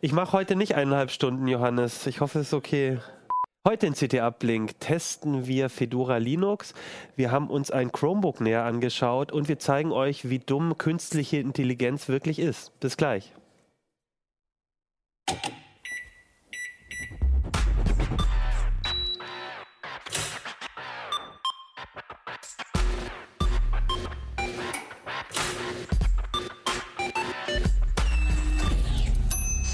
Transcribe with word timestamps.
Ich 0.00 0.12
mache 0.12 0.32
heute 0.32 0.54
nicht 0.54 0.76
eineinhalb 0.76 1.10
Stunden, 1.10 1.48
Johannes. 1.48 2.06
Ich 2.06 2.20
hoffe, 2.20 2.38
es 2.38 2.48
ist 2.48 2.54
okay. 2.54 2.98
Heute 3.66 3.88
in 3.88 3.94
CT 3.94 4.14
Uplink 4.20 4.78
testen 4.78 5.48
wir 5.48 5.68
Fedora 5.68 6.18
Linux. 6.18 6.72
Wir 7.16 7.32
haben 7.32 7.50
uns 7.50 7.72
ein 7.72 7.90
Chromebook 7.90 8.40
näher 8.40 8.64
angeschaut 8.64 9.32
und 9.32 9.48
wir 9.48 9.58
zeigen 9.58 9.90
euch, 9.90 10.30
wie 10.30 10.38
dumm 10.38 10.78
künstliche 10.78 11.38
Intelligenz 11.38 12.08
wirklich 12.08 12.38
ist. 12.38 12.78
Bis 12.78 12.96
gleich. 12.96 13.32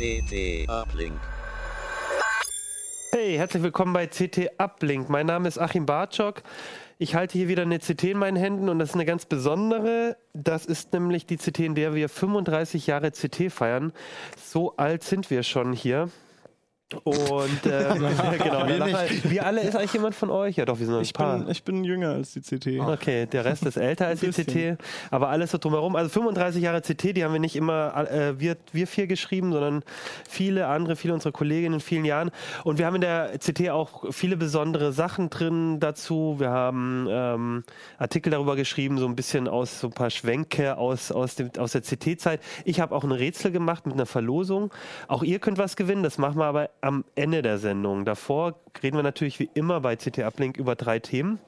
CT 0.04 0.68
Uplink. 0.68 1.18
Hey, 3.10 3.38
herzlich 3.38 3.62
willkommen 3.62 3.94
bei 3.94 4.06
CT 4.06 4.50
Uplink. 4.58 5.08
Mein 5.08 5.24
Name 5.24 5.48
ist 5.48 5.56
Achim 5.56 5.86
Bartschok. 5.86 6.42
Ich 6.98 7.14
halte 7.14 7.38
hier 7.38 7.48
wieder 7.48 7.62
eine 7.62 7.78
CT 7.78 8.04
in 8.04 8.18
meinen 8.18 8.36
Händen 8.36 8.68
und 8.68 8.78
das 8.80 8.90
ist 8.90 8.96
eine 8.96 9.06
ganz 9.06 9.24
besondere. 9.24 10.18
Das 10.34 10.66
ist 10.66 10.92
nämlich 10.92 11.24
die 11.24 11.38
CT, 11.38 11.60
in 11.60 11.74
der 11.74 11.94
wir 11.94 12.10
35 12.10 12.86
Jahre 12.86 13.12
CT 13.12 13.50
feiern. 13.50 13.94
So 14.36 14.76
alt 14.76 15.04
sind 15.04 15.30
wir 15.30 15.42
schon 15.42 15.72
hier. 15.72 16.10
Und 16.92 17.66
äh, 17.66 17.94
genau, 18.38 18.66
nicht. 18.66 19.30
wir 19.30 19.46
alle, 19.46 19.62
ist 19.62 19.74
eigentlich 19.74 19.94
jemand 19.94 20.14
von 20.14 20.30
euch? 20.30 20.56
Ja 20.56 20.64
doch, 20.66 20.78
wir 20.78 20.86
sind 20.86 20.94
ein 20.94 21.02
Ich 21.02 21.14
paar. 21.14 21.38
bin, 21.38 21.50
ich 21.50 21.64
bin 21.64 21.82
jünger 21.82 22.10
als 22.10 22.34
die 22.34 22.40
CT. 22.40 22.78
Okay, 22.78 23.26
der 23.26 23.44
Rest 23.44 23.64
ist 23.64 23.76
älter 23.76 24.06
als 24.06 24.20
die 24.20 24.26
Ein. 24.26 24.32
CT, 24.32 24.84
aber 25.10 25.30
alles 25.30 25.50
so 25.50 25.58
drumherum. 25.58 25.96
Also 25.96 26.10
35 26.10 26.62
Jahre 26.62 26.82
CT, 26.82 27.16
die 27.16 27.24
haben 27.24 27.32
wir 27.32 27.40
nicht 27.40 27.56
immer 27.56 28.06
äh, 28.10 28.38
wir, 28.38 28.56
wir 28.72 28.86
vier 28.86 29.06
geschrieben, 29.06 29.50
sondern 29.52 29.82
viele 30.28 30.66
andere, 30.66 30.94
viele 30.94 31.14
unserer 31.14 31.32
Kolleginnen 31.32 31.74
in 31.74 31.80
vielen 31.80 32.04
Jahren. 32.04 32.30
Und 32.64 32.78
wir 32.78 32.86
haben 32.86 32.96
in 32.96 33.00
der 33.00 33.38
CT 33.38 33.70
auch 33.70 34.04
viele 34.12 34.36
besondere 34.36 34.92
Sachen 34.92 35.30
drin 35.30 35.80
dazu. 35.80 36.36
Wir 36.38 36.50
haben 36.50 37.06
ähm, 37.10 37.64
Artikel 37.98 38.30
darüber 38.30 38.56
geschrieben, 38.56 38.98
so 38.98 39.06
ein 39.06 39.16
bisschen 39.16 39.48
aus 39.48 39.80
so 39.80 39.88
ein 39.88 39.92
paar 39.94 40.10
Schwenke 40.10 40.76
aus, 40.76 41.10
aus, 41.10 41.34
dem, 41.34 41.50
aus 41.58 41.72
der 41.72 41.80
CT-Zeit. 41.80 42.40
Ich 42.66 42.78
habe 42.78 42.94
auch 42.94 43.04
ein 43.04 43.12
Rätsel 43.12 43.50
gemacht 43.50 43.86
mit 43.86 43.94
einer 43.94 44.06
Verlosung. 44.06 44.70
Auch 45.08 45.22
ihr 45.22 45.38
könnt 45.38 45.56
was 45.56 45.76
gewinnen, 45.76 46.02
das 46.02 46.18
machen 46.18 46.36
wir 46.38 46.44
aber 46.44 46.70
am 46.84 47.04
Ende 47.14 47.40
der 47.40 47.58
Sendung. 47.58 48.04
Davor 48.04 48.60
reden 48.82 48.96
wir 48.98 49.02
natürlich 49.02 49.40
wie 49.40 49.48
immer 49.54 49.80
bei 49.80 49.96
CT 49.96 50.18
Uplink 50.18 50.58
über 50.58 50.76
drei 50.76 50.98
Themen. 50.98 51.38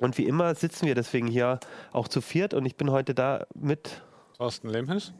Und 0.00 0.18
wie 0.18 0.24
immer 0.24 0.54
sitzen 0.56 0.86
wir 0.86 0.96
deswegen 0.96 1.28
hier 1.28 1.60
auch 1.92 2.08
zu 2.08 2.20
viert 2.20 2.52
und 2.52 2.66
ich 2.66 2.74
bin 2.76 2.90
heute 2.90 3.14
da 3.14 3.46
mit. 3.54 4.02
Thorsten 4.36 4.68
Lehmhens. 4.68 5.12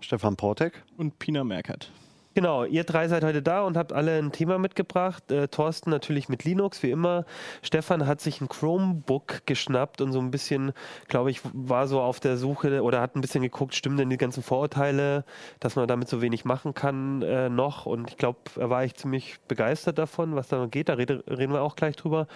Stefan 0.00 0.36
Portek. 0.36 0.82
Und 0.96 1.18
Pina 1.18 1.44
Merkert. 1.44 1.92
Genau, 2.38 2.62
ihr 2.62 2.84
drei 2.84 3.08
seid 3.08 3.24
heute 3.24 3.42
da 3.42 3.62
und 3.62 3.76
habt 3.76 3.92
alle 3.92 4.16
ein 4.16 4.30
Thema 4.30 4.60
mitgebracht. 4.60 5.28
Äh, 5.32 5.48
Thorsten 5.48 5.90
natürlich 5.90 6.28
mit 6.28 6.44
Linux, 6.44 6.84
wie 6.84 6.92
immer. 6.92 7.24
Stefan 7.62 8.06
hat 8.06 8.20
sich 8.20 8.40
ein 8.40 8.48
Chromebook 8.48 9.44
geschnappt 9.44 10.00
und 10.00 10.12
so 10.12 10.20
ein 10.20 10.30
bisschen, 10.30 10.72
glaube 11.08 11.32
ich, 11.32 11.40
war 11.52 11.88
so 11.88 12.00
auf 12.00 12.20
der 12.20 12.36
Suche 12.36 12.84
oder 12.84 13.00
hat 13.00 13.16
ein 13.16 13.22
bisschen 13.22 13.42
geguckt, 13.42 13.74
stimmen 13.74 13.96
denn 13.96 14.08
die 14.08 14.18
ganzen 14.18 14.44
Vorurteile, 14.44 15.24
dass 15.58 15.74
man 15.74 15.88
damit 15.88 16.08
so 16.08 16.22
wenig 16.22 16.44
machen 16.44 16.74
kann 16.74 17.22
äh, 17.22 17.48
noch. 17.48 17.86
Und 17.86 18.10
ich 18.10 18.16
glaube, 18.16 18.38
er 18.56 18.70
war 18.70 18.84
echt 18.84 19.00
ziemlich 19.00 19.40
begeistert 19.48 19.98
davon, 19.98 20.36
was 20.36 20.46
da 20.46 20.58
noch 20.58 20.70
geht. 20.70 20.90
Da 20.90 20.94
rede, 20.94 21.24
reden 21.28 21.52
wir 21.52 21.62
auch 21.62 21.74
gleich 21.74 21.96
drüber. 21.96 22.28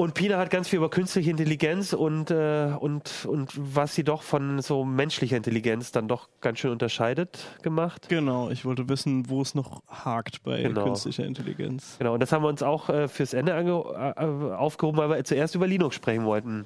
Und 0.00 0.14
Pina 0.14 0.38
hat 0.38 0.50
ganz 0.50 0.68
viel 0.68 0.76
über 0.76 0.90
künstliche 0.90 1.28
Intelligenz 1.28 1.92
und, 1.92 2.30
äh, 2.30 2.70
und, 2.78 3.26
und 3.26 3.50
was 3.56 3.96
sie 3.96 4.04
doch 4.04 4.22
von 4.22 4.62
so 4.62 4.84
menschlicher 4.84 5.36
Intelligenz 5.36 5.90
dann 5.90 6.06
doch 6.06 6.28
ganz 6.40 6.60
schön 6.60 6.70
unterscheidet 6.70 7.44
gemacht. 7.62 8.08
Genau, 8.08 8.48
ich 8.48 8.64
wollte 8.64 8.88
wissen, 8.88 9.28
wo 9.28 9.42
es 9.42 9.56
noch 9.56 9.82
hakt 9.88 10.44
bei 10.44 10.62
Genau. 10.62 10.84
künstlicher 10.84 11.24
Intelligenz. 11.24 11.96
Genau, 11.98 12.14
und 12.14 12.20
das 12.20 12.30
haben 12.30 12.44
wir 12.44 12.48
uns 12.48 12.62
auch 12.62 12.88
äh, 12.88 13.08
fürs 13.08 13.34
Ende 13.34 13.50
äh, 13.50 14.54
aufgehoben, 14.54 14.98
weil 14.98 15.10
wir 15.10 15.24
zuerst 15.24 15.56
über 15.56 15.66
Linux 15.66 15.96
sprechen 15.96 16.24
wollten. 16.24 16.64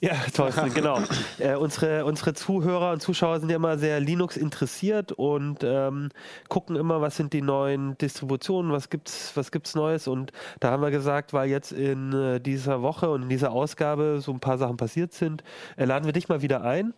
Ja, 0.00 0.14
Thorsten, 0.34 0.72
genau. 0.74 1.00
Äh, 1.38 1.54
unsere, 1.54 2.04
unsere 2.04 2.32
Zuhörer 2.32 2.92
und 2.92 3.02
Zuschauer 3.02 3.40
sind 3.40 3.50
ja 3.50 3.56
immer 3.56 3.76
sehr 3.76 4.00
Linux 4.00 4.36
interessiert 4.36 5.12
und 5.12 5.62
ähm, 5.62 6.08
gucken 6.48 6.76
immer, 6.76 7.00
was 7.02 7.16
sind 7.16 7.34
die 7.34 7.42
neuen 7.42 7.98
Distributionen, 7.98 8.72
was 8.72 8.88
gibt's, 8.88 9.32
was 9.34 9.50
gibt's 9.50 9.74
Neues. 9.74 10.08
Und 10.08 10.32
da 10.60 10.70
haben 10.70 10.82
wir 10.82 10.90
gesagt, 10.90 11.34
weil 11.34 11.50
jetzt 11.50 11.72
in 11.72 12.12
äh, 12.12 12.40
dieser 12.40 12.80
Woche 12.80 13.10
und 13.10 13.22
in 13.22 13.28
dieser 13.28 13.52
Ausgabe 13.52 14.20
so 14.20 14.32
ein 14.32 14.40
paar 14.40 14.56
Sachen 14.56 14.76
passiert 14.76 15.12
sind, 15.12 15.44
äh, 15.76 15.84
laden 15.84 16.06
wir 16.06 16.12
dich 16.12 16.28
mal 16.28 16.40
wieder 16.42 16.62
ein. 16.62 16.94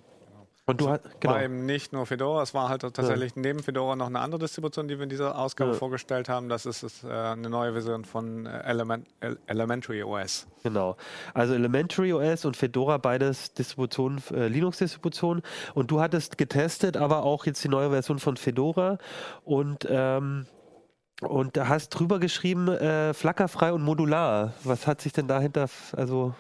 Und 0.69 0.83
du 0.83 0.91
hast 0.91 1.21
genau. 1.21 1.33
War 1.33 1.43
eben 1.43 1.65
nicht 1.65 1.95
nur 1.95 2.05
Fedora, 2.05 2.43
es 2.43 2.53
war 2.53 2.69
halt 2.69 2.83
tatsächlich 2.83 3.37
neben 3.37 3.63
Fedora 3.63 3.97
noch 3.97 4.09
eine 4.09 4.21
andere 4.21 4.39
Distribution, 4.39 4.87
die 4.87 4.99
wir 4.99 5.05
in 5.05 5.09
dieser 5.09 5.39
Ausgabe 5.39 5.71
Ja. 5.71 5.77
vorgestellt 5.79 6.29
haben. 6.29 6.51
Das 6.51 6.67
ist, 6.67 6.83
ist 6.83 7.05
äh, 7.05 7.09
eine 7.09 7.49
neue 7.49 7.73
Version 7.73 8.05
von 8.05 8.45
äh, 8.45 8.61
Element, 8.65 9.09
El 9.21 9.39
Elementary 9.47 10.03
OS. 10.03 10.47
Genau. 10.63 10.99
Also 11.33 11.55
Elementary 11.55 12.13
OS 12.13 12.45
und 12.45 12.55
Fedora, 12.55 12.99
beides 12.99 13.55
Distributionen, 13.55 14.21
äh, 14.31 14.49
Linux-Distributionen. 14.49 15.43
Und 15.73 15.91
du 15.91 16.03
hattest 16.03 16.37
getestet, 16.37 16.99
aber 16.99 17.23
auch 17.23 17.47
jetzt 17.47 17.65
die 17.65 17.69
neue 17.69 17.89
Version 17.89 18.19
von 18.19 18.37
Fedora. 18.37 18.99
Und, 19.45 19.87
ähm, 19.89 20.47
und 21.23 21.57
da 21.57 21.69
hast 21.69 21.89
drüber 21.89 22.19
geschrieben, 22.19 22.69
äh, 22.69 23.15
flackerfrei 23.15 23.73
und 23.73 23.83
modular. 23.83 24.53
Was 24.65 24.87
hat 24.87 25.01
sich 25.01 25.15
denn 25.15 25.29
dahinter 25.29 25.71
also 25.97 26.35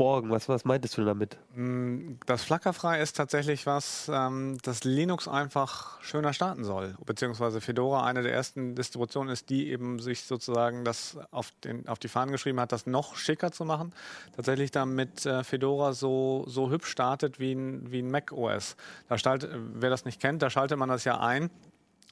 verborgen? 0.00 0.30
Was, 0.30 0.48
was 0.48 0.64
meintest 0.64 0.96
du 0.96 1.04
damit? 1.04 1.36
Mm, 1.54 2.14
Das 2.24 2.42
Flackerfrei 2.42 3.00
ist 3.00 3.16
tatsächlich 3.16 3.66
was, 3.66 4.10
ähm, 4.12 4.56
das 4.62 4.84
Linux 4.84 5.28
einfach 5.28 6.00
schöner 6.02 6.32
starten 6.32 6.64
soll. 6.64 6.96
Beziehungsweise 7.04 7.60
Fedora 7.60 8.04
eine 8.04 8.22
der 8.22 8.32
ersten 8.32 8.74
Distributionen 8.74 9.30
ist, 9.30 9.50
die 9.50 9.70
eben 9.70 9.98
sich 9.98 10.22
sozusagen 10.22 10.84
das 10.84 11.18
auf, 11.30 11.52
den, 11.64 11.86
auf 11.86 11.98
die 11.98 12.08
Fahnen 12.08 12.32
geschrieben 12.32 12.60
hat, 12.60 12.72
das 12.72 12.86
noch 12.86 13.16
schicker 13.16 13.52
zu 13.52 13.64
machen. 13.66 13.92
Tatsächlich 14.34 14.70
damit 14.70 15.26
äh, 15.26 15.44
Fedora 15.44 15.92
so, 15.92 16.44
so 16.46 16.70
hübsch 16.70 16.90
startet 16.90 17.38
wie 17.38 17.52
ein, 17.52 17.92
wie 17.92 18.00
ein 18.00 18.10
Mac 18.10 18.32
OS. 18.32 18.76
Da 19.08 19.18
stalt, 19.18 19.48
wer 19.52 19.90
das 19.90 20.06
nicht 20.06 20.20
kennt, 20.20 20.40
da 20.40 20.48
schaltet 20.48 20.78
man 20.78 20.88
das 20.88 21.04
ja 21.04 21.20
ein. 21.20 21.50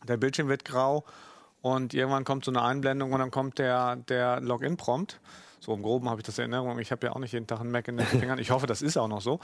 Der 0.06 0.19
Bildschirm 0.19 0.48
wird 0.48 0.65
grau 0.65 1.04
und 1.62 1.94
irgendwann 1.94 2.25
kommt 2.25 2.44
so 2.44 2.50
eine 2.50 2.62
Einblendung 2.62 3.12
und 3.12 3.19
dann 3.19 3.31
kommt 3.31 3.59
der, 3.59 3.97
der 3.97 4.41
Login-Prompt. 4.41 5.21
So 5.60 5.74
im 5.74 5.82
Groben 5.82 6.08
habe 6.08 6.20
ich 6.20 6.26
das 6.26 6.38
in 6.38 6.52
Erinnerung. 6.52 6.78
Ich 6.78 6.92
habe 6.92 7.06
ja 7.06 7.12
auch 7.12 7.19
nicht 7.19 7.32
jeden 7.32 7.46
Tag 7.46 7.60
einen 7.60 7.70
Mac 7.70 7.88
in 7.88 7.96
den 7.96 8.06
Fingern. 8.06 8.38
Ich 8.38 8.50
hoffe, 8.50 8.66
das 8.66 8.82
ist 8.82 8.96
auch 8.96 9.08
noch 9.08 9.20
so. 9.20 9.41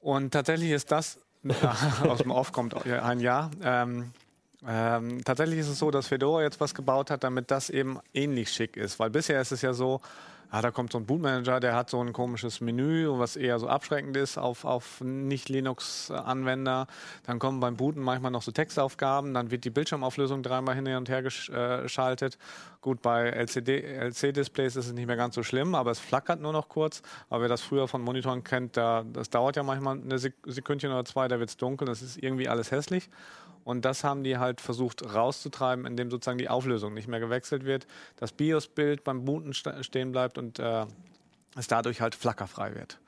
Und 0.00 0.32
tatsächlich 0.32 0.70
ist 0.70 0.90
das, 0.90 1.18
aus 2.08 2.18
dem 2.18 2.30
Off 2.30 2.52
kommt 2.52 2.86
ein 2.86 3.20
Jahr. 3.20 3.50
Ähm, 3.62 4.12
ähm, 4.66 5.24
tatsächlich 5.24 5.58
ist 5.58 5.68
es 5.68 5.78
so, 5.78 5.90
dass 5.90 6.08
Fedora 6.08 6.42
jetzt 6.42 6.60
was 6.60 6.74
gebaut 6.74 7.10
hat, 7.10 7.24
damit 7.24 7.50
das 7.50 7.70
eben 7.70 7.98
ähnlich 8.14 8.50
schick 8.50 8.76
ist. 8.76 8.98
Weil 8.98 9.10
bisher 9.10 9.40
ist 9.40 9.52
es 9.52 9.62
ja 9.62 9.72
so, 9.72 10.00
ah, 10.52 10.60
da 10.60 10.70
kommt 10.70 10.92
so 10.92 10.98
ein 10.98 11.06
Bootmanager, 11.06 11.58
der 11.60 11.74
hat 11.74 11.88
so 11.88 12.00
ein 12.00 12.12
komisches 12.12 12.60
Menü, 12.60 13.08
was 13.08 13.36
eher 13.36 13.58
so 13.58 13.68
abschreckend 13.68 14.16
ist 14.18 14.36
auf, 14.36 14.66
auf 14.66 15.00
Nicht-Linux-Anwender. 15.00 16.86
Dann 17.24 17.38
kommen 17.38 17.58
beim 17.58 17.76
Booten 17.76 18.02
manchmal 18.02 18.30
noch 18.30 18.42
so 18.42 18.52
Textaufgaben, 18.52 19.32
dann 19.32 19.50
wird 19.50 19.64
die 19.64 19.70
Bildschirmauflösung 19.70 20.42
dreimal 20.42 20.74
hin 20.74 20.86
und 20.94 21.08
her 21.08 21.24
gesch- 21.24 21.82
geschaltet. 21.82 22.36
Gut, 22.82 23.00
bei 23.00 23.30
LCD 23.30 23.80
LC-Displays 23.80 24.76
ist 24.76 24.86
es 24.86 24.92
nicht 24.92 25.06
mehr 25.06 25.16
ganz 25.16 25.34
so 25.34 25.42
schlimm, 25.42 25.74
aber 25.74 25.90
es 25.90 26.00
flackert 26.00 26.40
nur 26.40 26.52
noch 26.52 26.68
kurz. 26.68 27.00
Aber 27.30 27.42
wer 27.42 27.48
das 27.48 27.62
früher 27.62 27.88
von 27.88 28.02
Monitoren 28.02 28.44
kennt, 28.44 28.76
da, 28.76 29.04
das 29.10 29.30
dauert 29.30 29.56
ja 29.56 29.62
manchmal 29.62 29.98
eine 30.00 30.18
Sek 30.18 30.34
Sekündchen 30.44 30.90
oder 30.90 31.04
zwei, 31.06 31.28
da 31.28 31.38
wird 31.38 31.48
es 31.48 31.56
dunkel, 31.56 31.86
das 31.86 32.02
ist 32.02 32.22
irgendwie 32.22 32.48
alles 32.48 32.70
hässlich. 32.70 33.08
Und 33.64 33.84
das 33.84 34.04
haben 34.04 34.24
die 34.24 34.38
halt 34.38 34.60
versucht 34.60 35.14
rauszutreiben, 35.14 35.86
indem 35.86 36.10
sozusagen 36.10 36.38
die 36.38 36.48
Auflösung 36.48 36.94
nicht 36.94 37.08
mehr 37.08 37.20
gewechselt 37.20 37.64
wird, 37.64 37.86
das 38.16 38.32
BIOS-Bild 38.32 39.04
beim 39.04 39.24
Booten 39.24 39.52
stehen 39.54 40.12
bleibt 40.12 40.38
und 40.38 40.58
äh, 40.58 40.86
es 41.56 41.68
dadurch 41.68 42.00
halt 42.00 42.14
flackerfrei 42.14 42.74
wird. 42.74 42.98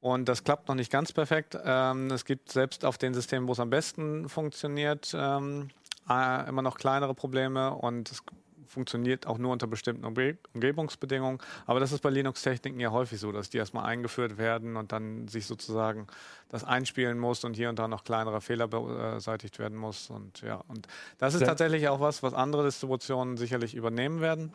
Und 0.00 0.28
das 0.28 0.44
klappt 0.44 0.68
noch 0.68 0.74
nicht 0.74 0.92
ganz 0.92 1.12
perfekt. 1.12 1.58
Ähm, 1.64 2.10
es 2.10 2.24
gibt 2.24 2.52
selbst 2.52 2.84
auf 2.84 2.96
den 2.96 3.12
Systemen, 3.12 3.48
wo 3.48 3.52
es 3.52 3.60
am 3.60 3.70
besten 3.70 4.28
funktioniert, 4.28 5.12
ähm, 5.16 5.68
äh, 6.08 6.48
immer 6.48 6.62
noch 6.62 6.76
kleinere 6.76 7.14
Probleme 7.14 7.74
und 7.74 8.10
es 8.10 8.22
funktioniert 8.66 9.26
auch 9.26 9.38
nur 9.38 9.52
unter 9.52 9.66
bestimmten 9.66 10.04
Umge 10.04 10.38
Umgebungsbedingungen. 10.54 11.38
Aber 11.66 11.80
das 11.80 11.92
ist 11.92 12.00
bei 12.00 12.10
Linux-Techniken 12.10 12.80
ja 12.80 12.90
häufig 12.90 13.20
so, 13.20 13.32
dass 13.32 13.50
die 13.50 13.58
erstmal 13.58 13.84
eingeführt 13.84 14.38
werden 14.38 14.76
und 14.76 14.92
dann 14.92 15.28
sich 15.28 15.46
sozusagen 15.46 16.06
das 16.48 16.64
einspielen 16.64 17.18
muss 17.18 17.44
und 17.44 17.54
hier 17.54 17.68
und 17.68 17.78
da 17.78 17.88
noch 17.88 18.04
kleinere 18.04 18.40
Fehler 18.40 18.68
beseitigt 18.68 19.58
werden 19.58 19.76
muss. 19.76 20.10
Und 20.10 20.40
ja, 20.42 20.62
und 20.68 20.86
das 21.18 21.34
ist 21.34 21.44
tatsächlich 21.44 21.88
auch 21.88 22.00
was, 22.00 22.22
was 22.22 22.34
andere 22.34 22.64
Distributionen 22.64 23.36
sicherlich 23.36 23.74
übernehmen 23.74 24.20
werden, 24.20 24.52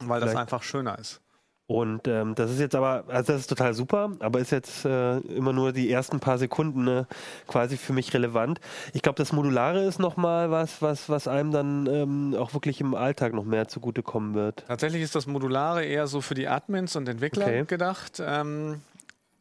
weil 0.00 0.20
das 0.20 0.34
einfach 0.34 0.62
schöner 0.62 0.98
ist. 0.98 1.20
Und 1.66 2.06
ähm, 2.08 2.34
das 2.34 2.50
ist 2.50 2.60
jetzt 2.60 2.74
aber, 2.74 3.04
also 3.08 3.32
das 3.32 3.40
ist 3.42 3.46
total 3.46 3.72
super, 3.72 4.12
aber 4.20 4.38
ist 4.38 4.52
jetzt 4.52 4.84
äh, 4.84 5.16
immer 5.20 5.54
nur 5.54 5.72
die 5.72 5.90
ersten 5.90 6.20
paar 6.20 6.36
Sekunden 6.36 6.84
ne, 6.84 7.06
quasi 7.46 7.78
für 7.78 7.94
mich 7.94 8.12
relevant. 8.12 8.60
Ich 8.92 9.00
glaube, 9.00 9.16
das 9.16 9.32
Modulare 9.32 9.82
ist 9.82 9.98
nochmal 9.98 10.50
was, 10.50 10.82
was, 10.82 11.08
was 11.08 11.26
einem 11.26 11.52
dann 11.52 11.86
ähm, 11.86 12.36
auch 12.38 12.52
wirklich 12.52 12.82
im 12.82 12.94
Alltag 12.94 13.32
noch 13.32 13.44
mehr 13.44 13.66
zugutekommen 13.66 14.34
wird. 14.34 14.64
Tatsächlich 14.68 15.00
ist 15.00 15.14
das 15.14 15.26
Modulare 15.26 15.84
eher 15.86 16.06
so 16.06 16.20
für 16.20 16.34
die 16.34 16.48
Admins 16.48 16.96
und 16.96 17.08
Entwickler 17.08 17.46
Okay. 17.46 17.64
gedacht. 17.66 18.20
Ähm, 18.22 18.82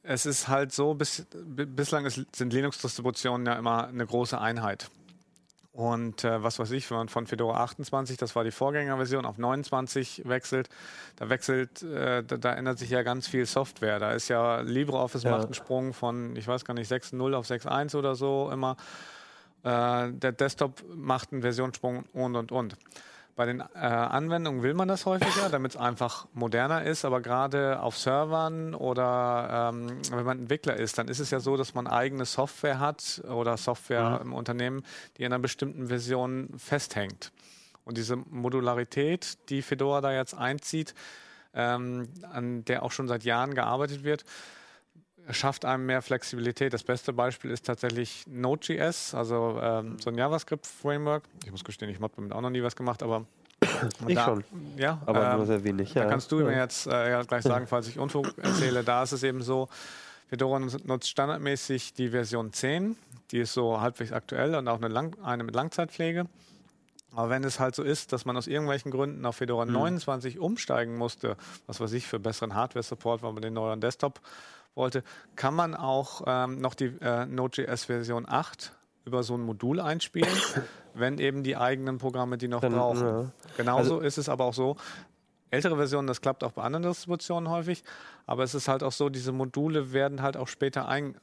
es 0.02 0.26
ist 0.26 0.48
halt 0.48 0.72
so, 0.72 0.94
bis, 0.94 1.26
bi- 1.46 1.66
bislang 1.66 2.06
ist, 2.06 2.22
sind 2.34 2.54
Linux-Distributionen 2.54 3.46
ja 3.46 3.56
immer 3.56 3.88
eine 3.88 4.06
große 4.06 4.40
Einheit. 4.40 4.90
Und 5.74 6.24
äh, 6.24 6.44
was 6.44 6.60
weiß 6.60 6.70
ich, 6.72 6.90
wenn 6.92 6.98
man 6.98 7.10
von 7.10 7.26
Fedora 7.26 7.64
28, 7.64 8.16
das 8.18 8.36
war 8.36 8.44
die 8.44 8.52
Vorgängerversion, 8.52 9.26
auf 9.26 9.40
29 9.40 10.22
wechselt, 10.26 10.70
da 11.16 11.30
wechselt, 11.30 11.82
äh, 11.82 12.24
da, 12.24 12.38
da 12.38 12.54
ändert 12.54 12.78
sich 12.78 12.92
ja 12.92 13.02
ganz 13.02 13.28
viel 13.28 13.48
Software. 13.48 13.98
Da 13.98 14.12
ist 14.12 14.28
ja 14.28 14.62
LibreOffice 14.62 15.24
Ja. 15.24 15.32
macht 15.32 15.46
einen 15.46 15.56
Sprung 15.56 15.94
von, 15.94 16.36
ich 16.36 16.48
weiß 16.48 16.64
gar 16.64 16.76
nicht, 16.76 16.92
6.0 16.92 17.34
auf 17.34 17.48
6.1 17.48 17.96
oder 17.98 18.14
so 18.14 18.52
immer. 18.54 18.78
Äh, 19.64 20.12
der 20.12 20.32
Desktop 20.34 20.84
macht 20.96 21.32
einen 21.34 21.42
Versionssprung 21.42 22.04
und 22.14 22.36
und 22.36 22.52
und. 22.52 22.76
Bei 23.36 23.48
den 23.48 23.62
äh, 23.62 23.64
Anwendungen 23.78 24.62
will 24.62 24.76
man 24.76 24.88
das 24.88 25.08
häufiger, 25.08 25.50
damit 25.50 25.72
es 25.72 25.78
einfach 25.78 26.28
moderner 26.34 26.84
ist, 26.84 27.04
aber 27.04 27.20
gerade 27.20 27.80
auf 27.82 27.98
Servern 27.98 28.76
oder 28.76 29.72
ähm, 29.74 29.98
wenn 30.12 30.24
man 30.24 30.40
Entwickler 30.40 30.76
ist, 30.76 31.00
dann 31.00 31.08
ist 31.08 31.20
es 31.20 31.32
ja 31.32 31.40
so, 31.40 31.58
dass 31.58 31.74
man 31.74 31.88
eigene 31.88 32.26
Software 32.26 32.80
hat 32.80 33.24
oder 33.28 33.58
Software 33.58 34.20
im 34.22 34.34
Unternehmen, 34.34 34.84
die 35.18 35.24
in 35.24 35.34
einer 35.34 35.42
bestimmten 35.42 35.88
Version 35.88 36.50
festhängt. 36.58 37.32
Und 37.86 37.98
diese 37.98 38.18
Modularität, 38.18 39.38
die 39.50 39.64
Fedora 39.64 40.02
da 40.02 40.14
jetzt 40.14 40.36
einzieht, 40.36 40.94
ähm, 41.56 42.10
an 42.32 42.64
der 42.66 42.84
auch 42.84 42.92
schon 42.92 43.08
seit 43.08 43.24
Jahren 43.24 43.56
gearbeitet 43.56 44.04
wird, 44.04 44.26
schafft 45.32 45.66
einem 45.66 45.86
mehr 45.86 46.02
Flexibilität. 46.02 46.74
Das 46.74 46.84
beste 46.84 47.14
Beispiel 47.14 47.52
ist 47.52 47.66
tatsächlich 47.66 48.26
Node.js, 48.28 49.14
also 49.14 49.60
ähm, 49.62 49.98
so 50.00 50.10
ein 50.10 50.18
JavaScript-Framework. 50.18 51.24
Ich 51.46 51.52
muss 51.52 51.64
gestehen, 51.64 51.90
ich 51.90 52.00
habe 52.00 52.14
damit 52.16 52.34
auch 52.34 52.42
noch 52.42 52.50
nie 52.50 52.64
was 52.64 52.76
gemacht, 52.76 53.04
aber 53.04 53.26
Ich 54.08 54.16
da, 54.16 54.26
schon, 54.26 54.44
Ja, 54.78 55.02
aber 55.06 55.32
ähm, 55.32 55.38
nur 55.38 55.46
sehr 55.46 55.64
wenig. 55.64 55.94
da 55.94 56.04
ja. 56.04 56.10
kannst 56.10 56.32
du 56.32 56.40
ja. 56.40 56.46
mir 56.46 56.58
jetzt 56.58 56.88
äh, 56.88 57.24
gleich 57.28 57.44
sagen, 57.44 57.68
falls 57.68 57.88
ich 57.88 58.00
Unfug 58.00 58.38
erzähle. 58.38 58.84
Da 58.84 59.04
ist 59.04 59.14
es 59.14 59.24
eben 59.24 59.42
so, 59.42 59.70
Fedora 60.28 60.60
nutzt 60.60 61.10
standardmäßig 61.10 61.94
die 61.94 62.10
Version 62.10 62.52
10. 62.52 62.96
Die 63.32 63.40
ist 63.40 63.54
so 63.54 63.82
halbwegs 63.82 64.12
aktuell 64.12 64.56
und 64.56 64.68
auch 64.68 64.78
eine, 64.78 64.88
Lang 64.88 65.16
eine 65.24 65.44
mit 65.44 65.56
Langzeitpflege. 65.56 66.26
Aber 67.16 67.30
wenn 67.30 67.44
es 67.44 67.60
halt 67.60 67.76
so 67.76 67.84
ist, 67.84 68.12
dass 68.12 68.26
man 68.26 68.36
aus 68.38 68.48
irgendwelchen 68.48 68.92
Gründen 68.92 69.26
auf 69.26 69.36
Fedora 69.36 69.66
29 69.66 70.40
umsteigen 70.40 70.98
musste, 70.98 71.38
was 71.68 71.80
weiß 71.80 71.94
ich, 71.94 72.08
für 72.08 72.20
besseren 72.20 72.56
Hardware-Support, 72.56 73.22
weil 73.22 73.34
man 73.34 73.44
den 73.44 73.54
neuen 73.54 73.80
Desktop 73.80 74.20
wollte, 74.76 75.04
kann 75.36 75.54
man 75.54 75.76
auch 75.76 76.24
ähm, 76.26 76.60
noch 76.60 76.74
die 76.74 76.94
äh, 77.02 77.26
Node.js 77.26 77.86
Version 77.86 78.26
8 78.28 78.74
über 79.06 79.24
so 79.24 79.36
ein 79.36 79.42
Modul 79.42 79.80
einspielen, 79.80 80.30
wenn 80.94 81.18
eben 81.20 81.44
die 81.44 81.58
eigenen 81.58 81.98
Programme 81.98 82.38
die 82.38 82.48
noch 82.48 82.62
Dann, 82.62 82.74
brauchen. 82.74 83.08
ja. 83.08 83.32
Genauso 83.58 84.00
ist 84.00 84.18
es 84.18 84.30
aber 84.30 84.46
auch 84.46 84.54
so, 84.54 84.78
ältere 85.54 85.76
Versionen, 85.78 86.08
das 86.08 86.20
klappt 86.20 86.44
auch 86.44 86.52
bei 86.52 86.64
anderen 86.64 86.84
Distributionen 86.84 87.50
häufig, 87.50 87.84
aber 88.26 88.44
es 88.44 88.56
ist 88.56 88.68
halt 88.68 88.84
auch 88.84 88.92
so, 88.92 89.10
diese 89.10 89.32
Module 89.32 89.94
werden 89.94 90.22
halt 90.22 90.36
auch 90.36 90.48
später 90.48 90.88
ein, 90.88 91.16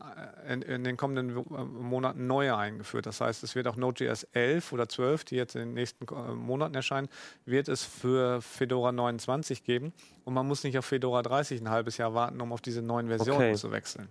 äh, 0.47 0.53
in, 0.53 0.63
in 0.63 0.85
den 0.85 0.97
kommenden 0.97 1.37
äh, 1.37 1.65
Monaten 1.65 2.27
neue 2.27 2.57
eingeführt. 2.57 3.07
Das 3.07 3.21
heißt, 3.21 3.43
es 3.43 3.55
wird 3.55 3.67
auch 3.67 3.77
Node.js 3.77 4.25
11 4.33 4.73
oder 4.73 4.89
12, 4.89 5.25
die 5.25 5.37
jetzt 5.37 5.57
in 5.57 5.63
den 5.63 5.75
nächsten 5.75 6.07
äh, 6.07 6.35
Monaten 6.35 6.75
erscheinen, 6.75 7.09
wird 7.45 7.69
es 7.69 7.85
für 7.85 8.41
Fedora 8.41 8.93
29 8.93 9.65
geben 9.65 9.93
und 10.25 10.35
man 10.35 10.47
muss 10.47 10.63
nicht 10.63 10.79
auf 10.79 10.85
Fedora 10.85 11.23
30 11.23 11.61
ein 11.61 11.71
halbes 11.71 11.97
Jahr 11.99 12.15
warten, 12.15 12.41
um 12.41 12.53
auf 12.53 12.61
diese 12.61 12.83
neuen 12.83 13.09
Versionen 13.09 13.41
Okay. 13.41 13.55
zu 13.57 13.73
wechseln. 13.73 14.09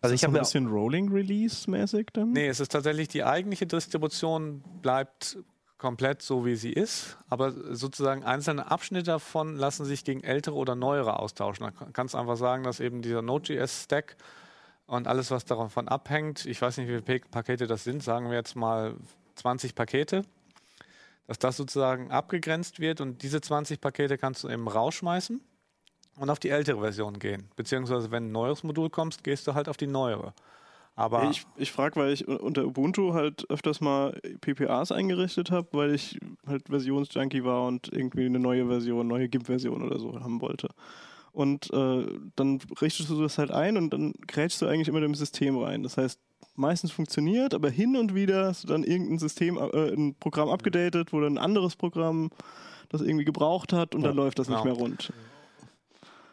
Also 0.00 0.14
ist 0.14 0.20
ich 0.20 0.24
habe 0.24 0.38
ein 0.38 0.42
bisschen 0.42 0.68
Rolling 0.68 1.12
Release 1.12 1.68
mäßig 1.70 2.08
dann? 2.12 2.32
Nee, 2.32 2.46
es 2.46 2.60
ist 2.60 2.70
tatsächlich 2.70 3.08
die 3.08 3.24
eigentliche 3.24 3.66
Distribution 3.66 4.62
bleibt 4.80 5.38
komplett 5.78 6.22
so, 6.22 6.44
wie 6.44 6.56
sie 6.56 6.72
ist, 6.72 7.16
aber 7.28 7.52
sozusagen 7.74 8.24
einzelne 8.24 8.70
Abschnitte 8.70 9.04
davon 9.04 9.56
lassen 9.56 9.84
sich 9.84 10.04
gegen 10.04 10.22
ältere 10.24 10.56
oder 10.56 10.74
neuere 10.74 11.18
austauschen. 11.18 11.66
Da 11.66 11.86
kannst 11.92 12.14
du 12.14 12.18
einfach 12.18 12.36
sagen, 12.36 12.64
dass 12.64 12.80
eben 12.80 13.00
dieser 13.00 13.22
Node.js-Stack 13.22 14.16
und 14.86 15.06
alles, 15.06 15.30
was 15.30 15.44
davon 15.44 15.88
abhängt, 15.88 16.46
ich 16.46 16.60
weiß 16.60 16.78
nicht, 16.78 16.88
wie 16.88 17.00
viele 17.00 17.20
Pa- 17.20 17.28
Pakete 17.30 17.66
das 17.66 17.84
sind, 17.84 18.02
sagen 18.02 18.28
wir 18.28 18.36
jetzt 18.36 18.56
mal 18.56 18.94
20 19.36 19.74
Pakete, 19.74 20.24
dass 21.26 21.38
das 21.38 21.56
sozusagen 21.56 22.10
abgegrenzt 22.10 22.80
wird 22.80 23.00
und 23.00 23.22
diese 23.22 23.40
20 23.40 23.80
Pakete 23.80 24.18
kannst 24.18 24.42
du 24.44 24.48
eben 24.48 24.66
rausschmeißen 24.66 25.40
und 26.16 26.30
auf 26.30 26.40
die 26.40 26.48
ältere 26.48 26.80
Version 26.80 27.18
gehen. 27.20 27.50
Beziehungsweise, 27.54 28.10
wenn 28.10 28.28
ein 28.28 28.32
neues 28.32 28.64
Modul 28.64 28.90
kommst, 28.90 29.22
gehst 29.22 29.46
du 29.46 29.54
halt 29.54 29.68
auf 29.68 29.76
die 29.76 29.86
neuere. 29.86 30.32
Aber 30.98 31.30
Ich, 31.30 31.46
ich 31.56 31.70
frage, 31.70 31.94
weil 31.94 32.12
ich 32.12 32.26
unter 32.26 32.66
Ubuntu 32.66 33.14
halt 33.14 33.48
öfters 33.48 33.80
mal 33.80 34.20
PPAs 34.40 34.90
eingerichtet 34.90 35.52
habe, 35.52 35.68
weil 35.70 35.94
ich 35.94 36.18
halt 36.44 36.66
Versionsjunkie 36.68 37.44
war 37.44 37.68
und 37.68 37.88
irgendwie 37.92 38.26
eine 38.26 38.40
neue 38.40 38.66
Version, 38.66 39.06
neue 39.06 39.28
GIMP-Version 39.28 39.80
oder 39.84 40.00
so 40.00 40.18
haben 40.20 40.40
wollte. 40.40 40.68
Und 41.30 41.72
äh, 41.72 42.04
dann 42.34 42.58
richtest 42.82 43.10
du 43.10 43.22
das 43.22 43.38
halt 43.38 43.52
ein 43.52 43.76
und 43.76 43.90
dann 43.92 44.12
grätschst 44.26 44.60
du 44.60 44.66
eigentlich 44.66 44.88
immer 44.88 45.00
im 45.00 45.14
System 45.14 45.56
rein. 45.56 45.84
Das 45.84 45.96
heißt, 45.96 46.18
meistens 46.56 46.90
funktioniert, 46.90 47.54
aber 47.54 47.70
hin 47.70 47.96
und 47.96 48.16
wieder 48.16 48.46
hast 48.46 48.64
du 48.64 48.66
dann 48.68 48.82
irgendein 48.82 49.20
System, 49.20 49.56
äh, 49.56 49.92
ein 49.92 50.16
Programm 50.16 50.48
abgedatet, 50.48 51.12
wo 51.12 51.20
dann 51.20 51.34
ein 51.34 51.38
anderes 51.38 51.76
Programm 51.76 52.30
das 52.88 53.02
irgendwie 53.02 53.24
gebraucht 53.24 53.72
hat 53.72 53.94
und 53.94 54.02
dann 54.02 54.16
läuft 54.16 54.40
das 54.40 54.48
nicht 54.48 54.64
genau. 54.64 54.74
mehr 54.74 54.82
rund. 54.82 55.12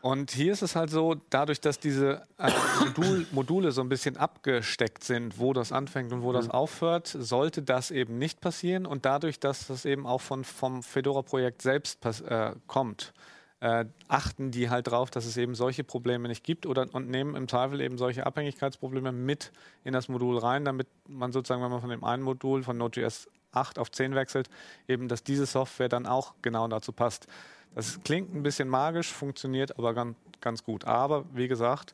Und 0.05 0.29
hier 0.29 0.53
ist 0.53 0.61
es 0.61 0.75
halt 0.75 0.91
so, 0.91 1.15
dadurch, 1.31 1.61
dass 1.61 1.79
diese 1.79 2.21
äh, 2.37 2.51
Modul, 2.79 3.25
Module 3.31 3.71
so 3.71 3.81
ein 3.81 3.89
bisschen 3.89 4.17
abgesteckt 4.17 5.03
sind, 5.03 5.39
wo 5.39 5.51
das 5.51 5.71
anfängt 5.71 6.13
und 6.13 6.21
wo 6.21 6.31
das 6.31 6.47
aufhört, 6.47 7.07
sollte 7.07 7.63
das 7.63 7.89
eben 7.89 8.19
nicht 8.19 8.39
passieren. 8.39 8.85
Und 8.85 9.03
dadurch, 9.05 9.39
dass 9.39 9.65
das 9.65 9.83
eben 9.83 10.05
auch 10.05 10.21
von, 10.21 10.43
vom 10.43 10.83
Fedora-Projekt 10.83 11.63
selbst 11.63 12.05
äh, 12.05 12.51
kommt, 12.67 13.13
äh, 13.61 13.85
achten 14.07 14.51
die 14.51 14.69
halt 14.69 14.91
drauf, 14.91 15.09
dass 15.09 15.25
es 15.25 15.37
eben 15.37 15.55
solche 15.55 15.83
Probleme 15.83 16.27
nicht 16.27 16.43
gibt 16.43 16.67
oder, 16.67 16.85
und 16.93 17.09
nehmen 17.09 17.35
im 17.35 17.47
Zweifel 17.47 17.81
eben 17.81 17.97
solche 17.97 18.27
Abhängigkeitsprobleme 18.27 19.11
mit 19.11 19.51
in 19.83 19.93
das 19.93 20.07
Modul 20.07 20.37
rein, 20.37 20.65
damit 20.65 20.85
man 21.07 21.31
sozusagen, 21.31 21.63
wenn 21.63 21.71
man 21.71 21.81
von 21.81 21.89
dem 21.89 22.03
einen 22.03 22.21
Modul 22.21 22.61
von 22.61 22.77
Node.js 22.77 23.27
8 23.53 23.79
auf 23.79 23.89
10 23.89 24.13
wechselt, 24.13 24.51
eben, 24.87 25.07
dass 25.07 25.23
diese 25.23 25.47
Software 25.47 25.89
dann 25.89 26.05
auch 26.05 26.35
genau 26.43 26.67
dazu 26.67 26.91
passt. 26.91 27.25
Das 27.75 28.01
klingt 28.03 28.33
ein 28.33 28.41
bisschen 28.41 28.69
magisch, 28.69 29.11
funktioniert 29.11 29.77
aber 29.77 29.93
ganz, 29.93 30.15
ganz 30.39 30.63
gut. 30.63 30.85
Aber 30.85 31.25
wie 31.33 31.49
gesagt, 31.49 31.93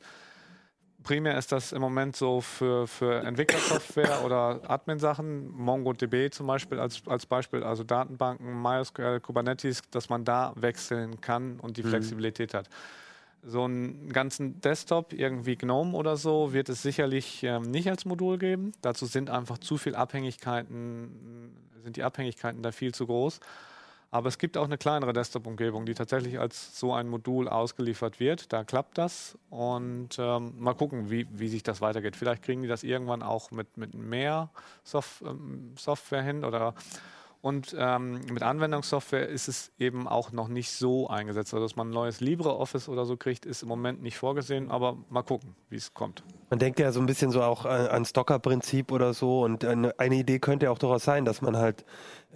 primär 1.03 1.37
ist 1.37 1.51
das 1.51 1.71
im 1.71 1.81
Moment 1.81 2.15
so 2.15 2.39
für, 2.39 2.87
für 2.87 3.23
Entwicklersoftware 3.23 4.23
oder 4.23 4.61
Admin-Sachen, 4.67 5.49
MongoDB 5.49 6.31
zum 6.31 6.45
Beispiel 6.45 6.79
als, 6.79 7.01
als 7.07 7.25
Beispiel, 7.25 7.63
also 7.63 7.83
Datenbanken, 7.83 8.61
MySQL, 8.61 9.19
Kubernetes, 9.21 9.81
dass 9.89 10.09
man 10.09 10.23
da 10.23 10.53
wechseln 10.55 11.19
kann 11.19 11.59
und 11.59 11.77
die 11.77 11.83
Flexibilität 11.83 12.53
hat. 12.53 12.69
So 13.43 13.63
einen 13.63 14.13
ganzen 14.13 14.61
Desktop, 14.61 15.13
irgendwie 15.13 15.55
GNOME 15.55 15.97
oder 15.97 16.15
so, 16.15 16.53
wird 16.53 16.69
es 16.69 16.83
sicherlich 16.83 17.41
ähm, 17.41 17.63
nicht 17.63 17.89
als 17.89 18.05
Modul 18.05 18.37
geben. 18.37 18.71
Dazu 18.83 19.07
sind 19.07 19.31
einfach 19.31 19.57
zu 19.57 19.77
viele 19.77 19.97
Abhängigkeiten, 19.97 21.55
sind 21.81 21.95
die 21.95 22.03
Abhängigkeiten 22.03 22.61
da 22.61 22.71
viel 22.71 22.93
zu 22.93 23.07
groß. 23.07 23.39
Aber 24.13 24.27
es 24.27 24.37
gibt 24.37 24.57
auch 24.57 24.65
eine 24.65 24.77
kleinere 24.77 25.13
Desktop-Umgebung, 25.13 25.85
die 25.85 25.93
tatsächlich 25.93 26.37
als 26.37 26.77
so 26.77 26.93
ein 26.93 27.07
Modul 27.07 27.47
ausgeliefert 27.47 28.19
wird. 28.19 28.51
Da 28.51 28.65
klappt 28.65 28.97
das. 28.97 29.37
Und 29.49 30.19
ähm, 30.19 30.53
mal 30.59 30.73
gucken, 30.73 31.09
wie, 31.09 31.27
wie 31.31 31.47
sich 31.47 31.63
das 31.63 31.79
weitergeht. 31.79 32.17
Vielleicht 32.17 32.43
kriegen 32.43 32.61
die 32.61 32.67
das 32.67 32.83
irgendwann 32.83 33.23
auch 33.23 33.51
mit, 33.51 33.77
mit 33.77 33.93
mehr 33.93 34.49
Sof 34.83 35.23
ähm, 35.25 35.75
Software 35.77 36.23
hin 36.23 36.43
oder 36.43 36.75
und 37.41 37.75
ähm, 37.77 38.21
mit 38.31 38.43
Anwendungssoftware 38.43 39.27
ist 39.27 39.47
es 39.47 39.71
eben 39.79 40.07
auch 40.07 40.31
noch 40.31 40.47
nicht 40.47 40.71
so 40.71 41.07
eingesetzt. 41.07 41.53
Also, 41.55 41.65
dass 41.65 41.75
man 41.75 41.89
ein 41.89 41.93
neues 41.93 42.21
LibreOffice 42.21 42.87
oder 42.87 43.05
so 43.05 43.17
kriegt, 43.17 43.47
ist 43.47 43.63
im 43.63 43.67
Moment 43.67 44.03
nicht 44.03 44.17
vorgesehen, 44.17 44.69
aber 44.69 44.97
mal 45.09 45.23
gucken, 45.23 45.55
wie 45.69 45.75
es 45.75 45.95
kommt. 45.95 46.23
Man 46.51 46.59
denkt 46.59 46.79
ja 46.79 46.91
so 46.91 46.99
ein 46.99 47.07
bisschen 47.07 47.31
so 47.31 47.41
auch 47.41 47.65
an, 47.65 47.87
an 47.87 48.05
Stocker-Prinzip 48.05 48.91
oder 48.91 49.15
so 49.15 49.43
und 49.43 49.65
eine, 49.65 49.93
Idee 49.97 50.37
könnte 50.37 50.67
ja 50.67 50.71
auch 50.71 50.77
durchaus 50.77 51.03
sein, 51.03 51.25
dass 51.25 51.41
man 51.41 51.57
halt 51.57 51.83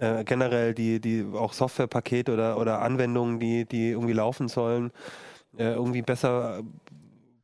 äh, 0.00 0.24
generell 0.24 0.74
die, 0.74 1.00
die 1.00 1.24
auch 1.34 1.52
Softwarepakete 1.52 2.32
oder, 2.32 2.58
oder 2.58 2.82
Anwendungen, 2.82 3.38
die, 3.38 3.64
die 3.64 3.90
irgendwie 3.90 4.14
laufen 4.14 4.48
sollen, 4.48 4.90
äh, 5.56 5.72
irgendwie 5.72 6.02
besser 6.02 6.64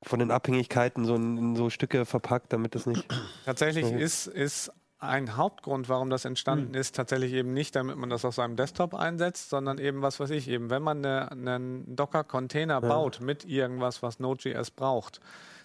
von 0.03 0.19
den 0.19 0.33
Abhängigkeiten 0.33 1.05
so 1.05 1.15
in, 1.15 1.39
in 1.39 1.57
so 1.57 1.71
Stücke 1.71 2.07
verpackt, 2.07 2.53
damit 2.53 2.75
das 2.75 2.87
nicht. 2.87 3.07
Tatsächlich 3.45 3.93
ist, 3.93 4.27
ist 4.27 4.73
ein 5.03 5.37
Hauptgrund, 5.37 5.89
warum 5.89 6.11
das 6.11 6.25
entstanden 6.25 6.75
ist, 6.75 6.95
tatsächlich 6.95 7.33
eben 7.33 7.53
nicht, 7.53 7.75
damit 7.75 7.97
man 7.97 8.09
das 8.09 8.25
auf 8.25 8.35
seinem 8.37 8.55
Desktop 8.55 8.95
einsetzt, 8.95 9.51
sondern 9.51 9.79
eben, 9.79 10.01
was 10.01 10.21
weiß 10.21 10.31
ich, 10.31 10.49
eben, 10.49 10.71
wenn 10.71 10.83
man 10.83 10.99
eine, 11.05 11.31
einen 11.33 11.97
Docker-Container 11.97 12.81
baut 12.81 13.21
mit 13.21 13.45
irgendwas, 13.45 14.03
was 14.03 14.21
Node.js 14.21 14.71
braucht, 14.71 15.21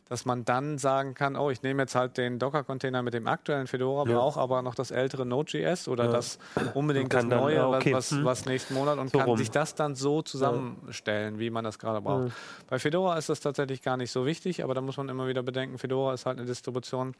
dass 0.09 0.25
man 0.25 0.43
dann 0.45 0.77
sagen 0.77 1.13
kann, 1.13 1.35
oh, 1.35 1.51
ich 1.51 1.61
nehme 1.61 1.83
jetzt 1.83 1.93
halt 1.93 2.17
den 2.17 2.39
Docker-Container 2.39 3.03
mit 3.03 3.13
dem 3.13 3.27
aktuellen 3.27 3.67
Fedora, 3.67 4.09
Ja. 4.09 4.17
brauche 4.17 4.39
aber 4.39 4.61
noch 4.61 4.73
das 4.73 4.89
ältere 4.89 5.25
Node.js 5.25 5.87
oder 5.87 6.05
Ja. 6.05 6.11
das 6.11 6.39
unbedingt 6.73 7.13
das 7.13 7.27
dann, 7.27 7.39
neue, 7.39 7.55
ja, 7.57 7.67
okay, 7.69 7.93
was, 7.93 8.11
hm. 8.11 8.25
was 8.25 8.45
nächsten 8.45 8.73
Monat 8.73 8.97
und 8.97 9.11
So 9.11 9.19
kann 9.19 9.27
rum. 9.27 9.37
sich 9.37 9.51
das 9.51 9.75
dann 9.75 9.95
so 9.95 10.21
zusammenstellen, 10.21 11.37
wie 11.39 11.49
man 11.49 11.63
das 11.63 11.77
gerade 11.77 12.01
braucht. 12.01 12.31
Bei 12.69 12.79
Fedora 12.79 13.17
ist 13.17 13.29
das 13.29 13.39
tatsächlich 13.41 13.81
gar 13.83 13.97
nicht 13.97 14.11
so 14.11 14.25
wichtig, 14.25 14.63
aber 14.63 14.73
da 14.73 14.81
muss 14.81 14.97
man 14.97 15.09
immer 15.09 15.27
wieder 15.27 15.43
bedenken, 15.43 15.77
Fedora 15.77 16.13
ist 16.13 16.25
halt 16.25 16.37
eine 16.39 16.47
Distribution, 16.47 17.13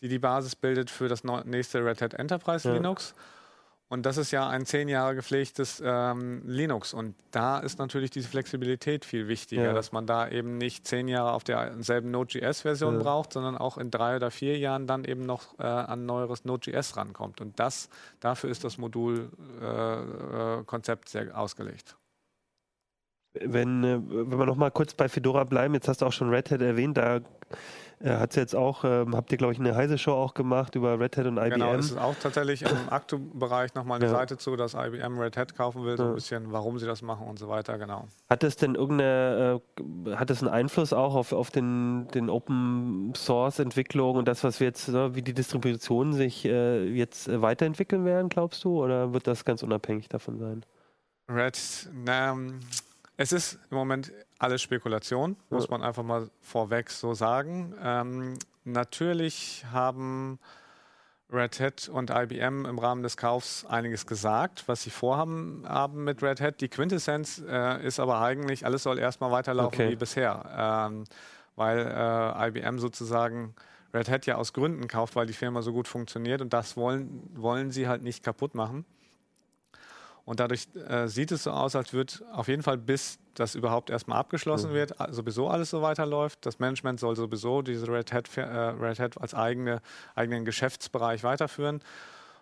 die 0.00 0.08
die 0.08 0.18
Basis 0.18 0.56
bildet 0.56 0.90
für 0.90 1.08
das 1.08 1.24
nächste 1.24 1.84
Red 1.84 2.02
Hat 2.02 2.14
Enterprise 2.14 2.68
Ja. 2.68 2.74
Linux. 2.74 3.14
Und 3.88 4.06
das 4.06 4.16
ist 4.16 4.30
ja 4.32 4.48
ein 4.48 4.64
zehn 4.66 4.88
Jahre 4.88 5.14
gepflegtes 5.14 5.80
ähm, 5.84 6.42
Linux. 6.46 6.94
Und 6.94 7.14
da 7.30 7.58
ist 7.58 7.78
natürlich 7.78 8.10
diese 8.10 8.28
Flexibilität 8.28 9.04
viel 9.04 9.28
wichtiger, 9.28 9.66
Ja. 9.66 9.72
dass 9.72 9.92
man 9.92 10.06
da 10.06 10.26
eben 10.28 10.56
nicht 10.56 10.86
zehn 10.88 11.06
Jahre 11.06 11.32
auf 11.32 11.44
derselben 11.44 12.10
Node.js-Version 12.10 12.94
Ja. 12.96 13.02
braucht, 13.02 13.34
sondern 13.34 13.56
auch 13.56 13.76
in 13.78 13.90
drei 13.90 14.16
oder 14.16 14.30
vier 14.30 14.58
Jahren 14.58 14.86
dann 14.86 15.04
eben 15.04 15.26
noch 15.26 15.58
äh, 15.58 15.64
an 15.64 16.06
neueres 16.06 16.44
Node.js 16.44 16.96
rankommt. 16.96 17.40
Und 17.40 17.60
das, 17.60 17.88
dafür 18.20 18.50
ist 18.50 18.64
das 18.64 18.78
Modulkonzept 18.78 20.60
äh, 20.60 20.64
Konzept 20.64 21.08
sehr 21.10 21.38
ausgelegt. 21.38 21.96
Wenn, 23.34 23.84
äh, 23.84 24.00
wenn 24.08 24.38
wir 24.38 24.46
noch 24.46 24.56
mal 24.56 24.70
kurz 24.70 24.94
bei 24.94 25.08
Fedora 25.08 25.44
bleiben, 25.44 25.74
jetzt 25.74 25.88
hast 25.88 26.02
du 26.02 26.06
auch 26.06 26.12
schon 26.12 26.30
Red 26.30 26.50
Hat 26.50 26.62
erwähnt, 26.62 26.96
da 26.96 27.20
äh, 28.00 28.10
hat 28.10 28.30
es 28.30 28.36
jetzt 28.36 28.54
auch, 28.54 28.84
ähm, 28.84 29.14
habt 29.16 29.30
ihr 29.32 29.38
glaube 29.38 29.52
ich 29.52 29.60
eine 29.60 29.74
heise 29.74 29.98
Show 29.98 30.12
auch 30.12 30.34
gemacht 30.34 30.74
über 30.74 30.98
Red 30.98 31.16
Hat 31.16 31.26
und 31.26 31.36
IBM. 31.38 31.50
Genau, 31.50 31.74
es 31.74 31.86
ist 31.86 31.98
auch 31.98 32.14
tatsächlich 32.20 32.62
im 32.62 32.68
Aktu-Bereich 32.90 33.74
nochmal 33.74 33.96
eine 33.96 34.06
Ja. 34.06 34.12
Seite 34.12 34.36
zu, 34.38 34.56
dass 34.56 34.74
IBM 34.74 35.18
Red 35.18 35.36
Hat 35.36 35.54
kaufen 35.56 35.84
will, 35.84 35.96
so 35.96 36.04
ein 36.04 36.14
bisschen, 36.14 36.52
warum 36.52 36.78
sie 36.78 36.86
das 36.86 37.02
machen 37.02 37.26
und 37.26 37.38
so 37.38 37.48
weiter, 37.48 37.78
genau. 37.78 38.08
Hat 38.28 38.44
es 38.44 38.56
denn 38.56 38.74
irgendeine, 38.74 39.60
äh, 39.80 40.14
hat 40.16 40.30
es 40.30 40.42
einen 40.42 40.52
Einfluss 40.52 40.92
auch 40.92 41.14
auf, 41.14 41.32
auf 41.32 41.50
den, 41.50 42.08
den 42.14 42.30
Open 42.30 43.12
Source 43.16 43.58
Entwicklung 43.58 44.16
und 44.16 44.26
das, 44.28 44.44
was 44.44 44.60
wir 44.60 44.66
jetzt, 44.66 44.88
ne, 44.88 45.14
wie 45.14 45.22
die 45.22 45.34
Distributionen 45.34 46.12
sich 46.12 46.44
äh, 46.44 46.84
jetzt 46.88 47.28
äh, 47.28 47.42
weiterentwickeln 47.42 48.04
werden, 48.04 48.28
glaubst 48.28 48.64
du? 48.64 48.82
Oder 48.82 49.12
wird 49.12 49.26
das 49.26 49.44
ganz 49.44 49.62
unabhängig 49.62 50.08
davon 50.08 50.38
sein? 50.38 50.64
Red, 51.28 51.58
na, 51.92 52.32
ähm, 52.32 52.60
es 53.16 53.32
ist 53.32 53.58
im 53.70 53.76
Moment 53.76 54.12
alles 54.38 54.62
Spekulation, 54.62 55.36
muss 55.50 55.68
man 55.68 55.82
einfach 55.82 56.02
mal 56.02 56.30
vorweg 56.40 56.90
so 56.90 57.14
sagen. 57.14 57.74
Ähm, 57.82 58.38
natürlich 58.64 59.64
haben 59.72 60.38
Red 61.32 61.58
Hat 61.60 61.88
und 61.88 62.10
IBM 62.10 62.66
im 62.66 62.78
Rahmen 62.78 63.02
des 63.02 63.16
Kaufs 63.16 63.64
einiges 63.64 64.06
gesagt, 64.06 64.64
was 64.66 64.82
sie 64.82 64.90
vorhaben 64.90 65.64
haben 65.66 66.04
mit 66.04 66.22
Red 66.22 66.40
Hat. 66.40 66.60
Die 66.60 66.68
Quintessenz 66.68 67.42
äh, 67.46 67.84
ist 67.84 67.98
aber 67.98 68.20
eigentlich, 68.20 68.64
alles 68.66 68.82
soll 68.82 68.98
erstmal 68.98 69.30
weiterlaufen 69.30 69.80
Okay. 69.80 69.90
wie 69.90 69.96
bisher, 69.96 70.44
ähm, 70.90 71.04
weil 71.56 71.78
äh, 71.78 72.48
IBM 72.48 72.78
sozusagen 72.78 73.54
Red 73.92 74.08
Hat 74.08 74.26
ja 74.26 74.36
aus 74.36 74.52
Gründen 74.52 74.88
kauft, 74.88 75.16
weil 75.16 75.26
die 75.26 75.32
Firma 75.32 75.62
so 75.62 75.72
gut 75.72 75.88
funktioniert 75.88 76.40
und 76.40 76.52
das 76.52 76.76
wollen, 76.76 77.30
wollen 77.34 77.70
sie 77.70 77.88
halt 77.88 78.02
nicht 78.02 78.22
kaputt 78.24 78.54
machen. 78.54 78.84
Und 80.24 80.40
dadurch 80.40 80.68
äh, 80.88 81.06
sieht 81.06 81.32
es 81.32 81.42
so 81.44 81.50
aus, 81.50 81.76
als 81.76 81.92
wird 81.92 82.22
auf 82.32 82.48
jeden 82.48 82.62
Fall, 82.62 82.78
bis 82.78 83.18
das 83.34 83.54
überhaupt 83.54 83.90
erstmal 83.90 84.18
abgeschlossen 84.18 84.70
Mhm. 84.70 84.74
wird, 84.74 84.94
sowieso 85.10 85.48
alles 85.48 85.70
so 85.70 85.82
weiterläuft. 85.82 86.46
Das 86.46 86.58
Management 86.58 86.98
soll 87.00 87.14
sowieso 87.14 87.60
diese 87.62 87.88
Red 87.88 88.12
Hat, 88.12 88.34
äh, 88.36 88.40
Red 88.42 89.00
Hat 89.00 89.20
als 89.20 89.34
eigene, 89.34 89.82
eigenen 90.14 90.44
Geschäftsbereich 90.44 91.24
weiterführen. 91.24 91.80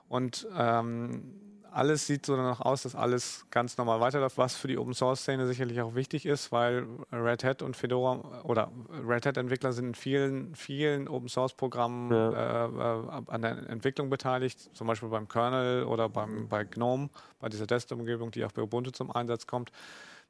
Und 0.08 0.46
ähm, 0.56 1.51
alles 1.72 2.06
sieht 2.06 2.26
so 2.26 2.36
danach 2.36 2.60
aus, 2.60 2.82
dass 2.82 2.94
alles 2.94 3.46
ganz 3.50 3.76
normal 3.78 4.00
weiterläuft, 4.00 4.38
was 4.38 4.54
für 4.56 4.68
die 4.68 4.78
Open 4.78 4.94
Source 4.94 5.20
Szene 5.22 5.46
sicherlich 5.46 5.80
auch 5.80 5.94
wichtig 5.94 6.26
ist, 6.26 6.52
weil 6.52 6.86
Red 7.12 7.44
Hat 7.44 7.62
und 7.62 7.76
Fedora 7.76 8.42
oder 8.44 8.70
Red 9.06 9.26
Hat 9.26 9.36
Entwickler 9.36 9.72
sind 9.72 9.86
in 9.88 9.94
vielen, 9.94 10.54
vielen 10.54 11.08
Open 11.08 11.28
Source 11.28 11.54
Programmen 11.54 12.10
Ja. 12.12 12.66
äh, 12.66 12.68
äh, 12.68 13.22
an 13.26 13.42
der 13.42 13.68
Entwicklung 13.70 14.10
beteiligt, 14.10 14.70
zum 14.74 14.86
Beispiel 14.86 15.08
beim 15.08 15.28
Kernel 15.28 15.84
oder 15.84 16.08
beim, 16.08 16.48
bei 16.48 16.64
GNOME, 16.64 17.08
bei 17.40 17.48
dieser 17.48 17.66
Desktop-Umgebung, 17.66 18.30
die 18.30 18.44
auch 18.44 18.52
bei 18.52 18.62
Ubuntu 18.62 18.90
zum 18.90 19.10
Einsatz 19.10 19.46
kommt. 19.46 19.72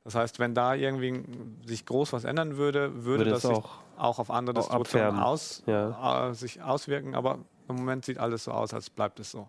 Das 0.04 0.14
heißt, 0.14 0.38
wenn 0.40 0.54
da 0.54 0.74
irgendwie 0.74 1.22
sich 1.66 1.86
groß 1.86 2.12
was 2.12 2.24
ändern 2.24 2.56
würde, 2.56 3.04
würde, 3.04 3.24
Würde 3.26 3.30
das 3.30 3.44
auch 3.44 3.78
auch 3.96 4.18
auf 4.18 4.30
andere 4.30 4.54
Distributionen 4.54 5.20
aus, 5.20 5.62
Ja. 5.66 6.30
äh, 6.30 6.34
sich 6.34 6.60
auswirken, 6.62 7.14
aber 7.14 7.38
im 7.68 7.76
Moment 7.76 8.04
sieht 8.04 8.18
alles 8.18 8.44
so 8.44 8.50
aus, 8.50 8.74
als 8.74 8.90
bleibt 8.90 9.20
es 9.20 9.30
so. 9.30 9.48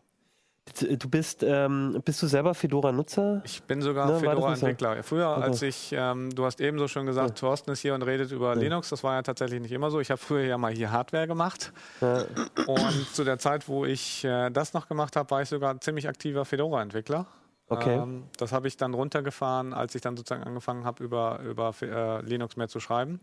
Du 0.79 1.09
bist, 1.09 1.43
ähm, 1.43 2.01
bist 2.05 2.21
du 2.23 2.27
selber 2.27 2.53
Fedora-Nutzer? 2.55 3.41
Ich 3.43 3.61
bin 3.63 3.81
sogar 3.81 4.07
Ne? 4.09 4.19
Fedora-Entwickler. 4.19 5.03
Früher, 5.03 5.29
Okay. 5.31 5.43
als 5.43 5.61
ich, 5.61 5.91
ähm, 5.91 6.33
du 6.33 6.45
hast 6.45 6.61
eben 6.61 6.79
so 6.79 6.87
schon 6.87 7.05
gesagt, 7.05 7.29
Ja. 7.31 7.35
Thorsten 7.35 7.71
ist 7.71 7.81
hier 7.81 7.93
und 7.93 8.01
redet 8.01 8.31
über 8.31 8.53
Ja. 8.55 8.59
Linux. 8.59 8.89
Das 8.89 9.03
war 9.03 9.15
ja 9.15 9.21
tatsächlich 9.23 9.59
nicht 9.61 9.73
immer 9.73 9.91
so. 9.91 9.99
Ich 9.99 10.09
habe 10.09 10.19
früher 10.19 10.45
ja 10.45 10.57
mal 10.57 10.71
hier 10.73 10.89
Hardware 10.91 11.27
gemacht. 11.27 11.73
Ja. 11.99 12.23
Und 12.65 13.07
zu 13.13 13.25
der 13.25 13.39
Zeit, 13.39 13.67
wo 13.67 13.83
ich 13.85 14.23
äh, 14.23 14.49
das 14.51 14.73
noch 14.73 14.87
gemacht 14.87 15.15
habe, 15.17 15.29
war 15.31 15.41
ich 15.41 15.49
sogar 15.49 15.79
ziemlich 15.81 16.07
aktiver 16.07 16.45
Fedora-Entwickler. 16.45 17.27
Okay. 17.67 17.95
Ähm, 17.97 18.23
das 18.37 18.53
habe 18.53 18.67
ich 18.69 18.77
dann 18.77 18.93
runtergefahren, 18.93 19.73
als 19.73 19.93
ich 19.95 20.01
dann 20.01 20.15
sozusagen 20.15 20.43
angefangen 20.43 20.85
habe, 20.85 21.03
über, 21.03 21.39
über 21.41 21.73
äh, 21.81 22.21
Linux 22.21 22.55
mehr 22.55 22.69
zu 22.69 22.79
schreiben, 22.79 23.19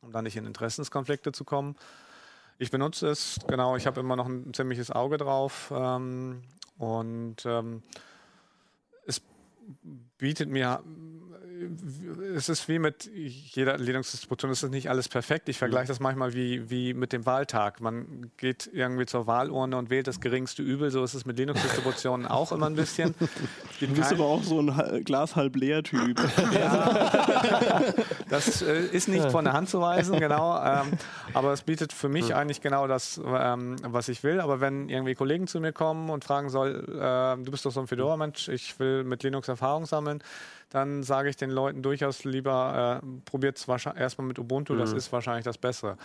um 0.00 0.12
dann 0.12 0.24
nicht 0.24 0.36
in 0.36 0.46
Interessenskonflikte 0.46 1.32
zu 1.32 1.44
kommen. 1.44 1.74
Ich 2.58 2.70
benutze 2.70 3.08
es, 3.08 3.38
genau, 3.46 3.76
ich 3.76 3.86
habe 3.86 4.00
immer 4.00 4.16
noch 4.16 4.26
ein 4.26 4.52
ziemliches 4.54 4.90
Auge 4.90 5.16
drauf 5.16 5.72
ähm, 5.76 6.42
und 6.78 7.44
ähm, 7.44 7.82
es 9.06 9.20
bietet 10.16 10.48
mir, 10.48 10.82
es 12.34 12.48
ist 12.48 12.68
wie 12.68 12.78
mit 12.78 13.10
jeder 13.14 13.78
Linux-Distribution, 13.78 14.50
es 14.50 14.62
ist 14.62 14.70
nicht 14.70 14.90
alles 14.90 15.08
perfekt. 15.08 15.48
Ich 15.48 15.58
vergleiche 15.58 15.88
das 15.88 16.00
manchmal 16.00 16.34
wie, 16.34 16.70
wie 16.70 16.94
mit 16.94 17.12
dem 17.12 17.26
Wahltag. 17.26 17.80
Man 17.80 18.30
geht 18.36 18.68
irgendwie 18.72 19.06
zur 19.06 19.26
Wahlurne 19.26 19.76
und 19.76 19.90
wählt 19.90 20.06
das 20.06 20.20
geringste 20.20 20.62
Übel. 20.62 20.90
So 20.90 21.02
ist 21.04 21.14
es 21.14 21.24
mit 21.24 21.38
Linux-Distributionen 21.38 22.26
auch 22.28 22.52
immer 22.52 22.66
ein 22.66 22.74
bisschen. 22.74 23.14
Du 23.80 23.86
bist 23.88 24.12
aber 24.12 24.24
auch 24.24 24.42
so 24.42 24.60
ein 24.60 25.04
Glas 25.04 25.36
halb 25.36 25.56
leer 25.56 25.82
Typ. 25.82 26.18
Das 28.28 28.62
äh, 28.62 28.80
ist 28.86 29.08
nicht 29.08 29.30
von 29.30 29.44
der 29.44 29.52
Hand 29.52 29.68
zu 29.68 29.80
weisen, 29.80 30.18
genau. 30.20 30.62
Ähm, 30.62 30.92
aber 31.34 31.52
es 31.52 31.62
bietet 31.62 31.92
für 31.92 32.08
mich 32.08 32.34
eigentlich 32.34 32.60
genau 32.60 32.86
das, 32.86 33.20
ähm, 33.24 33.76
was 33.82 34.08
ich 34.08 34.22
will. 34.22 34.40
Aber 34.40 34.60
wenn 34.60 34.88
irgendwie 34.88 35.14
Kollegen 35.14 35.46
zu 35.46 35.60
mir 35.60 35.72
kommen 35.72 36.10
und 36.10 36.24
fragen 36.24 36.50
soll, 36.50 36.84
äh, 36.88 37.42
du 37.42 37.50
bist 37.50 37.64
doch 37.64 37.72
so 37.72 37.80
ein 37.80 37.86
Fedora-Mensch, 37.86 38.48
ich 38.48 38.78
will 38.78 39.04
mit 39.04 39.22
Linux 39.22 39.48
Erfahrung 39.48 39.86
sammeln, 39.86 40.22
dann 40.70 41.02
sage 41.02 41.30
ich 41.30 41.36
den 41.36 41.50
Leuten 41.50 41.82
durchaus 41.82 42.24
lieber, 42.24 43.00
äh, 43.02 43.06
probiert 43.24 43.56
es 43.56 43.68
erstmal 43.68 44.26
mit 44.26 44.38
Ubuntu, 44.38 44.76
das 44.76 44.92
ist 44.92 45.12
wahrscheinlich 45.12 45.44
das 45.44 45.58
Bessere. 45.58 45.96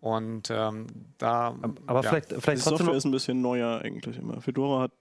Und 0.00 0.50
ähm, 0.50 0.88
da. 1.18 1.54
Aber 1.86 2.02
ja. 2.02 2.08
vielleicht, 2.08 2.32
Die 2.32 2.40
vielleicht 2.40 2.64
trotzdem 2.64 2.78
Software 2.78 2.96
ist 2.96 3.04
ein 3.04 3.12
bisschen 3.12 3.40
neuer 3.40 3.80
eigentlich 3.84 4.18
immer. 4.18 4.40
Fedora 4.40 4.82
hat 4.82 4.92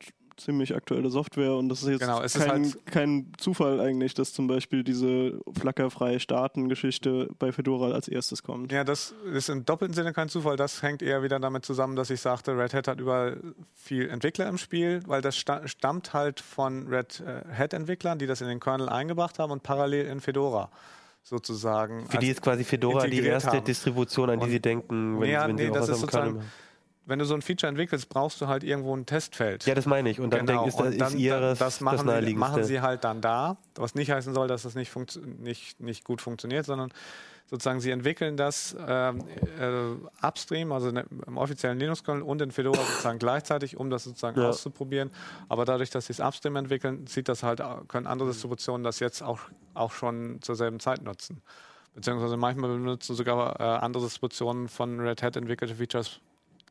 ziemlich 0.44 0.76
aktuelle 0.76 1.10
Software 1.10 1.54
und 1.56 1.70
das 1.70 1.82
ist 1.84 1.90
jetzt 1.90 2.00
Genau, 2.02 2.22
es 2.22 2.36
ist 2.36 2.46
kein, 2.46 2.64
halt- 2.66 2.86
kein 2.86 3.32
Zufall 3.38 3.80
eigentlich, 3.80 4.14
dass 4.14 4.34
zum 4.34 4.48
Beispiel 4.48 4.84
diese 4.84 5.40
flackerfreie 5.60 6.20
Starten-Geschichte 6.20 7.30
bei 7.40 7.52
Fedora 7.52 7.92
als 7.94 8.08
erstes 8.08 8.44
kommt. 8.44 8.72
Ja, 8.72 8.84
das 8.84 9.14
ist 9.34 9.50
im 9.50 9.66
doppelten 9.66 9.94
Sinne 9.94 10.14
kein 10.14 10.30
Zufall. 10.30 10.58
Das 10.58 10.82
hängt 10.82 11.02
eher 11.02 11.24
wieder 11.24 11.40
damit 11.40 11.66
zusammen, 11.66 11.96
dass 11.96 12.10
ich 12.10 12.22
sagte, 12.22 12.58
Red 12.58 12.74
Hat 12.74 12.88
hat 12.88 13.00
überall 13.00 13.38
viel 13.74 14.10
Entwickler 14.10 14.48
im 14.50 14.58
Spiel, 14.58 15.02
weil 15.08 15.22
das 15.22 15.36
sta 15.38 15.68
stammt 15.68 16.14
halt 16.14 16.40
von 16.40 16.88
Red 16.88 17.22
äh, 17.26 17.44
Hat-Entwicklern, 17.54 18.20
die 18.20 18.28
das 18.28 18.42
in 18.42 18.48
den 18.48 18.60
Kernel 18.60 18.90
eingebracht 18.90 19.40
haben 19.40 19.52
und 19.52 19.64
parallel 19.64 20.06
in 20.08 20.20
Fedora 20.22 20.70
sozusagen. 21.24 22.08
für 22.10 22.18
die 22.18 22.30
ist 22.30 22.42
quasi 22.42 22.64
Fedora 22.64 23.06
die 23.08 23.20
erste 23.22 23.52
haben. 23.52 23.64
Distribution, 23.64 24.30
an 24.30 24.40
die 24.40 24.46
Und- 24.46 24.52
sie 24.52 24.60
denken, 24.60 25.20
wenn, 25.22 25.30
Ja, 25.30 25.48
wenn 25.48 25.56
nee, 25.56 25.66
sie 25.66 25.70
auch 25.70 25.74
das 25.76 25.90
was 25.90 25.98
ist 25.98 26.04
am 26.04 26.10
Kernel 26.10 26.26
sozusagen- 26.32 26.38
machen. 26.48 26.71
Wenn 27.06 27.20
du 27.20 27.26
so 27.26 27.34
ein 27.34 27.42
Feature 27.42 27.70
entwickelst, 27.70 28.10
brauchst 28.10 28.40
du 28.42 28.48
halt 28.48 28.64
irgendwo 28.64 28.96
ein 28.96 29.06
Testfeld. 29.06 29.66
Ja, 29.66 29.74
das 29.76 29.86
meine 29.86 30.10
ich. 30.10 30.20
Und 30.20 30.32
dann 30.32 30.46
Genau, 30.46 30.64
denke 30.66 30.70
ich, 30.70 30.76
das 30.76 30.98
dann- 30.98 31.14
ist 31.18 31.20
ihres 31.20 31.60
das 31.60 31.82
machen, 31.82 32.08
das 32.08 32.26
sie, 32.26 32.34
machen 32.36 32.64
sie 32.64 32.82
halt 32.82 33.04
dann 33.04 33.22
da, 33.22 33.58
was 33.76 33.96
nicht 33.96 34.12
heißen 34.12 34.34
soll, 34.34 34.48
dass 34.48 34.64
das 34.64 34.76
nicht, 34.76 34.92
nicht, 35.40 35.80
nicht 35.80 36.04
gut 36.04 36.22
funktioniert, 36.22 36.66
sondern 36.66 36.92
sozusagen 37.50 37.82
sie 37.82 37.92
entwickeln 37.92 38.38
das 38.38 38.76
ähm, 38.88 39.20
äh, 39.60 40.26
upstream, 40.26 40.72
also 40.72 40.92
ne- 40.92 41.06
im 41.28 41.38
offiziellen 41.38 41.78
Linux-Kernel 41.80 42.22
und 42.24 42.42
in 42.42 42.52
Fedora 42.52 42.78
sozusagen 42.82 43.20
gleichzeitig, 43.20 43.76
um 43.76 43.90
das 43.90 44.06
sozusagen 44.06 44.40
Ja. 44.40 44.50
auszuprobieren. 44.50 45.12
Aber 45.50 45.66
dadurch, 45.66 45.90
dass 45.90 46.06
sie 46.06 46.14
es 46.14 46.20
upstream 46.22 46.56
entwickeln, 46.56 47.08
sieht 47.08 47.28
das 47.28 47.44
halt, 47.44 47.62
können 47.90 48.08
andere 48.08 48.30
Distributionen 48.30 48.84
das 48.86 49.00
jetzt 49.00 49.22
auch, 49.22 49.40
auch 49.74 49.92
schon 49.92 50.42
zur 50.42 50.56
selben 50.56 50.80
Zeit 50.80 51.04
nutzen. 51.04 51.42
Beziehungsweise 51.94 52.38
manchmal 52.38 52.70
benutzen 52.70 53.16
sogar 53.16 53.60
äh, 53.60 53.64
andere 53.64 54.04
Distributionen 54.04 54.70
von 54.70 55.00
Red 55.02 55.22
Hat 55.22 55.36
entwickelte 55.36 55.76
Features 55.76 56.22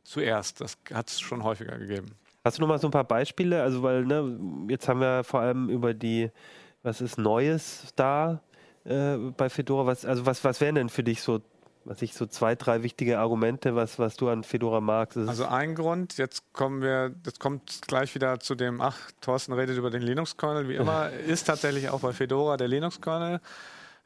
zuerst. 0.03 0.61
Das 0.61 0.77
hat 0.93 1.09
es 1.09 1.19
schon 1.19 1.43
häufiger 1.43 1.77
gegeben. 1.77 2.15
Hast 2.43 2.57
du 2.57 2.61
noch 2.61 2.67
mal 2.67 2.79
so 2.79 2.87
ein 2.87 2.91
paar 2.91 3.03
Beispiele? 3.03 3.61
Also, 3.61 3.83
weil, 3.83 4.05
ne, 4.05 4.39
jetzt 4.67 4.87
haben 4.87 4.99
wir 4.99 5.23
vor 5.23 5.41
allem 5.41 5.69
über 5.69 5.93
die, 5.93 6.31
was 6.81 7.01
ist 7.01 7.17
Neues 7.17 7.93
da 7.95 8.41
äh, 8.83 9.15
bei 9.15 9.49
Fedora? 9.49 9.85
Was, 9.85 10.05
also, 10.05 10.25
was, 10.25 10.43
was 10.43 10.59
wären 10.59 10.75
denn 10.75 10.89
für 10.89 11.03
dich 11.03 11.21
so 11.21 11.41
was 11.85 12.01
ich 12.01 12.13
so 12.13 12.25
zwei, 12.25 12.55
drei 12.55 12.83
wichtige 12.83 13.19
Argumente, 13.19 13.75
was, 13.75 13.97
was 13.97 14.15
du 14.15 14.29
an 14.29 14.43
Fedora 14.43 14.81
magst. 14.81 15.17
Also 15.17 15.45
ein 15.45 15.75
Grund, 15.75 16.17
jetzt 16.17 16.53
kommen 16.53 16.81
wir, 16.81 17.13
jetzt 17.25 17.39
kommt 17.39 17.81
gleich 17.87 18.13
wieder 18.13 18.39
zu 18.39 18.55
dem, 18.55 18.81
ach, 18.81 18.97
Thorsten 19.21 19.53
redet 19.53 19.77
über 19.77 19.89
den 19.89 20.01
Linux-Kernel, 20.01 20.69
wie 20.69 20.75
immer, 20.75 21.09
ist 21.27 21.45
tatsächlich 21.45 21.89
auch 21.89 22.01
bei 22.01 22.13
Fedora 22.13 22.57
der 22.57 22.67
Linux-Kernel. 22.67 23.41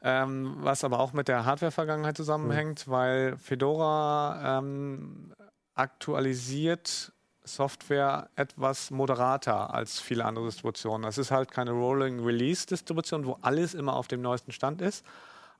Ähm, 0.02 0.56
was 0.60 0.84
aber 0.84 1.00
auch 1.00 1.12
mit 1.14 1.26
der 1.26 1.46
Hardware-Vergangenheit 1.46 2.16
zusammenhängt, 2.16 2.86
weil 2.86 3.36
Fedora 3.38 4.58
ähm, 4.58 5.32
aktualisiert 5.76 7.12
Software 7.44 8.28
etwas 8.34 8.90
moderater 8.90 9.72
als 9.72 10.00
viele 10.00 10.24
andere 10.24 10.46
Distributionen. 10.46 11.02
Das 11.02 11.16
ist 11.16 11.30
halt 11.30 11.50
keine 11.52 11.70
Rolling 11.70 12.24
Release 12.24 12.66
Distribution, 12.66 13.24
wo 13.24 13.38
alles 13.42 13.74
immer 13.74 13.94
auf 13.94 14.08
dem 14.08 14.20
neuesten 14.20 14.50
Stand 14.50 14.82
ist. 14.82 15.06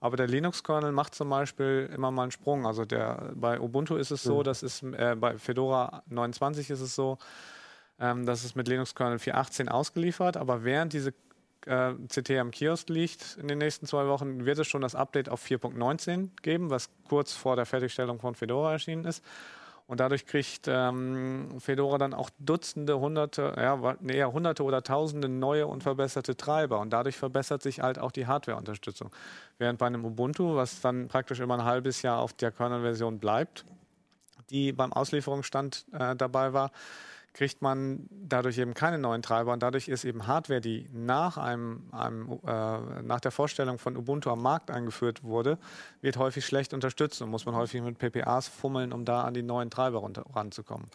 Aber 0.00 0.16
der 0.16 0.26
Linux-Kernel 0.26 0.92
macht 0.92 1.14
zum 1.14 1.30
Beispiel 1.30 1.88
immer 1.94 2.10
mal 2.10 2.22
einen 2.22 2.30
Sprung. 2.30 2.66
Also 2.66 2.84
der, 2.84 3.32
bei 3.34 3.60
Ubuntu 3.60 3.96
ist 3.96 4.10
es 4.10 4.22
so, 4.22 4.42
dass 4.42 4.62
es 4.62 4.82
äh, 4.82 5.16
bei 5.18 5.38
Fedora 5.38 6.02
29 6.08 6.70
ist 6.70 6.80
es 6.80 6.94
so, 6.94 7.18
ähm, 7.98 8.26
dass 8.26 8.44
es 8.44 8.54
mit 8.54 8.68
Linux-Kernel 8.68 9.18
4.18 9.18 9.68
ausgeliefert, 9.68 10.36
aber 10.36 10.64
während 10.64 10.92
diese 10.92 11.14
äh, 11.64 11.94
CT 12.08 12.30
am 12.32 12.50
Kiosk 12.50 12.88
liegt 12.90 13.38
in 13.40 13.48
den 13.48 13.58
nächsten 13.58 13.86
zwei 13.86 14.06
Wochen, 14.06 14.44
wird 14.44 14.58
es 14.58 14.66
schon 14.66 14.82
das 14.82 14.94
Update 14.94 15.28
auf 15.28 15.44
4.19 15.44 16.30
geben, 16.42 16.68
was 16.68 16.90
kurz 17.08 17.32
vor 17.32 17.56
der 17.56 17.64
Fertigstellung 17.64 18.20
von 18.20 18.34
Fedora 18.34 18.72
erschienen 18.72 19.04
ist. 19.04 19.24
Und 19.86 20.00
dadurch 20.00 20.26
kriegt 20.26 20.66
ähm, 20.66 21.60
Fedora 21.60 21.96
dann 21.98 22.12
auch 22.12 22.30
Dutzende, 22.40 22.98
Hunderte, 22.98 23.54
ja, 23.56 23.96
eher 24.08 24.32
Hunderte 24.32 24.64
oder 24.64 24.82
Tausende 24.82 25.28
neue 25.28 25.68
und 25.68 25.84
verbesserte 25.84 26.36
Treiber. 26.36 26.80
Und 26.80 26.90
dadurch 26.90 27.16
verbessert 27.16 27.62
sich 27.62 27.80
halt 27.80 27.98
auch 27.98 28.10
die 28.10 28.26
Hardware-Unterstützung. 28.26 29.10
Während 29.58 29.78
bei 29.78 29.86
einem 29.86 30.04
Ubuntu, 30.04 30.56
was 30.56 30.80
dann 30.80 31.06
praktisch 31.06 31.38
immer 31.38 31.54
ein 31.54 31.64
halbes 31.64 32.02
Jahr 32.02 32.18
auf 32.18 32.32
der 32.32 32.50
Kernel-Version 32.50 33.20
bleibt, 33.20 33.64
die 34.50 34.72
beim 34.72 34.92
Auslieferungsstand 34.92 35.86
äh, 35.92 36.16
dabei 36.16 36.52
war, 36.52 36.72
kriegt 37.36 37.60
man 37.60 38.08
dadurch 38.10 38.56
eben 38.56 38.72
keine 38.72 38.96
neuen 38.96 39.20
Treiber 39.20 39.52
und 39.52 39.62
dadurch 39.62 39.88
ist 39.88 40.06
eben 40.06 40.26
Hardware, 40.26 40.62
die 40.62 40.86
nach, 40.94 41.36
einem, 41.36 41.82
einem, 41.92 42.40
äh, 42.46 43.02
nach 43.02 43.20
der 43.20 43.30
Vorstellung 43.30 43.78
von 43.78 43.94
Ubuntu 43.94 44.30
am 44.30 44.40
Markt 44.40 44.70
eingeführt 44.70 45.22
wurde, 45.22 45.58
wird 46.00 46.16
häufig 46.16 46.46
schlecht 46.46 46.72
unterstützt 46.72 47.20
und 47.20 47.28
muss 47.28 47.44
man 47.44 47.54
häufig 47.54 47.82
mit 47.82 47.98
PPAs 47.98 48.48
fummeln, 48.48 48.90
um 48.90 49.04
da 49.04 49.24
an 49.24 49.34
die 49.34 49.42
neuen 49.42 49.68
Treiber 49.68 49.98
runter, 49.98 50.24
ranzukommen. 50.34 50.86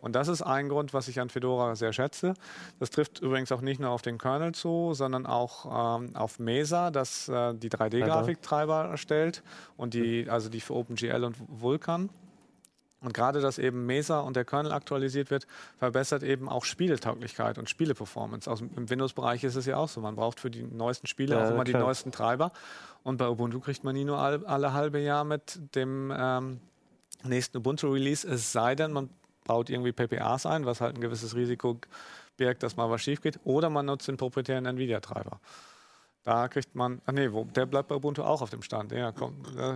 Und 0.00 0.16
das 0.16 0.26
ist 0.26 0.42
ein 0.42 0.68
Grund, 0.68 0.94
was 0.94 1.06
ich 1.06 1.20
an 1.20 1.28
Fedora 1.28 1.76
sehr 1.76 1.92
schätze. 1.92 2.34
Das 2.80 2.90
trifft 2.90 3.20
übrigens 3.20 3.52
auch 3.52 3.60
nicht 3.60 3.80
nur 3.80 3.90
auf 3.90 4.02
den 4.02 4.18
Kernel 4.18 4.52
zu, 4.52 4.94
sondern 4.94 5.26
auch 5.26 6.00
ähm, 6.00 6.16
auf 6.16 6.40
Mesa, 6.40 6.90
das 6.90 7.28
äh, 7.28 7.54
die 7.54 7.70
3D-Grafiktreiber 7.70 8.90
erstellt 8.90 9.44
und 9.76 9.94
die, 9.94 10.28
also 10.28 10.48
die 10.48 10.60
für 10.60 10.74
OpenGL 10.74 11.22
und 11.22 11.36
Vulkan. 11.46 12.10
Und 13.04 13.12
gerade, 13.12 13.40
dass 13.40 13.58
eben 13.58 13.84
Mesa 13.84 14.20
und 14.20 14.34
der 14.34 14.46
Kernel 14.46 14.72
aktualisiert 14.72 15.30
wird, 15.30 15.46
verbessert 15.78 16.22
eben 16.22 16.48
auch 16.48 16.64
Spieletauglichkeit 16.64 17.58
und 17.58 17.68
Spieleperformance. 17.68 18.48
Also 18.48 18.64
Im 18.76 18.88
Windows-Bereich 18.88 19.44
ist 19.44 19.56
es 19.56 19.66
ja 19.66 19.76
auch 19.76 19.88
so. 19.88 20.00
Man 20.00 20.16
braucht 20.16 20.40
für 20.40 20.50
die 20.50 20.62
neuesten 20.62 21.06
Spiele 21.06 21.36
Ja, 21.36 21.44
auch 21.44 21.50
immer 21.50 21.64
die 21.64 21.72
klar. 21.72 21.82
neuesten 21.82 22.12
Treiber. 22.12 22.50
Und 23.02 23.18
bei 23.18 23.28
Ubuntu 23.28 23.60
kriegt 23.60 23.84
man 23.84 23.94
die 23.94 24.04
nur 24.04 24.18
all, 24.18 24.44
alle 24.46 24.72
halbe 24.72 24.98
Jahr 25.00 25.24
mit 25.24 25.60
dem 25.74 26.10
ähm, 26.16 26.60
nächsten 27.24 27.58
Ubuntu-Release. 27.58 28.26
Es 28.26 28.52
sei 28.52 28.74
denn, 28.74 28.92
man 28.92 29.10
baut 29.44 29.68
irgendwie 29.68 29.92
PPAs 29.92 30.46
ein, 30.46 30.64
was 30.64 30.80
halt 30.80 30.96
ein 30.96 31.02
gewisses 31.02 31.34
Risiko 31.36 31.78
birgt, 32.38 32.62
dass 32.62 32.76
mal 32.76 32.88
was 32.88 33.02
schief 33.02 33.20
geht. 33.20 33.38
Oder 33.44 33.68
man 33.68 33.84
nutzt 33.84 34.08
den 34.08 34.16
proprietären 34.16 34.64
NVIDIA-Treiber. 34.64 35.40
Da 36.24 36.48
kriegt 36.48 36.74
man, 36.74 37.02
ach 37.04 37.12
nee, 37.12 37.30
wo, 37.32 37.44
der 37.44 37.66
bleibt 37.66 37.88
bei 37.88 37.94
Ubuntu 37.96 38.22
auch 38.22 38.40
auf 38.40 38.48
dem 38.48 38.62
Stand. 38.62 38.92
Ja, 38.92 39.12
komm, 39.12 39.34
äh, 39.58 39.74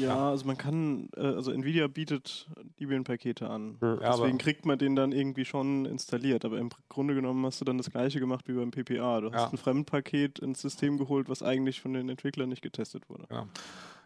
Ja, 0.00 0.30
also 0.30 0.44
man 0.44 0.58
kann, 0.58 1.08
äh, 1.16 1.20
also 1.20 1.52
Nvidia 1.52 1.86
bietet 1.86 2.48
Debian-Pakete 2.80 3.48
an. 3.48 3.78
Ja, 3.80 4.16
Deswegen 4.16 4.38
kriegt 4.38 4.66
man 4.66 4.78
den 4.78 4.96
dann 4.96 5.12
irgendwie 5.12 5.44
schon 5.44 5.84
installiert. 5.86 6.44
Aber 6.44 6.58
im 6.58 6.70
Grunde 6.88 7.14
genommen 7.14 7.46
hast 7.46 7.60
du 7.60 7.64
dann 7.64 7.78
das 7.78 7.88
gleiche 7.88 8.18
gemacht 8.18 8.48
wie 8.48 8.54
beim 8.54 8.72
PPA. 8.72 9.20
Du 9.20 9.30
hast 9.32 9.42
Ja. 9.42 9.50
ein 9.52 9.58
Fremdpaket 9.58 10.40
ins 10.40 10.60
System 10.60 10.98
geholt, 10.98 11.28
was 11.28 11.40
eigentlich 11.42 11.80
von 11.80 11.92
den 11.92 12.08
Entwicklern 12.08 12.48
nicht 12.48 12.62
getestet 12.62 13.08
wurde. 13.08 13.28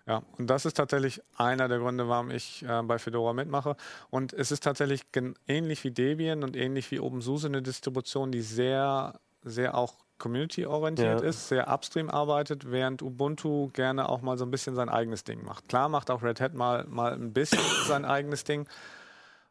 Ja, 0.07 0.23
und 0.37 0.49
das 0.51 0.67
ist 0.67 0.75
tatsächlich 0.77 1.23
einer 1.39 1.67
der 1.69 1.79
Gründe, 1.79 2.09
warum 2.11 2.31
ich 2.31 2.63
äh, 2.63 2.83
bei 2.83 2.99
Fedora 2.99 3.33
mitmache. 3.33 3.77
Und 4.11 4.35
es 4.35 4.53
ist 4.53 4.63
tatsächlich 4.65 5.05
ähnlich 5.49 5.83
wie 5.83 5.93
Debian 5.93 6.45
und 6.45 6.57
ähnlich 6.57 6.91
wie 6.91 7.01
OpenSUSE 7.01 7.47
eine 7.47 7.63
Distribution, 7.63 8.31
die 8.31 8.43
sehr, 8.43 9.19
sehr 9.45 9.75
auch 9.79 9.95
community-orientiert 10.19 11.21
Ja. 11.23 11.27
ist, 11.27 11.49
sehr 11.49 11.73
upstream 11.73 12.09
arbeitet, 12.11 12.71
während 12.71 13.03
Ubuntu 13.03 13.69
gerne 13.73 14.09
auch 14.09 14.23
mal 14.23 14.39
so 14.39 14.45
ein 14.45 14.51
bisschen 14.51 14.75
sein 14.75 14.89
eigenes 14.89 15.25
Ding 15.25 15.45
macht. 15.45 15.69
Klar 15.69 15.89
macht 15.89 16.11
auch 16.11 16.23
Red 16.23 16.41
Hat 16.41 16.55
mal, 16.55 16.85
mal 16.89 17.13
ein 17.15 17.33
bisschen 17.33 17.61
sein 17.87 18.05
eigenes 18.05 18.45
Ding, 18.45 18.67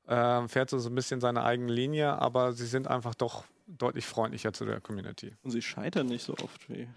äh, 0.08 0.48
fährt 0.48 0.70
so, 0.70 0.80
so 0.80 0.90
ein 0.90 0.96
bisschen 0.96 1.22
seine 1.22 1.44
eigene 1.44 1.72
Linie, 1.72 2.20
aber 2.22 2.54
sie 2.54 2.66
sind 2.66 2.88
einfach 2.88 3.16
doch 3.16 3.44
deutlich 3.66 4.06
freundlicher 4.06 4.52
zu 4.52 4.66
der 4.66 4.82
Community. 4.82 5.34
Und 5.42 5.52
sie 5.52 5.62
scheitern 5.62 6.08
nicht 6.08 6.24
so 6.26 6.34
oft 6.34 6.70
wie. 6.70 6.88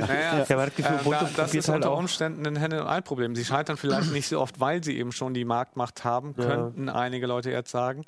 Naja, 0.00 0.44
Ja, 0.48 0.56
das 0.56 0.74
Gefühl, 0.74 0.96
äh, 0.96 1.10
da, 1.10 1.30
das 1.36 1.54
ist 1.54 1.68
halt 1.68 1.76
unter 1.84 1.96
Umständen 1.96 2.44
ein 2.46 2.56
Henne- 2.56 2.82
und 2.82 2.88
Ei-Problem. 2.88 3.36
Sie 3.36 3.44
scheitern 3.44 3.76
vielleicht 3.76 4.10
nicht 4.12 4.26
so 4.26 4.40
oft, 4.40 4.58
weil 4.58 4.82
sie 4.82 4.98
eben 4.98 5.12
schon 5.12 5.34
die 5.34 5.44
Marktmacht 5.44 6.04
haben, 6.04 6.34
Ja. 6.36 6.44
könnten 6.46 6.88
einige 6.88 7.26
Leute 7.28 7.50
jetzt 7.52 7.70
sagen. 7.70 8.04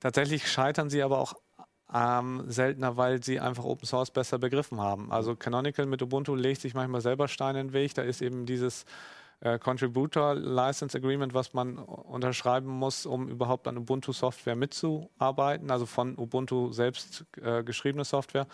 Tatsächlich 0.00 0.50
scheitern 0.50 0.90
sie 0.90 1.00
aber 1.02 1.18
auch 1.18 1.34
ähm, 1.94 2.44
seltener, 2.46 2.96
weil 2.96 3.22
sie 3.22 3.40
einfach 3.40 3.64
Open 3.64 3.86
Source 3.86 4.10
besser 4.10 4.38
begriffen 4.38 4.80
haben. 4.80 5.10
Also 5.10 5.36
Canonical 5.36 5.86
mit 5.86 6.02
Ubuntu 6.02 6.34
legt 6.34 6.60
sich 6.60 6.74
manchmal 6.74 7.00
selber 7.00 7.28
Steine 7.28 7.60
in 7.60 7.68
den 7.68 7.72
Weg. 7.72 7.94
Da 7.94 8.02
ist 8.02 8.20
eben 8.20 8.46
dieses 8.46 8.84
äh, 9.40 9.58
Contributor 9.58 10.34
License 10.34 10.96
Agreement, 10.96 11.32
was 11.32 11.54
man 11.54 11.78
unterschreiben 11.78 12.68
muss, 12.68 13.06
um 13.06 13.28
überhaupt 13.28 13.68
an 13.68 13.78
Ubuntu 13.78 14.12
Software 14.12 14.56
mitzuarbeiten, 14.56 15.70
also 15.70 15.86
von 15.86 16.18
Ubuntu 16.18 16.72
selbst 16.72 17.24
äh, 17.42 17.62
geschriebene 17.62 18.04
Software. 18.04 18.46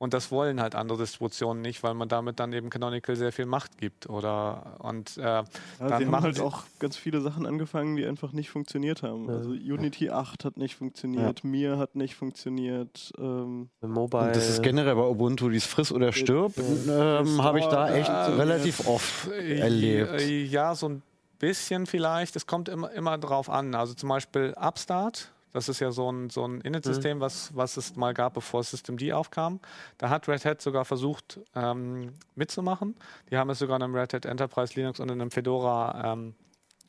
Und 0.00 0.14
das 0.14 0.30
wollen 0.30 0.62
halt 0.62 0.74
andere 0.74 0.96
Distributionen 0.96 1.60
nicht, 1.60 1.82
weil 1.82 1.92
man 1.92 2.08
damit 2.08 2.40
dann 2.40 2.54
eben 2.54 2.70
Canonical 2.70 3.16
sehr 3.16 3.32
viel 3.32 3.44
Macht 3.44 3.76
gibt. 3.76 4.08
Oder 4.08 4.76
und 4.78 5.18
äh, 5.18 5.20
Ja, 5.20 5.44
Dann 5.78 5.88
sie 5.88 5.94
haben 5.94 6.10
machen 6.10 6.24
halt 6.24 6.40
auch 6.40 6.64
ganz 6.78 6.96
viele 6.96 7.20
Sachen 7.20 7.44
angefangen, 7.44 7.96
die 7.96 8.06
einfach 8.06 8.32
nicht 8.32 8.48
funktioniert 8.48 9.02
haben. 9.02 9.28
Also 9.28 9.50
Unity 9.50 10.08
8 10.08 10.46
hat 10.46 10.56
nicht 10.56 10.76
funktioniert, 10.76 11.44
Mir 11.44 11.76
hat 11.76 11.96
nicht 11.96 12.14
funktioniert. 12.14 13.12
Ähm, 13.18 13.68
Mobile. 13.82 14.28
Und 14.28 14.36
das 14.36 14.48
ist 14.48 14.62
generell 14.62 14.94
bei 14.94 15.06
Ubuntu, 15.06 15.50
dieses 15.50 15.68
Friss 15.68 15.92
oder 15.92 16.12
Stirb, 16.14 16.54
ähm, 16.56 17.42
habe 17.42 17.58
ich 17.58 17.66
da 17.66 17.92
echt 17.94 18.08
relativ 18.08 18.88
oft 18.88 19.28
erlebt. 19.28 20.12
Äh, 20.22 20.44
Ja, 20.44 20.74
so 20.74 20.88
ein 20.88 21.02
bisschen 21.38 21.84
vielleicht. 21.84 22.36
Es 22.36 22.46
kommt 22.46 22.70
immer, 22.70 22.90
immer 22.92 23.18
drauf 23.18 23.50
an. 23.50 23.74
Also 23.74 23.92
zum 23.92 24.08
Beispiel 24.08 24.54
Upstart. 24.56 25.30
Das 25.52 25.68
ist 25.68 25.80
ja 25.80 25.90
so 25.90 26.10
ein, 26.10 26.30
so 26.30 26.46
ein 26.46 26.60
Init-System, 26.60 27.20
was, 27.20 27.54
was 27.56 27.76
es 27.76 27.96
mal 27.96 28.14
gab, 28.14 28.34
bevor 28.34 28.62
Systemd 28.62 29.02
aufkam. 29.12 29.60
Da 29.98 30.08
hat 30.08 30.28
Red 30.28 30.44
Hat 30.44 30.62
sogar 30.62 30.84
versucht 30.84 31.40
ähm, 31.54 32.14
mitzumachen. 32.36 32.94
Die 33.30 33.36
haben 33.36 33.50
es 33.50 33.58
sogar 33.58 33.76
in 33.76 33.82
einem 33.82 33.94
Red 33.94 34.14
Hat 34.14 34.24
Enterprise 34.24 34.74
Linux 34.74 35.00
und 35.00 35.10
in 35.10 35.20
einem 35.20 35.30
Fedora 35.30 36.12
ähm, 36.12 36.34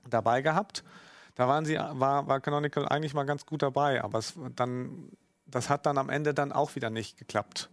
dabei 0.10 0.41
gehabt. 0.41 0.84
Da 1.36 1.47
waren 1.47 1.65
sie, 1.65 1.76
war, 1.76 2.28
war 2.28 2.39
Canonical 2.39 2.88
eigentlich 2.88 3.13
mal 3.13 3.24
ganz 3.24 3.45
gut 3.45 3.62
dabei, 3.62 4.04
aber 4.04 4.19
es 4.19 4.34
dann, 4.56 5.10
das 5.47 5.69
hat 5.69 5.86
dann 5.86 5.97
am 5.97 6.10
Ende 6.10 6.34
dann 6.34 6.52
auch 6.52 6.76
wieder 6.76 6.89
nicht 6.89 7.17
geklappt. 7.17 7.69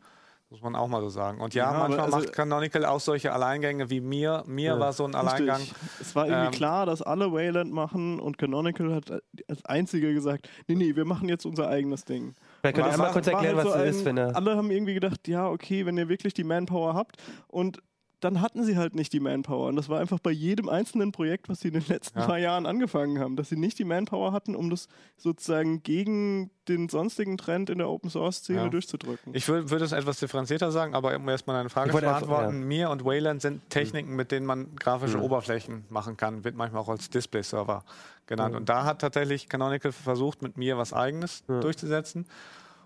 Muss 0.51 0.63
man 0.63 0.75
auch 0.77 0.89
mal 0.89 1.03
so 1.03 1.11
sagen. 1.11 1.43
Und 1.43 1.53
ja, 1.53 1.71
Ja, 1.73 1.79
manchmal 1.79 2.07
also- 2.07 2.19
macht 2.21 2.33
Canonical 2.33 2.87
auch 2.87 3.01
solche 3.01 3.33
Alleingänge 3.35 3.91
wie 3.91 4.01
mir. 4.01 4.45
Mir 4.47 4.81
war 4.81 4.95
so 4.95 5.05
ein 5.05 5.15
Alleingang. 5.15 5.59
Richtig. 5.61 5.75
Es 6.01 6.17
war 6.17 6.27
irgendwie 6.27 6.47
Ähm, 6.47 6.53
klar, 6.53 6.87
dass 6.87 7.03
alle 7.03 7.31
Wayland 7.33 7.71
machen 7.71 8.19
und 8.19 8.39
Canonical 8.39 8.95
hat 8.95 9.11
als 9.47 9.65
einzige 9.67 10.15
gesagt, 10.15 10.49
nee, 10.67 10.75
nee, 10.75 10.97
wir 10.97 11.05
machen 11.05 11.29
jetzt 11.29 11.45
unser 11.45 11.69
eigenes 11.69 12.07
Ding. 12.07 12.35
Vielleicht 12.63 12.77
könnt 12.77 12.89
ihr 12.89 12.93
einmal 12.95 13.13
kurz 13.13 13.27
erklären, 13.27 13.57
halt 13.57 13.67
was 13.67 13.73
so 13.75 13.79
das 13.79 13.97
ist, 13.97 14.05
wenn 14.07 14.17
er. 14.17 14.35
Alle 14.35 14.57
haben 14.57 14.71
irgendwie 14.71 14.95
gedacht, 14.95 15.29
ja, 15.29 15.47
okay, 15.51 15.85
wenn 15.85 15.99
ihr 15.99 16.09
wirklich 16.09 16.33
die 16.33 16.45
Manpower 16.45 16.95
habt 16.95 17.17
und 17.49 17.83
dann 18.21 18.41
hatten 18.41 18.65
sie 18.65 18.77
halt 18.77 18.95
nicht 18.95 19.13
die 19.13 19.21
Manpower. 19.21 19.69
Und 19.69 19.77
das 19.77 19.89
war 19.89 20.01
einfach 20.01 20.19
bei 20.19 20.31
jedem 20.31 20.69
einzelnen 20.69 21.13
Projekt, 21.13 21.49
was 21.49 21.61
sie 21.61 21.69
in 21.69 21.75
den 21.75 21.87
letzten 21.87 22.19
Ja. 22.19 22.27
paar 22.27 22.39
Jahren 22.39 22.67
angefangen 22.67 23.19
haben, 23.21 23.37
dass 23.37 23.49
sie 23.49 23.57
nicht 23.57 23.79
die 23.79 23.85
Manpower 23.85 24.33
hatten, 24.33 24.57
um 24.57 24.71
das 24.71 24.89
sozusagen 25.17 25.83
gegen 25.83 26.51
den 26.67 26.89
sonstigen 26.89 27.39
Trend 27.39 27.71
in 27.71 27.79
der 27.79 27.89
Open 27.89 28.11
Source 28.11 28.39
Szene 28.39 28.59
Ja. 28.63 28.69
durchzudrücken. 28.69 29.35
Ich 29.35 29.45
wür- 29.47 29.71
würde 29.71 29.85
es 29.85 29.93
etwas 29.93 30.19
differenzierter 30.19 30.71
sagen, 30.73 30.95
aber 30.95 31.15
um 31.17 31.29
erstmal 31.29 31.57
deine 31.57 31.71
Frage 31.71 31.91
Ich 31.91 31.95
zu 31.97 32.01
beantworten. 32.03 32.61
ja. 32.61 32.67
Mir 32.67 32.91
und 32.91 33.05
Wayland 33.05 33.41
sind 33.41 33.69
Techniken, 33.71 34.17
mit 34.17 34.33
denen 34.33 34.47
man 34.47 34.75
grafische 34.77 35.19
Mhm. 35.19 35.23
Oberflächen 35.25 35.85
machen 35.89 36.17
kann. 36.17 36.45
Wird 36.45 36.57
manchmal 36.57 36.83
auch 36.83 36.89
als 36.89 37.11
Display-Server 37.11 37.85
genannt. 38.27 38.55
Und 38.57 38.69
da 38.69 38.85
hat 38.85 39.01
tatsächlich 39.01 39.49
Canonical 39.49 39.93
versucht, 39.93 40.43
mit 40.43 40.57
mir 40.59 40.77
was 40.77 40.93
Eigenes 40.93 41.45
Ja. 41.49 41.61
durchzusetzen. 41.61 42.27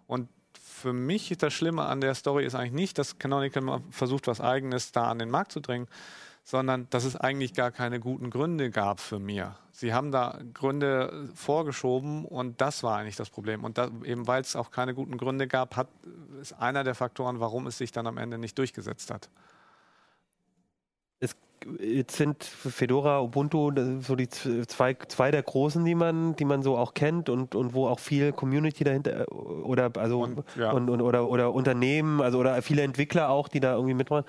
Und 0.07 0.29
für 0.83 0.93
mich 0.93 1.33
das 1.39 1.53
Schlimme 1.53 1.85
an 1.85 2.01
der 2.01 2.15
Story 2.15 2.45
ist 2.45 2.55
eigentlich 2.55 2.73
nicht, 2.73 2.99
dass 2.99 3.19
Canonical 3.19 3.63
mal 3.63 3.81
versucht, 3.91 4.27
was 4.27 4.41
Eigenes 4.41 4.93
da 4.93 5.11
an 5.11 5.19
den 5.19 5.31
Markt 5.31 5.53
zu 5.53 5.63
bringen, 5.63 5.87
sondern 6.45 6.89
dass 6.91 7.05
es 7.05 7.17
eigentlich 7.17 7.55
gar 7.55 7.71
keine 7.71 8.01
guten 8.01 8.31
Gründe 8.31 8.71
gab 8.71 8.99
für 8.99 9.21
mir. 9.21 9.57
Sie 9.71 9.95
haben 9.95 10.11
da 10.11 10.41
Gründe 10.53 11.31
vorgeschoben 11.35 12.25
und 12.25 12.61
das 12.61 12.83
war 12.83 12.99
eigentlich 12.99 13.17
das 13.17 13.31
Problem. 13.31 13.63
Und 13.63 13.79
da, 13.79 13.91
eben 14.05 14.27
weil 14.27 14.43
es 14.43 14.57
auch 14.57 14.73
keine 14.73 14.93
guten 14.93 15.17
Gründe 15.19 15.47
gab, 15.47 15.77
hat, 15.77 15.89
ist 16.41 16.53
einer 16.55 16.83
der 16.83 16.97
Faktoren, 16.97 17.39
warum 17.39 17.69
es 17.69 17.79
sich 17.79 17.93
dann 17.93 18.09
am 18.09 18.19
Ende 18.19 18.37
nicht 18.37 18.59
durchgesetzt 18.59 19.13
hat. 19.13 19.31
Jetzt 21.81 22.17
sind 22.17 22.45
Fedora, 22.45 23.21
Ubuntu 23.21 23.73
so 24.01 24.17
die 24.17 24.29
zwei, 24.29 24.95
zwei 25.09 25.31
der 25.31 25.43
großen, 25.43 25.85
die 25.85 25.95
man, 25.95 26.37
die 26.37 26.45
man 26.45 26.63
so 26.63 26.77
auch 26.77 26.95
kennt 26.95 27.29
und, 27.29 27.55
und 27.55 27.75
wo 27.75 27.89
auch 27.89 27.99
viel 27.99 28.33
Community 28.33 28.85
dahinter 28.85 29.23
äh, 29.23 29.25
oder 29.25 29.91
also 29.97 30.21
Und, 30.23 30.45
ja. 30.57 30.71
und, 30.73 30.89
und, 30.91 31.01
oder, 31.01 31.29
oder 31.29 31.53
Unternehmen, 31.53 32.21
also 32.21 32.39
oder 32.39 32.61
viele 32.63 32.83
Entwickler 32.83 33.31
auch, 33.31 33.49
die 33.49 33.61
da 33.61 33.75
irgendwie 33.75 33.95
mitmachen. 33.95 34.25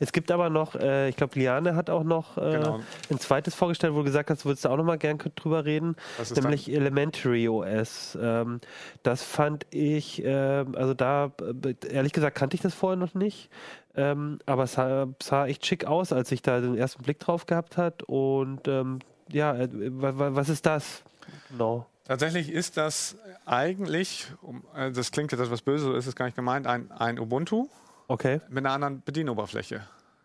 Es 0.00 0.12
gibt 0.12 0.30
aber 0.30 0.50
noch, 0.50 0.74
äh, 0.74 1.08
ich 1.08 1.16
glaube, 1.16 1.38
Liane 1.38 1.74
hat 1.76 1.90
auch 1.90 2.04
noch 2.04 2.36
äh, 2.36 2.58
Genau. 2.58 2.80
ein 3.10 3.18
zweites 3.18 3.54
vorgestellt, 3.54 3.94
wo 3.94 3.98
du 3.98 4.04
gesagt 4.04 4.30
hast, 4.30 4.44
du 4.44 4.48
würdest 4.48 4.64
da 4.64 4.70
auch 4.70 4.76
noch 4.76 4.84
mal 4.84 4.98
gern 4.98 5.18
drüber 5.18 5.64
reden, 5.64 5.96
Das 6.16 6.30
ist 6.30 6.40
nämlich 6.42 6.72
Elementary 6.72 7.48
OS. 7.48 8.18
Ähm, 8.20 8.60
das 9.02 9.22
fand 9.22 9.66
ich, 9.70 10.22
ähm, 10.24 10.74
also 10.76 10.94
da, 10.94 11.32
äh, 11.64 11.74
ehrlich 11.92 12.12
gesagt, 12.12 12.36
kannte 12.36 12.54
ich 12.54 12.60
das 12.62 12.74
vorher 12.74 12.96
noch 12.96 13.14
nicht. 13.14 13.50
Ähm, 13.94 14.38
aber 14.46 14.64
es 14.64 14.74
sah, 14.74 15.08
sah 15.22 15.46
echt 15.46 15.66
schick 15.66 15.84
aus, 15.86 16.12
als 16.12 16.30
ich 16.32 16.42
da 16.42 16.60
den 16.60 16.76
ersten 16.76 17.02
Blick 17.02 17.18
drauf 17.18 17.46
gehabt 17.46 17.76
hat. 17.76 18.02
Und 18.04 18.68
ähm, 18.68 19.00
ja, 19.30 19.54
äh, 19.56 19.68
wa- 19.72 20.18
wa- 20.18 20.34
was 20.34 20.48
ist 20.48 20.66
das? 20.66 21.02
Genau. 21.50 21.86
Tatsächlich 22.04 22.50
ist 22.50 22.76
das 22.76 23.16
eigentlich, 23.44 24.26
um, 24.40 24.62
äh, 24.74 24.90
das 24.90 25.10
klingt 25.10 25.32
jetzt 25.32 25.40
etwas 25.40 25.62
böse, 25.62 25.84
so 25.86 25.94
ist 25.94 26.06
es 26.06 26.14
gar 26.16 26.24
nicht 26.26 26.36
gemeint, 26.36 26.66
ein, 26.66 26.90
ein 26.92 27.18
Ubuntu 27.18 27.68
Okay. 28.06 28.40
mit 28.48 28.64
einer 28.64 28.72
anderen 28.74 29.02
Bedienoberfläche. 29.02 29.82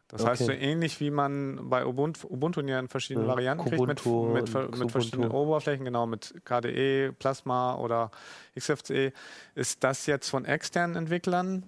Das 0.07 0.23
heißt, 0.25 0.45
so 0.45 0.51
Okay. 0.51 0.61
ähnlich 0.61 0.99
wie 0.99 1.09
man 1.09 1.69
bei 1.69 1.85
Ubuntu, 1.85 2.27
Ubuntu 2.27 2.61
ja 2.61 2.79
in 2.79 2.87
verschiedenen 2.87 3.25
Ja, 3.27 3.33
Varianten 3.33 3.63
kriegt, 3.67 3.85
mit, 3.87 4.01
Kubuntu 4.03 4.59
mit, 4.61 4.79
mit 4.79 4.91
verschiedenen 4.91 5.31
Oberflächen, 5.31 5.83
genau, 5.85 6.05
mit 6.05 6.35
KDE, 6.45 7.11
Plasma 7.17 7.75
oder 7.75 8.11
XFCE, 8.57 9.11
ist 9.55 9.83
das 9.83 10.05
jetzt 10.05 10.29
von 10.29 10.45
externen 10.45 10.95
Entwicklern 10.95 11.63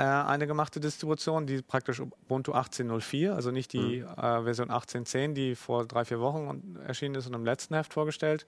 eine 0.00 0.46
gemachte 0.46 0.80
Distribution, 0.80 1.46
die 1.46 1.62
praktisch 1.62 2.00
Ubuntu 2.00 2.52
18.04, 2.52 3.32
also 3.32 3.50
nicht 3.50 3.72
die 3.72 4.00
Mhm. 4.00 4.06
äh, 4.16 4.42
Version 4.42 4.70
18.10, 4.70 5.34
die 5.34 5.54
vor 5.54 5.84
drei, 5.86 6.04
vier 6.04 6.20
Wochen 6.20 6.76
erschienen 6.86 7.14
ist 7.16 7.26
und 7.26 7.34
im 7.34 7.44
letzten 7.44 7.74
Heft 7.74 7.92
vorgestellt 7.92 8.46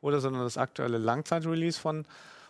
wurde, 0.00 0.20
sondern 0.20 0.42
das 0.42 0.56
aktuelle 0.58 0.98
Langzeit-Release 0.98 1.80
von 1.80 2.06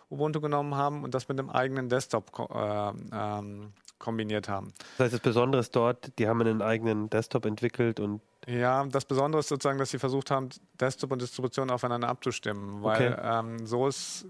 Ubuntu 0.09 0.39
genommen 0.41 0.75
haben 0.75 1.03
und 1.03 1.13
das 1.13 1.27
mit 1.27 1.39
einem 1.39 1.49
eigenen 1.49 1.89
Desktop 1.89 2.31
ko 2.31 2.47
äh, 2.53 2.93
ähm, 3.11 3.73
kombiniert 3.99 4.47
haben. 4.47 4.73
Das 4.97 5.05
heißt, 5.05 5.13
das 5.15 5.21
Besondere 5.21 5.59
ist 5.59 5.75
dort, 5.75 6.17
die 6.19 6.27
haben 6.27 6.39
einen 6.41 6.61
eigenen 6.61 7.09
Desktop 7.09 7.45
entwickelt 7.45 7.99
und 7.99 8.21
Ja, 8.47 8.85
das 8.85 9.05
Besondere 9.05 9.39
ist 9.39 9.49
sozusagen, 9.49 9.79
dass 9.79 9.89
sie 9.89 9.97
versucht 9.99 10.29
haben, 10.31 10.49
Desktop 10.79 11.11
und 11.11 11.21
Distribution 11.21 11.69
aufeinander 11.71 12.07
abzustimmen, 12.07 12.83
weil 12.83 13.13
Okay. 13.13 13.21
ähm, 13.21 13.65
so 13.65 13.87
ist, 13.87 14.25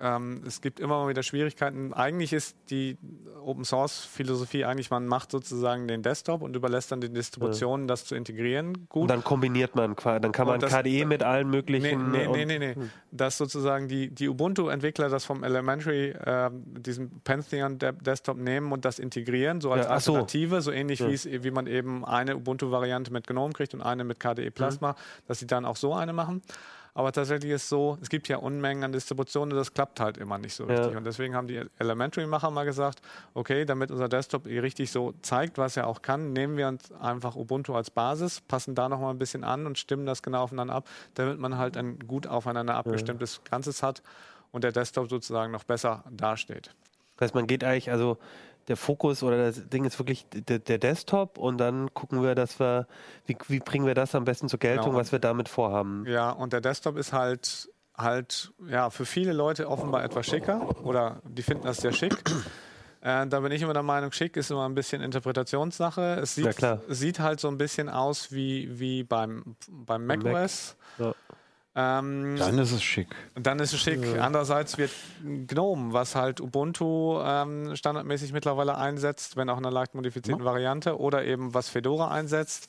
ähm, 0.00 0.42
es 0.46 0.60
gibt 0.60 0.80
immer 0.80 1.02
mal 1.02 1.08
wieder 1.08 1.22
Schwierigkeiten. 1.22 1.92
Eigentlich 1.92 2.32
ist 2.32 2.56
die 2.70 2.96
Open 3.44 3.64
Source 3.64 4.04
Philosophie 4.04 4.64
eigentlich, 4.64 4.90
man 4.90 5.06
macht 5.06 5.30
sozusagen 5.30 5.86
den 5.88 6.02
Desktop 6.02 6.42
und 6.42 6.54
überlässt 6.56 6.92
dann 6.92 7.00
den 7.00 7.12
Distributionen, 7.14 7.86
das 7.88 8.04
zu 8.04 8.14
integrieren. 8.14 8.86
Gut. 8.88 9.02
Und 9.02 9.08
dann 9.08 9.24
kombiniert 9.24 9.74
man, 9.76 9.96
qua- 9.96 10.18
dann 10.20 10.32
kann 10.32 10.46
man 10.46 10.60
das- 10.60 10.72
KDE 10.72 11.04
mit 11.04 11.22
allen 11.22 11.50
Nee, 11.50 11.56
möglichen. 11.56 12.10
nee, 12.10 12.26
und- 12.26 12.36
nee, 12.36 12.44
nee, 12.46 12.58
nee. 12.58 12.74
Dass 13.10 13.36
sozusagen 13.38 13.88
die, 13.88 14.10
die 14.10 14.28
Ubuntu-Entwickler 14.28 15.08
das 15.08 15.24
vom 15.24 15.44
Elementary, 15.44 16.14
ähm, 16.24 16.62
diesen 16.80 17.20
Pantheon 17.22 17.78
De- 17.78 17.92
Desktop 17.92 18.36
nehmen 18.38 18.72
und 18.72 18.84
das 18.84 18.98
integrieren, 18.98 19.60
so 19.60 19.72
als 19.72 19.86
Ja, 19.86 19.92
ach 19.92 20.00
so. 20.00 20.12
Alternative, 20.12 20.60
so 20.62 20.70
ähnlich 20.70 21.00
Ja. 21.00 21.42
wie 21.44 21.50
man 21.50 21.66
eben 21.66 22.04
eine 22.04 22.36
Ubuntu-Variante 22.36 23.12
mit 23.12 23.26
GNOME 23.26 23.52
kriegt 23.52 23.74
und 23.74 23.82
eine 23.82 24.04
mit 24.04 24.18
KDE 24.20 24.50
Plasma, 24.50 24.92
Mhm. 24.92 24.96
dass 25.28 25.38
sie 25.38 25.46
dann 25.46 25.64
auch 25.64 25.76
so 25.76 25.92
eine 25.94 26.12
machen. 26.12 26.42
Aber 26.96 27.10
tatsächlich 27.10 27.50
ist 27.50 27.68
so, 27.68 27.98
es 28.00 28.08
gibt 28.08 28.28
ja 28.28 28.36
Unmengen 28.36 28.84
an 28.84 28.92
Distributionen, 28.92 29.56
das 29.56 29.74
klappt 29.74 29.98
halt 29.98 30.16
immer 30.16 30.38
nicht 30.38 30.54
so 30.54 30.64
Ja. 30.64 30.70
richtig. 30.78 30.96
Und 30.96 31.04
deswegen 31.04 31.34
haben 31.34 31.48
die 31.48 31.60
Elementary-Macher 31.78 32.50
mal 32.52 32.64
gesagt, 32.64 33.02
okay, 33.34 33.64
damit 33.64 33.90
unser 33.90 34.08
Desktop 34.08 34.46
eh 34.46 34.60
richtig 34.60 34.92
so 34.92 35.12
zeigt, 35.20 35.58
was 35.58 35.76
er 35.76 35.88
auch 35.88 36.02
kann, 36.02 36.32
nehmen 36.32 36.56
wir 36.56 36.68
uns 36.68 36.92
einfach 36.92 37.34
Ubuntu 37.34 37.74
als 37.74 37.90
Basis, 37.90 38.40
passen 38.40 38.76
da 38.76 38.88
nochmal 38.88 39.12
ein 39.12 39.18
bisschen 39.18 39.42
an 39.42 39.66
und 39.66 39.76
stimmen 39.76 40.06
das 40.06 40.22
genau 40.22 40.42
aufeinander 40.44 40.74
ab, 40.74 40.88
damit 41.14 41.40
man 41.40 41.58
halt 41.58 41.76
ein 41.76 41.98
gut 42.06 42.28
aufeinander 42.28 42.76
abgestimmtes 42.76 43.40
Ganzes 43.42 43.82
hat 43.82 44.02
und 44.52 44.62
der 44.62 44.70
Desktop 44.70 45.10
sozusagen 45.10 45.50
noch 45.50 45.64
besser 45.64 46.04
dasteht. 46.10 46.70
Das 47.16 47.26
heißt, 47.26 47.34
man 47.34 47.48
geht 47.48 47.64
eigentlich, 47.64 47.90
also 47.90 48.18
der 48.68 48.76
Fokus 48.76 49.22
oder 49.22 49.36
das 49.36 49.68
Ding 49.68 49.84
ist 49.84 49.98
wirklich 49.98 50.26
der, 50.32 50.58
der 50.58 50.78
Desktop 50.78 51.38
und 51.38 51.58
dann 51.58 51.92
gucken 51.94 52.22
wir, 52.22 52.34
dass 52.34 52.58
wir, 52.60 52.86
wie, 53.26 53.36
wie 53.48 53.60
bringen 53.60 53.86
wir 53.86 53.94
das 53.94 54.14
am 54.14 54.24
besten 54.24 54.48
zur 54.48 54.58
Geltung, 54.58 54.86
Genau. 54.86 54.98
was 54.98 55.12
wir 55.12 55.18
damit 55.18 55.48
vorhaben. 55.48 56.04
Ja, 56.06 56.30
und 56.30 56.52
der 56.52 56.60
Desktop 56.60 56.96
ist 56.96 57.12
halt 57.12 57.68
halt 57.96 58.52
ja 58.68 58.90
für 58.90 59.06
viele 59.06 59.32
Leute 59.32 59.68
offenbar 59.70 60.02
etwas 60.02 60.26
schicker 60.26 60.84
oder 60.84 61.22
die 61.24 61.42
finden 61.42 61.64
das 61.64 61.76
sehr 61.76 61.92
schick. 61.92 62.16
Äh, 63.00 63.26
da 63.28 63.38
bin 63.40 63.52
ich 63.52 63.60
immer 63.62 63.74
der 63.74 63.82
Meinung, 63.84 64.10
schick 64.12 64.36
ist 64.36 64.50
immer 64.50 64.66
ein 64.68 64.74
bisschen 64.74 65.02
Interpretationssache. 65.02 66.18
Es 66.22 66.34
sieht, 66.34 66.56
klar. 66.56 66.80
sieht 66.88 67.20
halt 67.20 67.38
so 67.38 67.48
ein 67.48 67.58
bisschen 67.58 67.88
aus 67.88 68.32
wie, 68.32 68.80
wie 68.80 69.04
beim, 69.04 69.56
beim 69.68 70.06
Mac. 70.06 70.24
macOS. 70.24 70.74
Ja. 70.98 71.14
Ähm, 71.76 72.36
Dann 72.38 72.58
ist 72.58 72.70
es 72.70 72.82
schick. 72.84 73.08
dann 73.34 73.58
ist 73.58 73.72
es 73.72 73.80
schick. 73.80 74.00
Andererseits 74.20 74.78
wird 74.78 74.92
GNOME, 75.24 75.92
was 75.92 76.14
halt 76.14 76.40
Ubuntu 76.40 77.20
ähm, 77.20 77.74
standardmäßig 77.74 78.32
mittlerweile 78.32 78.78
einsetzt, 78.78 79.36
wenn 79.36 79.48
auch 79.50 79.58
in 79.58 79.64
einer 79.66 79.74
leicht 79.74 79.94
modifizierten 79.96 80.44
Variante, 80.44 80.98
oder 81.00 81.24
eben 81.24 81.52
was 81.52 81.68
Fedora 81.68 82.12
einsetzt, 82.12 82.68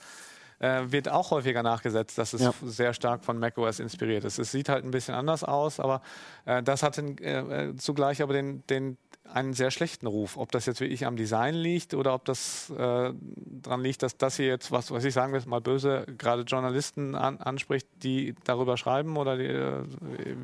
äh, 0.57 0.83
wird 0.87 1.09
auch 1.09 1.31
häufiger 1.31 1.61
nachgesetzt, 1.61 2.17
dass 2.17 2.33
es 2.33 2.41
Ja. 2.41 2.53
sehr 2.63 2.93
stark 2.93 3.23
von 3.25 3.37
macOS 3.37 3.79
inspiriert 3.79 4.23
ist. 4.23 4.39
Es 4.39 4.51
sieht 4.51 4.69
halt 4.69 4.85
ein 4.85 4.91
bisschen 4.91 5.13
anders 5.13 5.43
aus, 5.43 5.79
aber 5.79 6.01
äh, 6.45 6.63
das 6.63 6.81
hat 6.81 6.97
den, 6.97 7.17
äh, 7.19 7.67
äh, 7.67 7.75
zugleich 7.75 8.21
aber 8.23 8.33
den, 8.33 8.65
den, 8.67 8.97
einen 9.33 9.53
sehr 9.53 9.71
schlechten 9.71 10.07
Ruf. 10.07 10.37
Ob 10.37 10.51
das 10.51 10.65
jetzt 10.65 10.79
wirklich 10.79 11.05
am 11.05 11.15
Design 11.15 11.55
liegt 11.55 11.93
oder 11.93 12.13
ob 12.13 12.25
das 12.25 12.69
äh, 12.69 13.13
daran 13.15 13.81
liegt, 13.81 14.03
dass 14.03 14.17
das 14.17 14.37
hier 14.37 14.47
jetzt, 14.47 14.71
was, 14.71 14.91
was 14.91 15.03
ich 15.03 15.13
sagen 15.13 15.33
will, 15.33 15.41
mal 15.45 15.61
böse, 15.61 16.05
gerade 16.17 16.43
Journalisten 16.43 17.15
an, 17.15 17.37
anspricht, 17.37 17.87
die 18.03 18.35
darüber 18.43 18.77
schreiben 18.77 19.17
oder 19.17 19.37
die, 19.37 19.45
äh, 19.45 19.83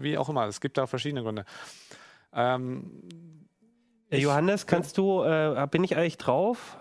wie 0.01 0.17
auch 0.17 0.29
immer. 0.29 0.45
Es 0.47 0.61
gibt 0.61 0.77
da 0.77 0.87
verschiedene 0.87 1.23
Gründe. 1.23 1.45
Ähm, 2.33 3.01
Äh, 4.09 4.19
Johannes, 4.19 4.67
kannst 4.67 4.97
du, 4.97 5.23
äh, 5.23 5.67
bin 5.71 5.85
ich 5.85 5.95
eigentlich 5.95 6.17
drauf? 6.17 6.77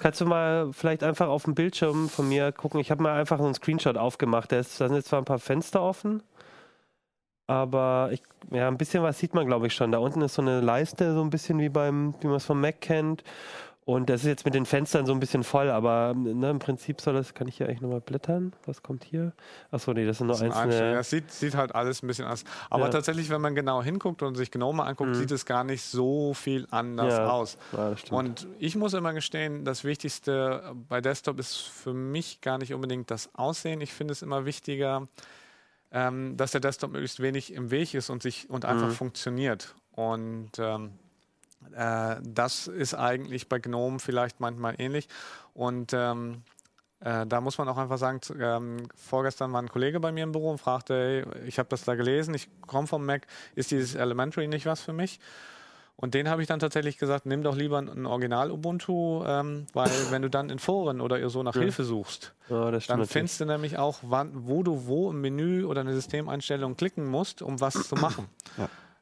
Kannst 0.00 0.22
du 0.22 0.24
mal 0.24 0.72
vielleicht 0.72 1.02
einfach 1.02 1.28
auf 1.28 1.44
dem 1.44 1.54
Bildschirm 1.54 2.08
von 2.08 2.26
mir 2.26 2.50
gucken? 2.50 2.80
Ich 2.80 2.90
habe 2.90 3.02
mal 3.02 3.18
einfach 3.20 3.38
einen 3.38 3.52
Screenshot 3.52 3.98
aufgemacht. 3.98 4.50
Da 4.52 4.62
sind 4.62 4.94
jetzt 4.94 5.08
zwar 5.08 5.20
ein 5.20 5.26
paar 5.26 5.38
Fenster 5.38 5.82
offen, 5.82 6.22
aber 7.50 8.10
ich, 8.12 8.22
ja, 8.52 8.68
ein 8.68 8.78
bisschen 8.78 9.02
was 9.02 9.18
sieht 9.18 9.34
man, 9.34 9.44
glaube 9.46 9.66
ich, 9.66 9.74
schon. 9.74 9.90
Da 9.90 9.98
unten 9.98 10.22
ist 10.22 10.34
so 10.34 10.42
eine 10.42 10.60
Leiste, 10.60 11.14
so 11.14 11.20
ein 11.22 11.30
bisschen 11.30 11.58
wie 11.58 11.68
beim, 11.68 12.14
wie 12.20 12.28
man 12.28 12.36
es 12.36 12.44
vom 12.44 12.60
Mac 12.60 12.80
kennt. 12.80 13.24
Und 13.86 14.08
das 14.08 14.20
ist 14.20 14.28
jetzt 14.28 14.44
mit 14.44 14.54
den 14.54 14.66
Fenstern 14.66 15.04
so 15.04 15.12
ein 15.12 15.18
bisschen 15.18 15.42
voll, 15.42 15.68
aber 15.68 16.14
ne, 16.14 16.50
im 16.50 16.60
Prinzip 16.60 17.00
soll 17.00 17.14
das, 17.14 17.34
kann 17.34 17.48
ich 17.48 17.56
hier 17.56 17.66
eigentlich 17.66 17.80
nochmal 17.80 18.00
blättern? 18.00 18.52
Was 18.66 18.84
kommt 18.84 19.02
hier? 19.02 19.32
Achso, 19.72 19.92
nee, 19.92 20.06
das 20.06 20.18
sind 20.18 20.28
nur 20.28 20.36
Das 20.38 20.42
einzelne. 20.56 20.92
Das 20.92 21.10
sieht, 21.10 21.32
sieht 21.32 21.56
halt 21.56 21.74
alles 21.74 22.00
ein 22.02 22.06
bisschen 22.06 22.26
anders. 22.26 22.44
Aber 22.68 22.84
Ja. 22.84 22.90
tatsächlich, 22.90 23.30
wenn 23.30 23.40
man 23.40 23.56
genau 23.56 23.82
hinguckt 23.82 24.22
und 24.22 24.36
sich 24.36 24.52
genau 24.52 24.72
mal 24.72 24.84
anguckt, 24.84 25.10
Mhm. 25.10 25.14
sieht 25.14 25.32
es 25.32 25.44
gar 25.44 25.64
nicht 25.64 25.82
so 25.82 26.34
viel 26.34 26.68
anders 26.70 27.14
Ja. 27.16 27.30
aus. 27.30 27.58
Ja. 27.72 27.94
Und 28.10 28.46
ich 28.60 28.76
muss 28.76 28.94
immer 28.94 29.12
gestehen, 29.12 29.64
das 29.64 29.82
Wichtigste 29.82 30.62
bei 30.88 31.00
Desktop 31.00 31.40
ist 31.40 31.56
für 31.56 31.94
mich 31.94 32.40
gar 32.42 32.58
nicht 32.58 32.72
unbedingt 32.74 33.10
das 33.10 33.30
Aussehen. 33.34 33.80
Ich 33.80 33.92
finde 33.92 34.12
es 34.12 34.22
immer 34.22 34.44
wichtiger, 34.44 35.08
ähm, 35.92 36.36
dass 36.36 36.52
der 36.52 36.60
Desktop 36.60 36.92
möglichst 36.92 37.20
wenig 37.20 37.52
im 37.52 37.70
Weg 37.70 37.94
ist 37.94 38.10
und 38.10 38.22
sich 38.22 38.48
und 38.50 38.64
einfach 38.64 38.88
Mhm. 38.88 38.92
funktioniert. 38.92 39.74
Und 39.92 40.52
ähm, 40.58 40.92
äh, 41.74 42.16
das 42.22 42.68
ist 42.68 42.94
eigentlich 42.94 43.48
bei 43.48 43.58
GNOME 43.58 43.98
vielleicht 43.98 44.40
manchmal 44.40 44.74
ähnlich. 44.78 45.08
Und 45.52 45.92
ähm, 45.92 46.42
äh, 47.00 47.26
da 47.26 47.40
muss 47.40 47.58
man 47.58 47.68
auch 47.68 47.76
einfach 47.78 47.98
sagen, 47.98 48.20
ähm, 48.40 48.88
vorgestern 48.94 49.52
war 49.52 49.62
ein 49.62 49.68
Kollege 49.68 50.00
bei 50.00 50.12
mir 50.12 50.24
im 50.24 50.32
Büro 50.32 50.50
und 50.50 50.58
fragte, 50.58 50.94
hey, 50.94 51.46
ich 51.46 51.58
habe 51.58 51.68
das 51.68 51.84
da 51.84 51.94
gelesen, 51.94 52.34
ich 52.34 52.48
komme 52.66 52.86
vom 52.86 53.04
Mac, 53.04 53.26
ist 53.54 53.70
dieses 53.70 53.94
Elementary 53.94 54.48
nicht 54.48 54.66
was 54.66 54.80
für 54.80 54.92
mich? 54.92 55.18
Und 56.00 56.14
den 56.14 56.30
habe 56.30 56.40
ich 56.40 56.48
dann 56.48 56.60
tatsächlich 56.60 56.96
gesagt, 56.96 57.26
nimm 57.26 57.42
doch 57.42 57.54
lieber 57.54 57.78
ein 57.78 58.06
Original 58.06 58.50
Ubuntu, 58.50 59.22
ähm, 59.26 59.66
weil 59.74 59.90
wenn 60.10 60.22
du 60.22 60.30
dann 60.30 60.48
in 60.48 60.58
Foren 60.58 61.00
oder 61.02 61.28
so 61.28 61.42
nach 61.42 61.54
Ja. 61.54 61.60
Hilfe 61.60 61.84
suchst, 61.84 62.34
ja, 62.48 62.70
dann 62.70 63.04
findest 63.04 63.40
du 63.40 63.44
nämlich 63.44 63.76
auch, 63.76 63.98
wann, 64.02 64.46
wo 64.46 64.62
du 64.62 64.86
wo 64.86 65.10
im 65.10 65.20
Menü 65.20 65.64
oder 65.64 65.82
eine 65.82 65.92
Systemeinstellung 65.92 66.76
klicken 66.76 67.04
musst, 67.06 67.42
um 67.42 67.60
was 67.60 67.86
zu 67.86 67.96
machen. 67.96 68.28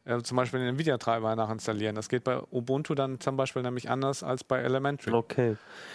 Äh, 0.08 0.22
zum 0.22 0.36
Beispiel 0.38 0.58
den 0.60 0.70
Nvidia-Treiber 0.70 1.36
nachinstallieren. 1.36 1.94
Das 1.94 2.08
geht 2.08 2.24
bei 2.24 2.40
Ubuntu 2.50 2.94
dann 2.94 3.20
zum 3.20 3.36
Beispiel 3.36 3.60
nämlich 3.60 3.90
anders 3.90 4.22
als 4.22 4.42
bei 4.42 4.58
Elementary. 4.60 5.14
Okay. 5.14 5.50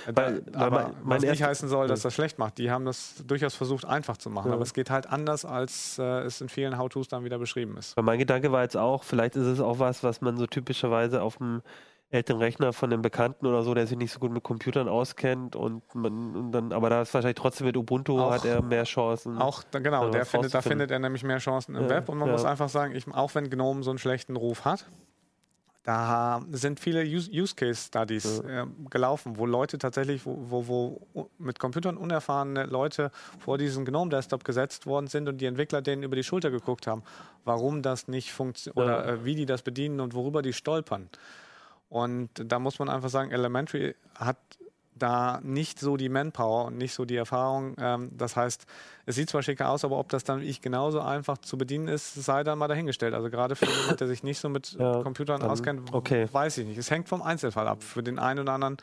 Äh, 0.06 0.12
Weil- 0.14 0.42
da, 0.44 0.60
weil 0.60 0.64
aber 0.68 0.92
mein- 1.04 1.22
was 1.24 1.30
nicht 1.32 1.42
heißen 1.42 1.68
soll, 1.68 1.88
dass 1.88 2.02
das 2.02 2.14
schlecht 2.14 2.38
macht. 2.38 2.60
Die 2.60 2.70
haben 2.70 2.86
das 2.86 3.16
durchaus 3.26 3.56
versucht, 3.56 3.86
einfach 3.86 4.18
zu 4.18 4.30
machen. 4.30 4.50
Ja. 4.50 4.54
Aber 4.54 4.62
es 4.64 4.74
geht 4.76 4.92
halt 4.92 5.08
anders, 5.08 5.46
als 5.46 5.98
äh, 5.98 6.04
es 6.22 6.42
in 6.42 6.50
vielen 6.50 6.78
How-Tos 6.78 7.08
dann 7.08 7.24
wieder 7.26 7.40
beschrieben 7.40 7.76
ist. 7.78 7.98
Weil 7.98 8.04
mein 8.04 8.20
Gedanke 8.20 8.52
war 8.52 8.62
jetzt 8.62 8.78
auch, 8.78 9.04
vielleicht 9.04 9.36
ist 9.36 9.48
es 9.48 9.60
auch 9.60 9.80
was, 9.80 10.04
was 10.04 10.22
man 10.22 10.38
so 10.38 10.46
typischerweise 10.46 11.24
auf 11.24 11.38
dem 11.38 11.64
älteren 12.14 12.40
Rechner 12.42 12.74
von 12.74 12.94
einem 12.94 13.02
Bekannten 13.02 13.48
oder 13.48 13.64
so, 13.64 13.74
der 13.74 13.88
sich 13.88 13.98
nicht 13.98 14.12
so 14.12 14.20
gut 14.20 14.32
mit 14.32 14.44
Computern 14.44 14.88
auskennt 14.88 15.56
und 15.56 15.84
man 15.96 16.36
und 16.36 16.52
dann, 16.52 16.72
aber 16.72 16.90
da 16.90 17.02
ist 17.02 17.14
wahrscheinlich 17.14 17.38
trotzdem 17.38 17.68
mit 17.68 17.76
Ubuntu 17.76 18.20
Auch- 18.20 18.32
hat 18.32 18.46
er 18.46 18.62
mehr 18.62 18.84
Chancen. 18.84 19.38
Auch, 19.40 19.64
genau, 19.72 20.10
der 20.10 20.26
findet, 20.26 20.54
da 20.54 20.62
findet 20.62 20.92
er 20.92 21.00
nämlich 21.00 21.24
mehr 21.24 21.40
Chancen 21.40 21.76
im 21.76 21.84
Ja, 21.84 21.90
Web. 21.90 22.10
Und 22.10 22.20
man 22.20 22.28
ja. 22.28 22.34
muss 22.34 22.46
einfach 22.46 22.70
sagen, 22.70 22.96
ich, 22.96 23.08
auch 23.08 23.34
wenn 23.36 23.50
GNOME 23.50 23.84
so 23.84 23.90
einen 23.90 24.00
schlechten 24.00 24.36
Ruf 24.36 24.64
hat, 24.64 24.86
Da 25.86 26.42
sind 26.52 26.80
viele 26.80 27.04
Use, 27.04 27.56
Case 27.56 27.88
Studies 27.88 28.40
äh, 28.40 28.66
gelaufen, 28.90 29.38
wo 29.38 29.46
Leute 29.46 29.78
tatsächlich, 29.78 30.26
wo, 30.26 30.38
wo, 30.50 30.68
wo 31.14 31.30
mit 31.38 31.60
Computern 31.60 31.98
unerfahrene 31.98 32.66
Leute 32.68 33.12
vor 33.40 33.58
diesen 33.58 33.84
GNOME 33.84 34.10
Desktop 34.10 34.46
gesetzt 34.46 34.86
worden 34.86 35.08
sind 35.08 35.28
und 35.28 35.42
die 35.42 35.46
Entwickler 35.46 35.82
denen 35.82 36.04
über 36.04 36.16
die 36.16 36.24
Schulter 36.24 36.52
geguckt 36.52 36.88
haben, 36.88 37.04
warum 37.44 37.82
das 37.82 38.08
nicht 38.08 38.32
funktioniert 38.32 38.78
oder 38.78 39.06
äh, 39.06 39.26
wie 39.26 39.36
die 39.36 39.46
das 39.46 39.62
bedienen 39.62 40.00
und 40.00 40.14
worüber 40.14 40.42
die 40.42 40.54
stolpern. 40.54 41.10
Und 41.94 42.30
da 42.52 42.58
muss 42.58 42.80
man 42.80 42.90
einfach 42.90 43.10
sagen, 43.10 43.30
Elementary 43.30 43.94
hat 44.18 44.38
da 44.96 45.40
nicht 45.44 45.80
so 45.80 45.96
die 45.96 46.10
Manpower 46.10 46.66
und 46.66 46.78
nicht 46.78 46.94
so 46.96 47.06
die 47.06 47.16
Erfahrung. 47.16 47.76
Ähm, 47.80 48.10
das 48.18 48.36
heißt, 48.36 48.66
es 49.06 49.14
sieht 49.16 49.30
zwar 49.30 49.44
schicker 49.44 49.70
aus, 49.70 49.86
aber 49.86 50.00
ob 50.00 50.10
das 50.10 50.24
dann 50.24 50.42
ich 50.42 50.62
genauso 50.62 51.02
einfach 51.02 51.38
zu 51.38 51.56
bedienen 51.56 51.88
ist, 51.88 52.16
sei 52.16 52.44
dann 52.44 52.58
mal 52.58 52.68
dahingestellt. 52.68 53.14
Also 53.14 53.30
gerade 53.30 53.56
für 53.56 53.66
jemanden, 53.68 53.98
der 53.98 54.08
sich 54.08 54.24
nicht 54.24 54.40
so 54.40 54.50
mit 54.50 54.72
Ja, 54.80 55.04
Computern 55.04 55.40
dann- 55.42 55.52
auskennt, 55.52 55.94
okay. 55.94 56.28
weiß 56.32 56.58
ich 56.60 56.66
nicht. 56.68 56.78
Es 56.80 56.90
hängt 56.90 57.10
vom 57.10 57.22
Einzelfall 57.22 57.68
ab. 57.68 57.84
Für 57.84 58.02
den 58.02 58.18
einen 58.18 58.40
oder 58.40 58.54
anderen 58.54 58.78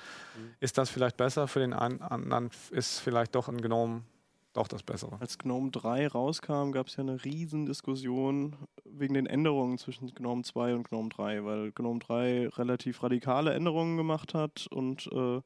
ist 0.60 0.78
das 0.78 0.88
vielleicht 0.88 1.16
besser, 1.16 1.48
für 1.48 1.58
den 1.60 1.72
einen 1.72 2.00
anderen 2.02 2.50
ist 2.70 3.00
vielleicht 3.00 3.34
doch 3.34 3.48
ein 3.48 3.60
Gnome 3.60 4.02
doch 4.52 4.68
das 4.68 4.82
Bessere. 4.82 5.20
Als 5.20 5.38
GNOME 5.38 5.70
3 5.70 6.08
rauskam, 6.08 6.72
gab 6.72 6.88
es 6.88 6.96
ja 6.96 7.02
eine 7.02 7.24
riesen 7.24 7.66
Diskussion 7.66 8.56
wegen 8.84 9.14
den 9.14 9.26
Änderungen 9.26 9.78
zwischen 9.78 10.12
GNOME 10.12 10.42
2 10.42 10.74
und 10.74 10.88
GNOME 10.88 11.08
3, 11.08 11.44
weil 11.44 11.72
GNOME 11.72 12.00
3 12.00 12.48
relativ 12.48 13.02
radikale 13.02 13.52
Änderungen 13.54 13.96
gemacht 13.96 14.34
hat 14.34 14.66
und 14.70 15.08
äh, 15.12 15.40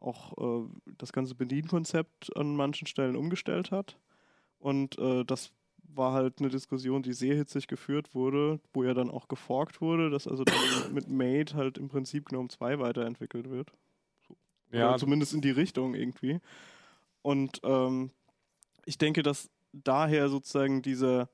auch 0.00 0.64
äh, 0.64 0.68
das 0.98 1.12
ganze 1.12 1.34
Bedienkonzept 1.34 2.36
an 2.36 2.56
manchen 2.56 2.86
Stellen 2.86 3.16
umgestellt 3.16 3.70
hat. 3.70 3.96
Und 4.58 4.98
äh, 4.98 5.24
das 5.24 5.52
war 5.94 6.12
halt 6.12 6.40
eine 6.40 6.48
Diskussion, 6.48 7.02
die 7.02 7.12
sehr 7.12 7.36
hitzig 7.36 7.66
geführt 7.68 8.14
wurde, 8.14 8.60
wo 8.72 8.82
ja 8.82 8.94
dann 8.94 9.10
auch 9.10 9.28
geforkt 9.28 9.80
wurde, 9.80 10.10
dass 10.10 10.26
also 10.26 10.44
dann 10.44 10.56
mit 10.92 11.08
Mate 11.08 11.54
halt 11.54 11.78
im 11.78 11.88
Prinzip 11.88 12.28
GNOME 12.28 12.48
2 12.48 12.78
weiterentwickelt 12.78 13.50
wird. 13.50 13.72
Ja, 14.72 14.88
Oder 14.88 14.98
zumindest 14.98 15.34
in 15.34 15.42
die 15.42 15.50
Richtung 15.50 15.94
irgendwie. 15.94 16.40
Und 17.20 17.60
ähm, 17.62 18.10
ich 18.84 18.98
denke, 18.98 19.22
dass 19.22 19.50
daher 19.72 20.28
sozusagen 20.28 20.82
dieser 20.82 21.28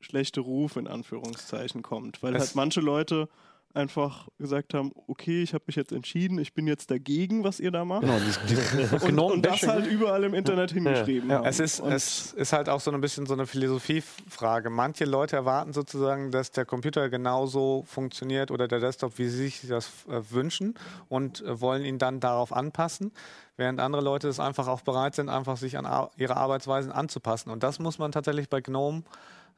schlechte 0.00 0.40
Ruf 0.40 0.76
in 0.76 0.86
Anführungszeichen 0.86 1.82
kommt, 1.82 2.22
weil 2.22 2.34
Es- 2.34 2.40
halt 2.48 2.54
manche 2.56 2.80
Leute 2.80 3.28
einfach 3.76 4.28
gesagt 4.38 4.74
haben, 4.74 4.92
okay, 5.06 5.42
ich 5.42 5.54
habe 5.54 5.64
mich 5.66 5.76
jetzt 5.76 5.92
entschieden, 5.92 6.38
ich 6.38 6.54
bin 6.54 6.66
jetzt 6.66 6.90
dagegen, 6.90 7.44
was 7.44 7.60
ihr 7.60 7.70
da 7.70 7.84
macht. 7.84 8.02
Genau, 8.02 8.18
dieses, 8.18 8.40
dieses 8.46 9.02
Und, 9.02 9.18
und 9.18 9.42
das 9.46 9.66
halt 9.66 9.86
überall 9.86 10.24
im 10.24 10.34
Internet 10.34 10.72
hingeschrieben 10.72 11.30
haben. 11.30 11.44
Es 11.44 11.60
ist, 11.60 11.80
und 11.80 11.92
es 11.92 12.32
ist 12.32 12.52
halt 12.52 12.68
auch 12.68 12.80
so 12.80 12.90
ein 12.90 13.00
bisschen 13.00 13.26
so 13.26 13.34
eine 13.34 13.46
Philosophiefrage. 13.46 14.70
Manche 14.70 15.04
Leute 15.04 15.36
erwarten 15.36 15.72
sozusagen, 15.72 16.30
dass 16.30 16.50
der 16.50 16.64
Computer 16.64 17.08
genauso 17.08 17.84
funktioniert 17.86 18.50
oder 18.50 18.66
der 18.66 18.80
Desktop, 18.80 19.18
wie 19.18 19.28
sie 19.28 19.44
sich 19.44 19.68
das 19.68 19.88
äh, 20.08 20.20
wünschen 20.30 20.74
und 21.08 21.42
äh, 21.42 21.60
wollen 21.60 21.84
ihn 21.84 21.98
dann 21.98 22.20
darauf 22.20 22.52
anpassen, 22.52 23.12
während 23.56 23.80
andere 23.80 24.02
Leute 24.02 24.28
es 24.28 24.40
einfach 24.40 24.66
auch 24.68 24.80
bereit 24.80 25.14
sind, 25.14 25.28
einfach 25.28 25.56
sich 25.56 25.78
an 25.78 26.08
ihre 26.16 26.36
Arbeitsweisen 26.36 26.90
anzupassen. 26.92 27.50
Und 27.50 27.62
das 27.62 27.78
muss 27.78 27.98
man 27.98 28.12
tatsächlich 28.12 28.48
bei 28.48 28.60
GNOME 28.60 29.02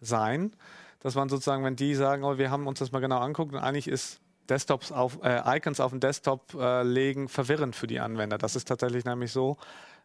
sein, 0.01 0.53
dass 1.01 1.15
man 1.15 1.29
sozusagen, 1.29 1.65
wenn 1.65 1.77
die 1.77 1.95
sagen, 1.95 2.25
oh, 2.25 2.39
wir 2.39 2.51
haben 2.51 2.67
uns 2.67 2.79
das 2.79 2.93
mal 2.93 3.01
genau 3.01 3.19
anguckt 3.19 3.53
und 3.53 3.61
eigentlich 3.61 3.89
ist 3.89 4.21
Desktops 4.49 4.93
auf, 4.93 5.23
äh, 5.23 5.57
Icons 5.57 5.81
auf 5.81 5.91
den 5.91 6.01
Desktop 6.01 6.55
äh, 6.55 6.83
legen 6.83 7.29
verwirrend 7.29 7.77
für 7.77 7.87
die 7.87 8.01
Anwender. 8.01 8.39
Das 8.39 8.57
ist 8.57 8.67
tatsächlich 8.67 9.05
nämlich 9.05 9.31
so, 9.31 9.59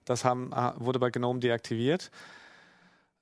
das 0.06 0.26
haben, 0.26 0.52
äh, 0.52 0.72
wurde 0.78 1.00
bei 1.00 1.10
GNOME 1.10 1.40
deaktiviert, 1.40 2.12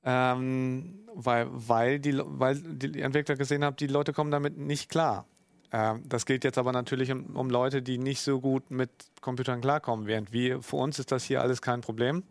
ähm, 0.04 1.00
weil, 1.14 1.48
weil, 1.52 2.00
die, 2.00 2.20
weil 2.24 2.56
die 2.56 3.02
Entwickler 3.02 3.36
gesehen 3.36 3.64
haben, 3.64 3.76
die 3.76 3.88
Leute 3.88 4.14
kommen 4.14 4.32
damit 4.32 4.58
nicht 4.58 4.90
klar. 4.90 5.26
Ähm, 5.72 6.04
das 6.06 6.26
gilt 6.26 6.44
jetzt 6.44 6.58
aber 6.58 6.72
natürlich 6.72 7.12
um, 7.12 7.36
um 7.36 7.50
Leute, 7.50 7.82
die 7.82 7.98
nicht 7.98 8.22
so 8.22 8.40
gut 8.40 8.72
mit 8.72 8.90
Computern 9.22 9.62
klarkommen, 9.62 10.08
während 10.08 10.34
wir, 10.34 10.62
für 10.62 10.78
uns 10.78 10.98
ist 11.00 11.12
das 11.12 11.24
hier 11.24 11.42
alles 11.42 11.62
kein 11.62 11.82
Problem. 11.82 12.24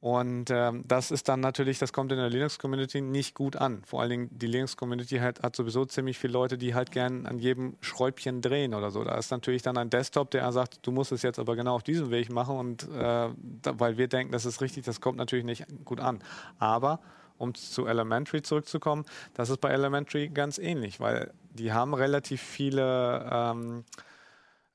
Und 0.00 0.50
ähm, 0.50 0.84
das 0.86 1.10
ist 1.10 1.28
dann 1.28 1.40
natürlich, 1.40 1.80
das 1.80 1.92
kommt 1.92 2.12
in 2.12 2.18
der 2.18 2.30
Linux-Community 2.30 3.00
nicht 3.00 3.34
gut 3.34 3.56
an. 3.56 3.82
Vor 3.84 4.00
allen 4.00 4.10
Dingen 4.10 4.28
die 4.30 4.46
Linux-Community 4.46 5.18
hat, 5.18 5.42
hat 5.42 5.56
sowieso 5.56 5.84
ziemlich 5.86 6.18
viele 6.18 6.34
Leute, 6.34 6.56
die 6.56 6.74
halt 6.74 6.92
gern 6.92 7.26
an 7.26 7.38
jedem 7.38 7.76
Schräubchen 7.80 8.40
drehen 8.40 8.74
oder 8.74 8.92
so. 8.92 9.02
Da 9.02 9.16
ist 9.16 9.32
natürlich 9.32 9.62
dann 9.62 9.76
ein 9.76 9.90
Desktop, 9.90 10.30
der 10.30 10.50
sagt, 10.52 10.86
du 10.86 10.92
musst 10.92 11.10
es 11.10 11.22
jetzt 11.22 11.40
aber 11.40 11.56
genau 11.56 11.74
auf 11.74 11.82
diesem 11.82 12.10
Weg 12.10 12.30
machen 12.30 12.56
und 12.56 12.84
äh, 12.84 12.88
da, 12.96 13.34
weil 13.80 13.98
wir 13.98 14.06
denken, 14.06 14.30
das 14.30 14.46
ist 14.46 14.60
richtig, 14.60 14.84
das 14.84 15.00
kommt 15.00 15.18
natürlich 15.18 15.44
nicht 15.44 15.66
gut 15.84 15.98
an. 15.98 16.20
Aber 16.60 17.00
um 17.36 17.54
zu 17.54 17.86
Elementary 17.86 18.42
zurückzukommen, 18.42 19.04
das 19.34 19.50
ist 19.50 19.60
bei 19.60 19.70
Elementary 19.70 20.28
ganz 20.28 20.58
ähnlich, 20.58 21.00
weil 21.00 21.32
die 21.50 21.72
haben 21.72 21.94
relativ 21.94 22.40
viele 22.40 23.28
ähm, 23.32 23.84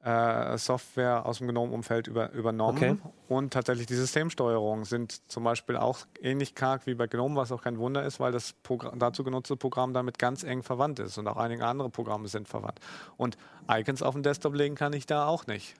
äh, 0.03 0.57
Software 0.57 1.25
aus 1.25 1.37
dem 1.37 1.47
GNOME-Umfeld 1.47 2.07
über, 2.07 2.31
übernommen. 2.33 2.77
Okay. 2.77 2.97
Und 3.29 3.53
tatsächlich 3.53 3.87
die 3.87 3.95
Systemsteuerungen 3.95 4.83
sind 4.83 5.29
zum 5.31 5.43
Beispiel 5.43 5.77
auch 5.77 5.99
ähnlich 6.21 6.55
karg 6.55 6.85
wie 6.85 6.93
bei 6.93 7.07
GNOME, 7.07 7.35
was 7.35 7.51
auch 7.51 7.61
kein 7.61 7.77
Wunder 7.77 8.03
ist, 8.03 8.19
weil 8.19 8.31
das 8.31 8.53
Progr 8.63 8.91
dazu 8.97 9.23
genutzte 9.23 9.55
Programm 9.55 9.93
damit 9.93 10.19
ganz 10.19 10.43
eng 10.43 10.61
verwandt 10.61 10.99
ist. 10.99 11.17
Und 11.17 11.27
auch 11.27 11.37
einige 11.37 11.65
andere 11.65 11.89
Programme 11.89 12.27
sind 12.27 12.47
verwandt. 12.47 12.79
Und 13.15 13.37
Icons 13.69 14.01
auf 14.03 14.13
den 14.13 14.23
Desktop 14.23 14.55
legen 14.55 14.75
kann 14.75 14.93
ich 14.93 15.05
da 15.05 15.25
auch 15.25 15.47
nicht. 15.47 15.75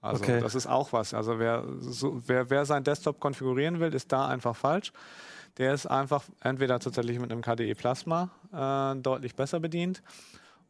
Also 0.00 0.24
Okay. 0.24 0.40
das 0.40 0.54
ist 0.54 0.66
auch 0.66 0.92
was. 0.92 1.14
Also 1.14 1.38
wer, 1.38 1.64
so, 1.78 2.20
wer, 2.26 2.50
wer 2.50 2.64
seinen 2.64 2.84
Desktop 2.84 3.20
konfigurieren 3.20 3.78
will, 3.80 3.94
ist 3.94 4.10
da 4.10 4.26
einfach 4.26 4.56
falsch. 4.56 4.92
Der 5.58 5.74
ist 5.74 5.86
einfach 5.86 6.24
entweder 6.42 6.78
tatsächlich 6.80 7.18
mit 7.18 7.30
einem 7.30 7.42
KDE 7.42 7.74
Plasma 7.74 8.30
äh, 8.52 9.00
deutlich 9.00 9.36
besser 9.36 9.60
bedient 9.60 10.02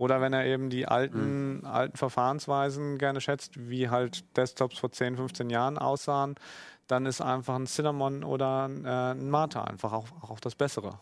oder 0.00 0.22
wenn 0.22 0.32
er 0.32 0.46
eben 0.46 0.70
die 0.70 0.88
alten, 0.88 1.66
alten 1.66 1.98
Verfahrensweisen 1.98 2.96
gerne 2.96 3.20
schätzt, 3.20 3.68
wie 3.68 3.90
halt 3.90 4.24
Desktops 4.34 4.78
vor 4.78 4.90
10, 4.90 5.16
15 5.16 5.50
Jahren 5.50 5.76
aussahen, 5.76 6.36
dann 6.86 7.04
ist 7.04 7.20
einfach 7.20 7.56
ein 7.56 7.66
Cinnamon 7.66 8.24
oder 8.24 8.66
ein, 8.66 8.86
äh, 8.86 9.10
ein 9.10 9.28
Mata 9.28 9.64
einfach 9.64 9.92
auch, 9.92 10.06
auch 10.22 10.40
das 10.40 10.54
Bessere. 10.54 10.98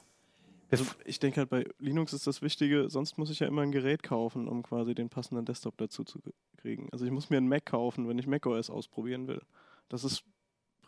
Also 0.72 0.84
ich 1.04 1.20
denke 1.20 1.38
halt 1.38 1.48
bei 1.48 1.64
Linux 1.78 2.12
ist 2.12 2.26
das 2.26 2.42
Wichtige, 2.42 2.90
sonst 2.90 3.18
muss 3.18 3.30
ich 3.30 3.38
ja 3.38 3.46
immer 3.46 3.62
ein 3.62 3.70
Gerät 3.70 4.02
kaufen, 4.02 4.48
um 4.48 4.64
quasi 4.64 4.96
den 4.96 5.08
passenden 5.10 5.44
Desktop 5.44 5.78
dazu 5.78 6.02
zu 6.02 6.18
kriegen. 6.56 6.88
Also 6.90 7.04
ich 7.04 7.12
muss 7.12 7.30
mir 7.30 7.36
einen 7.36 7.48
Mac 7.48 7.66
kaufen, 7.66 8.08
wenn 8.08 8.18
ich 8.18 8.26
macOS 8.26 8.68
ausprobieren 8.68 9.28
will. 9.28 9.42
Das 9.88 10.02
ist 10.02 10.24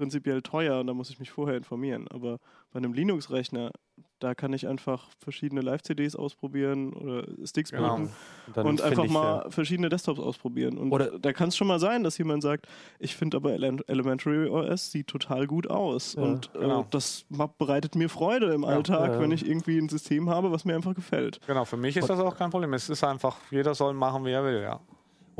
prinzipiell 0.00 0.40
teuer 0.40 0.80
und 0.80 0.86
da 0.86 0.94
muss 0.94 1.10
ich 1.10 1.18
mich 1.20 1.30
vorher 1.30 1.58
informieren. 1.58 2.08
Aber 2.08 2.38
bei 2.72 2.78
einem 2.78 2.94
Linux-Rechner, 2.94 3.70
da 4.18 4.34
kann 4.34 4.54
ich 4.54 4.66
einfach 4.66 5.08
verschiedene 5.18 5.60
Live-CDs 5.60 6.16
ausprobieren 6.16 6.94
oder 6.94 7.24
Sticks 7.44 7.70
Genau. 7.70 7.96
und 7.96 8.10
find 8.54 8.80
einfach 8.80 9.04
ich, 9.04 9.10
mal 9.10 9.42
ja. 9.44 9.50
verschiedene 9.50 9.90
Desktops 9.90 10.18
ausprobieren. 10.18 10.78
Und 10.78 10.90
Oder- 10.90 11.18
da 11.18 11.34
kann 11.34 11.48
es 11.48 11.56
schon 11.56 11.66
mal 11.66 11.78
sein, 11.78 12.02
dass 12.02 12.16
jemand 12.16 12.42
sagt, 12.42 12.66
ich 12.98 13.14
finde 13.14 13.36
aber 13.36 13.50
Ele- 13.52 13.82
Elementary 13.88 14.48
OS 14.48 14.90
sieht 14.90 15.06
total 15.08 15.46
gut 15.46 15.68
aus. 15.68 16.14
Ja, 16.14 16.22
und 16.22 16.50
äh, 16.54 16.60
genau. 16.60 16.86
das 16.90 17.26
ma- 17.28 17.52
bereitet 17.58 17.94
mir 17.94 18.08
Freude 18.08 18.54
im 18.54 18.64
Alltag, 18.64 19.12
ja. 19.12 19.20
wenn 19.20 19.32
ich 19.32 19.46
irgendwie 19.46 19.76
ein 19.78 19.90
System 19.90 20.30
habe, 20.30 20.50
was 20.50 20.64
mir 20.64 20.74
einfach 20.74 20.94
gefällt. 20.94 21.40
Genau, 21.46 21.66
für 21.66 21.76
mich 21.76 21.94
ist 21.98 22.08
das 22.08 22.20
auch 22.20 22.36
kein 22.38 22.48
Problem. 22.50 22.72
Es 22.72 22.88
ist 22.88 23.04
einfach, 23.04 23.36
jeder 23.50 23.74
soll 23.74 23.92
machen, 23.92 24.24
wie 24.24 24.30
er 24.30 24.44
will, 24.44 24.62
ja. 24.62 24.80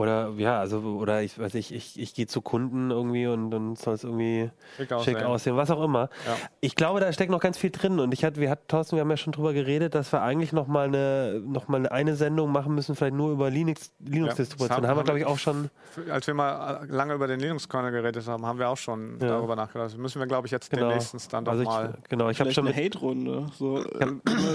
Oder 0.01 0.31
ja, 0.39 0.59
also 0.59 0.79
oder 0.79 1.21
ich 1.23 1.39
weiß 1.39 1.53
nicht, 1.55 1.73
ich, 1.73 2.01
ich 2.01 2.15
gehe 2.15 2.27
zu 2.27 2.41
Kunden 2.41 2.91
irgendwie 2.91 3.27
und 3.27 3.51
dann 3.51 3.77
soll 3.77 3.93
es 3.95 4.05
irgendwie 4.05 4.51
Schick 4.77 4.89
schick 4.89 4.93
aussehen. 4.93 5.17
aussehen, 5.25 5.57
was 5.57 5.71
auch 5.71 5.83
immer. 5.85 6.09
Ja. 6.27 6.37
Ich 6.61 6.75
glaube, 6.75 7.01
da 7.01 7.13
steckt 7.13 7.31
noch 7.31 7.41
ganz 7.41 7.59
viel 7.59 7.71
drin 7.71 8.01
und 8.01 8.15
ich 8.15 8.25
hatte, 8.25 8.41
wir 8.41 8.49
hatten 8.49 8.67
Thorsten, 8.67 8.97
wir 8.97 9.03
haben 9.03 9.11
ja 9.11 9.19
schon 9.19 9.33
drüber 9.35 9.53
geredet, 9.53 9.95
dass 9.95 10.11
wir 10.13 10.23
eigentlich 10.23 10.53
noch 10.55 10.67
mal 10.69 10.87
eine 10.89 11.43
noch 11.45 11.69
mal 11.69 11.87
eine 11.87 12.17
Sendung 12.17 12.51
machen 12.51 12.75
müssen, 12.75 12.95
vielleicht 12.97 13.15
nur 13.15 13.31
über 13.31 13.51
Linux 13.51 13.93
Linux 13.99 14.37
Distribution. 14.37 14.81
das 14.81 14.89
haben 14.91 14.97
wir 14.97 15.05
glaube 15.05 15.19
ich 15.19 15.27
auch 15.27 15.39
schon. 15.39 15.69
Als 16.11 16.27
wir 16.27 16.33
mal 16.35 16.85
äh, 16.85 16.87
lange 16.87 17.13
über 17.15 17.27
den 17.27 17.41
Linux-Kernel 17.41 17.91
geredet 17.91 18.27
haben, 18.27 18.47
haben 18.47 18.59
wir 18.59 18.69
auch 18.71 18.77
schon 18.79 19.19
Ja. 19.21 19.29
darüber 19.29 19.55
nachgedacht. 19.57 19.99
Müssen 19.99 20.19
wir, 20.21 20.27
glaube 20.27 20.47
ich, 20.47 20.51
jetzt 20.53 20.71
Genau. 20.71 20.89
den 20.89 20.95
nächsten 20.97 21.19
Standort 21.19 21.59
Also 21.59 21.69
mal. 21.69 21.95
ich, 22.03 22.09
genau, 22.09 22.31
ich 22.31 22.41
habe 22.41 22.53
schon 22.53 22.67
eine 22.67 22.75
Hate-Runde. 22.77 23.47
So, 23.59 23.85
äh, 23.85 24.07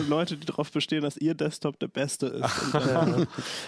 Leute, 0.08 0.38
die 0.38 0.46
darauf 0.46 0.72
bestehen, 0.72 1.04
dass 1.04 1.18
ihr 1.18 1.36
Desktop 1.36 1.78
der 1.80 1.88
beste 1.90 2.28
ist. 2.28 2.64
Und 2.74 2.86
dann 2.88 3.28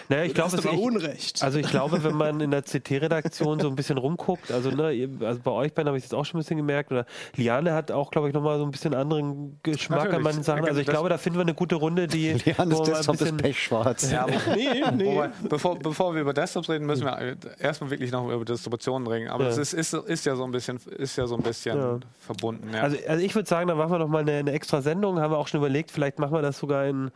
naja, 0.10 0.24
ich 0.24 0.34
glaube, 0.34 0.56
es 0.56 0.62
du 0.62 0.70
aber 0.70 0.78
ich, 0.78 0.84
Unrecht. 0.84 1.44
Also 1.44 1.60
ich 1.60 1.67
glaube, 1.72 2.04
wenn 2.04 2.16
man 2.16 2.40
in 2.42 2.52
der 2.52 2.62
CT-Redaktion 2.64 3.60
so 3.60 3.68
ein 3.70 3.76
bisschen 3.76 3.98
rumguckt, 3.98 4.52
also, 4.52 4.70
ne, 4.72 5.10
also 5.22 5.40
bei 5.44 5.52
euch 5.52 5.74
beiden 5.74 5.88
habe 5.88 5.98
ich 5.98 6.04
es 6.04 6.12
jetzt 6.12 6.18
auch 6.18 6.26
schon 6.26 6.38
ein 6.38 6.42
bisschen 6.44 6.58
gemerkt, 6.58 6.92
oder 6.92 7.06
Liane 7.36 7.74
hat 7.74 7.92
auch, 7.92 8.12
glaube 8.12 8.28
ich, 8.28 8.34
nochmal 8.34 8.58
so 8.58 8.64
ein 8.66 8.72
bisschen 8.72 8.94
anderen 8.94 9.60
Geschmack 9.64 10.00
an 10.00 10.06
Natürlich. 10.06 10.24
manchen 10.24 10.44
Sachen. 10.44 10.66
Also 10.66 10.80
ich 10.80 10.86
Das- 10.86 10.94
glaube, 10.94 11.10
da 11.10 11.18
finden 11.18 11.38
wir 11.40 11.44
eine 11.44 11.54
gute 11.54 11.76
Runde, 11.76 12.08
die 12.08 12.34
mal 12.58 12.64
ein 12.64 12.70
Desktop 12.70 13.16
ist 13.16 13.20
bisschen- 13.22 13.38
pechschwarz. 13.38 14.12
Ja, 14.12 14.24
aber- 14.24 14.32
nee, 14.56 14.68
nee. 14.96 15.06
Wobei, 15.16 15.30
bevor, 15.50 15.78
bevor 15.80 16.14
wir 16.14 16.22
über 16.22 16.34
Desktops 16.34 16.70
reden, 16.70 16.86
müssen 16.86 17.06
wir 17.06 17.38
erstmal 17.60 17.90
wirklich 17.92 18.12
noch 18.12 18.30
über 18.30 18.46
Distributionen 18.46 19.08
reden. 19.08 19.30
Aber 19.30 19.44
Ja. 19.44 19.50
das 19.50 19.58
ist, 19.58 19.74
ist, 19.74 19.94
ist 19.94 20.26
ja 20.26 20.36
so 20.36 20.44
ein 20.44 20.52
bisschen, 20.52 20.80
ist 20.98 21.16
ja 21.18 21.28
so 21.28 21.36
ein 21.36 21.44
bisschen 21.44 21.78
Ja. 21.78 22.00
verbunden. 22.20 22.70
Ja. 22.74 22.82
Also, 22.82 22.98
also 23.08 23.24
ich 23.24 23.36
würde 23.36 23.48
sagen, 23.48 23.68
da 23.68 23.76
machen 23.76 23.92
wir 23.92 24.00
noch 24.00 24.08
mal 24.08 24.20
eine, 24.20 24.34
eine 24.34 24.52
extra 24.52 24.82
Sendung. 24.82 25.20
Haben 25.20 25.32
wir 25.32 25.38
auch 25.38 25.48
schon 25.48 25.60
überlegt, 25.60 25.92
vielleicht 25.92 26.20
machen 26.20 26.34
wir 26.34 26.42
das 26.42 26.58
sogar 26.60 26.86
in, 26.86 27.12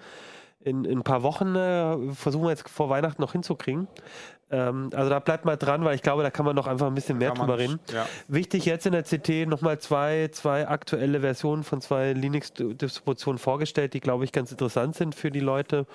in, 0.63 0.85
in 0.85 0.99
ein 0.99 1.03
paar 1.03 1.23
Wochen. 1.23 1.55
Äh, 1.55 2.13
versuchen 2.13 2.43
wir 2.43 2.49
jetzt 2.51 2.69
vor 2.69 2.89
Weihnachten 2.89 3.21
noch 3.21 3.31
hinzukriegen. 3.31 3.87
Ähm, 4.51 4.89
also 4.93 5.09
da 5.09 5.19
bleibt 5.19 5.45
mal 5.45 5.55
dran, 5.55 5.83
weil 5.85 5.95
ich 5.95 6.01
glaube, 6.01 6.23
da 6.23 6.29
kann 6.29 6.45
man 6.45 6.55
noch 6.55 6.67
einfach 6.67 6.87
ein 6.87 6.93
bisschen 6.93 7.17
mehr 7.17 7.31
drüber 7.31 7.57
reden. 7.57 7.79
Ja. 7.93 8.05
Wichtig 8.27 8.65
jetzt 8.65 8.85
in 8.85 8.91
der 8.91 9.03
CT 9.03 9.47
nochmal 9.47 9.79
zwei, 9.79 10.29
zwei 10.31 10.67
aktuelle 10.67 11.21
Versionen 11.21 11.63
von 11.63 11.81
zwei 11.81 12.13
Linux-Distributionen 12.13 13.39
vorgestellt, 13.39 13.93
die, 13.93 14.01
glaube 14.01 14.25
ich, 14.25 14.31
ganz 14.31 14.51
interessant 14.51 14.95
sind 14.95 15.15
für 15.15 15.31
die 15.31 15.39
Leute. 15.39 15.85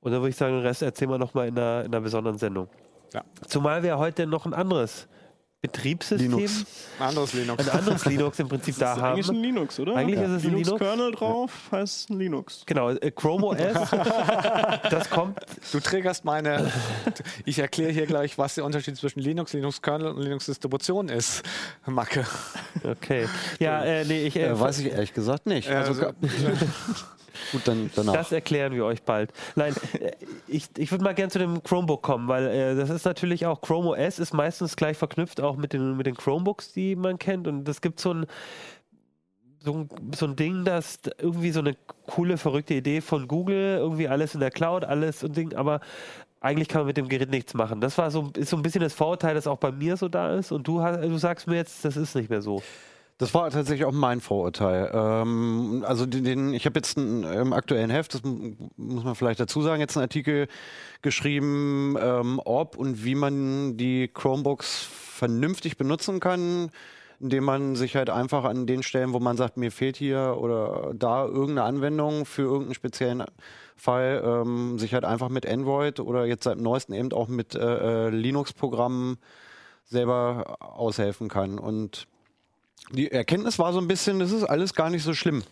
Und 0.00 0.10
dann 0.10 0.20
würde 0.20 0.30
ich 0.30 0.36
sagen, 0.36 0.54
den 0.54 0.62
Rest 0.62 0.82
erzählen 0.82 1.10
wir 1.10 1.18
nochmal 1.18 1.48
in 1.48 1.56
einer, 1.56 1.84
in 1.84 1.86
einer 1.86 2.00
besonderen 2.00 2.38
Sendung. 2.38 2.68
Ja. 3.12 3.22
Zumal 3.46 3.82
wir 3.84 3.98
heute 3.98 4.26
noch 4.26 4.46
ein 4.46 4.54
anderes 4.54 5.06
Betriebssystem, 5.62 6.32
Linux. 6.32 6.64
Ein 6.98 7.06
anderes 7.08 7.32
Linux. 7.34 7.68
ein 7.68 7.78
anderes 7.78 8.04
Linux 8.04 8.38
im 8.40 8.48
Prinzip 8.48 8.76
da 8.78 8.86
Das 8.86 8.96
ist 8.96 9.02
haben. 9.02 9.12
eigentlich 9.12 9.28
ein 9.28 9.34
Linux, 9.42 9.78
oder? 9.78 9.94
Eigentlich 9.94 10.18
ist 10.20 10.28
es 10.30 10.42
ein 10.44 10.50
Linux. 10.50 10.66
Linux-Kernel 10.66 11.12
drauf, 11.12 11.52
heißt 11.70 12.10
ein 12.10 12.18
Linux. 12.18 12.62
Genau, 12.66 12.90
äh, 12.90 13.10
Chrome 13.12 13.46
OS, 13.46 13.90
das 14.90 15.08
kommt 15.08 15.38
Du 15.72 15.78
triggerst 15.78 16.24
meine. 16.24 16.70
Ich 17.44 17.60
erkläre 17.60 17.92
hier 17.92 18.06
gleich, 18.06 18.36
was 18.38 18.56
der 18.56 18.64
Unterschied 18.64 18.96
zwischen 18.96 19.20
Linux, 19.20 19.52
Linux-Kernel 19.52 20.08
und 20.12 20.22
Linux-Distribution 20.22 21.08
ist. 21.08 21.42
Macke. 21.86 22.26
Okay. 22.82 23.28
Ja, 23.60 23.84
äh, 23.84 24.04
nee, 24.04 24.26
ich, 24.26 24.34
äh, 24.34 24.46
Äh, 24.46 24.58
weiß 24.58 24.80
ich 24.80 24.86
ehrlich 24.90 25.14
gesagt 25.14 25.46
nicht. 25.46 25.68
Äh, 25.68 25.74
Also, 25.74 25.92
also- 25.92 26.12
gut, 27.50 27.62
dann 27.66 27.90
danach. 27.94 28.12
Das 28.12 28.32
erklären 28.32 28.74
wir 28.74 28.84
euch 28.84 29.02
bald. 29.02 29.32
Nein, 29.56 29.74
äh, 30.00 30.12
ich, 30.46 30.68
ich 30.76 30.90
würde 30.90 31.04
mal 31.04 31.14
gern 31.14 31.30
zu 31.30 31.38
dem 31.38 31.62
Chromebook 31.62 32.02
kommen, 32.02 32.28
weil 32.28 32.46
äh, 32.46 32.74
das 32.74 32.90
ist 32.90 33.04
natürlich 33.04 33.46
auch, 33.46 33.60
Chrome 33.60 33.90
OS 33.90 34.18
ist 34.18 34.34
meistens 34.34 34.76
gleich 34.76 34.96
verknüpft 34.96 35.40
auch 35.40 35.56
mit 35.56 35.72
den, 35.72 35.96
mit 35.96 36.06
den 36.06 36.16
Chromebooks, 36.16 36.72
die 36.72 36.96
man 36.96 37.18
kennt. 37.18 37.48
Und 37.48 37.68
es 37.68 37.80
gibt 37.80 38.00
so 38.00 38.12
ein, 38.14 38.26
so 39.60 39.86
so 40.14 40.26
ein 40.26 40.36
Ding, 40.36 40.64
das 40.64 41.00
irgendwie 41.18 41.52
so 41.52 41.60
eine 41.60 41.76
coole, 42.06 42.36
verrückte 42.36 42.74
Idee 42.74 43.00
von 43.00 43.28
Google, 43.28 43.78
irgendwie 43.78 44.08
alles 44.08 44.34
in 44.34 44.40
der 44.40 44.50
Cloud, 44.50 44.84
alles 44.84 45.22
und 45.24 45.36
Ding, 45.36 45.54
aber 45.54 45.80
eigentlich 46.42 46.68
kann 46.68 46.80
man 46.80 46.88
mit 46.88 46.96
dem 46.96 47.08
Gerät 47.08 47.30
nichts 47.30 47.54
machen. 47.54 47.80
Das 47.80 47.96
war 47.98 48.10
so, 48.10 48.30
ist 48.36 48.50
so 48.50 48.56
ein 48.56 48.62
bisschen 48.62 48.82
das 48.82 48.94
Vorurteil, 48.94 49.34
das 49.34 49.46
auch 49.46 49.58
bei 49.58 49.70
mir 49.70 49.96
so 49.96 50.08
da 50.08 50.34
ist. 50.36 50.50
Und 50.50 50.66
du, 50.66 50.82
hast, 50.82 51.00
du 51.00 51.16
sagst 51.16 51.46
mir 51.46 51.56
jetzt, 51.56 51.84
das 51.84 51.96
ist 51.96 52.16
nicht 52.16 52.30
mehr 52.30 52.42
so. 52.42 52.62
Das 53.22 53.34
war 53.34 53.48
tatsächlich 53.50 53.84
auch 53.84 53.92
mein 53.92 54.20
Vorurteil. 54.20 54.90
Ähm, 54.92 55.84
also 55.86 56.06
den, 56.06 56.24
den 56.24 56.54
ich 56.54 56.66
habe 56.66 56.80
jetzt 56.80 56.98
einen, 56.98 57.22
im 57.22 57.52
aktuellen 57.52 57.88
Heft, 57.88 58.14
das 58.14 58.24
mu- 58.24 58.56
muss 58.76 59.04
man 59.04 59.14
vielleicht 59.14 59.38
dazu 59.38 59.62
sagen, 59.62 59.80
jetzt 59.80 59.96
einen 59.96 60.02
Artikel 60.02 60.48
geschrieben, 61.02 61.96
ähm, 62.00 62.40
ob 62.44 62.76
und 62.76 63.04
wie 63.04 63.14
man 63.14 63.76
die 63.76 64.08
Chromebooks 64.08 64.88
vernünftig 64.90 65.76
benutzen 65.76 66.18
kann, 66.18 66.72
indem 67.20 67.44
man 67.44 67.76
sich 67.76 67.94
halt 67.94 68.10
einfach 68.10 68.42
an 68.42 68.66
den 68.66 68.82
Stellen, 68.82 69.12
wo 69.12 69.20
man 69.20 69.36
sagt, 69.36 69.56
mir 69.56 69.70
fehlt 69.70 69.96
hier 69.96 70.36
oder 70.40 70.92
da 70.92 71.24
irgendeine 71.24 71.62
Anwendung 71.62 72.26
für 72.26 72.42
irgendeinen 72.42 72.74
speziellen 72.74 73.22
Fall, 73.76 74.20
ähm, 74.26 74.80
sich 74.80 74.94
halt 74.94 75.04
einfach 75.04 75.28
mit 75.28 75.46
Android 75.46 76.00
oder 76.00 76.26
jetzt 76.26 76.42
seit 76.42 76.58
neuesten 76.58 76.92
eben 76.92 77.12
auch 77.12 77.28
mit 77.28 77.54
äh, 77.54 78.08
äh, 78.08 78.08
Linux-Programmen 78.08 79.18
selber 79.84 80.56
aushelfen 80.58 81.28
kann. 81.28 81.60
Und 81.60 82.08
die 82.92 83.10
Erkenntnis 83.10 83.58
war 83.58 83.72
so 83.72 83.80
ein 83.80 83.88
bisschen, 83.88 84.18
das 84.18 84.30
ist 84.32 84.44
alles 84.44 84.74
gar 84.74 84.90
nicht 84.90 85.02
so 85.02 85.14
schlimm. 85.14 85.42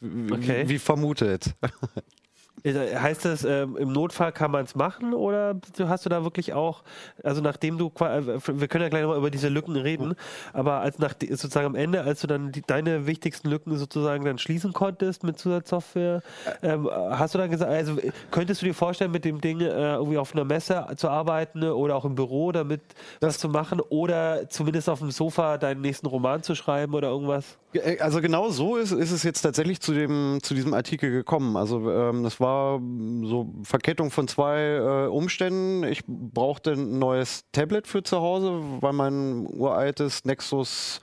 Wie, 0.00 0.32
Okay. 0.32 0.64
wie 0.68 0.78
vermutet. 0.78 1.54
Äh, 2.62 2.96
Heißt 2.96 3.24
das, 3.24 3.44
ähm, 3.44 3.76
im 3.76 3.92
Notfall 3.92 4.32
kann 4.32 4.50
man 4.50 4.64
es 4.64 4.74
machen 4.74 5.14
oder 5.14 5.56
hast 5.80 6.04
du 6.04 6.08
da 6.08 6.24
wirklich 6.24 6.52
auch, 6.52 6.82
also 7.22 7.40
nachdem 7.40 7.78
du, 7.78 7.92
äh, 8.00 8.40
wir 8.46 8.68
können 8.68 8.82
ja 8.82 8.88
gleich 8.88 9.02
nochmal 9.02 9.18
über 9.18 9.30
diese 9.30 9.48
Lücken 9.48 9.76
reden, 9.76 10.14
aber 10.52 10.80
als 10.80 10.98
nach, 10.98 11.14
sozusagen 11.20 11.66
am 11.66 11.74
Ende, 11.74 12.02
als 12.02 12.20
du 12.20 12.26
dann 12.26 12.52
die, 12.52 12.62
deine 12.62 13.06
wichtigsten 13.06 13.48
Lücken 13.48 13.76
sozusagen 13.76 14.24
dann 14.24 14.38
schließen 14.38 14.72
konntest 14.72 15.22
mit 15.22 15.38
Zusatzsoftware, 15.38 16.22
ähm, 16.62 16.88
hast 16.92 17.34
du 17.34 17.38
dann 17.38 17.50
gesagt, 17.50 17.70
also 17.70 17.98
äh, 17.98 18.12
könntest 18.30 18.62
du 18.62 18.66
dir 18.66 18.74
vorstellen, 18.74 19.10
mit 19.10 19.24
dem 19.24 19.40
Ding 19.40 19.60
äh, 19.60 19.66
irgendwie 19.94 20.18
auf 20.18 20.34
einer 20.34 20.44
Messe 20.44 20.86
zu 20.96 21.08
arbeiten 21.08 21.62
oder 21.62 21.96
auch 21.96 22.04
im 22.04 22.14
Büro 22.14 22.52
damit 22.52 22.80
das 23.20 23.38
zu 23.38 23.48
machen 23.48 23.80
oder 23.80 24.48
zumindest 24.48 24.88
auf 24.88 25.00
dem 25.00 25.10
Sofa 25.10 25.58
deinen 25.58 25.80
nächsten 25.82 26.06
Roman 26.06 26.42
zu 26.42 26.54
schreiben 26.54 26.94
oder 26.94 27.08
irgendwas? 27.08 27.58
Äh, 27.78 27.98
Also 28.00 28.20
genau 28.20 28.50
so 28.50 28.76
ist, 28.76 28.92
ist 28.92 29.10
es 29.10 29.22
jetzt 29.22 29.42
tatsächlich 29.42 29.80
zu, 29.80 29.92
dem, 29.92 30.38
zu 30.42 30.54
diesem 30.54 30.74
Artikel 30.74 31.10
gekommen. 31.10 31.56
Also 31.56 31.90
ähm, 31.90 32.22
das 32.22 32.40
war 32.40 32.80
so 33.22 33.52
Verkettung 33.62 34.10
von 34.10 34.28
zwei 34.28 34.76
äh, 34.76 35.06
Umständen. 35.08 35.84
Ich 35.84 36.02
brauchte 36.06 36.72
ein 36.72 36.98
neues 36.98 37.44
Tablet 37.52 37.86
für 37.86 38.02
zu 38.02 38.20
Hause, 38.20 38.60
weil 38.80 38.92
mein 38.92 39.46
uraltes 39.46 40.24
Nexus 40.24 41.00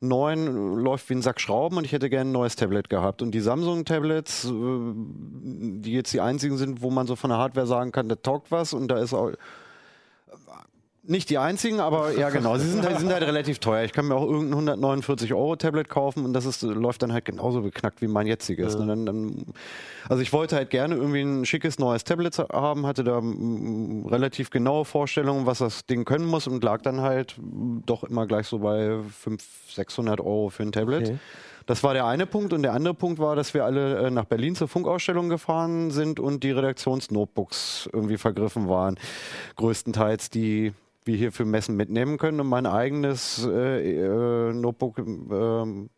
9 0.00 0.76
läuft 0.76 1.08
wie 1.08 1.14
ein 1.14 1.22
Sack 1.22 1.40
Schrauben 1.40 1.78
und 1.78 1.84
ich 1.84 1.92
hätte 1.92 2.10
gerne 2.10 2.30
ein 2.30 2.32
neues 2.32 2.56
Tablet 2.56 2.90
gehabt. 2.90 3.22
Und 3.22 3.32
die 3.32 3.40
Samsung-Tablets, 3.40 4.44
äh, 4.44 4.48
die 4.52 5.92
jetzt 5.92 6.12
die 6.12 6.20
einzigen 6.20 6.56
sind, 6.58 6.82
wo 6.82 6.90
man 6.90 7.06
so 7.06 7.16
von 7.16 7.30
der 7.30 7.38
Hardware 7.38 7.66
sagen 7.66 7.92
kann, 7.92 8.08
da 8.08 8.16
taugt 8.16 8.50
was 8.50 8.72
und 8.72 8.88
da 8.88 8.98
ist 8.98 9.14
auch 9.14 9.32
nicht 11.08 11.30
die 11.30 11.38
einzigen, 11.38 11.80
aber 11.80 12.12
ja 12.18 12.30
genau, 12.30 12.56
sie 12.58 12.68
sind 12.68 12.84
halt, 12.84 12.98
sind 12.98 13.12
halt 13.12 13.22
relativ 13.22 13.58
teuer. 13.58 13.84
Ich 13.84 13.92
kann 13.92 14.06
mir 14.06 14.14
auch 14.14 14.26
irgendein 14.26 14.52
149 14.52 15.34
Euro 15.34 15.56
Tablet 15.56 15.88
kaufen 15.88 16.24
und 16.24 16.32
das 16.32 16.44
ist, 16.44 16.62
läuft 16.62 17.02
dann 17.02 17.12
halt 17.12 17.24
genauso 17.24 17.62
beknackt 17.62 18.02
wie 18.02 18.08
mein 18.08 18.26
jetziges. 18.26 18.74
Und 18.74 18.88
dann, 18.88 19.06
dann, 19.06 19.46
also 20.08 20.22
ich 20.22 20.32
wollte 20.32 20.56
halt 20.56 20.70
gerne 20.70 20.94
irgendwie 20.94 21.22
ein 21.22 21.44
schickes 21.44 21.78
neues 21.78 22.04
Tablet 22.04 22.38
haben, 22.38 22.86
hatte 22.86 23.04
da 23.04 23.20
mm, 23.20 24.06
relativ 24.06 24.50
genaue 24.50 24.84
Vorstellungen, 24.84 25.46
was 25.46 25.58
das 25.58 25.86
Ding 25.86 26.04
können 26.04 26.26
muss 26.26 26.46
und 26.46 26.62
lag 26.62 26.82
dann 26.82 27.00
halt 27.00 27.36
doch 27.86 28.04
immer 28.04 28.26
gleich 28.26 28.46
so 28.46 28.58
bei 28.58 28.98
500, 29.20 29.42
600 29.74 30.20
Euro 30.20 30.50
für 30.50 30.62
ein 30.62 30.72
Tablet. 30.72 31.02
Okay. 31.02 31.18
Das 31.66 31.82
war 31.82 31.94
der 31.94 32.06
eine 32.06 32.26
Punkt 32.26 32.52
und 32.52 32.62
der 32.62 32.72
andere 32.72 32.94
Punkt 32.94 33.18
war, 33.18 33.34
dass 33.34 33.52
wir 33.52 33.64
alle 33.64 34.06
äh, 34.06 34.10
nach 34.10 34.24
Berlin 34.24 34.54
zur 34.54 34.68
Funkausstellung 34.68 35.28
gefahren 35.28 35.90
sind 35.90 36.20
und 36.20 36.44
die 36.44 36.52
Redaktionsnotebooks 36.52 37.90
irgendwie 37.92 38.18
vergriffen 38.18 38.68
waren. 38.68 38.96
Größtenteils 39.56 40.30
die 40.30 40.72
wir 41.06 41.16
hier 41.16 41.32
für 41.32 41.44
Messen 41.44 41.76
mitnehmen 41.76 42.18
können 42.18 42.40
und 42.40 42.48
mein 42.48 42.66
eigenes 42.66 43.46
äh, 43.46 44.00
äh, 44.48 44.52
Notebook 44.52 44.98
ähm, 44.98 45.90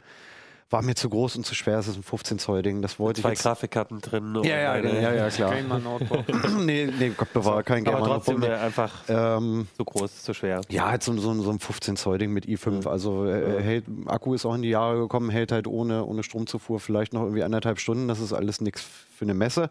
war 0.70 0.82
mir 0.82 0.94
zu 0.94 1.08
groß 1.08 1.36
und 1.36 1.46
zu 1.46 1.54
schwer. 1.54 1.78
Es 1.78 1.88
ist 1.88 1.96
ein 1.96 2.02
15 2.02 2.38
Zoll 2.38 2.60
Ding. 2.60 2.82
Das 2.82 2.98
wollte 2.98 3.22
Zwei 3.22 3.28
ich 3.32 3.38
jetzt. 3.38 3.42
Grafikkarten 3.44 4.00
drin. 4.02 4.36
und 4.36 4.44
Ja, 4.44 4.58
ja, 4.60 4.72
eine- 4.72 5.00
ja, 5.00 5.14
ja, 5.14 5.30
klar. 5.30 5.54
Gamer 5.54 5.78
Notebook. 5.78 6.26
nee, 6.60 6.86
nee, 6.98 7.12
Gott 7.16 7.32
bewahre, 7.32 7.64
kein 7.64 7.86
Aber 7.88 7.96
Gamer 7.96 8.06
trotzdem 8.16 8.40
Notebook. 8.40 8.58
äh, 8.58 8.60
einfach 8.62 8.92
Ähm, 9.08 9.66
zu 9.78 9.84
groß, 9.86 10.22
zu 10.24 10.34
schwer. 10.34 10.60
ja, 10.68 10.90
halt 10.90 11.02
so, 11.02 11.16
so, 11.16 11.32
so 11.40 11.50
ein 11.50 11.58
15 11.58 11.96
Zoll 11.96 12.18
Ding 12.18 12.34
mit 12.34 12.44
i5. 12.44 12.86
Also 12.86 13.24
äh, 13.26 13.62
hält, 13.62 13.86
Akku 14.04 14.34
ist 14.34 14.44
auch 14.44 14.54
in 14.54 14.60
die 14.60 14.68
Jahre 14.68 14.98
gekommen, 14.98 15.30
hält 15.30 15.52
halt 15.52 15.66
ohne, 15.66 16.04
ohne 16.04 16.22
Stromzufuhr 16.22 16.80
vielleicht 16.80 17.14
noch 17.14 17.22
irgendwie 17.22 17.44
anderthalb 17.44 17.80
Stunden. 17.80 18.06
Das 18.06 18.20
ist 18.20 18.34
alles 18.34 18.60
nichts 18.60 18.82
für 19.16 19.24
eine 19.24 19.32
Messe. 19.32 19.70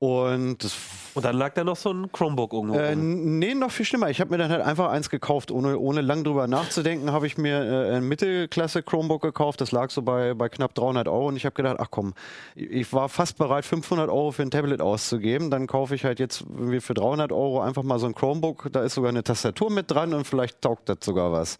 Und 0.00 0.62
das 0.62 0.76
Und 1.14 1.24
dann 1.24 1.36
lag 1.36 1.54
da 1.54 1.64
noch 1.64 1.76
so 1.76 1.90
ein 1.90 2.12
Chromebook 2.12 2.52
irgendwo. 2.52 2.78
Äh, 2.78 2.94
nee, 2.94 3.54
noch 3.54 3.72
viel 3.72 3.84
schlimmer. 3.84 4.08
Ich 4.10 4.20
habe 4.20 4.30
mir 4.30 4.38
dann 4.38 4.50
halt 4.50 4.62
einfach 4.62 4.90
eins 4.90 5.10
gekauft. 5.10 5.50
Ohne, 5.50 5.76
ohne 5.76 6.02
lang 6.02 6.22
drüber 6.22 6.46
nachzudenken, 6.46 7.10
habe 7.10 7.26
ich 7.26 7.36
mir 7.36 7.64
äh, 7.64 7.96
ein 7.96 8.04
Mittelklasse 8.04 8.84
Chromebook 8.84 9.22
gekauft. 9.22 9.60
Das 9.60 9.72
lag 9.72 9.90
so 9.90 10.02
bei, 10.02 10.34
bei 10.34 10.48
knapp 10.48 10.72
300 10.76 11.08
Euro. 11.08 11.26
Und 11.26 11.36
ich 11.36 11.44
habe 11.44 11.54
gedacht, 11.54 11.78
ach 11.80 11.88
komm, 11.90 12.14
ich 12.54 12.92
war 12.92 13.08
fast 13.08 13.38
bereit, 13.38 13.64
500 13.64 14.08
Euro 14.08 14.30
für 14.30 14.42
ein 14.42 14.52
Tablet 14.52 14.80
auszugeben. 14.80 15.50
Dann 15.50 15.66
kaufe 15.66 15.96
ich 15.96 16.04
halt 16.04 16.20
jetzt 16.20 16.42
irgendwie 16.42 16.80
für 16.80 16.94
300 16.94 17.32
Euro 17.32 17.60
einfach 17.60 17.82
mal 17.82 17.98
so 17.98 18.06
ein 18.06 18.14
Chromebook. 18.14 18.68
Da 18.70 18.84
ist 18.84 18.94
sogar 18.94 19.08
eine 19.08 19.24
Tastatur 19.24 19.70
mit 19.72 19.90
dran 19.90 20.14
und 20.14 20.28
vielleicht 20.28 20.62
taugt 20.62 20.88
das 20.88 20.98
sogar 21.02 21.32
was. 21.32 21.58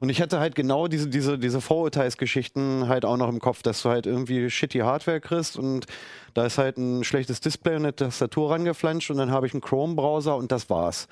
Und 0.00 0.10
ich 0.10 0.22
hatte 0.22 0.38
halt 0.38 0.54
genau 0.54 0.86
diese, 0.86 1.08
diese, 1.08 1.38
diese 1.38 1.60
Vorurteilsgeschichten 1.60 2.88
halt 2.88 3.04
auch 3.04 3.16
noch 3.16 3.28
im 3.28 3.40
Kopf, 3.40 3.62
dass 3.62 3.82
du 3.82 3.88
halt 3.88 4.06
irgendwie 4.06 4.48
shitty 4.48 4.78
Hardware 4.78 5.20
kriegst 5.20 5.58
und 5.58 5.86
da 6.34 6.46
ist 6.46 6.58
halt 6.58 6.78
ein 6.78 7.02
schlechtes 7.02 7.40
Display 7.40 7.74
und 7.76 7.82
eine 7.82 7.96
Tastatur 7.96 8.50
rangeflanscht 8.50 9.10
und 9.10 9.18
dann 9.18 9.30
habe 9.30 9.46
ich 9.46 9.54
einen 9.54 9.60
Chrome-Browser 9.60 10.36
und 10.36 10.52
das 10.52 10.70
war's. 10.70 11.08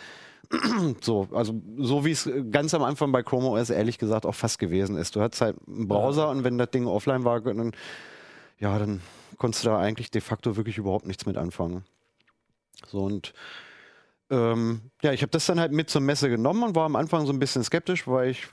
so, 1.01 1.29
also 1.33 1.61
so 1.79 2.05
wie 2.05 2.13
es 2.13 2.31
ganz 2.53 2.75
am 2.75 2.85
Anfang 2.85 3.11
bei 3.11 3.23
Chrome 3.23 3.49
OS 3.49 3.71
ehrlich 3.71 3.99
gesagt 3.99 4.27
auch 4.27 4.35
fast 4.35 4.61
gewesen 4.61 4.97
ist. 4.97 5.17
Du 5.17 5.21
hattest 5.21 5.41
halt 5.41 5.57
einen 5.67 5.89
Browser 5.89 6.31
und 6.31 6.45
wenn 6.45 6.59
das 6.59 6.71
Ding 6.71 6.87
offline 6.87 7.25
war, 7.25 7.41
dann, 7.41 7.73
ja, 8.61 8.79
dann 8.79 9.03
konntest 9.39 9.65
du 9.65 9.71
da 9.71 9.79
eigentlich 9.79 10.13
de 10.13 10.21
facto 10.21 10.57
wirklich 10.57 10.79
überhaupt 10.79 11.07
nichts 11.07 11.27
mit 11.27 11.37
anfangen. 11.37 11.85
So 12.87 13.01
und 13.01 13.33
ähm, 14.31 14.81
ja, 15.03 15.13
ich 15.13 15.23
habe 15.23 15.31
das 15.31 15.47
dann 15.47 15.61
halt 15.61 15.73
mit 15.73 15.89
zur 15.89 16.01
Messe 16.01 16.29
genommen 16.29 16.63
und 16.63 16.75
war 16.75 16.85
am 16.85 16.97
Anfang 16.97 17.27
so 17.27 17.33
ein 17.33 17.39
bisschen 17.39 17.63
skeptisch, 17.63 18.09
weil 18.09 18.31
ich 18.31 18.49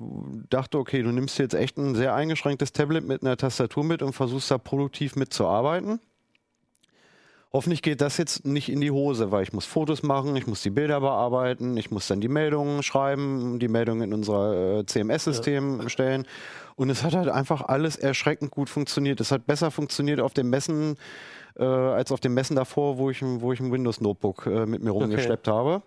dachte, 0.49 0.77
okay, 0.77 1.01
du 1.01 1.11
nimmst 1.11 1.39
jetzt 1.39 1.55
echt 1.55 1.77
ein 1.77 1.95
sehr 1.95 2.13
eingeschränktes 2.13 2.73
Tablet 2.73 3.07
mit 3.07 3.23
einer 3.23 3.37
Tastatur 3.37 3.83
mit 3.83 4.01
und 4.01 4.13
versuchst 4.13 4.51
da 4.51 4.57
produktiv 4.57 5.15
mitzuarbeiten. 5.15 5.99
Hoffentlich 7.55 7.83
geht 7.83 8.01
das 8.01 8.17
jetzt 8.17 8.47
nicht 8.47 8.67
in 8.69 8.81
die 8.81 8.89
Hose, 8.89 9.31
weil 9.31 9.43
ich 9.43 9.53
muss 9.53 9.67
Fotos 9.67 10.01
machen, 10.01 10.35
ich 10.35 10.47
muss 10.47 10.63
die 10.63 10.71
Bilder 10.71 10.99
bearbeiten, 11.01 11.77
ich 11.77 11.91
muss 11.91 12.07
dann 12.07 12.19
die 12.19 12.27
Meldungen 12.27 12.81
schreiben, 12.81 13.59
die 13.59 13.67
Meldungen 13.67 14.01
in 14.01 14.13
unser 14.13 14.79
äh, 14.79 14.85
CMS-System 14.87 15.87
stellen. 15.87 16.25
Und 16.75 16.89
es 16.89 17.03
hat 17.03 17.13
halt 17.13 17.29
einfach 17.29 17.61
alles 17.61 17.95
erschreckend 17.95 18.49
gut 18.49 18.69
funktioniert. 18.69 19.21
Es 19.21 19.31
hat 19.31 19.45
besser 19.45 19.69
funktioniert 19.69 20.19
auf 20.19 20.33
den 20.33 20.49
Messen 20.49 20.97
äh, 21.57 21.63
als 21.63 22.11
auf 22.11 22.19
den 22.19 22.33
Messen 22.33 22.55
davor, 22.55 22.97
wo 22.97 23.09
ich, 23.09 23.21
ein- 23.21 23.41
wo 23.41 23.53
ich 23.53 23.59
ein 23.59 23.71
Windows-Notebook 23.71 24.45
äh, 24.47 24.65
mit 24.65 24.83
mir 24.83 24.91
rumgeschleppt 24.91 25.47
habe. 25.47 25.81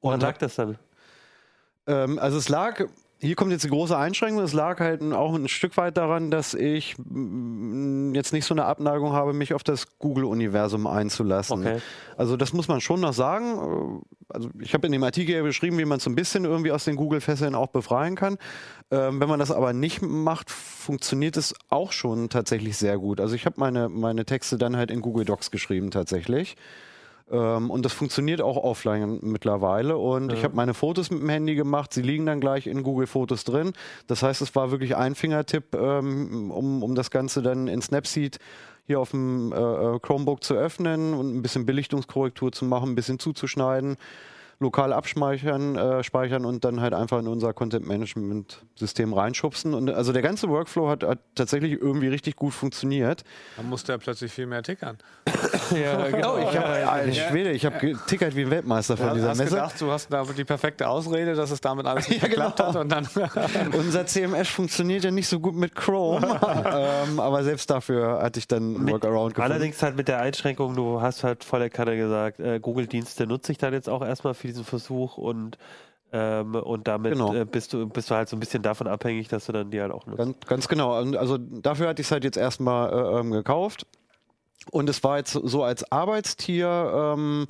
Woran 0.00 0.14
Und 0.14 0.22
lag 0.22 0.36
das 0.38 0.54
dann? 0.56 0.78
ähm, 1.86 2.18
also 2.18 2.38
es 2.38 2.48
lag 2.48 2.84
hier 3.18 3.34
kommt 3.34 3.50
jetzt 3.50 3.64
die 3.64 3.70
große 3.70 3.96
Einschränkung. 3.96 4.42
Es 4.42 4.52
lag 4.52 4.78
halt 4.78 5.02
auch 5.02 5.34
ein 5.34 5.48
Stück 5.48 5.76
weit 5.76 5.96
daran, 5.96 6.30
dass 6.30 6.52
ich 6.52 6.96
mm, 6.98 8.14
jetzt 8.14 8.32
nicht 8.32 8.44
so 8.44 8.52
eine 8.52 8.66
Abneigung 8.66 9.12
habe, 9.12 9.32
mich 9.32 9.54
auf 9.54 9.62
das 9.62 9.98
Google-Universum 9.98 10.86
einzulassen. 10.86 11.60
Okay. 11.60 11.78
Also 12.16 12.36
das 12.36 12.52
muss 12.52 12.68
man 12.68 12.80
schon 12.80 13.00
noch 13.00 13.14
sagen. 13.14 14.02
Also 14.28 14.50
ich 14.60 14.74
habe 14.74 14.86
in 14.86 14.92
dem 14.92 15.02
Artikel 15.02 15.34
ja 15.34 15.42
beschrieben, 15.42 15.78
wie 15.78 15.86
man 15.86 15.98
so 15.98 16.10
ein 16.10 16.14
bisschen 16.14 16.44
irgendwie 16.44 16.72
aus 16.72 16.84
den 16.84 16.96
Google-Fesseln 16.96 17.54
auch 17.54 17.68
befreien 17.68 18.16
kann. 18.16 18.36
Ähm, 18.90 19.18
wenn 19.18 19.28
man 19.28 19.40
das 19.40 19.50
aber 19.50 19.72
nicht 19.72 20.02
macht, 20.02 20.50
funktioniert 20.50 21.38
es 21.38 21.54
auch 21.70 21.92
schon 21.92 22.28
tatsächlich 22.28 22.76
sehr 22.76 22.98
gut. 22.98 23.20
Also 23.20 23.34
ich 23.34 23.46
habe 23.46 23.56
meine, 23.58 23.88
meine 23.88 24.26
Texte 24.26 24.58
dann 24.58 24.76
halt 24.76 24.90
in 24.90 25.00
Google 25.00 25.24
Docs 25.24 25.50
geschrieben 25.50 25.90
tatsächlich. 25.90 26.56
Ähm, 27.30 27.70
und 27.70 27.84
das 27.84 27.92
funktioniert 27.92 28.40
auch 28.40 28.56
offline 28.56 29.18
mittlerweile. 29.22 29.96
Und 29.96 30.32
ich 30.32 30.44
habe 30.44 30.54
meine 30.54 30.74
Fotos 30.74 31.10
mit 31.10 31.20
dem 31.20 31.28
Handy 31.28 31.54
gemacht. 31.54 31.92
Sie 31.92 32.02
liegen 32.02 32.26
dann 32.26 32.40
gleich 32.40 32.66
in 32.66 32.82
Google 32.82 33.06
Fotos 33.06 33.44
drin. 33.44 33.72
Das 34.06 34.22
heißt, 34.22 34.42
es 34.42 34.54
war 34.54 34.70
wirklich 34.70 34.96
ein 34.96 35.14
Fingertipp, 35.14 35.74
ähm, 35.74 36.50
um, 36.50 36.82
um 36.82 36.94
das 36.94 37.10
Ganze 37.10 37.42
dann 37.42 37.68
in 37.68 37.82
Snapseed 37.82 38.38
hier 38.86 39.00
auf 39.00 39.10
dem 39.10 39.52
äh, 39.52 39.56
äh, 39.56 39.98
Chromebook 39.98 40.44
zu 40.44 40.54
öffnen 40.54 41.14
und 41.14 41.36
ein 41.36 41.42
bisschen 41.42 41.66
Belichtungskorrektur 41.66 42.52
zu 42.52 42.64
machen, 42.64 42.90
ein 42.90 42.94
bisschen 42.94 43.18
zuzuschneiden, 43.18 43.96
lokal 44.58 44.92
abspeichern 44.92 45.76
äh, 45.76 46.02
speichern 46.02 46.44
und 46.44 46.64
dann 46.64 46.80
halt 46.80 46.94
einfach 46.94 47.18
in 47.18 47.28
unser 47.28 47.52
Content-Management-System 47.52 49.12
reinschubsen. 49.12 49.74
Und 49.74 49.90
also 49.90 50.12
der 50.12 50.22
ganze 50.22 50.48
Workflow 50.48 50.88
hat, 50.88 51.02
hat 51.04 51.18
tatsächlich 51.34 51.72
irgendwie 51.72 52.08
richtig 52.08 52.36
gut 52.36 52.54
funktioniert. 52.54 53.22
Dann 53.56 53.68
musste 53.68 53.92
er 53.92 53.98
plötzlich 53.98 54.32
viel 54.32 54.46
mehr 54.46 54.62
tickern. 54.62 54.98
Ja, 55.74 56.06
genau. 56.10 56.38
Ich 56.38 56.56
habe 56.56 56.88
alter 56.88 57.12
Schwede, 57.12 57.50
ich 57.50 57.66
habe 57.66 57.78
getickert 57.78 58.36
wie 58.36 58.42
ein 58.42 58.50
Weltmeister 58.50 58.96
von 58.96 59.08
Du 59.08 59.14
dieser 59.16 59.30
hast 59.30 59.38
Messe. 59.38 59.50
gedacht, 59.50 59.80
du 59.80 59.90
hast 59.90 60.12
da 60.12 60.22
die 60.24 60.44
perfekte 60.44 60.88
Ausrede, 60.88 61.34
dass 61.34 61.50
es 61.50 61.60
damit 61.60 61.86
alles 61.86 62.08
nicht 62.08 62.22
Ja, 62.22 62.28
genau. 62.28 62.50
geklappt 62.50 62.60
hat 62.60 62.76
und 62.76 62.88
dann 62.88 63.08
Unser 63.76 64.06
CMS 64.06 64.48
funktioniert 64.48 65.02
ja 65.02 65.10
nicht 65.10 65.26
so 65.28 65.40
gut 65.40 65.56
mit 65.56 65.74
Chrome, 65.74 66.24
ähm, 67.04 67.18
aber 67.18 67.42
selbst 67.42 67.68
dafür 67.68 68.22
hatte 68.22 68.38
ich 68.38 68.46
dann 68.46 68.76
einen 68.76 68.88
Workaround 68.90 69.34
gefunden. 69.34 69.52
Allerdings 69.52 69.82
halt 69.82 69.96
mit 69.96 70.06
der 70.06 70.20
Einschränkung, 70.20 70.76
du 70.76 71.00
hast 71.00 71.24
halt 71.24 71.42
voller 71.42 71.68
Kanne 71.68 71.96
gesagt, 71.96 72.38
äh, 72.38 72.60
Google-Dienste 72.60 73.26
nutze 73.26 73.50
ich 73.50 73.58
dann 73.58 73.72
jetzt 73.72 73.88
auch 73.88 74.02
erstmal 74.04 74.34
für 74.34 74.45
diesen 74.46 74.64
Versuch 74.64 75.16
und 75.18 75.58
ähm, 76.12 76.54
und 76.54 76.86
damit 76.86 77.12
Genau. 77.12 77.34
äh, 77.34 77.44
bist 77.44 77.72
du 77.72 77.88
bist 77.88 78.10
du 78.10 78.14
halt 78.14 78.28
so 78.28 78.36
ein 78.36 78.40
bisschen 78.40 78.62
davon 78.62 78.86
abhängig, 78.86 79.28
dass 79.28 79.46
du 79.46 79.52
dann 79.52 79.70
die 79.70 79.80
halt 79.80 79.90
auch 79.92 80.06
nutzt. 80.06 80.18
Ganz, 80.18 80.36
ganz 80.46 80.68
genau. 80.68 80.92
Also 80.92 81.36
dafür 81.38 81.88
hatte 81.88 82.00
ich 82.00 82.06
es 82.06 82.12
halt 82.12 82.24
jetzt 82.24 82.36
erstmal 82.36 82.92
äh, 82.92 83.20
ähm, 83.20 83.32
gekauft. 83.32 83.86
Und 84.70 84.88
es 84.88 85.02
war 85.04 85.18
jetzt 85.18 85.32
so 85.32 85.62
als 85.62 85.90
Arbeitstier 85.92 87.14
ähm, 87.16 87.46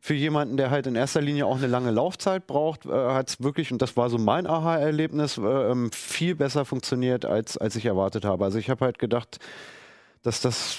für 0.00 0.14
jemanden, 0.14 0.56
der 0.56 0.70
halt 0.70 0.86
in 0.86 0.94
erster 0.96 1.20
Linie 1.20 1.46
auch 1.46 1.56
eine 1.56 1.66
lange 1.66 1.90
Laufzeit 1.90 2.46
braucht, 2.46 2.84
äh, 2.86 2.90
hat 2.90 3.30
es 3.30 3.42
wirklich, 3.42 3.72
und 3.72 3.80
das 3.80 3.96
war 3.96 4.10
so 4.10 4.18
mein 4.18 4.46
Aha-Erlebnis, 4.46 5.38
äh, 5.38 5.42
ähm, 5.42 5.90
viel 5.92 6.34
besser 6.34 6.64
funktioniert, 6.64 7.24
als, 7.24 7.56
als 7.56 7.74
ich 7.74 7.86
erwartet 7.86 8.24
habe. 8.24 8.44
Also 8.44 8.58
ich 8.58 8.70
habe 8.70 8.84
halt 8.84 8.98
gedacht, 8.98 9.38
dass 10.22 10.40
das 10.40 10.78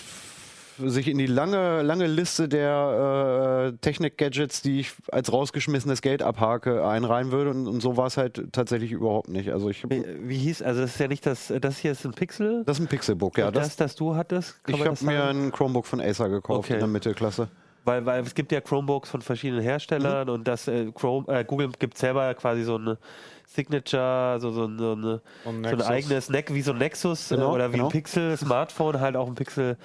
sich 0.78 1.08
in 1.08 1.18
die 1.18 1.26
lange, 1.28 1.82
lange 1.82 2.08
Liste 2.08 2.48
der 2.50 3.72
äh, 3.74 3.78
Technik-Gadgets, 3.82 4.62
die 4.62 4.80
ich 4.82 4.94
als 5.12 5.32
rausgeschmissenes 5.32 6.02
Geld 6.02 6.22
abhake, 6.22 6.86
einreihen 6.86 7.32
würde. 7.32 7.52
Und, 7.52 7.68
und 7.68 7.82
so 7.82 7.98
war 7.98 8.08
es 8.08 8.18
halt 8.18 8.52
tatsächlich 8.52 8.92
überhaupt 8.92 9.30
nicht. 9.30 9.52
Also 9.52 9.70
ich, 9.70 9.84
Wie, 9.90 10.04
wie 10.24 10.38
hieß, 10.38 10.62
also 10.62 10.82
das 10.82 10.92
ist 10.92 11.00
ja 11.00 11.08
nicht 11.08 11.26
das, 11.26 11.54
das 11.62 11.78
hier 11.78 11.92
ist 11.92 12.06
ein 12.06 12.14
Pixel. 12.14 12.64
das 12.66 12.78
ist 12.80 12.86
ein 12.86 12.88
Pixelbook, 12.88 13.38
ja. 13.38 13.52
Das, 13.52 13.68
das, 13.70 13.76
das 13.78 13.96
du 13.96 14.16
hattest, 14.16 14.56
ich 14.68 14.86
habe 14.86 14.98
mir 15.06 15.26
ein 15.26 15.52
Chromebook 15.52 15.86
von 15.86 16.00
Acer 16.02 16.30
gekauft 16.30 16.66
Okay. 16.66 16.74
in 16.74 16.80
der 16.80 16.88
Mittelklasse. 16.88 17.48
Weil, 17.86 18.06
weil 18.06 18.24
es 18.24 18.34
gibt 18.34 18.52
ja 18.52 18.62
Chromebooks 18.62 19.10
von 19.10 19.22
verschiedenen 19.22 19.62
Herstellern 19.62 20.28
und 20.30 20.48
das 20.48 20.68
äh, 20.68 20.92
Chrome, 20.92 21.28
äh, 21.28 21.46
Google 21.46 21.70
gibt 21.78 21.98
selber 21.98 22.34
quasi 22.34 22.64
so 22.64 22.76
eine 22.76 22.98
Signature, 23.46 24.40
so, 24.40 24.52
so, 24.52 24.68
so, 24.76 24.92
eine, 24.94 25.22
so 25.44 25.50
ein 25.50 25.82
eigenes 25.84 26.30
Ne- 26.30 26.44
wie 26.50 26.62
so 26.62 26.72
ein 26.72 26.80
Nexus 26.80 27.30
Genau, 27.30 27.52
äh, 27.52 27.54
oder 27.54 27.70
wie 27.70 27.74
genau. 27.74 27.86
ein 27.86 27.92
Pixel 27.92 28.36
Smartphone, 28.38 29.00
halt 29.00 29.16
auch 29.16 29.28
ein 29.28 29.36
Pixel 29.36 29.78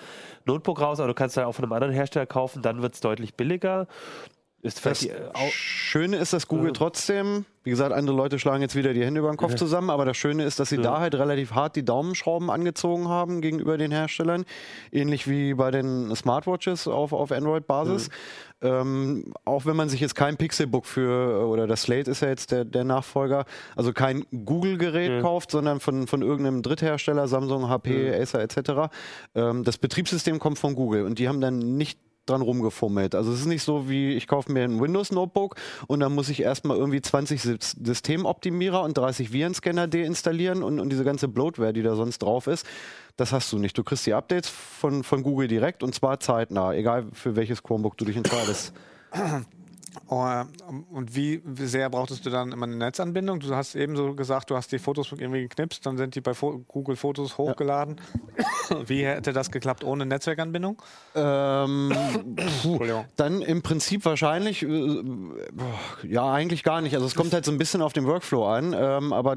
Notebook 0.46 0.80
raus, 0.80 0.98
aber 0.98 1.08
du 1.08 1.14
kannst 1.14 1.36
ja 1.36 1.46
auch 1.46 1.52
von 1.52 1.64
einem 1.64 1.72
anderen 1.72 1.92
Hersteller 1.92 2.26
kaufen, 2.26 2.62
dann 2.62 2.80
wird 2.80 2.94
es 2.94 3.00
deutlich 3.00 3.34
billiger. 3.34 3.86
Ist 4.62 4.84
Das 4.84 5.02
äh, 5.06 5.14
Schöne 5.52 6.18
ist, 6.18 6.34
dass 6.34 6.46
Google 6.46 6.66
Ja. 6.66 6.72
trotzdem, 6.72 7.46
wie 7.64 7.70
gesagt, 7.70 7.92
andere 7.94 8.14
Leute 8.14 8.38
schlagen 8.38 8.60
jetzt 8.60 8.76
wieder 8.76 8.92
die 8.92 9.02
Hände 9.02 9.20
über 9.20 9.30
den 9.30 9.38
Kopf 9.38 9.52
Ja. 9.52 9.56
zusammen, 9.56 9.88
aber 9.88 10.04
das 10.04 10.18
Schöne 10.18 10.44
ist, 10.44 10.60
dass 10.60 10.68
sie 10.68 10.76
Ja. 10.76 10.82
da 10.82 11.00
halt 11.00 11.14
relativ 11.14 11.52
hart 11.52 11.76
die 11.76 11.84
Daumenschrauben 11.84 12.50
angezogen 12.50 13.08
haben 13.08 13.40
gegenüber 13.40 13.78
den 13.78 13.90
Herstellern. 13.90 14.44
Ähnlich 14.92 15.26
wie 15.28 15.54
bei 15.54 15.70
den 15.70 16.14
Smartwatches 16.14 16.86
auf, 16.88 17.14
auf 17.14 17.32
Android-Basis. 17.32 18.10
Ähm, 18.60 19.32
auch 19.46 19.64
wenn 19.64 19.76
man 19.76 19.88
sich 19.88 20.00
jetzt 20.00 20.14
kein 20.14 20.36
Pixelbook 20.36 20.84
für, 20.84 21.46
oder 21.48 21.66
das 21.66 21.80
Slate 21.82 22.10
ist 22.10 22.20
ja 22.20 22.28
jetzt 22.28 22.50
der, 22.50 22.66
der 22.66 22.84
Nachfolger, 22.84 23.46
also 23.76 23.94
kein 23.94 24.26
Google-Gerät 24.44 25.22
kauft, 25.22 25.50
sondern 25.52 25.80
von, 25.80 26.06
von 26.06 26.20
irgendeinem 26.20 26.60
Dritthersteller, 26.60 27.26
Samsung, 27.28 27.70
HP, 27.70 28.12
Acer 28.14 28.40
etc. 28.42 28.92
Ähm, 29.34 29.64
das 29.64 29.78
Betriebssystem 29.78 30.38
kommt 30.38 30.58
von 30.58 30.74
Google 30.74 31.06
und 31.06 31.18
die 31.18 31.28
haben 31.28 31.40
dann 31.40 31.58
nicht 31.78 31.98
dran 32.30 32.42
rumgefummelt. 32.42 33.14
Also 33.14 33.32
es 33.32 33.40
ist 33.40 33.46
nicht 33.46 33.62
so 33.62 33.88
wie, 33.88 34.12
ich 34.12 34.26
kaufe 34.26 34.50
mir 34.52 34.64
ein 34.64 34.80
Windows-Notebook 34.80 35.56
und 35.86 36.00
dann 36.00 36.14
muss 36.14 36.28
ich 36.28 36.42
erstmal 36.42 36.76
irgendwie 36.76 37.00
20 37.00 37.40
Sys- 37.40 37.76
Systemoptimierer 37.84 38.82
und 38.82 38.96
30 38.96 39.32
Virenscanner 39.32 39.86
deinstallieren 39.86 40.62
und, 40.62 40.80
und 40.80 40.90
diese 40.90 41.04
ganze 41.04 41.28
Bloatware, 41.28 41.72
die 41.72 41.82
da 41.82 41.94
sonst 41.94 42.20
drauf 42.20 42.46
ist. 42.46 42.66
Das 43.16 43.32
hast 43.32 43.52
du 43.52 43.58
nicht. 43.58 43.76
Du 43.76 43.84
kriegst 43.84 44.06
die 44.06 44.14
Updates 44.14 44.48
von, 44.48 45.04
von 45.04 45.22
Google 45.22 45.48
direkt 45.48 45.82
und 45.82 45.94
zwar 45.94 46.20
zeitnah, 46.20 46.72
egal 46.72 47.06
für 47.12 47.36
welches 47.36 47.62
Chromebook 47.62 47.96
du 47.96 48.04
dich 48.04 48.16
entscheidest. 48.16 48.72
Oh, 50.08 50.26
und 50.90 51.14
wie 51.14 51.40
sehr 51.56 51.88
brauchtest 51.90 52.26
du 52.26 52.30
dann 52.30 52.52
immer 52.52 52.66
eine 52.66 52.76
Netzanbindung? 52.76 53.40
Du 53.40 53.54
hast 53.54 53.74
eben 53.74 53.96
so 53.96 54.14
gesagt, 54.14 54.50
du 54.50 54.56
hast 54.56 54.72
die 54.72 54.78
Fotos 54.78 55.12
irgendwie 55.12 55.42
geknipst, 55.42 55.84
dann 55.86 55.96
sind 55.96 56.14
die 56.14 56.20
bei 56.20 56.32
Google 56.32 56.96
Fotos 56.96 57.38
hochgeladen. 57.38 58.00
Wie 58.86 59.04
hätte 59.04 59.32
das 59.32 59.50
geklappt 59.50 59.84
ohne 59.84 60.06
Netzwerkanbindung? 60.06 60.80
Ähm, 61.14 61.92
puh, 62.62 62.78
dann 63.16 63.42
im 63.42 63.62
Prinzip 63.62 64.04
wahrscheinlich, 64.04 64.62
äh, 64.62 65.02
ja, 66.04 66.32
eigentlich 66.32 66.62
gar 66.62 66.80
nicht. 66.80 66.94
Also 66.94 67.06
es 67.06 67.14
kommt 67.14 67.32
halt 67.32 67.44
so 67.44 67.52
ein 67.52 67.58
bisschen 67.58 67.82
auf 67.82 67.92
den 67.92 68.06
Workflow 68.06 68.46
an, 68.46 68.74
ähm, 68.76 69.12
aber 69.12 69.36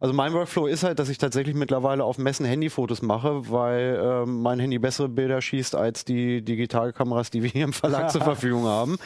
also 0.00 0.14
mein 0.14 0.32
Workflow 0.32 0.66
ist 0.66 0.82
halt, 0.82 0.98
dass 0.98 1.10
ich 1.10 1.18
tatsächlich 1.18 1.54
mittlerweile 1.54 2.04
auf 2.04 2.16
Messen 2.16 2.46
Handyfotos 2.46 3.02
mache, 3.02 3.50
weil 3.50 4.00
ähm, 4.02 4.40
mein 4.40 4.58
Handy 4.58 4.78
bessere 4.78 5.10
Bilder 5.10 5.42
schießt 5.42 5.74
als 5.74 6.06
die 6.06 6.42
Digitalkameras, 6.42 7.28
die 7.28 7.42
wir 7.42 7.50
hier 7.50 7.64
im 7.64 7.74
Verlag 7.74 8.10
zur 8.10 8.20
Verfügung 8.22 8.64
haben. 8.64 8.96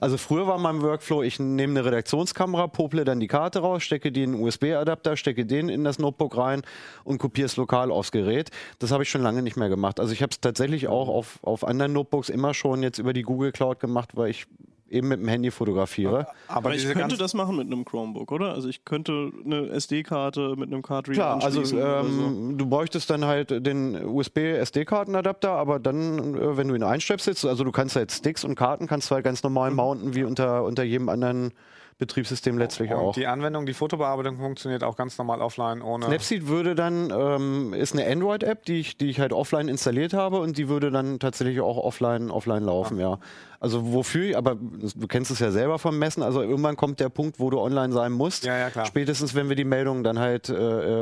Also 0.00 0.16
früher 0.16 0.48
war 0.48 0.58
mein 0.58 0.82
Workflow, 0.82 1.22
ich 1.22 1.38
nehme 1.38 1.78
eine 1.78 1.84
Redaktionskamera, 1.84 2.66
pople 2.66 3.04
dann 3.04 3.20
die 3.20 3.28
Karte 3.28 3.60
raus, 3.60 3.84
stecke 3.84 4.10
die 4.10 4.24
in 4.24 4.34
einen 4.34 4.42
USB-Adapter, 4.42 5.16
stecke 5.16 5.46
den 5.46 5.68
in 5.68 5.84
das 5.84 6.00
Notebook 6.00 6.36
rein 6.36 6.62
und 7.04 7.18
kopiere 7.18 7.46
es 7.46 7.56
lokal 7.56 7.92
aufs 7.92 8.10
Gerät. 8.10 8.50
Das 8.80 8.90
habe 8.90 9.04
ich 9.04 9.08
schon 9.08 9.22
lange 9.22 9.42
nicht 9.42 9.56
mehr 9.56 9.68
gemacht. 9.68 10.00
Also 10.00 10.12
ich 10.12 10.20
habe 10.20 10.30
es 10.30 10.40
tatsächlich 10.40 10.88
auch 10.88 11.08
auf, 11.08 11.38
auf 11.42 11.64
anderen 11.64 11.92
Notebooks 11.92 12.28
immer 12.28 12.54
schon 12.54 12.82
jetzt 12.82 12.98
über 12.98 13.12
die 13.12 13.22
Google 13.22 13.52
Cloud 13.52 13.78
gemacht, 13.78 14.16
weil 14.16 14.30
ich 14.30 14.48
eben 14.90 15.08
mit 15.08 15.20
dem 15.20 15.28
Handy 15.28 15.50
fotografiere. 15.50 16.26
Aber 16.48 16.70
Aber 16.70 16.74
ich 16.74 16.84
könnte 16.90 17.16
das 17.16 17.32
machen 17.34 17.56
mit 17.56 17.66
einem 17.66 17.84
Chromebook, 17.84 18.30
oder? 18.32 18.52
Also 18.54 18.68
ich 18.68 18.84
könnte 18.84 19.30
eine 19.44 19.68
SD-Karte 19.70 20.54
mit 20.56 20.72
einem 20.72 20.82
Card 20.82 21.08
Reader 21.08 21.14
Klar, 21.14 21.42
also 21.44 21.60
oder 21.60 21.66
so. 21.68 21.78
ähm, 21.78 22.54
du 22.58 22.66
bräuchtest 22.66 23.08
dann 23.10 23.24
halt 23.24 23.50
den 23.64 23.94
USB-SD-Kartenadapter, 24.04 25.50
aber 25.52 25.78
dann, 25.78 26.34
äh, 26.34 26.56
wenn 26.56 26.68
du 26.68 26.74
ihn 26.74 26.82
einstöpselst, 26.82 27.44
also 27.46 27.64
du 27.64 27.72
kannst 27.72 27.96
halt 27.96 28.12
Sticks 28.12 28.44
und 28.44 28.54
Karten 28.54 28.86
kannst 28.86 29.10
du 29.10 29.14
halt 29.14 29.24
ganz 29.24 29.42
Mhm. 29.42 29.48
normal 29.52 29.70
mounten, 29.70 30.14
wie 30.14 30.24
unter, 30.24 30.64
unter 30.64 30.82
jedem 30.82 31.08
anderen 31.08 31.52
Betriebssystem 32.00 32.58
letztlich 32.58 32.90
und 32.90 32.96
auch. 32.96 33.14
die 33.14 33.28
Anwendung, 33.28 33.66
die 33.66 33.74
Fotobearbeitung 33.74 34.38
funktioniert 34.38 34.82
auch 34.82 34.96
ganz 34.96 35.16
normal 35.18 35.40
offline 35.40 35.82
ohne. 35.82 36.06
Snapseed 36.06 36.48
würde 36.48 36.74
dann, 36.74 37.12
ähm, 37.16 37.72
ist 37.74 37.92
eine 37.92 38.10
Android-App, 38.10 38.64
die 38.64 38.80
ich, 38.80 38.96
die 38.96 39.10
ich 39.10 39.20
halt 39.20 39.32
offline 39.32 39.68
installiert 39.68 40.12
habe 40.12 40.40
und 40.40 40.58
die 40.58 40.68
würde 40.68 40.90
dann 40.90 41.20
tatsächlich 41.20 41.60
auch 41.60 41.76
offline, 41.76 42.30
offline 42.30 42.64
laufen, 42.64 42.98
ja. 42.98 43.18
Also 43.62 43.92
wofür, 43.92 44.38
aber 44.38 44.56
du 44.56 45.06
kennst 45.06 45.30
es 45.30 45.38
ja 45.38 45.50
selber 45.50 45.78
vom 45.78 45.98
Messen, 45.98 46.22
also 46.22 46.40
irgendwann 46.40 46.76
kommt 46.76 46.98
der 46.98 47.10
Punkt, 47.10 47.38
wo 47.38 47.50
du 47.50 47.60
online 47.60 47.92
sein 47.92 48.10
musst. 48.10 48.44
Ja, 48.44 48.56
ja, 48.56 48.70
klar. 48.70 48.86
Spätestens, 48.86 49.34
wenn 49.34 49.50
wir 49.50 49.56
die 49.56 49.64
Meldungen 49.66 50.02
dann 50.02 50.18
halt 50.18 50.48
äh, 50.48 50.54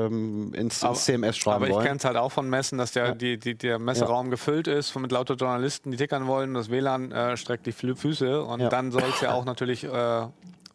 ähm, 0.07 0.53
ins, 0.55 0.83
ins 0.83 1.05
CMS 1.05 1.37
schreiben 1.37 1.65
Aber 1.65 1.69
ich 1.69 1.79
kenne 1.87 1.99
es 1.99 2.05
halt 2.05 2.17
auch 2.17 2.33
von 2.33 2.51
Messen, 2.51 2.77
dass 2.77 2.91
der, 2.91 3.15
die, 3.15 3.39
die, 3.39 3.55
der 3.55 3.79
Messeraum 3.79 4.31
gefüllt 4.31 4.67
ist 4.67 4.97
mit 4.99 5.13
lauter 5.13 5.35
Journalisten, 5.35 5.93
die 5.93 5.97
tickern 5.97 6.27
wollen. 6.27 6.53
Das 6.55 6.69
WLAN 6.69 7.13
äh, 7.13 7.37
streckt 7.37 7.65
die 7.67 7.73
Füße 7.73 8.43
und 8.43 8.59
Ja. 8.59 8.69
dann 8.69 8.91
soll 8.91 9.05
es 9.09 9.21
ja 9.21 9.35
auch 9.35 9.45
natürlich, 9.45 9.85
äh, 9.85 10.27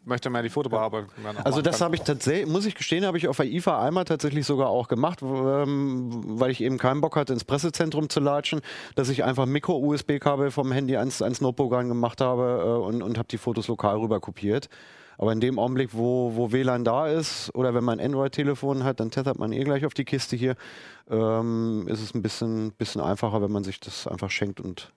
möchte 0.06 0.30
ja 0.30 0.42
die 0.42 0.50
Fotobearbeitung 0.50 1.10
Also 1.44 1.62
das 1.62 1.82
habe 1.82 1.96
ich 1.96 2.02
tatsächlich, 2.02 2.48
muss 2.48 2.66
ich 2.66 2.76
gestehen, 2.76 3.06
habe 3.06 3.18
ich 3.18 3.28
auf 3.28 3.38
der 3.38 3.46
IFA 3.46 3.86
einmal 3.86 4.06
tatsächlich 4.06 4.46
sogar 4.46 4.70
auch 4.70 4.88
gemacht, 4.88 5.22
ähm, 5.22 6.40
weil 6.40 6.52
ich 6.52 6.62
eben 6.62 6.78
keinen 6.78 7.02
Bock 7.02 7.16
hatte, 7.16 7.34
ins 7.34 7.44
Pressezentrum 7.44 8.10
zu 8.10 8.20
latschen, 8.20 8.62
dass 8.96 9.10
ich 9.10 9.24
einfach 9.24 9.46
Micro-USB-Kabel 9.46 10.52
vom 10.52 10.72
Handy 10.72 10.98
ans, 10.98 11.22
ans 11.22 11.42
Notebook 11.42 11.72
gemacht 11.72 12.22
habe 12.22 12.64
äh, 12.66 12.86
und, 12.86 13.02
und 13.02 13.18
habe 13.18 13.28
die 13.30 13.38
Fotos 13.38 13.68
lokal 13.68 13.98
rüber 13.98 14.20
kopiert. 14.20 14.70
Aber 15.18 15.32
in 15.32 15.40
dem 15.40 15.60
Augenblick, 15.60 15.92
wo, 15.94 16.36
wo 16.36 16.52
WLAN 16.52 16.84
da 16.84 17.08
ist 17.08 17.54
oder 17.54 17.74
wenn 17.74 17.84
man 17.84 18.00
ein 18.00 18.06
Android-Telefon 18.08 18.84
hat, 18.84 19.00
dann 19.00 19.12
tethert 19.12 19.38
man 19.38 19.52
eh 19.52 19.64
gleich 19.64 19.86
auf 19.86 19.94
die 19.94 20.06
Kiste 20.06 20.36
hier, 20.36 20.56
ähm, 21.10 21.88
ist 21.88 22.02
es 22.02 22.14
ein 22.14 22.22
bisschen, 22.22 22.72
bisschen 22.74 23.02
einfacher, 23.02 23.42
wenn 23.42 23.52
man 23.52 23.64
sich 23.64 23.80
das 23.80 24.08
einfach 24.08 24.32
schenkt 24.32 24.60
und 24.60 24.92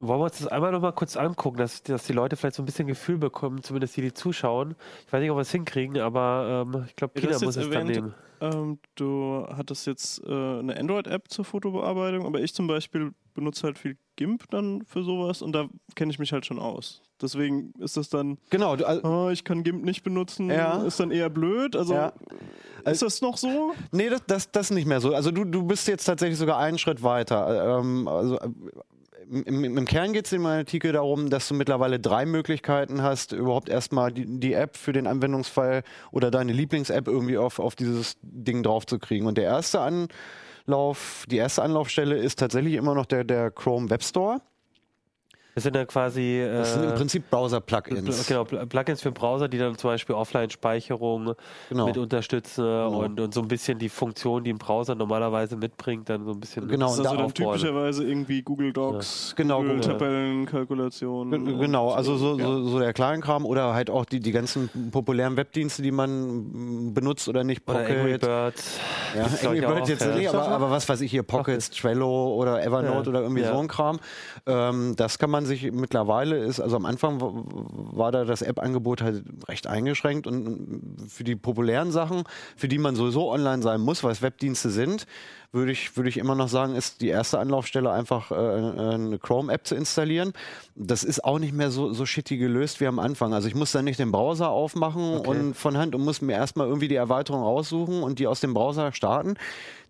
Wollen 0.00 0.20
wir 0.20 0.24
uns 0.26 0.38
das 0.38 0.46
einmal 0.46 0.70
noch 0.70 0.80
mal 0.80 0.92
kurz 0.92 1.16
angucken, 1.16 1.56
dass, 1.58 1.82
dass 1.82 2.04
die 2.04 2.12
Leute 2.12 2.36
vielleicht 2.36 2.54
so 2.54 2.62
ein 2.62 2.66
bisschen 2.66 2.86
Gefühl 2.86 3.18
bekommen, 3.18 3.62
zumindest 3.64 3.96
die, 3.96 4.02
die 4.02 4.14
zuschauen. 4.14 4.76
Ich 5.06 5.12
weiß 5.12 5.20
nicht, 5.20 5.30
ob 5.30 5.36
wir 5.38 5.42
es 5.42 5.50
hinkriegen, 5.50 5.98
aber 5.98 6.64
ähm, 6.72 6.84
ich 6.86 6.94
glaube, 6.94 7.14
Pina 7.14 7.32
muss 7.40 7.56
es 7.56 7.68
dann 7.68 7.72
erwähnt. 7.72 7.90
nehmen. 7.90 8.14
Ähm, 8.40 8.78
du 8.94 9.44
hattest 9.48 9.88
jetzt 9.88 10.22
äh, 10.24 10.30
eine 10.30 10.78
Android-App 10.78 11.24
zur 11.28 11.44
Fotobearbeitung, 11.44 12.24
aber 12.26 12.40
ich 12.40 12.54
zum 12.54 12.68
Beispiel 12.68 13.10
benutze 13.34 13.64
halt 13.64 13.76
viel 13.76 13.96
GIMP 14.14 14.44
dann 14.50 14.82
für 14.84 15.02
sowas 15.02 15.42
und 15.42 15.50
da 15.52 15.66
kenne 15.96 16.12
ich 16.12 16.20
mich 16.20 16.32
halt 16.32 16.46
schon 16.46 16.60
aus. 16.60 17.02
Deswegen 17.20 17.72
ist 17.80 17.96
das 17.96 18.08
dann, 18.08 18.38
Genau, 18.50 18.76
du, 18.76 18.86
also, 18.86 19.02
oh, 19.02 19.30
ich 19.30 19.42
kann 19.42 19.64
GIMP 19.64 19.84
nicht 19.84 20.04
benutzen, 20.04 20.48
Ja. 20.50 20.80
ist 20.84 21.00
dann 21.00 21.10
eher 21.10 21.30
blöd. 21.30 21.74
Also 21.74 21.94
Ja. 21.94 22.12
ist 22.84 23.02
das 23.02 23.20
noch 23.20 23.36
so? 23.36 23.72
Nee, 23.90 24.08
das, 24.08 24.22
das, 24.28 24.52
das 24.52 24.70
nicht 24.70 24.86
mehr 24.86 25.00
so. 25.00 25.12
Also 25.12 25.32
du, 25.32 25.44
du 25.44 25.64
bist 25.64 25.88
jetzt 25.88 26.04
tatsächlich 26.04 26.38
sogar 26.38 26.58
einen 26.58 26.78
Schritt 26.78 27.02
weiter. 27.02 27.80
Ähm, 27.80 28.06
also 28.06 28.38
äh, 28.38 28.48
im, 29.30 29.64
im, 29.64 29.84
Kern 29.84 30.12
geht 30.12 30.26
es 30.26 30.32
in 30.32 30.42
meinem 30.42 30.60
Artikel 30.60 30.92
darum, 30.92 31.30
dass 31.30 31.48
du 31.48 31.54
mittlerweile 31.54 32.00
drei 32.00 32.26
Möglichkeiten 32.26 33.02
hast, 33.02 33.32
überhaupt 33.32 33.68
erstmal 33.68 34.12
die, 34.12 34.40
die 34.40 34.54
App 34.54 34.76
für 34.76 34.92
den 34.92 35.06
Anwendungsfall 35.06 35.82
oder 36.12 36.30
deine 36.30 36.52
Lieblings-App 36.52 37.08
irgendwie 37.08 37.38
auf, 37.38 37.58
auf 37.58 37.74
dieses 37.74 38.16
Ding 38.22 38.62
draufzukriegen. 38.62 39.26
Und 39.26 39.38
der 39.38 39.44
erste 39.44 39.80
Anlauf, 39.80 41.24
die 41.28 41.36
erste 41.36 41.62
Anlaufstelle 41.62 42.16
ist 42.16 42.38
tatsächlich 42.38 42.74
immer 42.74 42.94
noch 42.94 43.06
der, 43.06 43.24
der 43.24 43.50
Chrome 43.50 43.90
Web 43.90 44.02
Store. 44.02 44.40
Das 45.58 45.64
sind 45.64 45.74
dann 45.76 45.86
quasi 45.86 46.38
äh, 46.40 46.52
Das 46.58 46.74
sind 46.74 46.84
im 46.84 46.94
Prinzip 46.94 47.28
Browser-Plugins. 47.30 48.26
genau, 48.28 48.42
Pl- 48.42 48.64
Plugins 48.66 49.02
für 49.02 49.10
Browser, 49.12 49.48
die 49.48 49.58
dann 49.58 49.76
zum 49.76 49.90
Beispiel 49.90 50.14
Offline-Speicherung 50.14 51.34
Genau. 51.68 51.86
mit 51.86 51.98
unterstützen 51.98 52.64
und, 52.64 53.18
und 53.20 53.34
so 53.34 53.40
ein 53.42 53.48
bisschen 53.48 53.78
die 53.78 53.88
Funktion, 53.88 54.44
die 54.44 54.50
ein 54.52 54.58
Browser 54.58 54.94
normalerweise 54.94 55.56
mitbringt, 55.56 56.08
dann 56.08 56.24
so 56.24 56.30
ein 56.32 56.40
bisschen 56.40 56.68
Genau, 56.68 56.86
Das 56.86 56.98
und 56.98 57.04
ist 57.04 57.10
also 57.10 57.16
da 57.16 57.22
dann 57.26 57.34
typischerweise 57.34 58.04
irgendwie 58.04 58.42
Google 58.42 58.72
Docs, 58.72 59.34
Genau, 59.36 59.58
Google 59.62 59.76
Google. 59.80 59.92
Tabellenkalkulation. 59.92 61.30
G- 61.30 61.38
Genau, 61.58 61.90
also 61.90 62.16
so, 62.16 62.38
Ja. 62.38 62.44
so, 62.46 62.64
so 62.68 62.78
der 62.78 62.92
Kleinkram 62.92 63.44
oder 63.44 63.74
halt 63.74 63.90
auch 63.90 64.04
die, 64.04 64.20
die 64.20 64.32
ganzen 64.32 64.70
populären 64.90 65.36
Webdienste, 65.36 65.82
die 65.82 65.90
man 65.90 66.94
benutzt 66.94 67.28
oder 67.28 67.44
nicht. 67.44 67.68
Oder 67.68 67.80
Angry 67.80 67.94
Pocket. 67.96 68.20
Birds. 68.20 68.78
Ja, 69.16 69.24
Angry 69.24 69.58
ich, 69.58 69.66
auch, 69.66 69.74
Bird 69.74 69.88
jetzt 69.88 70.04
ja. 70.04 70.14
nicht, 70.14 70.28
aber, 70.28 70.48
aber 70.48 70.70
was 70.70 70.88
weiß 70.88 71.00
ich 71.00 71.10
hier, 71.10 71.22
Pockets, 71.22 71.70
Trello 71.70 72.34
oder 72.34 72.62
Evernote 72.64 73.04
Ja, 73.04 73.08
oder 73.10 73.22
irgendwie 73.22 73.42
ja. 73.42 73.52
so 73.52 73.58
ein 73.58 73.68
Kram. 73.68 73.98
Ähm, 74.46 74.94
das 74.96 75.18
kann 75.18 75.30
man 75.30 75.46
sich 75.48 75.72
mittlerweile 75.72 76.36
ist, 76.38 76.60
also 76.60 76.76
am 76.76 76.86
Anfang 76.86 77.18
war 77.20 78.12
da 78.12 78.24
das 78.24 78.42
App-Angebot 78.42 79.02
halt 79.02 79.24
recht 79.48 79.66
eingeschränkt 79.66 80.26
und 80.28 81.08
für 81.08 81.24
die 81.24 81.34
populären 81.34 81.90
Sachen, 81.90 82.22
für 82.56 82.68
die 82.68 82.78
man 82.78 82.94
sowieso 82.94 83.30
online 83.30 83.62
sein 83.62 83.80
muss, 83.80 84.04
weil 84.04 84.12
es 84.12 84.22
Webdienste 84.22 84.70
sind, 84.70 85.06
würde 85.50 85.72
ich, 85.72 85.96
würde 85.96 86.10
ich 86.10 86.18
immer 86.18 86.34
noch 86.34 86.48
sagen, 86.48 86.74
ist 86.74 87.00
die 87.00 87.08
erste 87.08 87.38
Anlaufstelle 87.38 87.90
einfach 87.90 88.30
äh, 88.30 88.34
eine 88.34 89.18
Chrome-App 89.18 89.66
zu 89.66 89.74
installieren. 89.74 90.34
Das 90.74 91.04
ist 91.04 91.24
auch 91.24 91.38
nicht 91.38 91.54
mehr 91.54 91.70
so, 91.70 91.92
so 91.94 92.04
shitty 92.04 92.36
gelöst 92.36 92.80
wie 92.80 92.86
am 92.86 92.98
Anfang. 92.98 93.32
Also 93.32 93.48
ich 93.48 93.54
muss 93.54 93.72
dann 93.72 93.86
nicht 93.86 93.98
den 93.98 94.12
Browser 94.12 94.50
aufmachen 94.50 95.18
und 95.20 95.54
von 95.54 95.78
Hand 95.78 95.94
und 95.94 96.04
muss 96.04 96.20
mir 96.20 96.34
erstmal 96.34 96.66
irgendwie 96.66 96.88
die 96.88 96.96
Erweiterung 96.96 97.42
raussuchen 97.42 98.02
und 98.02 98.18
die 98.18 98.26
aus 98.26 98.40
dem 98.40 98.52
Browser 98.52 98.92
starten. 98.92 99.36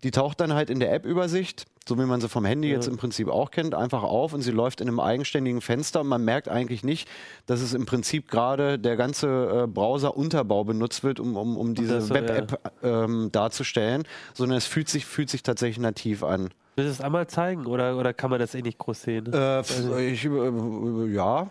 Die 0.03 0.11
taucht 0.11 0.41
dann 0.41 0.53
halt 0.53 0.71
in 0.71 0.79
der 0.79 0.93
App-Übersicht, 0.93 1.67
so 1.89 1.99
wie 1.99 2.05
man 2.05 2.21
sie 2.21 2.29
vom 2.29 2.45
Handy 2.45 2.69
jetzt 2.69 2.87
im 2.87 2.97
Prinzip 2.97 3.29
auch 3.29 3.51
kennt, 3.51 3.75
einfach 3.75 4.03
auf 4.03 4.33
und 4.33 4.43
sie 4.43 4.53
läuft 4.53 4.81
in 4.81 4.89
einem 4.89 5.01
eigenständigen 5.01 5.61
Fenster 5.61 6.03
und 6.03 6.09
man 6.09 6.25
merkt 6.25 6.49
eigentlich 6.49 6.85
nicht, 6.85 7.09
dass 7.47 7.61
es 7.61 7.75
im 7.75 7.87
Prinzip 7.87 8.29
gerade 8.29 8.79
der 8.79 8.97
ganze 8.97 9.65
äh, 9.65 9.67
Browser-Unterbau 9.67 10.65
benutzt 10.65 11.03
wird, 11.03 11.19
um, 11.19 11.37
um, 11.37 11.57
um 11.57 11.75
diese 11.75 12.01
so, 12.01 12.15
Web-App 12.15 12.61
ähm, 12.83 13.31
darzustellen, 13.33 14.05
sondern 14.35 14.59
es 14.59 14.67
fühlt 14.67 14.89
sich, 14.89 15.07
fühlt 15.07 15.31
sich 15.31 15.43
tatsächlich 15.43 15.79
nativ 15.79 16.23
an. 16.23 16.51
Willst 16.77 16.91
du 16.91 16.93
es 16.93 17.01
einmal 17.01 17.27
zeigen 17.27 17.67
oder, 17.67 17.97
oder 17.97 18.15
kann 18.15 18.31
man 18.31 18.39
das 18.39 18.55
eh 18.55 18.63
nicht 18.63 18.79
groß 18.79 19.03
sehen? 19.03 19.33
Äh, 19.33 19.65
pf, 19.65 19.99
ich, 19.99 20.25
äh, 20.27 21.07
ja. 21.13 21.51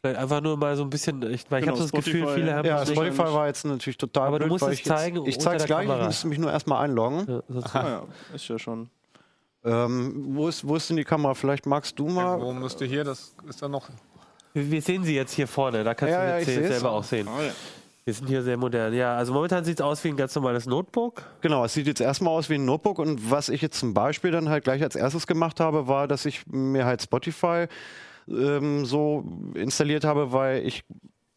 Vielleicht 0.00 0.20
einfach 0.20 0.40
nur 0.40 0.56
mal 0.56 0.76
so 0.76 0.84
ein 0.84 0.90
bisschen, 0.90 1.20
ich, 1.22 1.44
weil 1.50 1.58
ich 1.60 1.64
Genau, 1.66 1.76
habe 1.76 1.88
so 1.88 1.96
das 1.96 2.04
Gefühl, 2.04 2.26
viele 2.28 2.54
haben 2.54 2.64
Ja, 2.66 2.78
das 2.80 2.88
nicht. 2.88 2.98
Spotify 2.98 3.34
war 3.34 3.46
jetzt 3.48 3.64
natürlich 3.64 3.98
total 3.98 4.28
Aber 4.28 4.38
du 4.38 4.44
blöd, 4.44 4.52
musst 4.52 4.62
weil 4.64 4.72
es 4.72 4.78
ich 4.78 4.84
jetzt- 4.86 4.96
zeigen 4.96 5.16
Ich 5.26 5.36
unter 5.36 5.50
zeig's 5.50 5.62
der 5.64 5.66
gleich, 5.66 5.82
ich 5.84 5.88
Kamera. 5.88 6.06
müsste 6.06 6.26
mich 6.28 6.38
nur 6.38 6.52
erstmal 6.52 6.84
einloggen. 6.84 7.26
Ja, 7.28 7.60
Ah, 7.72 7.88
ja, 7.88 8.02
ist 8.34 8.46
ja 8.48 8.58
schon. 8.58 8.88
Ähm, 9.64 10.24
wo, 10.36 10.46
ist, 10.48 10.66
wo 10.66 10.76
ist 10.76 10.88
denn 10.88 10.96
die 10.96 11.04
Kamera? 11.04 11.34
Vielleicht 11.34 11.66
magst 11.66 11.98
du 11.98 12.06
mal. 12.08 12.40
Wo 12.40 12.52
müsste 12.52 12.84
hier, 12.84 13.02
das 13.02 13.34
ist 13.48 13.60
dann 13.60 13.72
noch. 13.72 13.88
Wir, 14.54 14.70
wir 14.70 14.80
sehen 14.82 15.02
sie 15.02 15.16
jetzt 15.16 15.32
hier 15.32 15.48
vorne, 15.48 15.82
da 15.82 15.94
kannst 15.94 16.12
Ja, 16.12 16.22
du 16.22 16.28
ja, 16.30 16.36
sie 16.36 16.42
ich 16.42 16.48
jetzt 16.56 16.56
seh's. 16.68 16.78
selber 16.80 16.92
auch 16.92 17.02
sehen. 17.04 17.26
Ah, 17.28 17.42
ja. 17.42 17.50
Wir 18.04 18.14
sind 18.14 18.28
hier 18.28 18.42
sehr 18.42 18.56
modern. 18.56 18.94
Ja, 18.94 19.16
also 19.16 19.34
momentan 19.34 19.64
sieht 19.64 19.80
es 19.80 19.84
aus 19.84 20.02
wie 20.04 20.08
ein 20.08 20.16
ganz 20.16 20.34
normales 20.34 20.64
Notebook. 20.64 21.22
Genau, 21.42 21.64
es 21.64 21.74
sieht 21.74 21.86
jetzt 21.88 22.00
erstmal 22.00 22.32
aus 22.32 22.48
wie 22.48 22.54
ein 22.54 22.64
Notebook 22.64 23.00
und 23.00 23.30
was 23.30 23.50
ich 23.50 23.60
jetzt 23.60 23.78
zum 23.80 23.92
Beispiel 23.92 24.30
dann 24.30 24.48
halt 24.48 24.64
gleich 24.64 24.82
als 24.82 24.94
erstes 24.96 25.26
gemacht 25.26 25.60
habe, 25.60 25.88
war, 25.88 26.08
dass 26.08 26.24
ich 26.24 26.46
mir 26.46 26.86
halt 26.86 27.02
Spotify 27.02 27.66
ähm, 28.30 28.84
so 28.84 29.24
installiert 29.54 30.04
habe, 30.04 30.32
weil 30.32 30.66
ich 30.66 30.84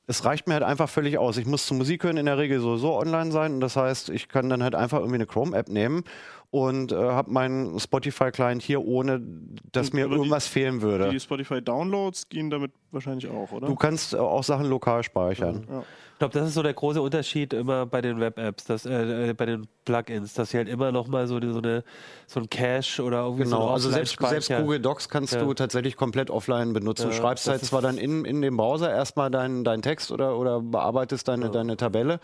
es 0.08 0.26
reicht 0.26 0.48
mir 0.48 0.56
halt 0.56 0.64
einfach 0.64 0.90
völlig 0.90 1.18
aus. 1.18 1.38
Ich 1.38 1.46
muss 1.46 1.66
zur 1.66 1.78
Musik 1.78 2.04
hören 2.04 2.18
in 2.18 2.26
der 2.26 2.38
Regel 2.38 2.60
sowieso 2.60 2.98
online 2.98 3.32
sein 3.32 3.54
und 3.54 3.62
das 3.62 3.78
heißt, 3.78 4.10
ich 4.10 4.28
kann 4.28 4.50
dann 4.50 4.62
halt 4.62 4.76
einfach 4.76 5.00
irgendwie 5.00 5.16
eine 5.16 5.26
Chrome-App 5.26 5.70
nehmen 5.70 6.04
und 6.52 6.92
äh, 6.92 6.96
habe 6.96 7.32
meinen 7.32 7.80
Spotify-Client 7.80 8.62
hier, 8.62 8.84
ohne 8.86 9.22
dass 9.72 9.88
Und 9.88 9.94
mir 9.96 10.06
aber 10.06 10.16
die- 10.16 10.20
irgendwas 10.20 10.48
fehlen 10.48 10.82
würde. 10.82 11.10
Die 11.10 11.20
Spotify-Downloads 11.20 12.28
gehen 12.30 12.50
damit 12.50 12.72
wahrscheinlich 12.92 13.30
auch, 13.30 13.52
oder? 13.54 13.68
Du 13.68 13.76
kannst 13.76 14.14
äh, 14.14 14.18
auch 14.18 14.44
Sachen 14.44 14.66
lokal 14.68 15.04
speichern. 15.04 15.66
ja. 15.70 15.84
Ich 16.14 16.24
glaube, 16.24 16.38
das 16.38 16.50
ist 16.50 16.54
so 16.54 16.62
der 16.62 16.74
große 16.76 17.02
Unterschied 17.02 17.52
immer 17.52 17.88
bei 17.88 18.00
den 18.00 18.20
Web-Apps, 18.20 18.66
dass, 18.66 18.86
äh, 18.86 19.30
äh, 19.30 19.34
bei 19.34 19.48
den 19.48 19.66
Plugins, 19.86 20.36
dass 20.36 20.52
sie 20.52 20.58
halt 20.58 20.70
immer 20.70 20.92
noch 20.92 21.08
mal 21.08 21.26
so, 21.26 21.40
die- 21.40 21.52
so, 21.52 21.58
eine, 21.60 21.84
so 22.28 22.40
ein 22.42 22.48
Cache 22.50 23.02
oder 23.02 23.24
irgendwie 23.24 23.46
so 23.46 23.56
Genau, 23.56 23.68
ein 23.70 23.74
also 23.74 23.90
selbst, 23.90 24.20
selbst. 24.20 24.52
Google 24.56 24.80
Docs 24.80 25.10
kannst 25.10 25.34
Ja. 25.34 25.40
du 25.44 25.54
tatsächlich 25.56 25.96
komplett 25.96 26.30
offline 26.30 26.74
benutzen. 26.74 27.08
du 27.10 27.16
Ja, 27.16 27.20
schreibst 27.22 27.48
das 27.48 27.54
halt 27.54 27.64
zwar 27.66 27.82
dann 27.82 27.98
in, 27.98 28.24
in 28.26 28.42
dem 28.44 28.56
Browser 28.56 28.92
erstmal 28.94 29.32
deinen 29.32 29.64
deinen 29.64 29.82
Text 29.82 30.12
oder, 30.12 30.38
oder 30.38 30.60
bearbeitest 30.62 31.28
deine, 31.28 31.50
deine 31.50 31.76
Tabelle 31.76 32.20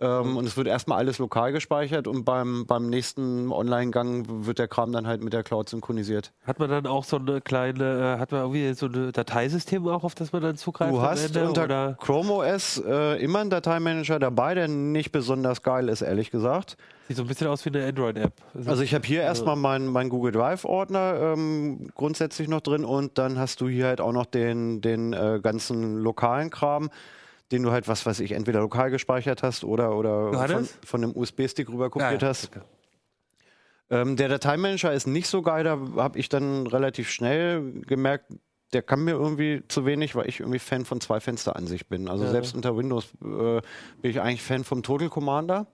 ähm, 0.00 0.36
und 0.36 0.46
es 0.46 0.56
wird 0.56 0.66
erstmal 0.66 0.98
alles 0.98 1.18
lokal 1.18 1.52
gespeichert 1.52 2.06
und 2.06 2.24
beim, 2.24 2.66
beim 2.66 2.88
nächsten 2.88 3.50
Online-Gang 3.50 4.46
wird 4.46 4.58
der 4.58 4.68
Kram 4.68 4.92
dann 4.92 5.06
halt 5.06 5.22
mit 5.22 5.32
der 5.32 5.42
Cloud 5.42 5.68
synchronisiert. 5.68 6.32
Hat 6.44 6.58
man 6.58 6.68
dann 6.68 6.86
auch 6.86 7.04
so 7.04 7.16
eine 7.16 7.40
kleine, 7.40 8.16
äh, 8.16 8.20
hat 8.20 8.32
man 8.32 8.42
irgendwie 8.42 8.74
so 8.74 8.86
ein 8.86 9.12
Dateisystem 9.12 9.86
auch, 9.88 10.04
auf 10.04 10.14
das 10.14 10.32
man 10.32 10.42
dann 10.42 10.56
zugreift? 10.56 10.92
Du 10.92 11.00
hast 11.00 11.26
Ende, 11.26 11.48
unter 11.48 11.64
oder? 11.64 11.96
Chrome 12.00 12.30
OS 12.30 12.82
äh, 12.86 13.22
immer 13.22 13.40
einen 13.40 13.50
Dateimanager 13.50 14.18
dabei, 14.18 14.54
der 14.54 14.68
nicht 14.68 15.12
besonders 15.12 15.62
geil 15.62 15.88
ist, 15.88 16.02
ehrlich 16.02 16.30
gesagt. 16.30 16.76
Sieht 17.08 17.16
so 17.16 17.22
ein 17.22 17.28
bisschen 17.28 17.46
aus 17.46 17.64
wie 17.64 17.70
eine 17.70 17.86
Android-App. 17.86 18.32
Also 18.66 18.82
ich 18.82 18.92
habe 18.92 19.06
hier 19.06 19.22
erstmal 19.22 19.56
meinen 19.56 19.86
mein 19.86 20.08
Google 20.08 20.32
Drive-Ordner 20.32 21.34
ähm, 21.34 21.88
grundsätzlich 21.94 22.48
noch 22.48 22.60
drin 22.60 22.84
und 22.84 23.16
dann 23.16 23.38
hast 23.38 23.60
du 23.60 23.68
hier 23.68 23.86
halt 23.86 24.00
auch 24.00 24.12
noch 24.12 24.26
den, 24.26 24.80
den 24.80 25.12
äh, 25.12 25.38
ganzen 25.40 26.00
lokalen 26.00 26.50
Kram, 26.50 26.90
den 27.52 27.62
du 27.62 27.70
halt, 27.70 27.86
was 27.88 28.04
weiß 28.06 28.20
ich, 28.20 28.32
entweder 28.32 28.60
lokal 28.60 28.90
gespeichert 28.90 29.42
hast 29.42 29.64
oder, 29.64 29.96
oder 29.96 30.32
von, 30.48 30.68
von 30.84 31.04
einem 31.04 31.16
USB-Stick 31.16 31.68
rüber 31.68 31.90
kopiert 31.90 32.22
Ja, 32.22 32.28
ja. 32.28 32.30
hast. 32.30 32.50
Ähm, 33.88 34.16
der 34.16 34.28
Dateimanager 34.28 34.92
ist 34.92 35.06
nicht 35.06 35.28
so 35.28 35.42
geil, 35.42 35.62
da 35.62 35.78
habe 35.96 36.18
ich 36.18 36.28
dann 36.28 36.66
relativ 36.66 37.08
schnell 37.08 37.82
gemerkt, 37.86 38.32
der 38.72 38.82
kann 38.82 39.04
mir 39.04 39.12
irgendwie 39.12 39.62
zu 39.68 39.86
wenig, 39.86 40.16
weil 40.16 40.28
ich 40.28 40.40
irgendwie 40.40 40.58
Fan 40.58 40.84
von 40.84 41.00
zwei 41.00 41.20
Fensteransicht 41.20 41.88
bin. 41.88 42.08
Also 42.08 42.24
Ja. 42.24 42.30
selbst 42.32 42.54
unter 42.56 42.76
Windows 42.76 43.04
äh, 43.22 43.60
bin 44.02 44.10
ich 44.10 44.20
eigentlich 44.20 44.42
Fan 44.42 44.64
vom 44.64 44.82
Total 44.82 45.08
Commander. 45.08 45.68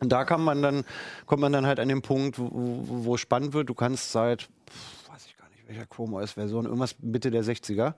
Und 0.00 0.10
da 0.10 0.24
kann 0.24 0.42
man 0.42 0.60
dann, 0.62 0.84
kommt 1.26 1.40
man 1.40 1.52
dann 1.52 1.64
halt 1.64 1.78
an 1.80 1.88
den 1.88 2.02
Punkt, 2.02 2.36
wo 2.38 3.14
es 3.14 3.20
spannend 3.20 3.52
wird. 3.54 3.68
Du 3.68 3.74
kannst 3.74 4.10
seit, 4.12 4.42
pf, 4.42 5.08
weiß 5.12 5.26
ich 5.26 5.36
gar 5.38 5.48
nicht, 5.50 5.66
welcher 5.68 5.86
Chrome 5.86 6.16
OS-Version, 6.16 6.64
irgendwas 6.66 6.96
Mitte 7.00 7.30
der 7.30 7.44
60er. 7.44 7.94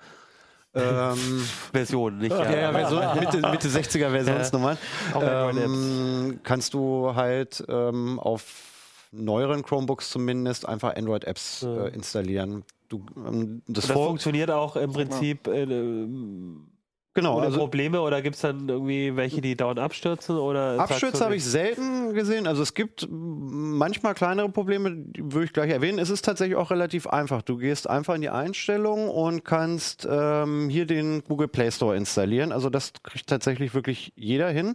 Ähm, 0.74 1.48
Version, 1.72 2.18
nicht? 2.18 2.30
ja, 2.30 2.50
ja, 2.50 2.72
Version, 2.72 3.18
Mitte, 3.18 3.50
Mitte 3.50 3.68
60er 3.68 4.10
Versionsnummern. 4.10 4.78
Ähm, 5.20 6.40
kannst 6.42 6.74
du 6.74 7.14
halt 7.14 7.64
ähm, 7.68 8.18
auf 8.20 8.70
neueren 9.12 9.62
Chromebooks 9.62 10.10
zumindest 10.10 10.68
einfach 10.68 10.94
Android-Apps 10.94 11.62
äh, 11.62 11.88
installieren. 11.94 12.64
Du, 12.88 13.04
ähm, 13.16 13.62
das 13.66 13.86
das 13.86 13.92
funktioniert 13.92 14.50
auch 14.50 14.76
im 14.76 14.92
Prinzip 14.92 15.46
äh, 15.48 15.66
genau, 17.20 17.36
ohne 17.36 17.46
also 17.46 17.58
Probleme 17.58 18.00
oder 18.00 18.22
gibt 18.22 18.36
es 18.36 18.42
dann 18.42 18.68
irgendwie 18.68 19.16
welche, 19.16 19.40
die 19.40 19.56
dauernd 19.56 19.78
abstürzen? 19.78 20.36
Oder 20.36 20.78
Abstürze 20.78 21.24
habe 21.24 21.36
ich 21.36 21.44
selten 21.44 22.14
gesehen. 22.14 22.46
Also 22.46 22.62
es 22.62 22.74
gibt 22.74 23.08
manchmal 23.10 24.14
kleinere 24.14 24.48
Probleme, 24.48 24.92
die 24.94 25.32
würde 25.32 25.44
ich 25.44 25.52
gleich 25.52 25.70
erwähnen. 25.70 25.98
Es 25.98 26.10
ist 26.10 26.24
tatsächlich 26.24 26.56
auch 26.56 26.70
relativ 26.70 27.06
einfach. 27.06 27.42
Du 27.42 27.56
gehst 27.56 27.88
einfach 27.88 28.14
in 28.14 28.20
die 28.20 28.30
Einstellung 28.30 29.08
und 29.08 29.44
kannst 29.44 30.06
ähm, 30.10 30.68
hier 30.68 30.86
den 30.86 31.24
Google 31.24 31.48
Play 31.48 31.70
Store 31.70 31.96
installieren. 31.96 32.52
Also 32.52 32.70
das 32.70 32.92
kriegt 33.02 33.28
tatsächlich 33.28 33.74
wirklich 33.74 34.12
jeder 34.16 34.50
hin. 34.50 34.74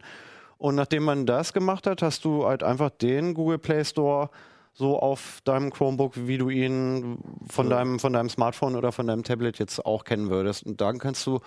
Und 0.57 0.75
nachdem 0.75 1.03
man 1.03 1.25
das 1.25 1.53
gemacht 1.53 1.85
hat, 1.85 2.01
hast 2.01 2.25
du 2.25 2.45
halt 2.45 2.63
einfach 2.63 2.89
den 2.89 3.33
Google 3.33 3.57
Play 3.59 3.83
Store 3.83 4.29
so 4.73 4.99
auf 4.99 5.39
deinem 5.45 5.71
Chromebook, 5.71 6.13
wie 6.15 6.37
du 6.37 6.49
ihn 6.49 7.17
von, 7.49 7.69
deinem, 7.69 7.97
von 7.97 8.11
deinem 8.11 8.29
Smartphone 8.29 8.75
oder 8.75 8.91
von 8.91 9.07
deinem 9.07 9.23
Tablet 9.23 9.57
jetzt 9.57 9.85
auch 9.85 10.03
kennen 10.03 10.29
würdest. 10.29 10.65
Und 10.65 10.81
dann 10.81 10.99
kannst 10.99 11.25
du 11.25 11.39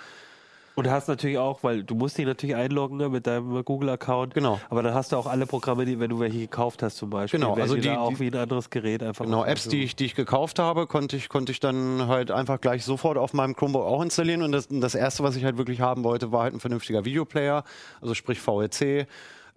Und 0.78 0.86
du 0.86 0.92
hast 0.92 1.08
natürlich 1.08 1.38
auch, 1.38 1.64
weil 1.64 1.82
du 1.82 1.96
musst 1.96 2.18
dich 2.18 2.24
natürlich 2.24 2.54
einloggen 2.54 2.98
ne, 2.98 3.08
mit 3.08 3.26
deinem 3.26 3.64
Google-Account. 3.64 4.32
Genau. 4.32 4.60
Aber 4.70 4.84
dann 4.84 4.94
hast 4.94 5.10
du 5.10 5.16
auch 5.16 5.26
alle 5.26 5.44
Programme, 5.44 5.84
die, 5.84 5.98
wenn 5.98 6.08
du 6.08 6.20
welche 6.20 6.38
gekauft 6.38 6.84
hast 6.84 6.98
zum 6.98 7.10
Beispiel, 7.10 7.40
Genau, 7.40 7.54
also 7.54 7.74
die, 7.74 7.80
die- 7.80 7.90
auch 7.90 8.20
wie 8.20 8.28
ein 8.28 8.36
anderes 8.36 8.70
Gerät 8.70 9.02
einfach. 9.02 9.24
Genau, 9.24 9.44
Apps, 9.44 9.66
die 9.66 9.82
ich, 9.82 9.96
die 9.96 10.04
ich 10.04 10.14
gekauft 10.14 10.60
habe, 10.60 10.86
konnte 10.86 11.16
ich, 11.16 11.28
konnte 11.28 11.50
ich 11.50 11.58
dann 11.58 12.06
halt 12.06 12.30
einfach 12.30 12.60
gleich 12.60 12.84
sofort 12.84 13.18
auf 13.18 13.32
meinem 13.34 13.56
Chromebook 13.56 13.82
auch 13.82 14.02
installieren. 14.02 14.42
Und 14.42 14.52
das, 14.52 14.68
das 14.70 14.94
erste, 14.94 15.24
was 15.24 15.34
ich 15.34 15.44
halt 15.44 15.58
wirklich 15.58 15.80
haben 15.80 16.04
wollte, 16.04 16.30
war 16.30 16.44
halt 16.44 16.54
ein 16.54 16.60
vernünftiger 16.60 17.04
Videoplayer, 17.04 17.64
also 18.00 18.14
sprich 18.14 18.38
VLC. 18.40 19.08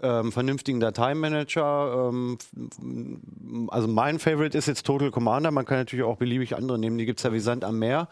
Ähm, 0.01 0.31
vernünftigen 0.31 0.79
Dateimanager. 0.79 2.09
Ähm, 2.09 2.39
also 3.69 3.87
mein 3.87 4.17
Favorite 4.17 4.57
ist 4.57 4.65
jetzt 4.67 4.87
Total 4.87 5.11
Commander. 5.11 5.51
Man 5.51 5.65
kann 5.65 5.77
natürlich 5.77 6.03
auch 6.03 6.17
beliebig 6.17 6.55
andere 6.55 6.79
nehmen. 6.79 6.97
Die 6.97 7.05
gibt 7.05 7.19
es 7.19 7.23
ja 7.23 7.31
wie 7.31 7.39
Sand 7.39 7.63
am 7.63 7.77
Meer. 7.77 8.07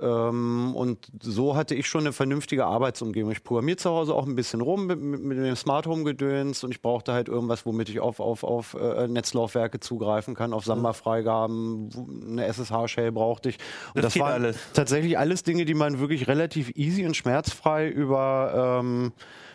Ähm, 0.00 0.74
und 0.76 1.08
so 1.20 1.56
hatte 1.56 1.74
ich 1.74 1.86
schon 1.86 2.02
eine 2.02 2.12
vernünftige 2.12 2.66
Arbeitsumgebung. 2.66 3.32
Ich 3.32 3.42
programmiere 3.42 3.78
zu 3.78 3.90
Hause 3.90 4.14
auch 4.14 4.26
ein 4.26 4.36
bisschen 4.36 4.60
rum 4.60 4.86
mit, 4.86 5.00
mit, 5.00 5.38
dem 5.38 5.56
Smart 5.56 5.86
Home 5.86 6.04
Gedöns 6.04 6.62
und 6.62 6.70
ich 6.70 6.82
brauchte 6.82 7.12
halt 7.12 7.28
irgendwas, 7.28 7.66
womit 7.66 7.88
ich 7.88 7.98
auf, 7.98 8.20
auf, 8.20 8.44
auf 8.44 8.74
äh, 8.74 9.08
Netzlaufwerke 9.08 9.80
zugreifen 9.80 10.34
kann, 10.34 10.52
auf 10.52 10.64
Samba-Freigaben, 10.64 11.90
eine 12.30 12.46
SSH-Shell 12.46 13.10
brauchte 13.10 13.48
ich. 13.48 13.58
Und 13.94 14.04
Das 14.04 14.14
geht 14.14 14.22
waren 14.22 14.34
alles. 14.34 14.56
tatsächlich 14.72 15.18
alles 15.18 15.42
Dinge, 15.42 15.64
die 15.64 15.74
man 15.74 15.98
wirklich 15.98 16.28
relativ 16.28 16.70
easy 16.76 17.04
und 17.04 17.16
schmerzfrei 17.16 17.88
über 17.88 18.80
ähm, 18.80 19.12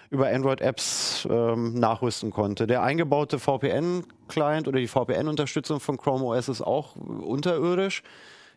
über 0.09 0.27
Android-Apps 0.27 1.27
ähm, 1.27 1.73
nachrüsten 1.73 2.29
konnte. 2.29 2.67
Der 2.67 2.83
eingebaute 2.83 3.39
VPN-Client 3.39 4.67
oder 4.67 4.79
die 4.79 4.87
VPN-Unterstützung 4.87 5.79
von 5.79 5.97
Chrome 5.97 6.23
OS 6.25 6.49
ist 6.49 6.61
auch 6.61 6.95
unterirdisch. 6.95 8.03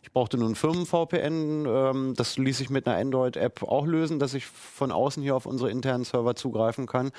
Ich 0.01 0.11
brauchte 0.11 0.37
nun 0.37 0.55
Firmen-VPN. 0.55 1.65
Ähm, 1.67 2.13
das 2.15 2.37
ließ 2.37 2.57
sich 2.57 2.69
mit 2.69 2.87
einer 2.87 2.97
Android-App 2.97 3.63
auch 3.63 3.85
lösen, 3.85 4.19
dass 4.19 4.33
ich 4.33 4.45
von 4.45 4.91
außen 4.91 5.21
hier 5.23 5.35
auf 5.35 5.45
unsere 5.45 5.69
internen 5.69 6.03
Server 6.03 6.35
zugreifen 6.35 6.85
kann. 6.87 7.11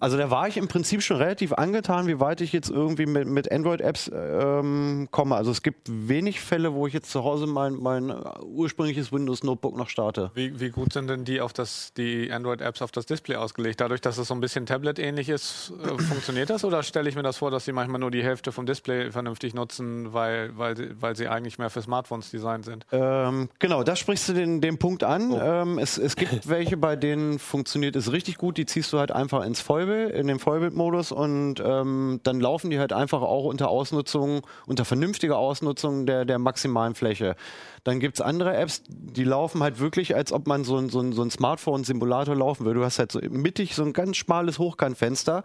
Also 0.00 0.16
da 0.16 0.30
war 0.30 0.48
ich 0.48 0.56
im 0.56 0.68
Prinzip 0.68 1.02
schon 1.02 1.16
relativ 1.18 1.52
angetan, 1.52 2.06
wie 2.06 2.20
weit 2.20 2.40
ich 2.40 2.52
jetzt 2.52 2.70
irgendwie 2.70 3.06
mit, 3.06 3.26
mit 3.28 3.50
Android-Apps 3.50 4.10
ähm, 4.14 5.08
komme. 5.10 5.36
Also 5.36 5.50
es 5.50 5.62
gibt 5.62 5.88
wenig 5.90 6.40
Fälle, 6.40 6.74
wo 6.74 6.86
ich 6.86 6.92
jetzt 6.92 7.10
zu 7.10 7.24
Hause 7.24 7.46
mein, 7.46 7.74
mein 7.74 8.12
ursprüngliches 8.42 9.12
Windows-Notebook 9.12 9.76
noch 9.76 9.88
starte. 9.88 10.30
Wie, 10.34 10.58
wie 10.60 10.70
gut 10.70 10.92
sind 10.92 11.08
denn 11.08 11.24
die 11.24 11.40
auf 11.40 11.52
das, 11.52 11.92
die 11.96 12.30
Android-Apps 12.30 12.82
auf 12.82 12.90
das 12.92 13.06
Display 13.06 13.36
ausgelegt? 13.36 13.80
Dadurch, 13.80 14.00
dass 14.00 14.18
es 14.18 14.28
so 14.28 14.34
ein 14.34 14.40
bisschen 14.40 14.66
Tablet-ähnlich 14.66 15.28
ist, 15.28 15.72
äh, 15.82 15.98
funktioniert 16.02 16.50
das? 16.50 16.64
Oder 16.64 16.82
stelle 16.82 17.08
ich 17.08 17.16
mir 17.16 17.22
das 17.22 17.38
vor, 17.38 17.50
dass 17.50 17.64
sie 17.64 17.72
manchmal 17.72 18.00
nur 18.00 18.10
die 18.10 18.22
Hälfte 18.22 18.52
vom 18.52 18.66
Display 18.66 19.10
vernünftig 19.10 19.54
nutzen, 19.54 20.12
weil, 20.12 20.56
weil, 20.56 20.76
sie- 20.76 20.90
weil 21.00 21.16
sie 21.16 21.28
eigentlich 21.28 21.58
mehr 21.58 21.70
für 21.70 21.82
Smartphones 21.82 22.30
designt 22.30 22.64
sind? 22.64 22.86
Ähm, 22.92 23.48
genau, 23.58 23.82
da 23.82 23.96
sprichst 23.96 24.28
du 24.28 24.32
den, 24.34 24.60
den 24.60 24.78
Punkt 24.78 25.04
an. 25.04 25.32
Oh. 25.32 25.40
Ähm, 25.40 25.78
es, 25.78 25.98
es 25.98 26.16
gibt 26.16 26.48
welche, 26.48 26.76
bei 26.76 26.96
denen 26.96 27.38
funktioniert 27.38 27.96
es 27.96 28.12
richtig 28.12 28.38
gut. 28.38 28.56
Die 28.56 28.66
ziehst 28.66 28.92
du 28.92 28.98
halt 28.98 29.12
einfach 29.12 29.44
ins 29.44 29.60
Vollbild, 29.84 30.14
in 30.14 30.26
den 30.26 30.38
Vollbildmodus 30.38 31.12
und 31.12 31.62
ähm, 31.64 32.20
dann 32.22 32.40
laufen 32.40 32.70
die 32.70 32.78
halt 32.78 32.92
einfach 32.92 33.22
auch 33.22 33.44
unter 33.44 33.68
Ausnutzung, 33.68 34.42
unter 34.66 34.84
vernünftiger 34.84 35.36
Ausnutzung 35.36 36.06
der, 36.06 36.24
der 36.24 36.38
maximalen 36.38 36.94
Fläche. 36.94 37.36
Dann 37.84 38.00
gibt 38.00 38.16
es 38.16 38.20
andere 38.20 38.56
Apps, 38.56 38.82
die 38.88 39.24
laufen 39.24 39.62
halt 39.62 39.78
wirklich, 39.78 40.14
als 40.14 40.32
ob 40.32 40.46
man 40.46 40.64
so 40.64 40.78
ein, 40.78 40.88
so 40.88 41.12
so 41.12 41.22
ein 41.22 41.30
Smartphone-Simulator 41.30 42.34
laufen 42.34 42.64
würde. 42.64 42.80
Du 42.80 42.84
hast 42.84 42.98
halt 42.98 43.12
so 43.12 43.20
mittig 43.28 43.74
so 43.74 43.84
ein 43.84 43.92
ganz 43.92 44.16
schmales 44.16 44.58
Hochkantfenster 44.58 45.44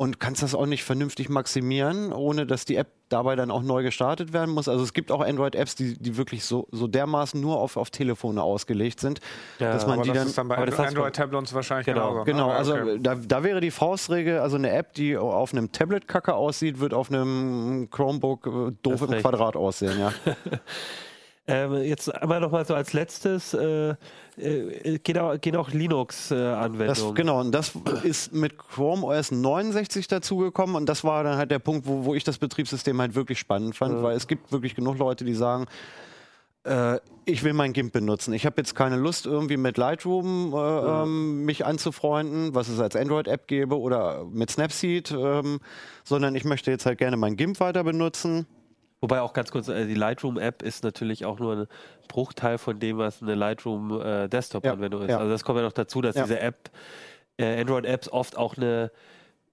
und 0.00 0.18
kannst 0.18 0.42
das 0.42 0.54
auch 0.54 0.64
nicht 0.64 0.82
vernünftig 0.82 1.28
maximieren, 1.28 2.10
ohne 2.10 2.46
dass 2.46 2.64
die 2.64 2.76
App 2.76 2.86
dabei 3.10 3.36
dann 3.36 3.50
auch 3.50 3.60
neu 3.60 3.82
gestartet 3.82 4.32
werden 4.32 4.54
muss. 4.54 4.66
Also 4.66 4.82
es 4.82 4.94
gibt 4.94 5.12
auch 5.12 5.20
Android-Apps, 5.20 5.74
die, 5.74 5.98
die 5.98 6.16
wirklich 6.16 6.46
so, 6.46 6.66
so 6.72 6.86
dermaßen 6.86 7.38
nur 7.38 7.58
auf, 7.58 7.76
auf 7.76 7.90
Telefone 7.90 8.42
ausgelegt 8.42 8.98
sind, 9.00 9.20
Ja, 9.58 9.72
dass 9.74 9.86
man 9.86 9.96
Aber 9.98 10.04
die 10.04 10.08
das 10.08 10.18
dann... 10.18 10.26
ist 10.28 10.38
dann 10.38 10.48
bei 10.48 10.56
Android-Tablets 10.56 11.52
wahrscheinlich 11.52 11.84
Genau, 11.84 12.24
genauso. 12.24 12.24
Genau, 12.24 12.48
Ah, 12.50 12.56
also 12.56 12.72
okay. 12.76 12.98
da, 12.98 13.14
da 13.14 13.44
wäre 13.44 13.60
die 13.60 13.70
Faustregel, 13.70 14.38
also 14.38 14.56
eine 14.56 14.70
App, 14.70 14.94
die 14.94 15.18
auf 15.18 15.52
einem 15.52 15.70
Tablet 15.70 16.08
kacke 16.08 16.32
aussieht, 16.32 16.80
wird 16.80 16.94
auf 16.94 17.10
einem 17.10 17.88
Chromebook 17.90 18.46
äh, 18.46 18.72
doof 18.82 19.02
im 19.02 19.10
recht. 19.10 19.20
Quadrat 19.20 19.54
aussehen, 19.54 20.00
ja. 20.00 20.14
Ähm, 21.46 21.74
jetzt 21.82 22.14
einmal 22.14 22.40
noch 22.40 22.50
mal 22.50 22.64
so 22.64 22.74
als 22.74 22.92
letztes, 22.92 23.54
äh, 23.54 23.94
äh, 24.36 24.98
gehen 24.98 25.18
auch, 25.18 25.36
auch 25.56 25.70
Linux-Anwendungen. 25.70 27.14
genau, 27.14 27.40
und 27.40 27.52
das 27.52 27.72
ist 28.04 28.32
mit 28.32 28.56
Chrome 28.58 29.04
OS 29.06 29.32
69 29.32 30.06
dazugekommen 30.06 30.76
und 30.76 30.88
das 30.88 31.02
war 31.02 31.24
dann 31.24 31.36
halt 31.36 31.50
der 31.50 31.58
Punkt, 31.58 31.86
wo, 31.86 32.04
wo 32.04 32.14
ich 32.14 32.24
das 32.24 32.38
Betriebssystem 32.38 33.00
halt 33.00 33.14
wirklich 33.14 33.38
spannend 33.38 33.74
fand, 33.74 34.02
weil 34.02 34.16
es 34.16 34.28
gibt 34.28 34.52
wirklich 34.52 34.74
genug 34.74 34.98
Leute, 34.98 35.24
die 35.24 35.34
sagen, 35.34 35.66
äh, 36.64 36.98
ich 37.24 37.42
will 37.42 37.52
mein 37.52 37.72
GIMP 37.72 37.92
benutzen. 37.92 38.32
Ich 38.34 38.44
habe 38.46 38.56
jetzt 38.58 38.74
keine 38.74 38.96
Lust, 38.96 39.26
irgendwie 39.26 39.56
mit 39.56 39.78
Lightroom 39.78 40.52
äh, 40.52 40.56
ähm, 40.56 41.44
mich 41.44 41.64
anzufreunden, 41.64 42.54
was 42.54 42.68
es 42.68 42.80
als 42.80 42.96
Android-App 42.96 43.46
gäbe, 43.46 43.78
oder 43.78 44.24
mit 44.30 44.50
Snapseed, 44.50 45.12
ähm, 45.12 45.60
sondern 46.04 46.34
ich 46.34 46.44
möchte 46.44 46.70
jetzt 46.70 46.86
halt 46.86 46.98
gerne 46.98 47.16
mein 47.16 47.36
GIMP 47.36 47.60
weiter 47.60 47.84
benutzen. 47.84 48.46
Wobei 49.00 49.20
auch 49.22 49.32
ganz 49.32 49.50
kurz, 49.50 49.68
äh, 49.68 49.86
die 49.86 49.94
Lightroom-App 49.94 50.62
ist 50.62 50.84
natürlich 50.84 51.24
auch 51.24 51.38
nur 51.38 51.56
ein 51.56 51.66
Bruchteil 52.08 52.58
von 52.58 52.78
dem, 52.78 52.98
was 52.98 53.22
eine 53.22 53.34
Lightroom-Desktop-Anwendung 53.34 55.00
Ja, 55.00 55.06
ist. 55.06 55.10
ja. 55.12 55.18
Also 55.18 55.30
das 55.30 55.44
kommt 55.44 55.58
ja 55.58 55.64
noch 55.64 55.72
dazu, 55.72 56.00
dass 56.02 56.16
Ja. 56.16 56.22
diese 56.24 56.40
App, 56.40 56.70
äh, 57.38 57.60
Android-Apps 57.60 58.10
oft 58.12 58.36
auch 58.36 58.56
eine 58.56 58.90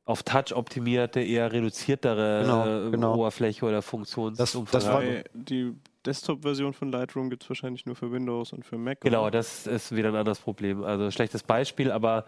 auf 0.06 0.24
Touch 0.24 0.54
optimierte, 0.56 1.20
eher 1.20 1.52
reduziertere 1.52 2.44
Genau, 2.44 2.88
äh, 2.88 2.92
genau. 2.92 3.16
Oberfläche 3.16 3.66
oder 3.66 3.82
Funktionsumfang 3.82 4.68
das 4.72 4.86
war- 4.88 4.94
haben. 4.96 5.06
Wobei 5.08 5.24
die 5.34 5.74
Desktop-Version 6.06 6.74
von 6.74 6.92
Lightroom 6.94 7.30
gibt 7.30 7.44
es 7.44 7.50
wahrscheinlich 7.50 7.86
nur 7.86 7.96
für 7.98 8.10
Windows 8.12 8.54
und 8.54 8.66
für 8.66 8.78
Mac. 8.78 9.02
Genau, 9.02 9.24
oder? 9.24 9.32
das 9.32 9.68
ist 9.68 9.94
wieder 9.94 10.08
ein 10.10 10.16
anderes 10.16 10.40
Problem. 10.40 10.82
Also 10.86 11.12
schlechtes 11.12 11.44
Beispiel, 11.44 11.92
aber 11.92 12.24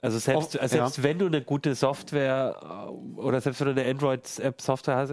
also 0.00 0.18
selbst, 0.18 0.56
Auch- 0.56 0.62
also 0.62 0.76
selbst 0.76 1.02
wenn 1.02 1.18
du 1.18 1.26
eine 1.26 1.42
gute 1.42 1.74
Software 1.74 2.86
äh, 2.88 3.20
oder 3.20 3.40
selbst 3.40 3.60
wenn 3.64 3.74
du 3.74 3.80
eine 3.80 3.90
Android-App-Software 3.90 4.96
hast, 4.96 5.12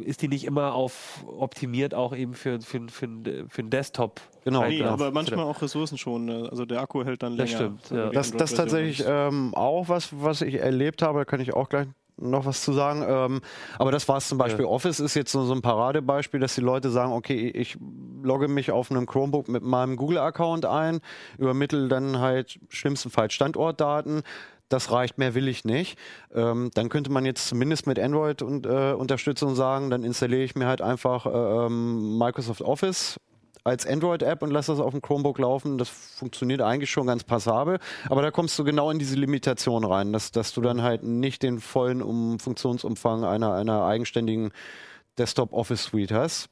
ist 0.00 0.22
die 0.22 0.28
nicht 0.28 0.44
immer 0.44 0.74
auf 0.74 1.24
optimiert 1.26 1.94
auch 1.94 2.14
eben 2.14 2.34
für, 2.34 2.60
für, 2.60 2.80
für, 2.88 3.08
für 3.48 3.58
einen 3.62 3.70
Desktop. 3.70 4.20
Genau, 4.44 4.64
Nee, 4.66 4.78
genau. 4.78 4.90
aber 4.90 5.10
manchmal 5.10 5.44
auch 5.44 5.60
Ressourcen 5.62 5.98
schon. 5.98 6.24
ne? 6.26 6.48
Also 6.50 6.64
der 6.64 6.80
Akku 6.80 7.04
hält 7.04 7.22
dann 7.22 7.36
Das 7.36 7.50
länger. 7.50 7.62
stimmt, 7.78 7.90
wenn 7.90 7.98
ja. 7.98 8.10
Das, 8.10 8.30
das 8.32 8.52
Android-Version 8.52 8.56
tatsächlich 8.58 9.00
ist. 9.00 9.06
ähm, 9.08 9.54
auch 9.54 9.88
was, 9.88 10.08
was 10.12 10.42
ich 10.42 10.54
erlebt 10.54 11.02
habe, 11.02 11.20
da 11.20 11.24
kann 11.24 11.40
ich 11.40 11.54
auch 11.54 11.68
gleich 11.68 11.86
noch 12.16 12.46
was 12.46 12.62
zu 12.62 12.72
sagen. 12.72 13.04
Ähm, 13.06 13.40
aber 13.78 13.92
das 13.92 14.08
war 14.08 14.16
es 14.16 14.28
zum 14.28 14.38
Beispiel. 14.38 14.64
Office 14.64 15.00
ist 15.00 15.14
jetzt 15.14 15.32
so, 15.32 15.44
so 15.44 15.52
ein 15.52 15.62
Paradebeispiel, 15.62 16.40
dass 16.40 16.54
die 16.54 16.60
Leute 16.60 16.90
sagen, 16.90 17.12
okay, 17.12 17.48
ich 17.48 17.76
logge 18.22 18.48
mich 18.48 18.70
auf 18.70 18.90
einem 18.90 19.06
Chromebook 19.06 19.48
mit 19.48 19.62
meinem 19.62 19.96
Google-Account 19.96 20.66
ein, 20.66 21.00
übermittle 21.38 21.88
dann 21.88 22.18
halt 22.18 22.58
schlimmstenfalls 22.68 23.34
Standortdaten. 23.34 24.22
Das 24.68 24.90
reicht, 24.90 25.16
mehr 25.18 25.34
will 25.34 25.46
ich 25.46 25.64
nicht. 25.64 25.96
Ähm, 26.34 26.70
dann 26.74 26.88
könnte 26.88 27.12
man 27.12 27.24
jetzt 27.24 27.46
zumindest 27.46 27.86
mit 27.86 28.00
Android-Unterstützung 28.00 29.54
sagen, 29.54 29.90
dann 29.90 30.02
installiere 30.02 30.42
ich 30.42 30.56
mir 30.56 30.66
halt 30.66 30.80
einfach 30.82 31.26
äh, 31.26 31.66
ähm, 31.66 32.18
Microsoft 32.18 32.62
Office 32.62 33.20
als 33.66 33.84
Android-App 33.84 34.42
und 34.42 34.50
lass 34.50 34.66
das 34.66 34.78
auf 34.78 34.92
dem 34.92 35.02
Chromebook 35.02 35.38
laufen. 35.38 35.76
Das 35.76 35.88
funktioniert 35.88 36.62
eigentlich 36.62 36.90
schon 36.90 37.08
ganz 37.08 37.24
passabel. 37.24 37.78
Aber 38.08 38.22
da 38.22 38.30
kommst 38.30 38.58
du 38.58 38.64
genau 38.64 38.90
in 38.90 38.98
diese 38.98 39.16
Limitation 39.16 39.84
rein, 39.84 40.12
dass, 40.12 40.30
dass 40.30 40.54
du 40.54 40.60
dann 40.60 40.82
halt 40.82 41.02
nicht 41.02 41.42
den 41.42 41.58
vollen 41.58 42.00
um 42.00 42.38
Funktionsumfang 42.38 43.24
einer, 43.24 43.54
einer 43.54 43.84
eigenständigen 43.84 44.52
Desktop-Office-Suite 45.18 46.12
hast. 46.12 46.48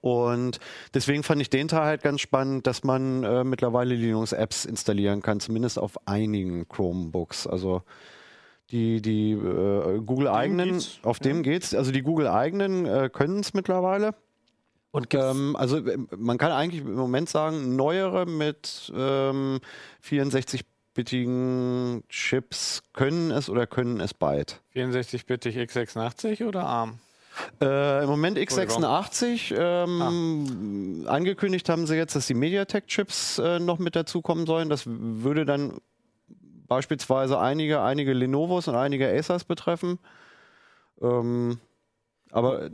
Und 0.00 0.60
deswegen 0.94 1.22
fand 1.22 1.42
ich 1.42 1.50
den 1.50 1.68
Teil 1.68 1.84
halt 1.84 2.02
ganz 2.02 2.22
spannend, 2.22 2.66
dass 2.66 2.84
man 2.84 3.22
äh, 3.22 3.44
mittlerweile 3.44 3.94
Linux-Apps 3.94 4.64
installieren 4.64 5.20
kann, 5.20 5.40
zumindest 5.40 5.78
auf 5.78 6.08
einigen 6.08 6.66
Chromebooks. 6.68 7.46
Also 7.46 7.82
die, 8.70 9.02
die 9.02 9.32
äh, 9.32 10.00
Google-eigenen, 10.00 10.82
auf 11.02 11.18
dem 11.18 11.42
geht's. 11.42 11.74
Also 11.74 11.92
die 11.92 12.02
Google-eigenen 12.02 12.86
äh, 12.86 13.10
können 13.12 13.40
es 13.40 13.52
mittlerweile. 13.52 14.14
Ähm, 15.12 15.56
also 15.56 15.78
äh, 15.78 15.98
man 16.16 16.38
kann 16.38 16.52
eigentlich 16.52 16.82
im 16.82 16.94
Moment 16.94 17.28
sagen, 17.28 17.76
neuere 17.76 18.26
mit 18.26 18.92
ähm, 18.94 19.60
64-bittigen 20.06 22.02
Chips 22.08 22.82
können 22.92 23.30
es 23.30 23.50
oder 23.50 23.66
können 23.66 24.00
es 24.00 24.14
bald. 24.14 24.60
64-bittig 24.74 25.56
x86 25.56 26.46
oder 26.46 26.64
ARM? 26.64 27.00
Äh, 27.60 28.04
Im 28.04 28.08
Moment 28.08 28.38
x86. 28.38 29.54
Ähm, 29.56 31.04
Angekündigt 31.08 31.68
haben 31.68 31.86
sie 31.86 31.96
jetzt, 31.96 32.14
dass 32.14 32.28
die 32.28 32.34
MediaTek-Chips 32.34 33.38
äh, 33.38 33.58
noch 33.58 33.80
mit 33.80 33.96
dazukommen 33.96 34.46
sollen. 34.46 34.68
Das 34.68 34.84
würde 34.86 35.44
dann 35.44 35.78
beispielsweise 36.68 37.40
einige, 37.40 37.82
einige 37.82 38.12
Lenovos 38.12 38.68
und 38.68 38.76
einige 38.76 39.08
Acers 39.08 39.44
betreffen. 39.44 39.98
Ähm, 41.02 41.58
aber 42.30 42.70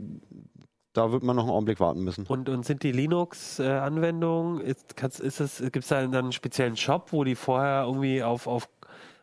da 0.93 1.11
wird 1.11 1.23
man 1.23 1.35
noch 1.35 1.43
einen 1.43 1.51
Augenblick 1.51 1.79
warten 1.79 2.01
müssen. 2.03 2.25
und, 2.27 2.49
und 2.49 2.65
sind 2.65 2.83
die 2.83 2.91
Linux-Anwendungen, 2.91 4.61
ist, 4.61 4.95
kannst- 4.97 5.19
ist 5.19 5.39
es, 5.39 5.59
gibt 5.59 5.77
es 5.77 5.87
da 5.87 6.01
dann 6.01 6.13
einen 6.15 6.31
speziellen 6.31 6.75
Shop, 6.77 7.11
wo 7.11 7.23
die 7.23 7.35
vorher 7.35 7.83
irgendwie 7.85 8.21
auf, 8.23 8.47
auf, 8.47 8.67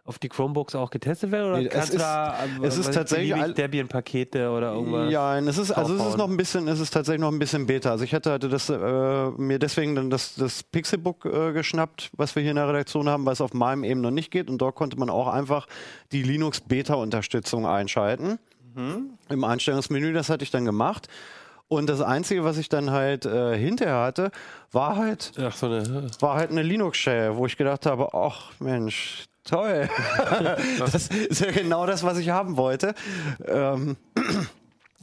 auf 0.05 0.19
die 0.19 0.31
Chromebooks 0.31 0.75
auch 0.75 0.89
getestet 0.91 1.31
werden? 1.31 1.49
Oder 1.51 1.59
Nee, 1.59 1.67
es 1.67 1.73
kannst 1.75 1.93
du 1.93 1.97
ist- 1.97 2.03
da 2.03 2.33
äh, 2.33 2.67
es 2.67 2.75
ist 2.75 2.79
weiß 2.81 2.89
ich, 2.89 2.95
tatsächlich 2.95 3.29
beliebig 3.33 3.43
all- 3.43 3.55
Debian-Pakete 3.55 4.51
oder 4.51 4.73
irgendwas? 4.73 5.13
Ja, 5.13 5.39
es 5.39 5.59
ist, 5.59 5.71
also 5.73 5.95
es 5.95 6.07
ist 6.07 6.17
noch 6.17 6.29
ein 6.31 6.37
bisschen, 6.39 6.67
es 6.69 6.81
ist 6.81 6.91
tatsächlich 6.95 7.21
noch 7.21 7.31
ein 7.33 7.39
bisschen 7.39 7.67
Beta. 7.67 7.91
Also 7.91 8.05
ich 8.05 8.15
hatte, 8.15 8.33
hatte 8.33 8.49
das, 8.49 8.71
äh, 8.71 9.31
mir 9.37 9.59
deswegen 9.59 9.95
dann 9.95 10.09
das, 10.09 10.35
das 10.37 10.63
Pixelbook 10.63 11.27
äh, 11.27 11.53
geschnappt, 11.53 12.11
was 12.17 12.35
wir 12.35 12.41
hier 12.43 12.53
in 12.53 12.57
der 12.57 12.69
Redaktion 12.69 13.09
haben, 13.09 13.27
weil 13.27 13.35
es 13.35 13.43
auf 13.43 13.53
meinem 13.53 13.85
eben 13.85 14.01
noch 14.01 14.11
nicht 14.11 14.31
geht. 14.31 14.49
Und 14.49 14.57
dort 14.59 14.75
konnte 14.77 14.99
man 14.99 15.11
auch 15.11 15.29
einfach 15.29 15.67
die 16.13 16.23
Linux 16.23 16.61
Beta-Unterstützung 16.63 17.67
einschalten. 17.67 18.39
Im 19.29 19.43
Einstellungsmenü, 19.45 20.13
das 20.13 20.31
hatte 20.31 20.45
ich 20.45 20.53
dann 20.53 20.65
gemacht. 20.65 21.09
Und 21.69 21.89
das 21.89 22.01
Einzige, 22.01 22.45
was 22.45 22.57
ich 22.57 22.71
dann 22.71 22.91
halt 22.91 23.27
äh, 23.27 23.57
hinterher 23.57 24.01
hatte, 24.01 24.31
war 24.73 24.97
halt 24.97 25.33
Ach, 25.39 25.55
so 25.55 25.67
eine. 25.67 26.09
war 26.21 26.37
halt 26.37 26.51
eine 26.51 26.63
Linux-Shell, 26.63 27.37
wo 27.37 27.45
ich 27.45 27.57
gedacht 27.59 27.85
habe, 27.85 28.15
ach 28.15 28.53
Mensch, 28.59 29.27
toll. 29.45 29.89
das 30.79 31.09
ist 31.09 31.41
ja 31.41 31.51
genau 31.51 31.85
das, 31.87 32.03
was 32.05 32.17
ich 32.19 32.31
haben 32.31 32.57
wollte. 32.57 32.95
Ähm, 33.47 33.97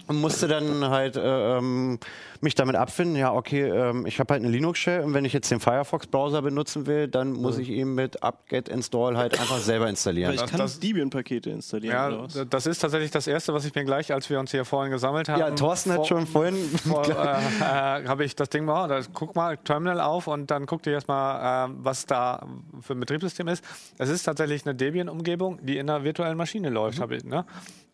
und 0.08 0.20
musste 0.22 0.48
dann 0.48 0.88
halt 0.90 1.16
äh, 1.16 1.58
ähm, 1.58 2.00
mich 2.42 2.54
damit 2.54 2.76
abfinden, 2.76 3.16
ja, 3.16 3.34
okay, 3.34 3.62
ähm, 3.64 4.06
ich 4.06 4.20
habe 4.20 4.34
halt 4.34 4.44
eine 4.44 4.52
Linux-Shell 4.52 5.02
und 5.04 5.14
wenn 5.16 5.26
ich 5.26 5.34
jetzt 5.34 5.50
den 5.50 5.60
Firefox-Browser 5.60 6.42
benutzen 6.44 6.86
will, 6.86 7.08
dann 7.08 7.32
muss 7.32 7.58
ich 7.58 7.70
ihn 7.70 7.96
mit 7.96 8.22
apt-get 8.22 8.70
install 8.70 9.18
halt 9.18 9.40
einfach 9.40 9.58
selber 9.58 9.88
installieren. 9.90 10.34
Aber 10.34 10.44
ich 10.44 10.52
kann 10.52 10.60
das- 10.60 10.80
Debian-Pakete 10.80 11.50
installieren. 11.50 11.94
Ja, 11.96 12.08
oder 12.10 12.24
was? 12.26 12.46
das 12.50 12.68
ist 12.68 12.80
tatsächlich 12.80 13.10
das 13.10 13.26
Erste, 13.26 13.54
was 13.54 13.66
ich 13.66 13.74
mir 13.74 13.84
gleich, 13.86 14.14
als 14.14 14.30
wir 14.30 14.40
uns 14.40 14.52
hier 14.52 14.64
vorhin 14.66 14.92
gesammelt 14.92 15.28
haben. 15.30 15.40
Ja, 15.40 15.50
Thorsten 15.52 15.90
hat 15.92 15.98
vor- 15.98 16.06
schon 16.06 16.28
vorhin 16.28 16.56
vor, 16.56 17.04
äh, 17.10 18.02
äh, 18.02 18.08
habe 18.08 18.26
ich 18.26 18.36
das 18.36 18.50
Ding 18.50 18.66
mal, 18.66 18.88
da, 18.88 19.00
guck 19.14 19.36
mal 19.36 19.58
Terminal 19.58 20.02
auf 20.02 20.28
und 20.28 20.52
dann 20.52 20.66
guck 20.68 20.84
dir 20.84 20.92
erstmal, 20.92 21.70
äh, 21.70 21.74
was 21.80 22.06
da 22.06 22.46
für 22.82 22.94
ein 22.94 23.00
Betriebssystem 23.00 23.48
ist. 23.48 23.64
Es 23.98 24.10
ist 24.10 24.24
tatsächlich 24.24 24.66
eine 24.66 24.76
Debian-Umgebung, 24.76 25.66
die 25.66 25.78
in 25.78 25.90
einer 25.90 26.04
virtuellen 26.04 26.38
Maschine 26.38 26.70
läuft, 26.70 27.00
habe 27.00 27.16
ich, 27.16 27.24
ne? 27.24 27.46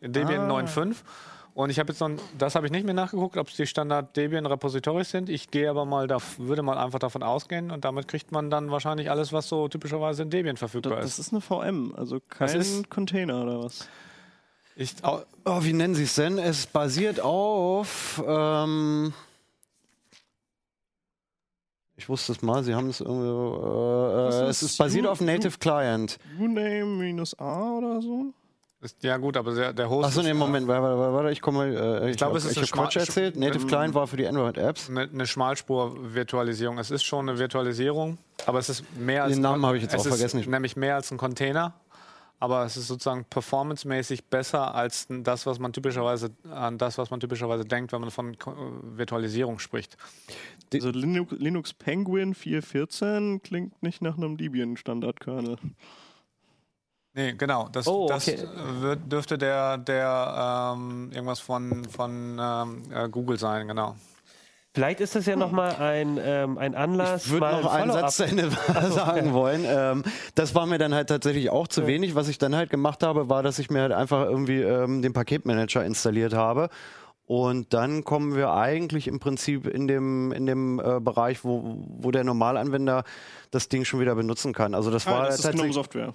Debian 0.02 0.50
9.5. 0.50 0.96
Und 1.54 1.70
ich 1.70 1.80
habe 1.80 1.92
jetzt 1.92 2.00
noch, 2.00 2.12
das 2.38 2.56
habe 2.56 2.66
ich 2.66 2.72
nicht 2.72 2.86
mehr 2.86 2.94
nachgeguckt, 2.94 3.36
ob 3.36 3.50
es 3.50 3.56
die 3.58 3.68
Standard 3.68 4.16
Debian 4.16 4.46
Repositories 4.46 5.10
sind. 5.12 5.28
Ich 5.30 5.52
gehe 5.52 5.70
aber 5.70 5.84
mal, 5.86 6.08
da, 6.08 6.18
würde 6.38 6.62
mal 6.64 6.78
einfach 6.78 7.00
davon 7.00 7.24
ausgehen 7.24 7.72
und 7.72 7.84
damit 7.84 8.08
kriegt 8.08 8.32
man 8.32 8.50
dann 8.50 8.72
wahrscheinlich 8.72 9.10
alles, 9.12 9.34
was 9.34 9.50
so 9.50 9.68
typischerweise 9.68 10.24
in 10.24 10.30
Debian 10.30 10.56
verfügbar 10.56 10.96
das, 10.98 11.18
das 11.18 11.20
ist. 11.20 11.28
ist 11.28 11.34
eine 11.34 11.42
VM, 11.42 11.94
also 11.98 12.20
kein 12.22 12.58
ist- 12.60 12.90
Container 12.90 13.44
oder 13.44 13.64
was? 13.64 13.90
Ich, 14.78 14.94
au- 15.04 15.24
Oh, 15.44 15.58
wie 15.64 15.74
nennen 15.74 15.94
Sie 15.96 16.04
es 16.04 16.16
denn? 16.16 16.38
Es 16.38 16.66
basiert 16.68 17.20
auf. 17.20 18.24
Ähm, 18.26 19.14
ich 21.98 22.08
wusste 22.10 22.32
es 22.32 22.42
mal, 22.42 22.64
Sie 22.64 22.74
haben 22.74 22.90
es 22.90 23.02
irgendwie. 23.02 23.28
Äh, 23.28 24.46
äh, 24.46 24.50
ist 24.50 24.62
es 24.64 24.72
ist 24.72 24.78
basiert 24.78 25.06
U- 25.06 25.10
auf 25.10 25.20
Native 25.22 25.58
Client. 25.60 26.18
Uname-A 26.40 27.78
oder 27.78 28.02
so? 28.02 28.34
Ist, 28.82 29.04
ja 29.04 29.18
gut, 29.18 29.38
aber 29.38 29.54
der, 29.54 29.74
der 29.74 29.90
Host 29.90 30.08
Achso, 30.10 30.22
nee, 30.24 30.34
Moment, 30.34 30.68
warte, 30.68 30.98
warte, 30.98 31.14
warte, 31.14 31.32
ich 31.32 31.42
komme. 31.42 31.66
Äh, 32.04 32.12
ich 32.12 32.18
glaube, 32.18 32.38
es 32.38 32.46
ist 32.46 32.52
ich 32.54 32.58
eine 32.58 32.68
Quatsch 32.68 32.96
erzählt. 32.98 33.36
Native 33.36 33.68
Client 33.68 33.94
war 33.94 34.08
für 34.08 34.18
die 34.18 34.28
Android-Apps. 34.28 34.90
eine, 34.90 35.02
eine 35.02 35.28
Schmalspur-Virtualisierung. 35.28 36.78
Es 36.80 36.92
ist 36.92 37.04
schon 37.04 37.30
eine 37.30 37.38
Virtualisierung, 37.40 38.18
aber 38.46 38.60
es 38.60 38.70
ist 38.70 38.84
mehr 38.98 39.24
als 39.24 39.34
Den 39.34 39.42
Namen 39.42 39.66
habe 39.66 39.78
ich 39.78 39.84
jetzt 39.84 39.94
es 39.94 40.02
auch 40.02 40.06
ist 40.06 40.14
vergessen. 40.14 40.40
Ich- 40.40 40.48
Nämlich 40.48 40.76
mehr 40.76 40.96
als 40.96 41.12
ein 41.12 41.18
Container, 41.18 41.74
aber 42.40 42.66
es 42.66 42.76
ist 42.78 42.88
sozusagen 42.88 43.24
performancemäßig 43.26 44.26
besser 44.26 44.74
als 44.74 45.06
das, 45.10 45.46
was 45.46 45.60
man 45.60 45.74
typischerweise 45.74 46.32
an 46.52 46.78
das, 46.80 46.98
was 46.98 47.12
man 47.12 47.20
typischerweise 47.20 47.66
denkt, 47.66 47.92
wenn 47.94 48.02
man 48.02 48.10
von 48.12 48.34
äh, 48.34 48.38
Virtualisierung 48.98 49.60
spricht. 49.60 49.96
Also 50.74 50.90
Linux, 50.90 51.34
Linux 51.38 51.74
Penguin 51.74 52.34
4.14 52.34 53.42
klingt 53.42 53.84
nicht 53.84 54.02
nach 54.02 54.18
einem 54.18 54.38
Debian-Standard-Kernel. 54.38 55.58
Nee, 57.14 57.34
genau. 57.34 57.68
Das, 57.72 57.88
Oh, 57.88 58.08
das 58.08 58.28
okay. 58.28 58.40
äh, 58.40 58.82
wird, 58.82 59.12
dürfte 59.12 59.38
der, 59.38 59.78
der 59.78 60.74
ähm, 60.76 61.12
irgendwas 61.14 61.40
von, 61.40 61.84
von 61.86 62.40
ähm, 62.42 62.84
äh, 62.94 63.10
Google 63.10 63.38
sein, 63.38 63.68
genau. 63.68 63.96
Vielleicht 64.74 65.02
ist 65.02 65.16
das 65.16 65.26
ja 65.26 65.36
nochmal 65.36 65.76
ein, 65.76 66.18
ähm, 66.24 66.58
ein 66.58 66.76
Anlass. 66.76 67.26
Ich 67.26 67.32
würde 67.32 67.42
mal 67.42 67.62
noch 67.62 67.74
einen 67.74 67.92
Satz 67.92 68.16
zu 68.16 68.24
Ende 68.24 68.50
sagen 68.90 69.34
wollen. 69.34 69.66
Ähm, 69.68 70.04
das 70.36 70.56
war 70.56 70.66
mir 70.66 70.78
dann 70.78 70.94
halt 70.94 71.10
tatsächlich 71.10 71.50
auch 71.50 71.68
zu 71.68 71.88
wenig. 71.88 72.16
Was 72.16 72.30
ich 72.30 72.38
dann 72.38 72.56
halt 72.56 72.70
gemacht 72.70 73.04
habe, 73.04 73.28
war, 73.28 73.44
dass 73.44 73.60
ich 73.60 73.70
mir 73.70 73.82
halt 73.82 73.92
einfach 73.92 74.24
irgendwie 74.24 74.62
ähm, 74.62 75.02
den 75.02 75.12
Paketmanager 75.12 75.84
installiert 75.84 76.34
habe. 76.34 76.70
Und 77.32 77.74
dann 77.74 78.04
kommen 78.04 78.36
wir 78.36 78.52
eigentlich 78.52 79.08
im 79.08 79.22
Prinzip 79.22 79.66
in 79.66 79.88
dem, 79.88 80.34
in 80.34 80.46
dem 80.46 80.82
äh, 80.82 81.00
Bereich, 81.00 81.46
wo, 81.46 81.78
wo 81.88 82.12
der 82.12 82.26
Normalanwender 82.26 83.06
das 83.52 83.70
Ding 83.70 83.86
schon 83.86 84.02
wieder 84.02 84.16
benutzen 84.16 84.52
kann. 84.52 84.76
Also 84.76 84.92
das 84.92 85.06
war 85.08 85.22
Ah, 85.22 85.26
das 85.28 85.46
ist. 85.46 85.52
GNOME 85.54 85.72
Software. 85.72 86.14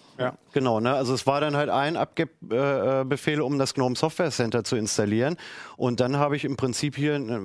Genau, 0.52 0.78
ne? 0.78 0.92
Also 0.92 1.14
es 1.14 1.26
war 1.26 1.40
dann 1.40 1.56
halt 1.56 1.70
ein 1.70 1.96
Abgib-Befehl, 1.96 3.40
um 3.40 3.58
das 3.58 3.72
GNOME 3.72 3.96
Software 3.96 4.30
Center 4.30 4.62
zu 4.62 4.76
installieren. 4.76 5.38
Und 5.78 6.00
dann 6.00 6.18
habe 6.18 6.36
ich 6.36 6.44
im 6.44 6.58
Prinzip 6.58 6.96
hier, 6.96 7.14
äh, 7.14 7.40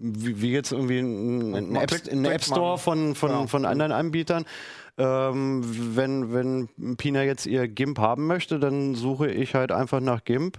wie, 0.00 0.42
wie 0.42 0.50
jetzt 0.50 0.72
irgendwie 0.72 0.98
ein, 0.98 1.54
ein 1.54 1.72
Man 1.72 1.82
App, 1.84 1.92
App 1.92 2.42
Store 2.42 2.76
von, 2.76 3.14
von, 3.14 3.28
Genau. 3.30 3.46
von 3.46 3.66
anderen 3.66 3.92
Anbietern. 3.92 4.46
Ähm, 4.98 5.62
wenn, 5.94 6.32
wenn 6.34 6.96
Pina 6.96 7.22
jetzt 7.22 7.46
ihr 7.46 7.68
GIMP 7.68 8.00
haben 8.00 8.26
möchte, 8.26 8.58
dann 8.58 8.96
suche 8.96 9.30
ich 9.30 9.54
halt 9.54 9.70
einfach 9.70 10.00
nach 10.00 10.24
GIMP. 10.24 10.58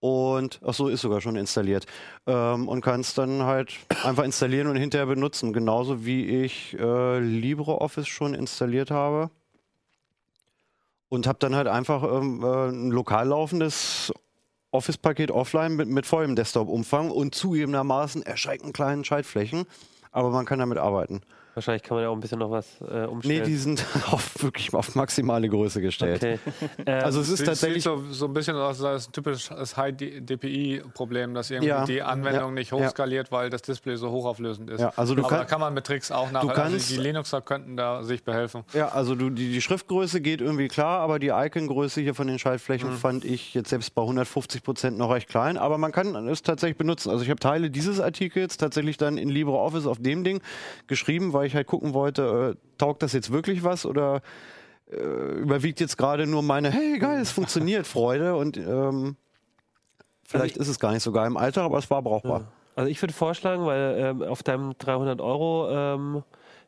Und, 0.00 0.60
ach 0.64 0.74
so, 0.74 0.88
ist 0.88 1.00
sogar 1.00 1.20
schon 1.20 1.36
installiert. 1.36 1.86
Ähm, 2.26 2.68
und 2.68 2.82
kann 2.82 3.00
es 3.00 3.14
dann 3.14 3.42
halt 3.42 3.74
einfach 4.04 4.24
installieren 4.24 4.68
und 4.68 4.76
hinterher 4.76 5.06
benutzen. 5.06 5.52
Genauso 5.52 6.04
wie 6.04 6.24
ich 6.24 6.78
äh, 6.78 7.18
LibreOffice 7.18 8.06
schon 8.06 8.34
installiert 8.34 8.90
habe. 8.90 9.30
Und 11.08 11.26
habe 11.26 11.38
dann 11.40 11.54
halt 11.56 11.68
einfach 11.68 12.04
ähm, 12.04 12.44
äh, 12.44 12.68
ein 12.68 12.90
lokal 12.90 13.28
laufendes 13.28 14.12
Office-Paket 14.70 15.30
offline 15.30 15.74
mit, 15.74 15.88
mit 15.88 16.06
vollem 16.06 16.36
Desktop-Umfang 16.36 17.10
und 17.10 17.34
zugegebenermaßen 17.34 18.22
erschreckend 18.22 18.74
kleinen 18.74 19.04
Schaltflächen. 19.04 19.64
Aber 20.12 20.30
man 20.30 20.46
kann 20.46 20.58
damit 20.58 20.78
arbeiten. 20.78 21.22
Wahrscheinlich 21.58 21.82
kann 21.82 21.96
man 21.96 22.04
ja 22.04 22.10
auch 22.10 22.14
ein 22.14 22.20
bisschen 22.20 22.38
noch 22.38 22.52
was 22.52 22.80
äh, 22.80 22.84
Nee, 23.00 23.04
umstellen. 23.06 23.44
die 23.44 23.56
sind 23.56 23.84
auf, 24.12 24.42
wirklich 24.42 24.72
auf 24.72 24.94
maximale 24.94 25.48
Größe 25.48 25.80
gestellt. 25.80 26.22
okay. 26.22 26.38
Also 26.86 27.20
es 27.20 27.28
ist 27.28 27.38
Sieht, 27.38 27.46
tatsächlich. 27.48 27.82
sieht 27.82 27.92
so, 27.92 28.04
so 28.12 28.26
ein 28.26 28.32
bisschen 28.32 28.54
aus 28.56 28.80
als 28.82 29.08
ein 29.08 29.12
typisches 29.12 29.76
High-DPI-Problem, 29.76 31.34
dass 31.34 31.50
irgendwie 31.50 31.68
Ja, 31.68 31.84
die 31.84 32.02
Anwendung 32.02 32.50
ja, 32.50 32.54
nicht 32.54 32.70
ja. 32.72 32.78
hochskaliert, 32.78 33.32
weil 33.32 33.50
das 33.50 33.62
Display 33.62 33.96
so 33.96 34.10
hochauflösend 34.10 34.70
ist. 34.70 34.80
Ja, 34.80 34.92
also 34.96 35.14
du 35.14 35.22
Aber 35.22 35.30
da 35.30 35.36
kann- 35.38 35.46
kann 35.48 35.60
man 35.60 35.74
mit 35.74 35.84
Tricks 35.86 36.10
auch 36.12 36.30
nach. 36.30 36.42
kannst- 36.54 36.58
also 36.74 36.94
die 36.94 37.00
Linuxer 37.00 37.40
könnten 37.40 37.76
da 37.76 38.02
sich 38.02 38.22
behelfen. 38.22 38.62
Ja, 38.72 38.88
also 38.88 39.14
du, 39.14 39.30
die, 39.30 39.50
die 39.50 39.60
Schriftgröße 39.62 40.20
geht 40.20 40.40
irgendwie 40.40 40.68
klar, 40.68 41.00
aber 41.00 41.18
die 41.18 41.28
Icon-Größe 41.28 42.00
hier 42.00 42.14
von 42.14 42.26
den 42.26 42.34
Mhm. 42.34 42.38
Schaltflächen 42.38 42.92
fand 42.92 43.24
ich 43.24 43.54
jetzt 43.54 43.70
selbst 43.70 43.94
bei 43.96 44.02
150 44.02 44.62
Prozent 44.62 44.96
noch 44.98 45.10
recht 45.12 45.28
klein, 45.28 45.56
aber 45.58 45.76
man 45.78 45.90
kann 45.92 46.14
es 46.28 46.42
tatsächlich 46.42 46.78
benutzen. 46.78 47.10
Also 47.10 47.24
ich 47.24 47.30
habe 47.30 47.40
Teile 47.40 47.68
dieses 47.70 47.98
Artikels 48.00 48.56
tatsächlich 48.58 48.96
dann 48.96 49.18
in 49.18 49.28
LibreOffice 49.28 49.86
auf 49.86 49.98
dem 49.98 50.22
Ding 50.22 50.40
geschrieben, 50.86 51.32
weil 51.32 51.46
ich 51.48 51.54
halt 51.56 51.66
gucken 51.66 51.92
wollte, 51.94 52.56
äh, 52.56 52.76
taugt 52.78 53.02
das 53.02 53.12
jetzt 53.12 53.32
wirklich 53.32 53.64
was 53.64 53.84
oder 53.84 54.22
äh, 54.90 54.96
überwiegt 54.96 55.80
jetzt 55.80 55.98
gerade 55.98 56.26
nur 56.26 56.42
meine, 56.42 56.70
hey 56.70 56.98
geil, 56.98 57.20
es 57.20 57.30
funktioniert, 57.32 57.86
Freude 57.88 58.36
und 58.36 58.56
ähm, 58.56 59.16
vielleicht 60.26 60.56
ist 60.56 60.68
es 60.68 60.78
gar 60.78 60.92
nicht 60.92 61.02
so 61.02 61.12
geil 61.12 61.26
im 61.26 61.36
Alltag, 61.36 61.64
aber 61.64 61.78
es 61.78 61.90
war 61.90 62.02
brauchbar. 62.02 62.44
Also 62.76 62.90
ich 62.90 63.02
würde 63.02 63.12
vorschlagen, 63.12 63.66
weil 63.66 63.96
ähm, 63.98 64.22
auf 64.22 64.42
deinem 64.44 64.72
300 64.78 65.20
Euro 65.20 65.68
ähm, 65.68 66.22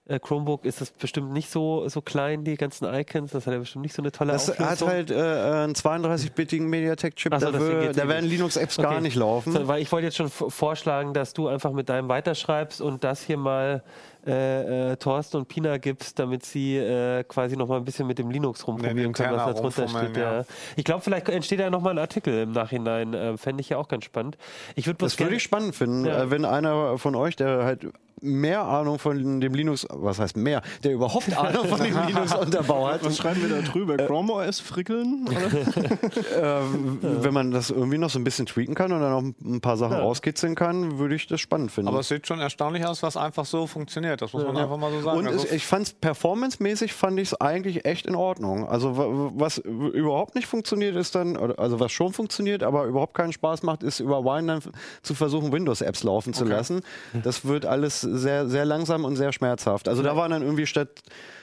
äh, 0.07 0.18
Chromebook 0.18 0.64
ist 0.64 0.81
das 0.81 0.91
bestimmt 0.91 1.31
nicht 1.33 1.51
so, 1.51 1.87
so 1.89 2.01
klein, 2.03 2.43
die 2.43 2.57
ganzen 2.57 2.93
Icons. 2.93 3.31
Das 3.31 3.47
hat 3.47 3.53
ja 3.53 3.61
bestimmt 3.61 3.83
nicht 3.83 3.95
so 3.95 4.03
eine 4.03 4.11
tolle 4.11 4.33
Das 4.33 4.51
Auflösung. 4.51 4.89
hat 4.89 4.95
halt 4.95 5.11
äh, 5.12 5.14
einen 5.14 5.74
32-bittigen 5.74 6.66
MediaTek-Chip, 6.68 7.33
so, 7.39 7.53
da, 7.53 7.59
geht's 7.59 7.97
da 7.97 8.09
werden 8.09 8.28
Linux-Apps 8.28 8.78
gar 8.78 8.91
Okay. 8.95 9.03
nicht 9.03 9.14
laufen. 9.14 9.53
So, 9.53 9.68
weil 9.68 9.81
ich 9.83 9.93
wollte 9.93 10.07
jetzt 10.07 10.16
schon 10.16 10.31
vorschlagen, 10.31 11.14
dass 11.14 11.33
du 11.33 11.47
einfach 11.47 11.70
mit 11.70 11.89
deinem 11.89 12.09
weiterschreibst 12.09 12.81
und 12.81 13.05
das 13.05 13.22
hier 13.22 13.37
mal 13.37 13.85
äh, 14.27 14.93
äh, 14.93 14.97
Thorsten 14.97 15.39
und 15.39 15.49
Pina 15.49 15.79
gibst, 15.79 16.18
damit 16.18 16.45
sie 16.45 16.77
äh, 16.77 17.25
quasi 17.25 17.57
noch 17.57 17.68
mal 17.68 17.77
ein 17.79 17.85
bisschen 17.85 18.07
mit 18.07 18.18
dem 18.18 18.31
Linux 18.31 18.66
rumprobieren 18.66 19.12
können, 19.12 19.37
was 19.37 19.47
da 19.47 19.53
drunter 19.61 19.89
steht. 19.89 20.16
Ja. 20.16 20.39
ja. 20.41 20.45
Ich 20.77 20.85
glaube, 20.85 21.03
vielleicht 21.03 21.29
entsteht 21.29 21.61
ja 21.61 21.71
noch 21.71 21.81
mal 21.81 21.91
ein 21.91 21.99
Artikel 21.99 22.43
im 22.43 22.53
Nachhinein. 22.53 23.14
Äh, 23.14 23.37
Fände 23.37 23.61
ich 23.61 23.68
ja 23.71 23.79
auch 23.79 23.89
ganz 23.89 24.05
spannend. 24.05 24.37
Ich 24.75 24.87
würde 24.87 24.99
bloß 24.99 25.12
Das 25.16 25.21
würde 25.21 25.37
ich 25.37 25.43
spannend 25.43 25.75
finden, 25.75 26.05
Ja. 26.05 26.23
äh, 26.25 26.31
wenn 26.31 26.45
einer 26.45 26.99
von 26.99 27.14
euch, 27.14 27.37
der 27.37 27.64
halt 27.64 27.87
mehr 28.23 28.62
Ahnung 28.62 28.99
von 28.99 29.41
dem 29.41 29.55
Linux, 29.55 29.87
was 29.91 30.18
heißt 30.18 30.37
mehr, 30.37 30.62
der 30.85 30.93
überhaupt 30.93 31.37
Ahnung 31.37 31.66
von 31.66 31.81
dem 31.83 31.97
Linux-Unterbau 32.07 32.89
hat, 32.93 33.05
Was 33.05 33.16
schreiben 33.16 33.43
wir 33.43 33.49
da 33.49 33.62
drüber? 33.62 33.97
Chrome 33.97 34.33
OS 34.33 34.61
frickeln? 34.61 35.27
Oder? 35.29 36.61
äh, 36.61 36.62
wenn 37.03 37.35
man 37.35 37.51
das 37.51 37.71
irgendwie 37.71 37.99
noch 37.99 38.11
so 38.11 38.18
ein 38.18 38.25
bisschen 38.25 38.47
tweaken 38.47 38.75
kann 38.75 38.93
und 38.93 39.01
dann 39.01 39.11
noch 39.11 39.23
ein 39.45 39.61
paar 39.61 39.77
Sachen 39.77 39.97
rauskitzeln 39.97 40.55
kann, 40.55 40.99
würde 40.99 41.14
ich 41.14 41.27
das 41.27 41.41
spannend 41.41 41.71
finden. 41.73 41.89
Aber 41.89 42.01
es 42.01 42.09
sieht 42.09 42.27
schon 42.27 42.41
erstaunlich 42.41 42.85
aus, 42.87 43.03
was 43.03 43.16
einfach 43.16 43.45
so 43.45 43.66
funktioniert. 43.66 44.23
Das 44.23 44.33
muss 44.33 44.45
man 44.45 44.57
einfach 44.57 44.77
mal 44.77 44.91
so 44.93 45.01
sagen. 45.03 45.18
Und 45.18 45.27
Also, 45.27 45.45
es, 45.47 45.53
ich 45.53 45.66
fand 45.66 45.87
es 45.87 45.93
performancemäßig 45.95 46.93
fand 46.93 47.18
ich 47.18 47.29
es 47.33 47.41
eigentlich 47.41 47.85
echt 47.85 48.07
in 48.07 48.14
Ordnung. 48.14 48.68
Also 48.68 48.97
wa- 48.97 49.31
was 49.35 49.59
überhaupt 49.59 50.35
nicht 50.35 50.47
funktioniert 50.47 50.97
ist 50.97 51.14
dann, 51.14 51.37
also 51.37 51.81
was 51.81 51.93
schon 51.93 52.12
funktioniert, 52.12 52.62
aber 52.62 52.85
überhaupt 52.85 53.14
keinen 53.14 53.33
Spaß 53.33 53.62
macht, 53.62 53.83
ist 53.83 54.01
über 54.01 54.25
Wine 54.25 54.47
dann 54.61 54.62
zu 55.03 55.14
versuchen, 55.14 55.53
Windows-Apps 55.53 56.03
laufen 56.03 56.33
zu 56.35 56.45
lassen. 56.45 56.83
Das 57.23 57.45
wird 57.45 57.66
alles 57.66 58.01
sehr, 58.18 58.48
sehr 58.48 58.64
langsam 58.64 59.04
und 59.04 59.16
sehr 59.16 59.32
schmerzhaft. 59.32 59.88
Also 59.88 60.02
da 60.02 60.16
waren 60.16 60.30
dann 60.30 60.42
irgendwie 60.42 60.66
statt, 60.66 61.00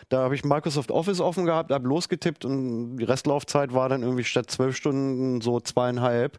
da 0.10 0.20
habe 0.20 0.36
ich 0.36 0.44
Microsoft 0.46 0.90
Office 0.92 1.20
offen 1.20 1.46
gehabt, 1.46 1.72
habe 1.72 1.88
losgetippt 1.88 2.46
und 2.46 2.98
die 2.98 3.04
Restlaufzeit 3.04 3.74
war 3.74 3.90
dann 3.90 4.04
irgendwie 4.04 4.24
statt 4.24 4.50
zwölf 4.50 4.76
Stunden 4.76 5.42
so 5.42 5.60
zweieinhalb. 5.60 6.38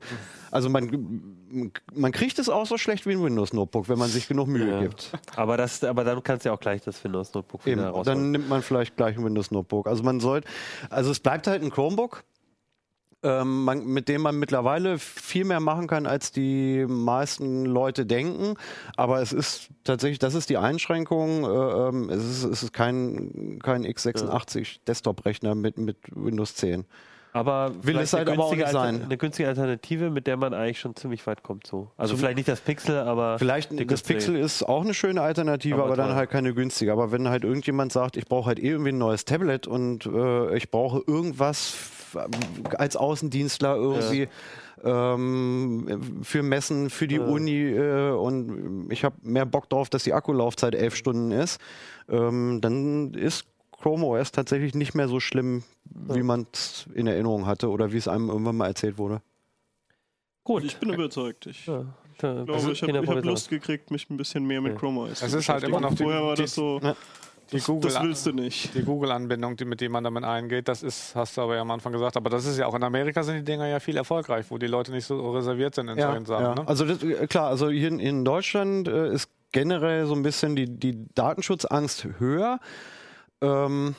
Also 0.51 0.71
man, 0.71 1.35
man 1.95 2.13
kriegt 2.13 2.39
es 2.39 2.49
auch 2.49 2.65
so 2.67 2.79
schlecht 2.79 3.07
wie 3.07 3.13
ein 3.13 3.23
Windows-Notebook, 3.23 3.89
wenn 3.89 3.99
man 3.99 4.09
sich 4.09 4.27
genug 4.29 4.49
Mühe 4.49 4.71
Ja. 4.71 4.81
gibt. 4.83 5.13
Aber, 5.37 5.57
das, 5.57 5.85
aber 5.85 6.05
dann 6.05 6.23
kannst 6.23 6.45
du 6.45 6.49
ja 6.49 6.55
auch 6.55 6.61
gleich 6.61 6.83
das 6.83 7.03
Windows 7.05 7.35
Notebook 7.35 7.67
Eben, 7.67 7.81
wieder 7.81 7.91
rausholen. 7.91 8.19
dann 8.23 8.31
nimmt 8.31 8.49
man 8.49 8.63
vielleicht 8.63 8.97
gleich 8.97 9.17
ein 9.19 9.25
Windows 9.25 9.51
Notebook. 9.51 9.87
Also 9.87 10.03
man 10.03 10.21
sollte, 10.21 10.49
also 10.89 11.11
es 11.11 11.21
bleibt 11.21 11.47
halt 11.47 11.63
ein 11.63 11.71
Chromebook, 11.71 12.25
ähm, 13.23 13.65
man, 13.65 13.85
mit 13.85 14.09
dem 14.09 14.23
man 14.23 14.39
mittlerweile 14.39 14.99
viel 14.99 15.45
mehr 15.45 15.61
machen 15.61 15.87
kann, 15.87 16.07
als 16.07 16.31
die 16.31 16.87
meisten 16.87 17.65
Leute 17.65 18.07
denken. 18.07 18.55
Aber 18.97 19.21
es 19.21 19.33
ist 19.33 19.69
tatsächlich, 19.85 20.19
das 20.19 20.35
ist 20.35 20.51
die 20.51 20.57
Einschränkung. 20.59 21.45
Äh, 21.45 21.49
ähm, 21.89 22.11
es 22.11 22.25
ist, 22.25 22.45
es 22.45 22.63
ist 22.63 22.73
kein, 22.73 23.59
kein 23.63 23.85
x86 23.85 24.81
Desktop-Rechner 24.87 25.55
mit, 25.55 25.79
mit 25.79 25.97
Windows 26.11 26.55
10. 26.55 26.85
Aber 27.33 27.73
Will 27.83 27.99
es 27.99 28.13
halt 28.15 28.27
eine 28.29 28.37
aber 28.37 28.45
auch 28.47 28.51
günstige 28.51 28.65
nicht 28.65 28.73
sein. 28.73 29.03
Eine 29.05 29.17
günstige 29.19 29.49
Alternative, 29.49 30.11
mit 30.11 30.27
der 30.27 30.37
man 30.37 30.55
eigentlich 30.55 30.81
schon 30.81 30.97
ziemlich 30.97 31.27
weit 31.27 31.43
kommt. 31.43 31.67
So. 31.67 31.91
Also 31.97 32.13
Zum- 32.15 32.21
vielleicht 32.21 32.37
nicht 32.37 32.49
das 32.49 32.61
Pixel, 32.61 32.97
aber 32.99 33.39
Vielleicht, 33.39 33.71
das 33.91 34.03
Pixel 34.03 34.35
ist 34.37 34.63
auch 34.63 34.83
eine 34.83 34.95
schöne 34.95 35.21
Alternative, 35.23 35.75
Aber 35.77 35.85
aber, 35.87 35.97
dann 35.97 36.15
halt 36.15 36.31
keine 36.31 36.55
günstige. 36.55 36.91
Aber 36.93 37.13
wenn 37.13 37.29
halt 37.29 37.45
irgendjemand 37.45 37.93
sagt, 37.93 38.17
ich 38.17 38.27
brauche 38.27 38.47
halt 38.47 38.59
eh 38.59 38.69
irgendwie 38.71 38.93
ein 38.93 38.99
neues 38.99 39.25
Tablet 39.25 39.67
und 39.67 40.07
äh, 40.07 40.57
ich 40.57 40.71
brauche 40.71 41.03
irgendwas 41.07 41.75
f- 41.75 42.29
als 42.79 42.97
Außendienstler 42.97 43.77
irgendwie 43.77 44.29
ähm, 44.85 46.21
für 46.23 46.43
Messen, 46.43 46.91
für 46.91 47.07
die 47.09 47.19
Uni 47.19 47.69
äh, 47.73 48.11
und 48.11 48.89
ich 48.91 49.05
habe 49.05 49.17
mehr 49.23 49.47
Bock 49.47 49.69
drauf, 49.69 49.91
dass 49.91 50.05
die 50.05 50.13
Akkulaufzeit 50.13 50.75
elf 50.75 50.95
Stunden 50.95 51.31
ist, 51.33 51.61
ähm, 52.09 52.61
dann 52.61 53.13
ist 53.15 53.45
Chrome 53.81 54.05
OS 54.07 54.33
tatsächlich 54.33 54.75
nicht 54.75 54.95
mehr 54.95 55.09
so 55.09 55.21
schlimm, 55.21 55.63
wie 55.85 56.23
man 56.23 56.47
es 56.53 56.87
in 56.95 57.07
Erinnerung 57.07 57.47
hatte 57.47 57.69
oder 57.71 57.93
wie 57.93 57.97
es 57.97 58.09
einem 58.09 58.29
irgendwann 58.29 58.57
mal 58.57 58.67
erzählt 58.67 58.99
wurde. 58.99 59.21
Gut. 60.45 60.65
Ich 60.65 60.77
bin 60.79 60.93
überzeugt. 60.93 61.47
Ich 61.47 61.67
Ja, 61.67 61.85
glaube, 62.19 62.73
ich 62.73 62.83
habe 62.83 63.07
hab. 63.07 63.25
Lust 63.25 63.51
gekriegt, 63.51 63.91
mich 63.91 64.09
ein 64.11 64.17
bisschen 64.17 64.45
mehr 64.47 64.61
mit 64.61 64.73
Ja. 64.73 64.79
Chrome 64.79 65.01
OS 65.03 65.23
Es 65.23 65.31
zu 65.31 65.39
ist 65.39 65.49
halt 65.49 65.63
immer 65.65 65.79
beschäftigen. 65.79 65.83
noch 65.83 65.97
die- 65.97 66.03
Vorher 66.05 66.23
war 66.23 66.35
die- 66.37 66.43
das 66.43 66.55
so, 66.55 66.81
Ja. 66.83 66.97
Die 67.51 67.57
das, 67.57 67.65
Google, 67.67 67.91
das 67.91 68.03
willst 68.03 68.27
du 68.27 68.33
nicht. 68.33 68.75
die 68.75 68.83
Google-Anbindung, 68.83 69.57
die, 69.57 69.65
mit 69.65 69.81
der 69.81 69.89
man 69.89 70.05
damit 70.05 70.23
eingeht, 70.25 70.69
das 70.69 70.83
ist, 70.83 71.15
hast 71.17 71.35
du 71.37 71.41
aber 71.41 71.55
ja 71.55 71.63
am 71.63 71.71
Anfang 71.71 71.93
gesagt, 71.95 72.19
aber 72.19 72.29
das 72.29 72.45
ist 72.45 72.59
ja 72.59 72.67
auch 72.67 72.75
in 72.75 72.83
Amerika 72.83 73.23
sind 73.23 73.37
die 73.37 73.45
Dinger 73.45 73.67
ja 73.67 73.81
viel 73.81 73.97
erfolgreich, 73.97 74.45
wo 74.51 74.59
die 74.59 74.67
Leute 74.67 74.93
nicht 74.93 75.07
so 75.07 75.31
reserviert 75.31 75.75
sind 75.75 75.89
in 75.89 75.99
solchen 75.99 76.27
Sachen. 76.27 76.45
ja. 76.45 76.55
Ne? 76.57 76.69
Also 76.69 76.85
das, 76.85 77.03
äh, 77.03 77.27
klar, 77.27 77.49
also 77.49 77.71
hier 77.71 77.89
in, 77.89 78.01
in 78.01 78.23
Deutschland 78.27 78.87
äh, 78.89 79.11
ist 79.15 79.31
generell 79.53 80.05
so 80.05 80.15
ein 80.15 80.23
bisschen 80.23 80.57
die, 80.57 80.67
die 80.79 81.07
Datenschutzangst 81.15 82.07
höher. 82.19 82.61
Ähm, 83.41 83.95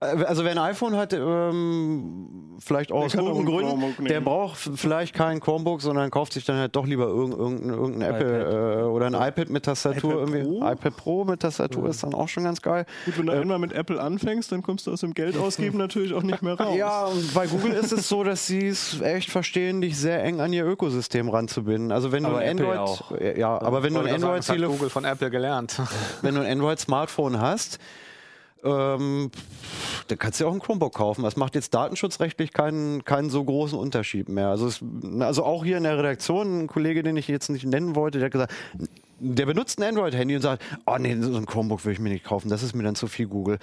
äh, 0.00 0.24
also 0.24 0.44
wer 0.44 0.52
ein 0.52 0.58
iPhone 0.58 0.96
hat, 0.96 1.12
ähm, 1.12 2.56
vielleicht 2.60 2.92
auch 2.92 3.08
Der 3.08 3.20
aus 3.20 3.26
guten 3.34 3.40
ein 3.40 3.44
Gründen, 3.46 4.04
der 4.04 4.20
braucht 4.20 4.58
vielleicht 4.76 5.14
kein 5.14 5.40
Chromebook, 5.40 5.80
sondern 5.80 6.10
kauft 6.10 6.32
sich 6.32 6.44
dann 6.44 6.56
halt 6.56 6.76
doch 6.76 6.86
lieber 6.86 7.06
irgendein, 7.06 7.70
irgendein, 7.70 8.14
Apple 8.14 8.80
äh, 8.80 8.84
oder 8.84 9.06
ein 9.06 9.14
iPad 9.14 9.50
mit 9.50 9.64
Tastatur. 9.64 10.22
iPad 10.22 10.34
irgendwie. 10.34 10.58
Pro? 10.58 10.70
iPad 10.72 10.96
Pro 10.96 11.24
mit 11.24 11.40
Tastatur 11.40 11.88
ist 11.88 12.02
dann 12.02 12.14
auch 12.14 12.28
schon 12.28 12.44
ganz 12.44 12.62
geil. 12.62 12.84
Gut, 13.04 13.18
wenn 13.18 13.26
du 13.26 13.32
Äh, 13.32 13.40
einmal 13.40 13.58
mit 13.58 13.72
Apple 13.72 14.00
anfängst, 14.00 14.52
dann 14.52 14.62
kommst 14.62 14.86
du 14.86 14.92
aus 14.92 15.00
dem 15.00 15.14
Geld 15.14 15.36
ausgeben 15.38 15.78
natürlich 15.78 16.14
auch 16.14 16.22
nicht 16.22 16.42
mehr 16.42 16.54
raus. 16.54 16.76
Ja, 16.76 17.04
und 17.06 17.34
bei 17.34 17.46
Google 17.46 17.72
ist 17.72 17.92
es 17.92 18.08
so, 18.08 18.22
dass 18.22 18.46
sie 18.46 18.68
es 18.68 19.00
echt 19.00 19.30
verstehen, 19.30 19.80
dich 19.80 19.98
sehr 19.98 20.22
eng 20.22 20.40
an 20.40 20.52
ihr 20.52 20.64
Ökosystem 20.64 21.28
ranzubinden. 21.28 21.90
Also 21.90 22.12
wenn 22.12 22.22
du 22.22 22.30
Aber 22.30 22.38
ein 22.38 22.58
Apple 22.58 22.78
Android, 22.78 22.88
auch. 22.88 23.12
ja, 23.36 23.60
aber 23.60 23.82
wenn 23.82 23.94
du 23.94 24.00
ein 24.00 24.20
gerade 24.20 24.42
sagen, 24.42 24.64
Google 24.64 24.90
von 24.90 25.04
Apple 25.04 25.30
gelernt. 25.30 25.80
wenn 26.22 26.34
du 26.34 26.40
ein 26.42 26.50
Android-Smartphone 26.50 27.40
hast, 27.40 27.78
ähm, 28.64 29.30
dann 30.08 30.18
kannst 30.18 30.40
du 30.40 30.44
ja 30.44 30.50
auch 30.50 30.54
ein 30.54 30.60
Chromebook 30.60 30.94
kaufen. 30.94 31.22
Das 31.22 31.36
macht 31.36 31.54
jetzt 31.54 31.74
datenschutzrechtlich 31.74 32.52
keinen, 32.52 33.04
keinen 33.04 33.30
so 33.30 33.44
großen 33.44 33.78
Unterschied 33.78 34.28
mehr. 34.28 34.48
Also, 34.48 34.66
es, 34.66 34.80
also 35.20 35.44
auch 35.44 35.64
hier 35.64 35.76
in 35.76 35.84
der 35.84 35.98
Redaktion, 35.98 36.60
ein 36.60 36.66
Kollege, 36.66 37.02
den 37.02 37.16
ich 37.16 37.28
jetzt 37.28 37.50
nicht 37.50 37.66
nennen 37.66 37.94
wollte, 37.94 38.18
der 38.18 38.26
hat 38.26 38.32
gesagt, 38.32 38.52
der 39.20 39.46
benutzt 39.46 39.80
ein 39.80 39.88
Android-Handy 39.88 40.36
und 40.36 40.42
sagt, 40.42 40.62
oh 40.86 40.96
nee, 40.98 41.16
so 41.20 41.36
ein 41.36 41.46
Chromebook 41.46 41.84
will 41.84 41.92
ich 41.92 41.98
mir 41.98 42.10
nicht 42.10 42.24
kaufen, 42.24 42.48
das 42.48 42.62
ist 42.62 42.74
mir 42.74 42.84
dann 42.84 42.94
zu 42.94 43.08
viel 43.08 43.26
Google. 43.26 43.58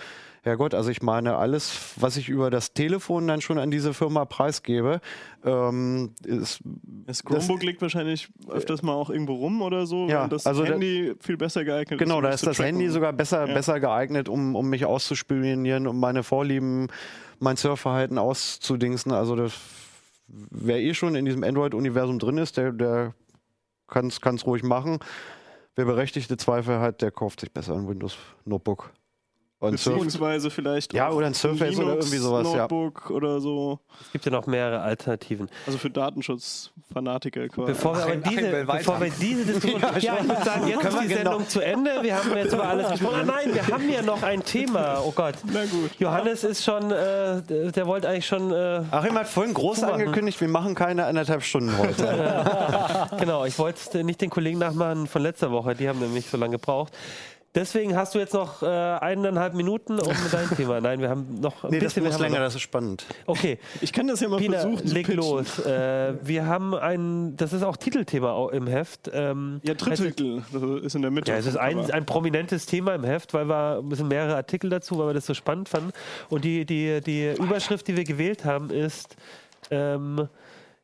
Ja 0.46 0.54
Gott, 0.56 0.76
also 0.76 0.92
ich 0.92 1.02
meine, 1.02 1.38
alles, 1.38 1.94
was 2.00 2.18
ich 2.18 2.30
über 2.30 2.52
das 2.52 2.74
Telefon 2.74 3.28
dann 3.28 3.42
schon 3.42 3.58
an 3.58 3.72
diese 3.72 3.96
Firma 3.96 4.26
preisgebe, 4.26 5.02
ähm, 5.44 6.14
ist 6.24 6.60
Das 7.08 7.24
Chromebook 7.24 7.64
liegt 7.64 7.82
wahrscheinlich 7.82 8.30
öfters 8.48 8.84
mal 8.84 8.94
auch 8.94 9.10
irgendwo 9.10 9.34
rum 9.34 9.64
oder 9.64 9.88
so, 9.88 10.08
Ja, 10.08 10.26
und 10.26 10.32
das 10.32 10.46
also 10.46 10.64
da- 10.64 10.74
Handy 10.74 11.16
viel 11.20 11.38
besser 11.38 11.66
geeignet 11.66 11.98
Genau, 12.00 12.18
um 12.18 12.24
da 12.24 12.30
das 12.30 12.42
ist 12.44 12.48
das 12.48 12.58
tracken. 12.58 12.76
Handy 12.78 12.90
sogar 12.90 13.12
besser, 13.14 13.48
Ja. 13.48 13.54
besser 13.56 13.80
geeignet, 13.80 14.30
um, 14.30 14.56
um 14.56 14.70
mich 14.70 14.86
auszuspionieren, 14.86 15.88
um 15.88 16.00
meine 16.00 16.22
Vorlieben, 16.22 16.90
mein 17.40 17.56
Surfverhalten 17.58 18.20
auszudingsen. 18.20 19.12
Also 19.14 19.36
das, 19.36 19.54
wer 20.28 20.78
eh 20.80 20.94
schon 20.94 21.16
in 21.16 21.26
diesem 21.26 21.44
Android-Universum 21.44 22.20
drin 22.20 22.38
ist, 22.38 22.58
der, 22.58 22.72
der 22.72 23.16
kann 23.88 24.08
es 24.08 24.46
ruhig 24.46 24.62
machen. 24.62 25.00
Wer 25.76 25.86
berechtigte 25.86 26.38
Zweifel 26.38 26.80
hat, 26.80 27.02
der 27.02 27.10
kauft 27.10 27.40
sich 27.42 27.52
besser 27.52 27.74
ein 27.74 27.88
Windows-Notebook. 27.88 28.92
Und 29.66 29.72
Beziehungsweise 29.72 30.50
vielleicht 30.50 30.94
Ja, 30.94 31.10
auch 31.10 31.16
oder 31.16 31.28
ein 31.28 31.34
Surface 31.34 31.78
oder 31.78 31.96
irgendwie 31.96 32.18
sowas, 32.18 32.48
ja. 32.52 32.58
Notebook 32.60 33.10
oder 33.10 33.40
so. 33.40 33.80
Es 34.06 34.12
gibt 34.12 34.26
ja 34.26 34.32
noch 34.32 34.46
mehrere 34.48 34.82
Alternativen. 34.82 35.50
Also 35.66 35.78
für 35.78 35.90
Datenschutzfanatiker 35.90 37.48
quasi. 37.50 37.72
Bevor 37.72 37.96
wir, 37.98 38.04
aber 38.04 38.16
diese, 38.18 38.66
bevor 38.66 39.02
wir 39.02 39.12
diese 39.20 39.46
Diskussion. 39.46 39.82
ja, 40.00 40.18
ich 40.20 40.28
würde 40.28 40.44
sagen, 40.44 40.68
jetzt 40.68 40.84
ist 40.86 41.00
die 41.02 41.10
wir 41.10 41.16
Sendung 41.18 41.34
genau- 41.38 41.50
zu 41.50 41.60
Ende. 41.62 41.92
Wir 42.02 42.16
haben 42.18 42.36
jetzt 42.36 42.54
über 42.54 42.68
alles 42.68 42.92
gesprochen. 42.92 43.16
Ah, 43.22 43.24
nein, 43.24 43.54
wir 43.54 43.68
haben 43.68 43.90
ja 43.90 44.02
noch 44.02 44.24
ein 44.24 44.44
Thema. 44.44 45.02
Oh 45.04 45.12
Gott. 45.12 45.36
Na 45.52 45.66
gut. 45.66 45.92
Johannes 46.00 46.44
ist 46.44 46.64
schon, 46.64 46.92
äh, 46.92 47.42
der 47.42 47.88
wollte 47.88 48.10
eigentlich 48.10 48.28
schon, 48.28 48.52
äh, 48.52 48.82
Achim 48.92 49.16
hat 49.18 49.28
vorhin 49.28 49.54
groß 49.54 49.82
Puh, 49.82 49.88
angekündigt, 49.88 50.40
wir 50.42 50.48
machen 50.48 50.76
keine 50.76 51.06
anderthalb 51.06 51.44
Stunden 51.44 51.78
heute. 51.78 53.10
genau, 53.20 53.46
ich 53.46 53.58
wollte 53.58 54.04
nicht 54.04 54.22
den 54.22 54.30
Kollegen 54.30 54.60
nachmachen 54.60 55.08
von 55.08 55.22
letzter 55.22 55.52
Woche, 55.52 55.76
die 55.76 55.88
haben 55.88 56.00
nämlich 56.00 56.28
so 56.30 56.38
lange 56.38 56.54
gebraucht. 56.58 56.94
Deswegen 57.56 57.96
hast 57.96 58.14
du 58.14 58.20
jetzt 58.20 58.34
noch 58.34 58.62
äh, 58.62 58.66
eineinhalb 58.66 59.54
Minuten 59.54 59.98
um 60.00 60.14
dein 60.32 60.50
Thema. 60.50 60.82
Nein, 60.82 61.00
wir 61.00 61.10
haben 61.10 61.40
noch 61.40 61.64
ein 61.64 61.72
nee, 61.72 61.80
das 61.80 61.94
bisschen 61.94 62.04
wir 62.04 62.12
muss 62.12 62.20
länger, 62.20 62.36
noch. 62.40 62.46
das 62.46 62.56
ist 62.56 62.62
spannend. 62.62 63.06
Okay, 63.26 63.58
Ich 63.82 63.94
kann 63.94 64.08
das 64.08 64.20
ja 64.20 64.28
mal 64.28 64.38
Pina, 64.40 64.60
versuchen 64.60 64.88
leg 64.90 65.06
pitchen. 65.06 65.22
los. 65.22 65.60
Äh, 65.60 66.16
wir 66.22 66.46
haben 66.46 66.76
ein, 66.76 67.38
das 67.38 67.54
ist 67.54 67.64
auch 67.64 67.78
Titelthema 67.78 68.50
im 68.52 68.68
Heft. 68.68 69.10
Ähm, 69.14 69.62
Ja, 69.64 69.74
Drittel 69.74 70.42
das 70.52 70.62
ist 70.84 70.96
in 70.96 71.02
der 71.02 71.12
Mitte. 71.12 71.32
Ja, 71.32 71.38
es 71.38 71.46
ist 71.46 71.56
ein, 71.58 71.90
ein 71.92 72.06
prominentes 72.06 72.66
Thema 72.66 72.94
im 72.94 73.04
Heft, 73.06 73.34
weil 73.34 73.46
wir 73.48 73.82
es 73.92 73.98
sind 73.98 74.10
mehrere 74.10 74.36
Artikel 74.36 74.70
dazu, 74.70 74.98
weil 75.00 75.08
wir 75.08 75.14
das 75.14 75.26
so 75.26 75.34
spannend 75.34 75.70
fanden. 75.70 75.92
Und 76.30 76.44
die, 76.44 76.66
die, 76.66 77.00
die 77.02 77.30
Überschrift, 77.42 77.88
die 77.88 77.96
wir 77.96 78.04
gewählt 78.04 78.44
haben, 78.44 78.70
ist 78.70 79.16
ähm, 79.72 80.18
so, 80.18 80.30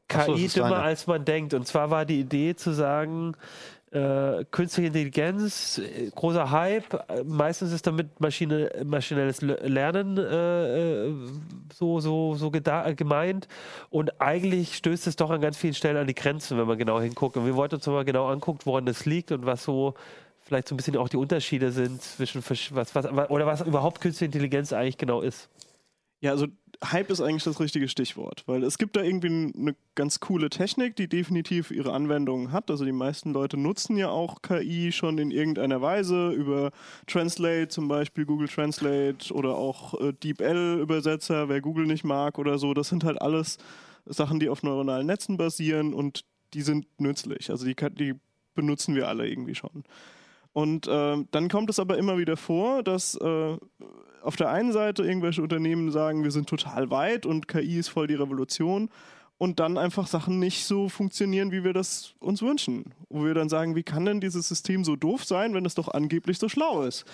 das 0.07 0.25
KI 0.25 0.45
ist 0.45 0.55
dümmer 0.57 0.69
deine. 0.69 0.81
als 0.83 1.07
man 1.07 1.25
denkt. 1.25 1.53
Und 1.53 1.67
zwar 1.67 1.89
war 1.89 2.05
die 2.05 2.19
Idee 2.19 2.55
zu 2.55 2.71
sagen, 2.73 3.33
äh, 3.91 4.45
künstliche 4.51 4.87
Intelligenz, 4.87 5.77
äh, 5.79 6.09
großer 6.15 6.49
Hype, 6.49 6.93
äh, 7.09 7.23
meistens 7.25 7.71
ist 7.73 7.85
damit 7.85 8.19
Maschine, 8.19 8.71
maschinelles 8.85 9.41
Le- 9.41 9.59
Lernen 9.67 10.17
äh, 10.17 11.07
äh, 11.07 11.13
so, 11.73 11.99
so, 11.99 12.35
so 12.35 12.51
gemeint. 12.51 13.47
Und 13.89 14.21
eigentlich 14.21 14.77
stößt 14.77 15.07
es 15.07 15.17
doch 15.17 15.29
an 15.29 15.41
ganz 15.41 15.57
vielen 15.57 15.73
Stellen 15.73 15.97
an 15.97 16.07
die 16.07 16.15
Grenzen, 16.15 16.57
wenn 16.57 16.67
man 16.67 16.77
genau 16.77 17.01
hinguckt. 17.01 17.37
Und 17.37 17.45
wir 17.45 17.55
wollten 17.55 17.75
uns 17.75 17.87
mal 17.87 18.05
genau 18.05 18.27
angucken, 18.27 18.61
woran 18.63 18.85
das 18.85 19.05
liegt 19.05 19.31
und 19.31 19.45
was 19.45 19.63
so 19.63 19.93
vielleicht 20.43 20.67
so 20.67 20.75
ein 20.75 20.77
bisschen 20.77 20.97
auch 20.97 21.09
die 21.09 21.17
Unterschiede 21.17 21.71
sind 21.71 22.01
zwischen 22.01 22.43
was, 22.71 22.95
was, 22.95 23.05
oder 23.29 23.45
was 23.45 23.61
überhaupt 23.61 24.01
künstliche 24.01 24.25
Intelligenz 24.25 24.73
eigentlich 24.73 24.97
genau 24.97 25.21
ist. 25.21 25.49
Ja, 26.19 26.31
also 26.31 26.47
Hype 26.83 27.11
ist 27.11 27.21
eigentlich 27.21 27.43
das 27.43 27.59
richtige 27.59 27.87
Stichwort, 27.87 28.43
weil 28.47 28.63
es 28.63 28.79
gibt 28.79 28.95
da 28.95 29.03
irgendwie 29.03 29.53
eine 29.55 29.75
ganz 29.93 30.19
coole 30.19 30.49
Technik, 30.49 30.95
die 30.95 31.07
definitiv 31.07 31.69
ihre 31.69 31.93
Anwendungen 31.93 32.51
hat. 32.51 32.71
Also 32.71 32.85
die 32.85 32.91
meisten 32.91 33.33
Leute 33.33 33.55
nutzen 33.55 33.97
ja 33.97 34.09
auch 34.09 34.41
KI 34.41 34.91
schon 34.91 35.19
in 35.19 35.29
irgendeiner 35.29 35.81
Weise 35.81 36.31
über 36.31 36.71
Translate 37.05 37.67
zum 37.67 37.87
Beispiel, 37.87 38.25
Google 38.25 38.47
Translate 38.47 39.31
oder 39.31 39.55
auch 39.55 39.99
äh, 40.01 40.13
DeepL-Übersetzer, 40.13 41.49
wer 41.49 41.61
Google 41.61 41.85
nicht 41.85 42.03
mag 42.03 42.39
oder 42.39 42.57
so. 42.57 42.73
Das 42.73 42.89
sind 42.89 43.03
halt 43.03 43.21
alles 43.21 43.57
Sachen, 44.05 44.39
die 44.39 44.49
auf 44.49 44.63
neuronalen 44.63 45.05
Netzen 45.05 45.37
basieren 45.37 45.93
und 45.93 46.25
die 46.55 46.63
sind 46.63 46.87
nützlich. 46.99 47.51
Also 47.51 47.65
die, 47.65 47.75
die 47.91 48.15
benutzen 48.55 48.95
wir 48.95 49.07
alle 49.07 49.29
irgendwie 49.29 49.55
schon. 49.55 49.83
Und 50.53 50.87
ähm, 50.89 51.27
dann 51.31 51.47
kommt 51.47 51.69
es 51.69 51.79
aber 51.79 51.97
immer 51.97 52.17
wieder 52.17 52.37
vor, 52.37 52.83
dass 52.83 53.15
äh, 53.15 53.57
auf 54.21 54.35
der 54.35 54.49
einen 54.49 54.71
Seite 54.71 55.03
irgendwelche 55.03 55.41
Unternehmen 55.41 55.91
sagen, 55.91 56.23
wir 56.23 56.31
sind 56.31 56.47
total 56.49 56.89
weit 56.89 57.25
und 57.25 57.47
KI 57.47 57.77
ist 57.79 57.89
voll 57.89 58.07
die 58.07 58.15
Revolution 58.15 58.89
und 59.37 59.59
dann 59.59 59.79
einfach 59.79 60.05
Sachen 60.05 60.37
nicht 60.37 60.65
so 60.65 60.87
funktionieren, 60.87 61.51
wie 61.51 61.63
wir 61.63 61.73
das 61.73 62.13
uns 62.19 62.43
wünschen. 62.43 62.93
Wo 63.09 63.25
wir 63.25 63.33
dann 63.33 63.49
sagen, 63.49 63.75
wie 63.75 63.81
kann 63.81 64.05
denn 64.05 64.21
dieses 64.21 64.47
System 64.47 64.83
so 64.83 64.95
doof 64.95 65.25
sein, 65.25 65.55
wenn 65.55 65.65
es 65.65 65.73
doch 65.73 65.87
angeblich 65.87 66.37
so 66.37 66.47
schlau 66.47 66.83
ist? 66.83 67.05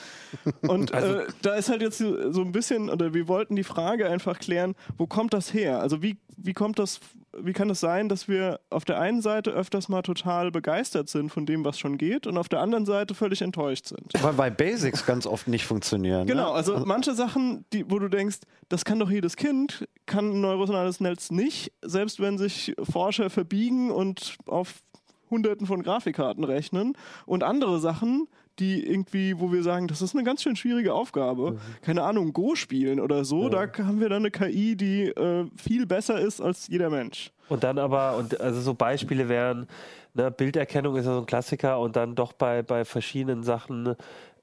Und 0.61 0.93
Also- 0.93 1.19
äh, 1.19 1.27
da 1.41 1.55
ist 1.55 1.69
halt 1.69 1.81
jetzt 1.81 1.99
so 1.99 2.41
ein 2.41 2.51
bisschen, 2.51 2.89
oder 2.89 3.13
wir 3.13 3.29
wollten 3.29 3.55
die 3.55 3.63
Frage 3.63 4.09
einfach 4.09 4.39
klären, 4.39 4.75
wo 4.97 5.07
kommt 5.07 5.33
das 5.33 5.53
her? 5.53 5.79
Also 5.79 6.01
wie, 6.03 6.17
wie 6.35 6.53
kommt 6.53 6.79
das 6.79 6.99
wie 7.33 7.53
kann 7.53 7.69
es 7.69 7.79
sein, 7.79 8.09
dass 8.09 8.27
wir 8.27 8.59
auf 8.69 8.85
der 8.85 8.99
einen 8.99 9.21
Seite 9.21 9.51
öfters 9.51 9.89
mal 9.89 10.01
total 10.01 10.51
begeistert 10.51 11.09
sind 11.09 11.29
von 11.29 11.45
dem, 11.45 11.65
was 11.65 11.77
schon 11.77 11.97
geht 11.97 12.27
und 12.27 12.37
auf 12.37 12.49
der 12.49 12.59
anderen 12.59 12.85
Seite 12.85 13.13
völlig 13.13 13.41
enttäuscht 13.41 13.87
sind? 13.87 14.11
Weil 14.21 14.33
bei 14.33 14.49
Basics 14.49 15.05
ganz 15.05 15.27
oft 15.27 15.47
nicht 15.47 15.65
funktionieren. 15.65 16.25
Genau, 16.27 16.49
ne? 16.49 16.55
also 16.55 16.83
manche 16.85 17.13
Sachen, 17.13 17.65
die, 17.73 17.89
wo 17.89 17.99
du 17.99 18.07
denkst, 18.07 18.37
das 18.69 18.85
kann 18.85 18.99
doch 18.99 19.09
jedes 19.09 19.35
Kind, 19.35 19.87
kann 20.05 20.31
ein 20.31 20.41
neuronales 20.41 20.99
Netz 20.99 21.31
nicht, 21.31 21.71
selbst 21.81 22.19
wenn 22.19 22.37
sich 22.37 22.73
Forscher 22.81 23.29
verbiegen 23.29 23.91
und 23.91 24.37
auf 24.45 24.81
Hunderten 25.29 25.67
von 25.67 25.83
Grafikkarten 25.83 26.43
rechnen. 26.43 26.93
Und 27.25 27.43
andere 27.43 27.79
Sachen, 27.79 28.27
die 28.59 28.85
irgendwie, 28.85 29.39
wo 29.39 29.51
wir 29.51 29.63
sagen, 29.63 29.87
das 29.87 30.01
ist 30.01 30.15
eine 30.15 30.23
ganz 30.23 30.41
schön 30.43 30.55
schwierige 30.55 30.93
Aufgabe. 30.93 31.57
Keine 31.81 32.03
Ahnung, 32.03 32.33
Go 32.33 32.55
spielen 32.55 32.99
oder 32.99 33.25
so, 33.25 33.49
da 33.49 33.67
haben 33.77 33.99
wir 33.99 34.09
dann 34.09 34.23
eine 34.23 34.31
KI, 34.31 34.75
die 34.75 35.07
äh, 35.09 35.45
viel 35.55 35.85
besser 35.85 36.19
ist 36.19 36.41
als 36.41 36.67
jeder 36.67 36.89
Mensch. 36.89 37.31
Und 37.49 37.63
dann 37.63 37.77
aber, 37.77 38.17
und 38.17 38.39
also 38.41 38.59
so 38.59 38.73
Beispiele 38.73 39.29
wären, 39.29 39.67
ne, 40.13 40.31
Bilderkennung 40.31 40.95
ist 40.97 41.05
ja 41.05 41.13
so 41.13 41.19
ein 41.19 41.25
Klassiker 41.25 41.79
und 41.79 41.95
dann 41.95 42.15
doch 42.15 42.33
bei, 42.33 42.61
bei 42.61 42.83
verschiedenen 42.83 43.43
Sachen 43.43 43.95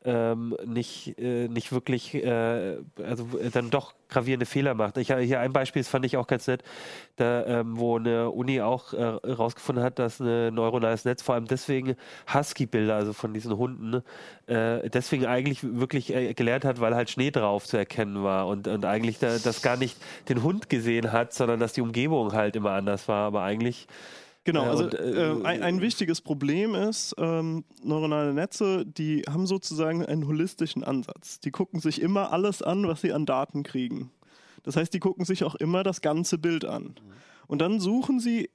ähm, 0.04 0.54
nicht, 0.66 1.18
äh, 1.18 1.48
nicht 1.48 1.72
wirklich, 1.72 2.14
äh, 2.14 2.76
also 3.02 3.26
äh, 3.38 3.50
dann 3.50 3.70
doch 3.70 3.94
gravierende 4.08 4.46
Fehler 4.46 4.74
macht. 4.74 4.98
Ich 4.98 5.10
habe 5.10 5.22
hier 5.22 5.40
ein 5.40 5.52
Beispiel, 5.52 5.80
das 5.80 5.88
fand 5.88 6.04
ich 6.04 6.16
auch 6.16 6.26
ganz 6.26 6.46
nett, 6.46 6.62
da, 7.16 7.44
ähm, 7.46 7.78
wo 7.78 7.96
eine 7.96 8.30
Uni 8.30 8.60
auch 8.60 8.92
herausgefunden 8.92 9.82
hat, 9.82 9.98
dass 9.98 10.20
ein 10.20 10.54
neuronales 10.54 11.04
Netz 11.04 11.22
vor 11.22 11.34
allem 11.34 11.46
deswegen 11.46 11.96
Husky-Bilder, 12.32 12.94
also 12.94 13.12
von 13.12 13.32
diesen 13.32 13.56
Hunden, 13.56 14.02
äh, 14.46 14.88
deswegen 14.90 15.26
eigentlich 15.26 15.62
wirklich 15.62 16.14
äh, 16.14 16.34
gelernt 16.34 16.64
hat, 16.64 16.80
weil 16.80 16.94
halt 16.94 17.10
Schnee 17.10 17.30
drauf 17.30 17.64
zu 17.64 17.76
erkennen 17.76 18.22
war 18.22 18.46
und, 18.46 18.68
und 18.68 18.84
eigentlich 18.84 19.18
da, 19.18 19.38
das 19.38 19.62
gar 19.62 19.76
nicht 19.76 19.96
den 20.28 20.42
Hund 20.42 20.68
gesehen 20.68 21.12
hat, 21.12 21.32
sondern 21.32 21.60
dass 21.60 21.72
die 21.72 21.80
Umgebung 21.80 22.32
halt 22.34 22.56
immer 22.56 22.72
anders 22.72 23.08
war, 23.08 23.26
aber 23.26 23.42
eigentlich 23.42 23.88
Genau, 24.44 24.64
Ja, 24.64 24.70
also 24.70 24.84
und, 24.84 24.94
äh, 24.94 25.32
äh, 25.32 25.44
ein, 25.44 25.62
ein 25.62 25.80
wichtiges 25.80 26.20
Problem 26.20 26.74
ist, 26.74 27.14
ähm, 27.18 27.64
neuronale 27.82 28.34
Netze, 28.34 28.84
die 28.84 29.22
haben 29.22 29.46
sozusagen 29.46 30.04
einen 30.04 30.26
holistischen 30.26 30.84
Ansatz. 30.84 31.40
Die 31.40 31.50
gucken 31.50 31.80
sich 31.80 32.00
immer 32.00 32.30
alles 32.30 32.60
an, 32.60 32.86
was 32.86 33.00
sie 33.00 33.12
an 33.12 33.24
Daten 33.24 33.62
kriegen. 33.62 34.10
Das 34.62 34.76
heißt, 34.76 34.92
die 34.92 35.00
gucken 35.00 35.24
sich 35.24 35.44
auch 35.44 35.54
immer 35.54 35.82
das 35.82 36.02
ganze 36.02 36.36
Bild 36.38 36.64
an. 36.66 36.94
Und 37.46 37.60
dann 37.60 37.80
suchen 37.80 38.20
sie, 38.20 38.50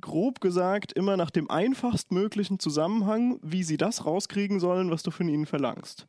grob 0.00 0.40
gesagt, 0.40 0.92
immer 0.92 1.16
nach 1.16 1.30
dem 1.30 1.48
einfachstmöglichen 1.50 2.58
Zusammenhang, 2.58 3.38
wie 3.42 3.62
sie 3.62 3.76
das 3.76 4.06
rauskriegen 4.06 4.58
sollen, 4.58 4.90
was 4.90 5.02
du 5.02 5.10
von 5.10 5.28
ihnen 5.28 5.46
verlangst. 5.46 6.06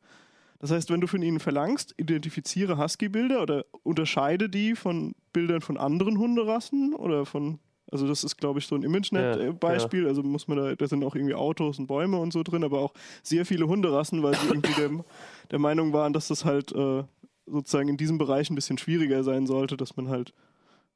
Das 0.59 0.72
heißt, 0.72 0.91
wenn 0.91 1.01
du 1.01 1.07
von 1.07 1.22
ihnen 1.22 1.39
verlangst, 1.39 1.93
identifiziere 1.97 2.78
Husky-Bilder 2.78 3.41
oder 3.41 3.65
unterscheide 3.84 4.47
die 4.49 4.76
von 4.76 5.13
Bildern 5.34 5.61
von 5.61 5.78
anderen 5.78 6.17
Hunderassen 6.17 6.93
oder 6.93 7.26
von 7.26 7.59
also 7.91 8.07
das 8.07 8.23
ist, 8.23 8.37
glaube 8.37 8.59
ich, 8.59 8.67
so 8.67 8.75
ein 8.75 8.83
Ja, 8.83 8.87
ImageNet-Beispiel. 8.87 10.07
Also 10.07 10.23
muss 10.23 10.47
man 10.47 10.57
da, 10.57 10.75
da 10.75 10.87
sind 10.87 11.03
auch 11.03 11.15
irgendwie 11.15 11.35
Autos 11.35 11.77
und 11.77 11.87
Bäume 11.87 12.17
und 12.17 12.31
so 12.33 12.41
drin, 12.43 12.63
aber 12.63 12.79
auch 12.79 12.93
sehr 13.21 13.45
viele 13.45 13.67
Hunderassen, 13.67 14.23
weil 14.23 14.37
sie 14.37 14.47
irgendwie 14.47 14.73
der, 14.73 14.89
der 15.51 15.59
Meinung 15.59 15.93
waren, 15.93 16.13
dass 16.13 16.29
das 16.29 16.45
halt 16.45 16.71
äh, 16.71 17.03
sozusagen 17.45 17.89
in 17.89 17.97
diesem 17.97 18.17
Bereich 18.17 18.49
ein 18.49 18.55
bisschen 18.55 18.77
schwieriger 18.77 19.23
sein 19.23 19.45
sollte, 19.45 19.75
dass 19.77 19.95
man 19.97 20.07
halt 20.09 20.33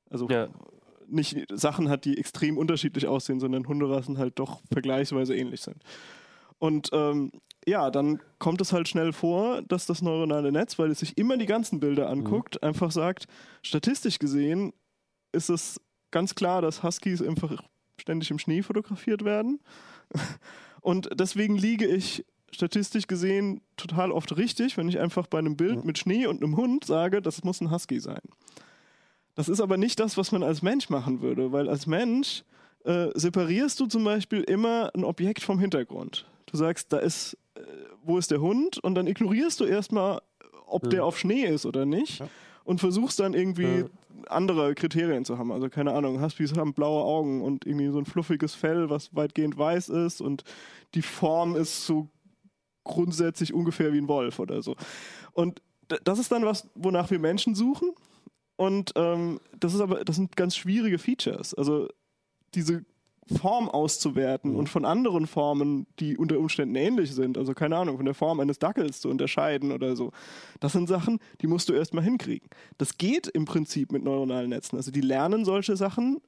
also 0.09 0.29
Ja. 0.29 0.47
nicht 1.07 1.45
Sachen 1.53 1.89
hat, 1.89 2.05
die 2.05 2.17
extrem 2.17 2.57
unterschiedlich 2.57 3.07
aussehen, 3.07 3.39
sondern 3.39 3.67
Hunderassen 3.67 4.17
halt 4.17 4.39
doch 4.39 4.61
vergleichsweise 4.71 5.35
ähnlich 5.35 5.61
sind. 5.61 5.83
Und 6.57 6.89
ähm, 6.93 7.31
ja, 7.67 7.91
dann 7.91 8.19
kommt 8.39 8.61
es 8.61 8.71
halt 8.71 8.87
schnell 8.87 9.11
vor, 9.11 9.61
dass 9.63 9.85
das 9.85 10.01
neuronale 10.01 10.51
Netz, 10.51 10.79
weil 10.79 10.91
es 10.91 10.99
sich 10.99 11.17
immer 11.17 11.37
die 11.37 11.45
ganzen 11.47 11.79
Bilder 11.79 12.09
anguckt, 12.09 12.63
einfach 12.63 12.91
sagt, 12.91 13.25
statistisch 13.61 14.19
gesehen 14.19 14.71
ist 15.31 15.49
es 15.49 15.81
ganz 16.15 16.33
klar, 16.33 16.61
dass 16.61 16.81
Huskies 16.81 17.21
einfach 17.21 17.61
ständig 17.97 18.31
im 18.31 18.39
Schnee 18.39 18.61
fotografiert 18.61 19.25
werden. 19.25 19.59
Und 20.81 21.09
deswegen 21.13 21.57
liege 21.57 21.85
ich 21.85 22.23
statistisch 22.53 23.07
gesehen 23.07 23.59
total 23.75 24.13
oft 24.13 24.37
richtig, 24.37 24.77
wenn 24.77 24.87
ich 24.87 24.97
einfach 24.97 25.27
bei 25.27 25.39
einem 25.39 25.57
Bild 25.57 25.83
mit 25.83 25.97
Schnee 25.97 26.25
und 26.25 26.41
einem 26.41 26.55
Hund 26.55 26.85
sage, 26.85 27.21
das 27.21 27.43
muss 27.43 27.59
ein 27.59 27.69
Husky 27.69 27.99
sein. 27.99 28.21
Das 29.33 29.49
ist 29.49 29.59
aber 29.59 29.75
nicht 29.75 29.99
das, 29.99 30.15
was 30.15 30.31
man 30.31 30.41
als 30.41 30.61
Mensch 30.61 30.89
machen 30.89 31.19
würde, 31.19 31.51
weil 31.51 31.67
als 31.67 31.85
Mensch 31.85 32.45
äh, 32.85 33.07
separierst 33.13 33.77
du 33.81 33.87
zum 33.87 34.05
Beispiel 34.05 34.41
immer 34.43 34.91
ein 34.95 35.03
Objekt 35.03 35.43
vom 35.43 35.59
Hintergrund. 35.59 36.25
Du 36.45 36.55
sagst, 36.55 36.93
da 36.93 36.99
ist, 36.99 37.37
äh, 37.55 37.61
wo 38.05 38.17
ist 38.17 38.31
der 38.31 38.39
Hund? 38.39 38.77
Und 38.77 38.95
dann 38.95 39.07
ignorierst 39.07 39.59
du 39.59 39.65
erstmal, 39.65 40.21
ob 40.65 40.89
der 40.89 41.03
auf 41.03 41.19
Schnee 41.19 41.43
ist 41.43 41.65
oder 41.65 41.85
nicht. 41.85 42.23
Und 42.63 42.79
versuchst 42.79 43.19
dann 43.19 43.33
irgendwie 43.33 43.83
andere 44.27 44.75
Kriterien 44.75 45.25
zu 45.25 45.37
haben. 45.37 45.51
Also 45.51 45.69
keine 45.69 45.93
Ahnung, 45.93 46.21
Huskies 46.21 46.57
haben 46.57 46.73
blaue 46.73 47.03
Augen 47.03 47.41
und 47.41 47.65
irgendwie 47.65 47.89
so 47.89 47.99
ein 47.99 48.05
fluffiges 48.05 48.55
Fell, 48.55 48.89
was 48.89 49.15
weitgehend 49.15 49.57
weiß 49.57 49.89
ist 49.89 50.21
und 50.21 50.43
die 50.93 51.01
Form 51.01 51.55
ist 51.55 51.85
so 51.85 52.09
grundsätzlich 52.83 53.53
ungefähr 53.53 53.93
wie 53.93 53.97
ein 53.97 54.07
Wolf 54.07 54.39
oder 54.39 54.61
so. 54.61 54.75
Und 55.33 55.61
das 56.03 56.19
ist 56.19 56.31
dann 56.31 56.45
was, 56.45 56.69
wonach 56.75 57.11
wir 57.11 57.19
Menschen 57.19 57.55
suchen. 57.55 57.91
Und 58.55 58.93
ähm, 58.95 59.39
das 59.59 59.73
ist 59.73 59.81
aber, 59.81 60.05
das 60.05 60.15
sind 60.15 60.35
ganz 60.35 60.55
schwierige 60.55 60.97
Features. 60.97 61.53
Also 61.53 61.89
diese 62.53 62.85
Form 63.27 63.69
auszuwerten 63.69 64.55
und 64.55 64.69
von 64.69 64.85
anderen 64.85 65.25
Formen, 65.25 65.87
die 65.99 66.15
unter 66.15 66.37
Umständen 66.37 66.75
ähnlich 66.75 67.13
sind, 67.13 67.37
also 67.37 67.53
keine 67.53 67.75
Ahnung, 67.75 67.97
von 67.97 68.05
der 68.05 68.13
Form 68.13 68.39
eines 68.39 68.59
Dackels 68.59 69.01
zu 69.01 69.09
unterscheiden 69.09 69.71
oder 69.71 69.95
so. 69.95 70.11
Das 70.59 70.73
sind 70.73 70.87
Sachen, 70.87 71.19
die 71.41 71.47
musst 71.47 71.67
du 71.69 71.73
erstmal 71.73 72.03
hinkriegen. 72.03 72.47
Das 72.77 72.97
geht 72.97 73.27
im 73.27 73.45
Prinzip 73.45 73.91
mit 73.91 74.03
neuronalen 74.03 74.49
Netzen. 74.49 74.77
Also 74.77 74.91
die 74.91 75.01
lernen 75.01 75.43
solche 75.43 75.75
Sachen, 75.75 76.21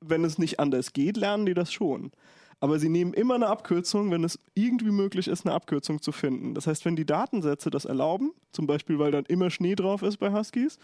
wenn 0.00 0.24
es 0.24 0.38
nicht 0.38 0.60
anders 0.60 0.92
geht, 0.92 1.16
lernen 1.16 1.44
die 1.44 1.54
das 1.54 1.72
schon. 1.72 2.12
Aber 2.60 2.78
sie 2.78 2.88
nehmen 2.88 3.14
immer 3.14 3.34
eine 3.34 3.48
Abkürzung, 3.48 4.10
wenn 4.10 4.22
es 4.24 4.38
irgendwie 4.54 4.90
möglich 4.90 5.28
ist, 5.28 5.44
eine 5.44 5.54
Abkürzung 5.54 6.02
zu 6.02 6.12
finden. 6.12 6.54
Das 6.54 6.66
heißt, 6.66 6.84
wenn 6.84 6.96
die 6.96 7.06
Datensätze 7.06 7.70
das 7.70 7.84
erlauben, 7.84 8.32
zum 8.52 8.66
Beispiel 8.66 8.98
weil 8.98 9.10
dann 9.10 9.24
immer 9.26 9.50
Schnee 9.50 9.74
drauf 9.74 10.02
ist 10.02 10.18
bei 10.18 10.32
Huskies, 10.32 10.78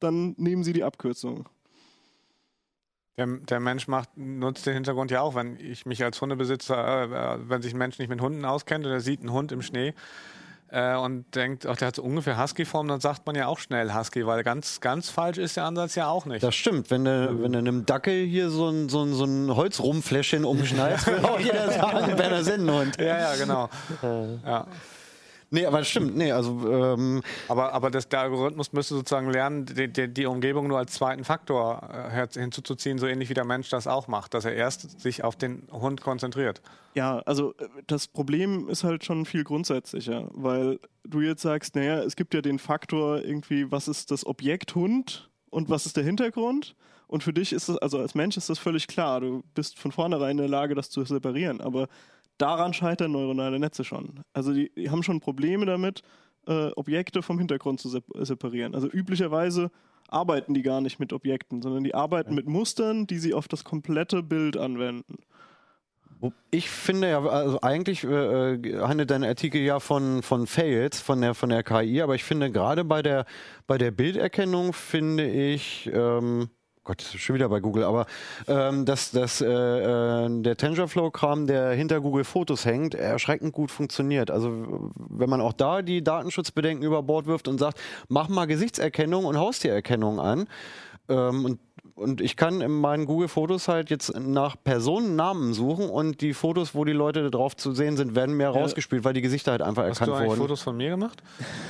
dann 0.00 0.34
nehmen 0.36 0.64
sie 0.64 0.72
die 0.72 0.84
Abkürzung. 0.84 1.48
Der, 3.18 3.26
der 3.26 3.60
Mensch 3.60 3.88
macht, 3.88 4.16
nutzt 4.16 4.66
den 4.66 4.72
Hintergrund 4.72 5.10
ja 5.10 5.20
auch, 5.20 5.34
wenn 5.34 5.58
ich 5.60 5.84
mich 5.84 6.02
als 6.02 6.20
Hundebesitzer, 6.20 6.76
äh, 6.76 7.34
äh, 7.34 7.38
wenn 7.46 7.60
sich 7.60 7.74
ein 7.74 7.78
Mensch 7.78 7.98
nicht 7.98 8.08
mit 8.08 8.22
Hunden 8.22 8.44
auskennt 8.44 8.86
und 8.86 8.92
er 8.92 9.00
sieht 9.00 9.20
einen 9.20 9.32
Hund 9.32 9.52
im 9.52 9.60
Schnee 9.60 9.92
äh, 10.72 10.96
und 10.96 11.34
denkt, 11.34 11.66
ach, 11.66 11.76
der 11.76 11.88
hat 11.88 11.96
so 11.96 12.02
ungefähr 12.02 12.42
Husky-Form, 12.42 12.88
dann 12.88 13.00
sagt 13.00 13.26
man 13.26 13.36
ja 13.36 13.46
auch 13.48 13.58
schnell 13.58 13.94
Husky, 13.94 14.26
weil 14.26 14.42
ganz, 14.42 14.80
ganz 14.80 15.10
falsch 15.10 15.36
ist 15.36 15.58
der 15.58 15.64
Ansatz 15.64 15.94
ja 15.94 16.08
auch 16.08 16.24
nicht. 16.24 16.42
Das 16.42 16.54
stimmt. 16.54 16.90
Wenn 16.90 17.04
du, 17.04 17.42
wenn 17.42 17.52
du 17.52 17.58
einem 17.58 17.84
Dackel 17.84 18.24
hier 18.24 18.48
so 18.48 18.68
ein, 18.68 18.88
so 18.88 19.02
ein, 19.02 19.12
so 19.12 19.24
ein 19.24 19.54
Holzrumpfläschchen 19.54 20.46
umschneidest, 20.46 21.06
will 21.08 21.18
auch 21.18 21.38
jeder 21.38 21.70
sagen, 21.70 22.16
das 22.16 22.46
ist 22.46 22.52
ein 22.54 22.70
Hund. 22.70 22.96
ja, 22.98 23.18
ja, 23.18 23.36
genau. 23.36 23.68
ja. 24.44 24.66
Nee, 25.52 25.66
aber 25.66 25.78
das 25.78 25.88
stimmt. 25.88 26.16
Nee, 26.16 26.32
also 26.32 26.66
ähm, 26.66 27.22
Aber, 27.46 27.74
aber 27.74 27.90
das, 27.90 28.08
der 28.08 28.20
Algorithmus 28.20 28.72
müsste 28.72 28.94
sozusagen 28.94 29.30
lernen, 29.30 29.66
die, 29.66 29.86
die, 29.86 30.08
die 30.08 30.24
Umgebung 30.24 30.66
nur 30.66 30.78
als 30.78 30.94
zweiten 30.94 31.24
Faktor 31.24 32.10
äh, 32.10 32.26
hinzuzuziehen, 32.32 32.98
so 32.98 33.06
ähnlich 33.06 33.28
wie 33.28 33.34
der 33.34 33.44
Mensch 33.44 33.68
das 33.68 33.86
auch 33.86 34.08
macht, 34.08 34.32
dass 34.32 34.46
er 34.46 34.54
erst 34.54 34.98
sich 35.00 35.22
auf 35.22 35.36
den 35.36 35.68
Hund 35.70 36.00
konzentriert. 36.00 36.62
Ja, 36.94 37.18
also 37.26 37.54
äh, 37.58 37.68
das 37.86 38.08
Problem 38.08 38.70
ist 38.70 38.82
halt 38.82 39.04
schon 39.04 39.26
viel 39.26 39.44
grundsätzlicher, 39.44 40.30
weil 40.32 40.80
du 41.04 41.20
jetzt 41.20 41.42
sagst, 41.42 41.76
naja, 41.76 41.98
es 41.98 42.16
gibt 42.16 42.32
ja 42.32 42.40
den 42.40 42.58
Faktor 42.58 43.22
irgendwie, 43.22 43.70
was 43.70 43.88
ist 43.88 44.10
das 44.10 44.24
Objekt 44.24 44.74
Hund 44.74 45.30
und 45.50 45.68
was 45.68 45.84
ist 45.84 45.98
der 45.98 46.04
Hintergrund? 46.04 46.74
Und 47.08 47.22
für 47.22 47.34
dich 47.34 47.52
ist 47.52 47.68
es, 47.68 47.76
also 47.76 47.98
als 47.98 48.14
Mensch 48.14 48.38
ist 48.38 48.48
das 48.48 48.58
völlig 48.58 48.86
klar, 48.86 49.20
du 49.20 49.42
bist 49.54 49.78
von 49.78 49.92
vornherein 49.92 50.30
in 50.30 50.36
der 50.38 50.48
Lage, 50.48 50.74
das 50.74 50.88
zu 50.88 51.04
separieren, 51.04 51.60
aber 51.60 51.88
daran 52.38 52.72
scheitern 52.72 53.12
neuronale 53.12 53.58
Netze 53.58 53.84
schon. 53.84 54.20
Also 54.32 54.52
die, 54.52 54.70
die 54.74 54.90
haben 54.90 55.02
schon 55.02 55.20
Probleme 55.20 55.66
damit, 55.66 56.02
äh, 56.46 56.70
Objekte 56.76 57.22
vom 57.22 57.38
Hintergrund 57.38 57.80
zu 57.80 57.88
sep 57.88 58.04
separieren. 58.20 58.74
Also 58.74 58.88
üblicherweise 58.88 59.70
arbeiten 60.08 60.54
die 60.54 60.62
gar 60.62 60.80
nicht 60.80 60.98
mit 60.98 61.12
Objekten, 61.12 61.62
sondern 61.62 61.84
die 61.84 61.94
arbeiten 61.94 62.34
mit 62.34 62.46
Mustern, 62.46 63.06
die 63.06 63.18
sie 63.18 63.34
auf 63.34 63.48
das 63.48 63.64
komplette 63.64 64.22
Bild 64.22 64.56
anwenden. 64.56 65.16
Ich 66.52 66.70
finde 66.70 67.08
ja, 67.10 67.24
also 67.24 67.60
eigentlich 67.62 68.04
äh, 68.04 68.54
äh, 68.54 68.80
handelt 68.80 69.10
dein 69.10 69.24
Artikel 69.24 69.60
ja 69.60 69.80
von, 69.80 70.22
von 70.22 70.46
Fails 70.46 71.00
von 71.00 71.20
der, 71.20 71.34
von 71.34 71.48
der 71.48 71.64
KI, 71.64 72.00
aber 72.00 72.14
ich 72.14 72.22
finde 72.22 72.52
gerade 72.52 72.84
bei 72.84 73.02
der, 73.02 73.24
bei 73.66 73.76
der 73.76 73.90
Bilderkennung 73.90 74.72
finde 74.72 75.28
ich, 75.28 75.90
ähm, 75.92 76.48
Gott, 76.84 77.00
schon 77.00 77.36
wieder 77.36 77.48
bei 77.48 77.60
Google, 77.60 77.84
aber 77.84 78.06
ähm, 78.48 78.84
dass, 78.84 79.12
dass 79.12 79.40
äh, 79.40 79.46
äh, 79.46 80.42
der 80.42 80.56
TensorFlow-Kram, 80.56 81.46
der 81.46 81.70
hinter 81.70 82.00
Google 82.00 82.24
Fotos 82.24 82.64
hängt, 82.64 82.94
erschreckend 82.94 83.52
gut 83.52 83.70
funktioniert. 83.70 84.32
Also 84.32 84.90
wenn 84.96 85.30
man 85.30 85.40
auch 85.40 85.52
da 85.52 85.82
die 85.82 86.02
Datenschutzbedenken 86.02 86.84
über 86.84 87.04
Bord 87.04 87.26
wirft 87.26 87.46
und 87.46 87.58
sagt, 87.58 87.80
mach 88.08 88.28
mal 88.28 88.46
Gesichtserkennung 88.46 89.26
und 89.26 89.38
Haustiererkennung 89.38 90.18
an 90.18 90.48
ähm, 91.08 91.44
und 91.44 91.60
und 91.94 92.20
ich 92.20 92.36
kann 92.36 92.62
in 92.62 92.72
meinen 92.72 93.04
Google-Fotos 93.04 93.68
halt 93.68 93.90
jetzt 93.90 94.18
nach 94.18 94.56
Personennamen 94.64 95.52
suchen 95.52 95.88
und 95.90 96.20
die 96.20 96.32
Fotos, 96.32 96.74
wo 96.74 96.84
die 96.84 96.92
Leute 96.92 97.30
drauf 97.30 97.54
zu 97.54 97.72
sehen 97.72 97.96
sind, 97.96 98.14
werden 98.14 98.36
mehr 98.36 98.50
rausgespielt, 98.50 99.04
weil 99.04 99.12
die 99.12 99.20
Gesichter 99.20 99.52
halt 99.52 99.62
einfach 99.62 99.84
Hast 99.84 100.00
du 100.00 100.04
erkannt 100.04 100.18
eigentlich 100.18 100.30
wurden. 100.30 100.40
Fotos 100.40 100.62
von 100.62 100.76
mir 100.76 100.90
gemacht? 100.90 101.22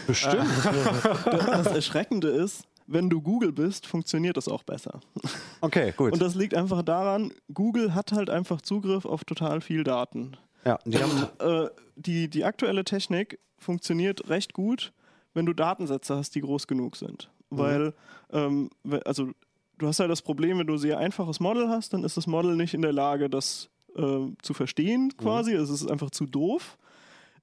Bestimmt. 0.07 0.47
das 1.25 1.67
Erschreckende 1.67 2.29
ist, 2.29 2.65
wenn 2.87 3.09
du 3.11 3.21
Google 3.23 3.53
bist, 3.53 3.87
funktioniert 3.87 4.37
das 4.37 4.49
auch 4.49 4.63
besser. 4.63 5.01
Okay, 5.65 5.95
gut. 5.97 6.13
Und 6.13 6.21
das 6.21 6.35
liegt 6.35 6.55
einfach 6.55 6.83
daran, 6.83 7.33
Google 7.55 7.95
hat 7.95 8.11
halt 8.11 8.31
einfach 8.31 8.61
Zugriff 8.63 9.05
auf 9.05 9.23
total 9.25 9.61
viel 9.61 9.85
Daten. 9.85 10.37
ja, 10.65 10.77
die 10.85 10.99
haben, 10.99 11.29
Äh, 11.39 11.69
die, 11.95 12.29
die 12.29 12.45
aktuelle 12.45 12.83
Technik 12.85 13.39
funktioniert 13.59 14.29
recht 14.29 14.55
gut, 14.55 14.93
wenn 15.35 15.47
du 15.47 15.53
Datensätze 15.53 16.17
hast, 16.17 16.35
die 16.35 16.41
groß 16.41 16.67
genug 16.67 16.97
sind. 16.97 17.31
Weil, 17.51 17.95
ähm, 18.33 18.71
also 19.05 19.31
du 19.79 19.87
hast 19.87 20.01
halt 20.01 20.11
das 20.11 20.23
Problem, 20.23 20.59
wenn 20.59 20.67
du 20.67 20.73
ein 20.73 20.79
sehr 20.79 20.99
einfaches 20.99 21.39
Model 21.39 21.69
hast, 21.69 21.93
dann 21.93 22.03
ist 22.03 22.17
das 22.17 22.27
Model 22.27 22.57
nicht 22.57 22.75
in 22.75 22.83
der 22.83 22.93
Lage, 22.93 23.31
das 23.31 23.69
äh, 23.97 24.27
zu 24.43 24.55
verstehen 24.55 25.13
quasi. 25.17 25.53
Es 25.53 25.71
ist 25.71 25.89
einfach 25.89 26.11
zu 26.11 26.27
doof. 26.27 26.79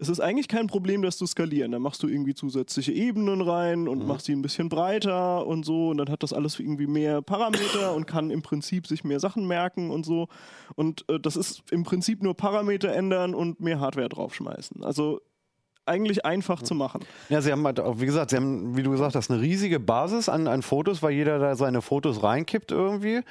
Es 0.02 0.08
ist 0.08 0.22
eigentlich 0.22 0.48
kein 0.48 0.68
Problem, 0.68 1.02
dass 1.02 1.18
du 1.18 1.26
skalieren. 1.26 1.74
Dann 1.74 1.82
machst 1.82 2.02
du 2.02 2.08
irgendwie 2.08 2.34
zusätzliche 2.34 2.94
Ebenen 2.94 3.42
rein 3.42 3.90
und 3.90 4.08
machst 4.08 4.28
sie 4.28 4.32
ein 4.32 4.42
bisschen 4.42 4.70
breiter 4.70 5.46
und 5.46 5.66
so. 5.66 5.90
Und 5.90 5.98
dann 5.98 6.10
hat 6.10 6.24
das 6.24 6.32
alles 6.32 6.58
irgendwie 6.58 6.88
mehr 6.88 7.22
Parameter 7.22 7.94
und 7.94 8.08
kann 8.08 8.32
im 8.32 8.42
Prinzip 8.42 8.88
sich 8.88 9.04
mehr 9.04 9.20
Sachen 9.20 9.46
merken 9.46 9.92
und 9.92 10.06
so. 10.06 10.30
Und 10.76 11.04
äh, 11.10 11.20
das 11.20 11.36
ist 11.36 11.64
im 11.72 11.84
Prinzip 11.84 12.24
nur 12.24 12.34
Parameter 12.34 12.94
ändern 12.94 13.36
und 13.36 13.60
mehr 13.60 13.82
Hardware 13.82 14.08
draufschmeißen. 14.08 14.86
Also 14.86 15.20
eigentlich 15.86 16.26
einfach 16.26 16.62
zu 16.62 16.76
machen. 16.76 17.02
ja, 17.28 17.42
sie 17.42 17.52
haben 17.52 17.66
halt 17.66 17.80
auch, 17.80 18.00
wie 18.00 18.06
gesagt, 18.06 18.30
sie 18.30 18.38
haben, 18.38 18.78
wie 18.78 18.84
du 18.84 18.92
gesagt 18.92 19.16
hast, 19.16 19.30
eine 19.30 19.42
riesige 19.42 19.82
Basis 19.82 20.30
an, 20.30 20.48
an 20.48 20.62
Fotos, 20.62 21.04
weil 21.04 21.12
jeder 21.12 21.40
da 21.40 21.56
seine 21.56 21.82
Fotos 21.82 22.24
reinkippt 22.24 22.72
irgendwie. 22.72 23.22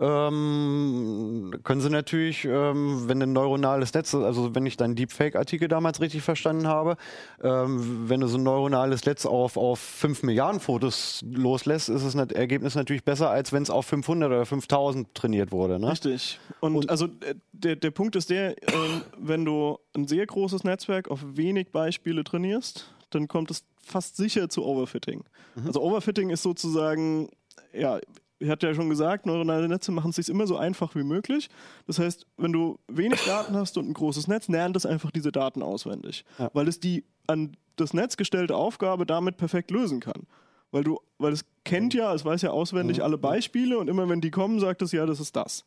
Ähm, 0.00 1.52
können 1.62 1.82
sie 1.82 1.90
natürlich, 1.90 2.46
ähm, 2.46 3.06
wenn 3.06 3.22
ein 3.22 3.34
neuronales 3.34 3.92
Netz, 3.92 4.14
also 4.14 4.54
wenn 4.54 4.64
ich 4.64 4.78
deinen 4.78 4.96
Deepfake-Artikel 4.96 5.68
damals 5.68 6.00
richtig 6.00 6.22
verstanden 6.22 6.66
habe, 6.66 6.96
ähm, 7.42 8.08
wenn 8.08 8.20
du 8.20 8.26
so 8.26 8.38
ein 8.38 8.42
neuronales 8.42 9.04
Netz 9.04 9.26
auf, 9.26 9.58
auf 9.58 9.78
5 9.78 10.22
Milliarden 10.22 10.58
Fotos 10.58 11.22
loslässt, 11.30 11.90
ist 11.90 12.02
das 12.02 12.14
Ergebnis 12.14 12.74
natürlich 12.76 13.04
besser, 13.04 13.30
als 13.30 13.52
wenn 13.52 13.62
es 13.62 13.68
auf 13.68 13.84
500 13.86 14.28
oder 14.28 14.46
5000 14.46 15.14
trainiert 15.14 15.52
wurde. 15.52 15.78
Ne? 15.78 15.90
Richtig. 15.90 16.40
Und, 16.60 16.88
also 16.88 17.04
äh, 17.04 17.34
der, 17.52 17.76
der 17.76 17.90
Punkt 17.90 18.16
ist 18.16 18.30
der, 18.30 18.56
ähm, 18.72 19.02
wenn 19.18 19.44
du 19.44 19.78
ein 19.94 20.08
sehr 20.08 20.24
großes 20.24 20.64
Netzwerk 20.64 21.10
auf 21.10 21.20
wenig 21.34 21.72
Beispiele 21.72 22.24
trainierst, 22.24 22.90
dann 23.10 23.28
kommt 23.28 23.50
es 23.50 23.64
fast 23.82 24.16
sicher 24.16 24.48
zu 24.48 24.64
Overfitting. 24.64 25.24
Also 25.66 25.82
Overfitting 25.82 26.30
ist 26.30 26.42
sozusagen, 26.42 27.28
ja, 27.72 27.98
ich 28.40 28.48
hatte 28.50 28.66
ja 28.66 28.74
schon 28.74 28.88
gesagt, 28.88 29.26
neuronale 29.26 29.68
Netze 29.68 29.92
machen 29.92 30.10
es 30.10 30.16
sich 30.16 30.28
immer 30.28 30.46
so 30.46 30.56
einfach 30.56 30.94
wie 30.96 31.04
möglich. 31.04 31.48
Das 31.86 31.98
heißt, 31.98 32.26
wenn 32.38 32.52
du 32.52 32.78
wenig 32.88 33.22
Daten 33.24 33.54
hast 33.54 33.76
und 33.78 33.88
ein 33.88 33.94
großes 33.94 34.26
Netz, 34.26 34.48
lernt 34.48 34.76
es 34.76 34.86
einfach 34.86 35.10
diese 35.12 35.30
Daten 35.30 35.62
auswendig, 35.62 36.24
Ja. 36.38 36.50
weil 36.54 36.66
es 36.66 36.80
die 36.80 37.04
an 37.28 37.56
das 37.76 37.94
Netz 37.94 38.16
gestellte 38.16 38.56
Aufgabe 38.56 39.06
damit 39.06 39.36
perfekt 39.36 39.70
lösen 39.70 40.00
kann. 40.00 40.26
Weil 40.72 40.84
du, 40.84 40.98
weil 41.18 41.32
es 41.32 41.44
kennt 41.64 41.94
ja, 41.94 42.14
es 42.14 42.24
weiß 42.24 42.42
ja 42.42 42.50
auswendig 42.50 43.02
alle 43.02 43.18
Beispiele 43.18 43.78
und 43.78 43.88
immer 43.88 44.08
wenn 44.08 44.20
die 44.20 44.30
kommen, 44.30 44.58
sagt 44.60 44.82
es 44.82 44.92
ja, 44.92 45.04
das 45.06 45.20
ist 45.20 45.36
das. 45.36 45.64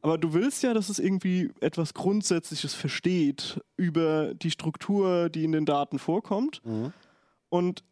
Aber 0.00 0.16
du 0.18 0.32
willst 0.32 0.62
ja, 0.62 0.74
dass 0.74 0.88
es 0.88 0.98
irgendwie 0.98 1.50
etwas 1.60 1.94
Grundsätzliches 1.94 2.74
versteht 2.74 3.60
über 3.76 4.34
die 4.34 4.50
Struktur, 4.50 5.28
die 5.28 5.44
in 5.44 5.52
den 5.52 5.64
Daten 5.66 5.98
vorkommt. 5.98 6.60
Und 7.48 7.84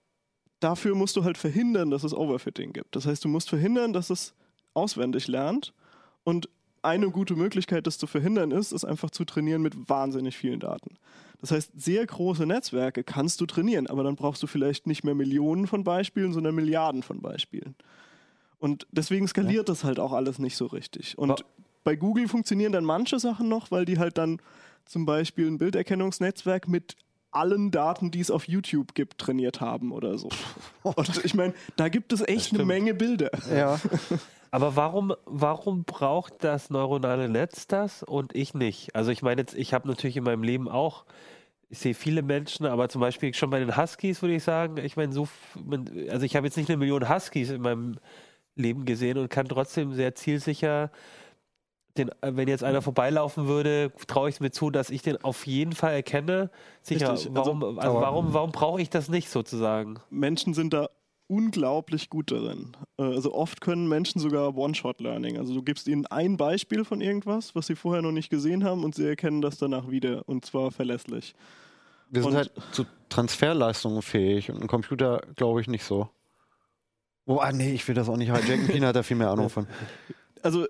dafür 0.60 0.94
musst 0.94 1.16
du 1.16 1.24
halt 1.24 1.38
verhindern, 1.38 1.90
dass 1.90 2.04
es 2.04 2.14
Overfitting 2.14 2.72
gibt. 2.72 2.94
Das 2.94 3.06
heißt, 3.06 3.24
du 3.24 3.28
musst 3.28 3.48
verhindern, 3.48 3.92
dass 3.92 4.10
es 4.10 4.34
auswendig 4.74 5.26
lernt. 5.26 5.72
Und 6.22 6.48
eine 6.82 7.10
gute 7.10 7.34
Möglichkeit, 7.34 7.86
das 7.86 7.98
zu 7.98 8.06
verhindern, 8.06 8.52
ist, 8.52 8.72
es 8.72 8.84
einfach 8.84 9.10
zu 9.10 9.24
trainieren 9.24 9.60
mit 9.62 9.88
wahnsinnig 9.88 10.36
vielen 10.36 10.60
Daten. 10.60 10.96
Das 11.40 11.50
heißt, 11.50 11.72
sehr 11.74 12.06
große 12.06 12.46
Netzwerke 12.46 13.02
kannst 13.04 13.40
du 13.40 13.46
trainieren, 13.46 13.86
aber 13.86 14.04
dann 14.04 14.16
brauchst 14.16 14.42
du 14.42 14.46
vielleicht 14.46 14.86
nicht 14.86 15.04
mehr 15.04 15.14
Millionen 15.14 15.66
von 15.66 15.84
Beispielen, 15.84 16.32
sondern 16.32 16.54
Milliarden 16.54 17.02
von 17.02 17.20
Beispielen. 17.20 17.74
Und 18.58 18.86
deswegen 18.92 19.26
skaliert 19.26 19.68
das 19.70 19.84
halt 19.84 19.98
auch 19.98 20.12
alles 20.12 20.38
nicht 20.38 20.56
so 20.56 20.66
richtig. 20.66 21.16
Und 21.16 21.30
Wa- 21.30 21.36
bei 21.82 21.96
Google 21.96 22.28
funktionieren 22.28 22.72
dann 22.72 22.84
manche 22.84 23.18
Sachen 23.18 23.48
noch, 23.48 23.70
weil 23.70 23.86
die 23.86 23.98
halt 23.98 24.18
dann 24.18 24.38
zum 24.84 25.06
Beispiel 25.06 25.46
ein 25.46 25.56
Bilderkennungsnetzwerk 25.58 26.68
mit 26.68 26.96
allen 27.32 27.70
Daten, 27.70 28.10
die 28.10 28.20
es 28.20 28.30
auf 28.30 28.48
YouTube 28.48 28.94
gibt, 28.94 29.18
trainiert 29.18 29.60
haben 29.60 29.92
oder 29.92 30.18
so. 30.18 30.28
Und 30.82 31.24
ich 31.24 31.34
meine, 31.34 31.54
da 31.76 31.88
gibt 31.88 32.12
es 32.12 32.26
echt 32.26 32.54
eine 32.54 32.64
Menge 32.64 32.94
Bilder. 32.94 33.30
Ja. 33.54 33.80
Aber 34.50 34.74
warum, 34.74 35.14
warum 35.26 35.84
braucht 35.84 36.42
das 36.42 36.70
neuronale 36.70 37.28
Netz 37.28 37.68
das 37.68 38.02
und 38.02 38.34
ich 38.34 38.52
nicht? 38.52 38.96
Also 38.96 39.12
ich 39.12 39.22
meine 39.22 39.42
jetzt, 39.42 39.54
ich 39.54 39.72
habe 39.72 39.86
natürlich 39.86 40.16
in 40.16 40.24
meinem 40.24 40.42
Leben 40.42 40.68
auch, 40.68 41.04
ich 41.68 41.78
sehe 41.78 41.94
viele 41.94 42.22
Menschen, 42.22 42.66
aber 42.66 42.88
zum 42.88 43.00
Beispiel 43.00 43.32
schon 43.32 43.50
bei 43.50 43.60
den 43.60 43.76
Huskies 43.76 44.22
würde 44.22 44.34
ich 44.34 44.42
sagen, 44.42 44.78
ich 44.78 44.96
meine, 44.96 45.12
so, 45.12 45.28
also 46.08 46.26
ich 46.26 46.34
habe 46.34 46.48
jetzt 46.48 46.56
nicht 46.56 46.68
eine 46.68 46.78
Million 46.78 47.08
Huskies 47.08 47.50
in 47.50 47.62
meinem 47.62 47.98
Leben 48.56 48.84
gesehen 48.86 49.18
und 49.18 49.30
kann 49.30 49.48
trotzdem 49.48 49.94
sehr 49.94 50.16
zielsicher 50.16 50.90
den, 52.04 52.08
äh, 52.22 52.36
wenn 52.36 52.48
jetzt 52.48 52.64
einer 52.64 52.82
vorbeilaufen 52.82 53.46
würde, 53.46 53.92
traue 54.06 54.28
ich 54.28 54.36
es 54.36 54.40
mir 54.40 54.50
zu, 54.50 54.70
dass 54.70 54.90
ich 54.90 55.02
den 55.02 55.22
auf 55.24 55.46
jeden 55.46 55.72
Fall 55.72 55.92
erkenne. 55.94 56.50
Sicher, 56.82 57.12
Richtig, 57.12 57.30
also- 57.36 57.46
warum, 57.60 57.62
also, 57.78 57.80
aber- 57.90 58.00
warum, 58.00 58.34
warum 58.34 58.52
brauche 58.52 58.80
ich 58.82 58.90
das 58.90 59.08
nicht 59.08 59.28
sozusagen? 59.30 59.98
Menschen 60.10 60.54
sind 60.54 60.72
da 60.72 60.88
unglaublich 61.28 62.10
gut 62.10 62.32
darin. 62.32 62.72
Äh, 62.98 63.02
Also 63.04 63.32
oft 63.32 63.60
können 63.60 63.88
Menschen 63.88 64.20
sogar 64.20 64.56
One-Shot-Learning. 64.56 65.38
Also 65.38 65.54
du 65.54 65.62
gibst 65.62 65.86
ihnen 65.86 66.06
ein 66.06 66.36
Beispiel 66.36 66.84
von 66.84 67.00
irgendwas, 67.00 67.54
was 67.54 67.68
sie 67.68 67.76
vorher 67.76 68.02
noch 68.02 68.10
nicht 68.10 68.30
gesehen 68.30 68.64
haben 68.64 68.82
und 68.82 68.96
sie 68.96 69.06
erkennen 69.06 69.40
das 69.40 69.56
danach 69.58 69.88
wieder 69.90 70.28
und 70.28 70.44
zwar 70.44 70.72
verlässlich. 70.72 71.34
Wir 72.08 72.22
sind 72.22 72.32
Und- 72.32 72.36
halt 72.36 72.52
zu 72.72 72.84
Transferleistungen 73.08 74.02
fähig 74.02 74.50
und 74.50 74.60
ein 74.60 74.66
Computer 74.66 75.20
glaube 75.36 75.60
ich 75.60 75.68
nicht 75.68 75.84
so. 75.84 76.08
Oh, 77.26 77.36
ah, 77.38 77.52
nee, 77.52 77.74
ich 77.74 77.86
will 77.86 77.94
das 77.94 78.08
auch 78.08 78.16
nicht 78.16 78.32
hijacken. 78.34 78.66
Pina 78.66 78.88
hat 78.88 78.96
da 78.96 79.04
viel 79.04 79.16
mehr 79.16 79.30
Ahnung 79.30 79.48
von. 79.50 79.68
Also 80.42 80.66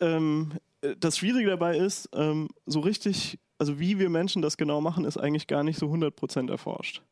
ähm, 0.00 0.52
äh, 0.54 0.58
das 0.98 1.18
Schwierige 1.18 1.50
dabei 1.50 1.76
ist, 1.76 2.08
ähm, 2.14 2.48
so 2.66 2.80
richtig, 2.80 3.38
also 3.58 3.78
wie 3.80 3.98
wir 3.98 4.10
Menschen 4.10 4.42
das 4.42 4.56
genau 4.56 4.80
machen, 4.80 5.04
ist 5.04 5.16
eigentlich 5.16 5.46
gar 5.46 5.64
nicht 5.64 5.78
so 5.78 5.86
100% 5.86 6.50
erforscht. 6.50 7.02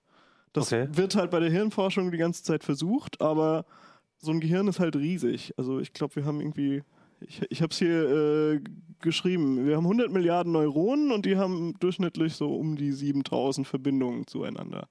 Das 0.52 0.72
Okay. 0.72 0.88
wird 0.92 1.16
halt 1.16 1.30
bei 1.30 1.40
der 1.40 1.50
Hirnforschung 1.50 2.10
die 2.10 2.18
ganze 2.18 2.42
Zeit 2.42 2.64
versucht, 2.64 3.20
aber 3.20 3.66
so 4.18 4.30
ein 4.30 4.40
Gehirn 4.40 4.68
ist 4.68 4.80
halt 4.80 4.96
riesig. 4.96 5.52
Also 5.56 5.80
ich 5.80 5.92
glaube, 5.92 6.16
wir 6.16 6.24
haben 6.24 6.40
irgendwie, 6.40 6.82
ich, 7.20 7.42
ich 7.50 7.62
habe 7.62 7.72
es 7.72 7.78
hier 7.78 8.54
äh, 8.54 8.60
geschrieben, 9.00 9.66
wir 9.66 9.76
haben 9.76 9.84
100 9.84 10.10
Milliarden 10.10 10.52
Neuronen 10.52 11.12
und 11.12 11.26
die 11.26 11.36
haben 11.36 11.74
durchschnittlich 11.80 12.34
so 12.34 12.54
um 12.54 12.76
die 12.76 12.92
7000 12.92 13.66
Verbindungen 13.66 14.26
zueinander. 14.26 14.88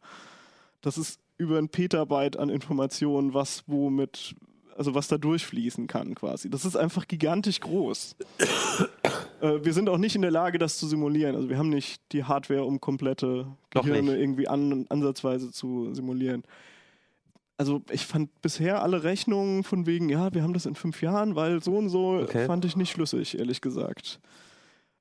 Das 0.82 0.98
ist 0.98 1.20
über 1.38 1.58
ein 1.58 1.70
Petabyte 1.70 2.38
an 2.38 2.50
Informationen, 2.50 3.34
was 3.34 3.64
womit, 3.68 4.36
also 4.76 4.94
was 4.94 5.08
da 5.08 5.18
durchfließen 5.18 5.88
kann 5.88 6.16
quasi. 6.16 6.50
Das 6.50 6.66
ist 6.66 6.76
einfach 6.76 7.08
gigantisch 7.08 7.60
groß. 7.62 8.16
äh, 9.42 9.64
wir 9.64 9.74
sind 9.74 9.90
auch 9.90 9.98
nicht 9.98 10.16
in 10.16 10.22
der 10.22 10.32
Lage, 10.32 10.60
das 10.60 10.78
zu 10.78 10.88
simulieren. 10.88 11.36
Also 11.36 11.50
wir 11.50 11.58
haben 11.58 11.70
nicht 11.70 12.02
die 12.12 12.24
Hardware, 12.26 12.66
um 12.66 12.80
komplette 12.82 13.48
Gehirne 13.70 14.18
irgendwie 14.18 14.48
an, 14.48 14.86
ansatzweise 14.90 15.52
zu 15.52 15.94
simulieren. 15.94 16.44
Also 17.58 17.82
ich 17.90 18.06
fand 18.06 18.42
bisher 18.42 18.84
alle 18.84 19.04
Rechnungen 19.04 19.64
von 19.64 19.86
wegen, 19.86 20.10
ja, 20.10 20.34
wir 20.34 20.44
haben 20.44 20.54
das 20.54 20.66
in 20.66 20.76
fünf 20.76 21.02
Jahren, 21.02 21.36
weil 21.36 21.64
so 21.64 21.78
und 21.78 21.88
so, 21.88 22.20
Okay. 22.24 22.46
fand 22.46 22.66
ich 22.66 22.76
nicht 22.76 22.92
schlüssig, 22.92 23.38
ehrlich 23.40 23.62
gesagt. 23.62 24.20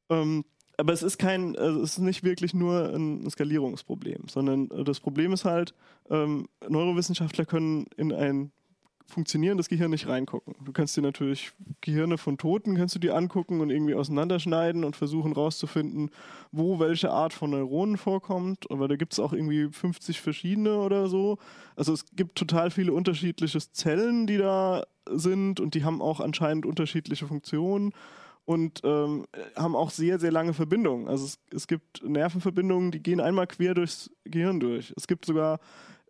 Ähm, 0.09 0.45
aber 0.77 0.93
es 0.93 1.03
ist 1.03 1.19
kein, 1.19 1.57
also 1.57 1.83
es 1.83 1.93
ist 1.93 1.99
nicht 1.99 2.23
wirklich 2.23 2.55
nur 2.55 2.93
ein 2.95 3.29
Skalierungsproblem, 3.29 4.29
sondern 4.29 4.69
das 4.85 5.01
Problem 5.01 5.33
ist 5.33 5.45
halt, 5.45 5.75
ähm, 6.11 6.49
Neurowissenschaftler 6.69 7.45
können 7.45 7.87
in 7.97 8.13
ein 8.13 8.53
funktionierendes 9.07 9.69
Gehirn 9.69 9.91
nicht 9.91 10.09
reingucken. 10.09 10.55
Du 10.65 10.73
kannst 10.73 10.97
dir 10.97 11.03
natürlich 11.03 11.53
Gehirne 11.81 12.19
von 12.19 12.39
Toten 12.39 12.77
kannst 12.77 12.95
du 12.95 12.99
dir 12.99 13.15
angucken 13.15 13.61
und 13.61 13.71
irgendwie 13.71 13.95
auseinanderschneiden 13.95 14.85
und 14.85 14.97
versuchen 14.97 15.33
rauszufinden, 15.33 16.11
wo 16.53 16.79
welche 16.79 17.11
Art 17.11 17.33
von 17.33 17.51
Neuronen 17.51 17.97
vorkommt. 17.97 18.71
Aber 18.71 18.89
da 18.89 18.97
gibt 18.97 19.13
es 19.13 19.21
auch 19.21 19.33
irgendwie 19.33 19.69
50 19.71 20.21
verschiedene 20.21 20.79
oder 20.79 21.09
so. 21.09 21.39
Also 21.77 21.93
es 21.93 22.05
gibt 22.17 22.37
total 22.37 22.71
viele 22.71 22.93
unterschiedliche 22.93 23.59
Zellen, 23.73 24.27
die 24.27 24.39
da 24.39 24.85
sind 25.11 25.61
und 25.61 25.75
die 25.75 25.85
haben 25.85 26.01
auch 26.01 26.21
anscheinend 26.21 26.67
unterschiedliche 26.67 27.27
Funktionen 27.27 27.93
und 28.47 28.81
ähm, 28.85 29.27
haben 29.57 29.75
auch 29.75 29.91
sehr, 29.91 30.19
sehr 30.19 30.33
lange 30.33 30.53
Verbindungen. 30.53 31.09
Also 31.09 31.25
es, 31.25 31.39
es 31.51 31.67
gibt 31.67 32.03
Nervenverbindungen, 32.05 32.91
die 32.91 33.03
gehen 33.03 33.21
einmal 33.21 33.47
quer 33.47 33.75
durchs 33.75 34.11
Gehirn 34.25 34.61
durch. 34.61 34.93
Es 34.97 35.07
gibt 35.07 35.25
sogar 35.25 35.61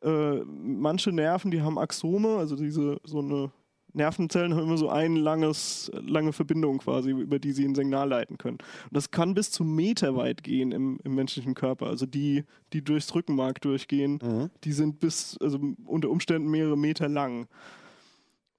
äh, 0.05 0.45
manche 0.47 1.11
Nerven, 1.13 1.51
die 1.51 1.63
haben 1.63 1.79
Axome, 1.79 2.37
also 2.37 2.57
diese 2.57 2.99
so 3.05 3.19
eine 3.21 3.51
Nervenzellen 3.97 4.53
haben 4.55 4.65
immer 4.65 4.77
so 4.77 4.89
ein 4.89 5.15
langes, 5.15 5.89
lange 5.95 6.33
Verbindung 6.33 6.79
quasi, 6.79 7.11
über 7.11 7.39
die 7.39 7.53
sie 7.53 7.65
ein 7.65 7.77
Signal 7.77 8.09
leiten 8.09 8.39
können. 8.39 8.59
Und 8.59 8.91
das 8.93 9.13
kann 9.13 9.35
bis 9.35 9.53
zu 9.53 9.63
Meter 9.63 10.17
weit 10.17 10.43
gehen 10.43 10.73
im, 10.73 10.99
im 11.05 11.15
menschlichen 11.15 11.55
Körper. 11.55 11.87
Also 11.87 12.05
die, 12.05 12.43
die 12.73 12.83
durchs 12.83 13.15
Rückenmark 13.15 13.61
durchgehen, 13.61 14.19
Mhm. 14.21 14.51
die 14.65 14.73
sind 14.73 14.99
bis, 14.99 15.39
also 15.41 15.61
unter 15.87 16.11
Umständen 16.11 16.51
mehrere 16.51 16.77
Meter 16.77 17.09
lang. 17.09 17.47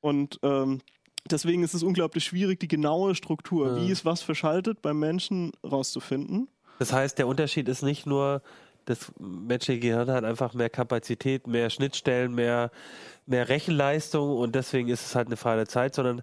Und 0.02 0.40
ähm, 0.44 0.80
deswegen 1.30 1.64
ist 1.64 1.74
es 1.74 1.84
unglaublich 1.84 2.24
schwierig, 2.24 2.60
die 2.60 2.68
genaue 2.70 3.14
Struktur, 3.16 3.76
Ja. 3.76 3.82
wie 3.82 3.92
ist 3.92 4.06
was 4.06 4.22
verschaltet, 4.22 4.82
beim 4.82 5.00
Menschen 5.00 5.52
rauszufinden. 5.70 6.48
Das 6.80 6.94
heißt, 6.94 7.18
der 7.18 7.28
Unterschied 7.28 7.68
ist 7.68 7.84
nicht 7.84 8.06
nur 8.06 8.42
Das 8.86 9.12
menschliche 9.20 9.80
Gehirn 9.80 10.10
hat 10.10 10.24
einfach 10.24 10.54
mehr 10.54 10.70
Kapazität, 10.70 11.48
mehr 11.48 11.70
Schnittstellen, 11.70 12.34
mehr, 12.34 12.72
mehr 13.26 13.50
Rechenleistung 13.50 14.38
und 14.38 14.56
deswegen 14.56 14.90
ist 14.90 15.06
es 15.06 15.16
halt 15.16 15.28
eine 15.28 15.38
Frage 15.38 15.58
der 15.58 15.68
Zeit, 15.68 15.96
sondern 15.96 16.22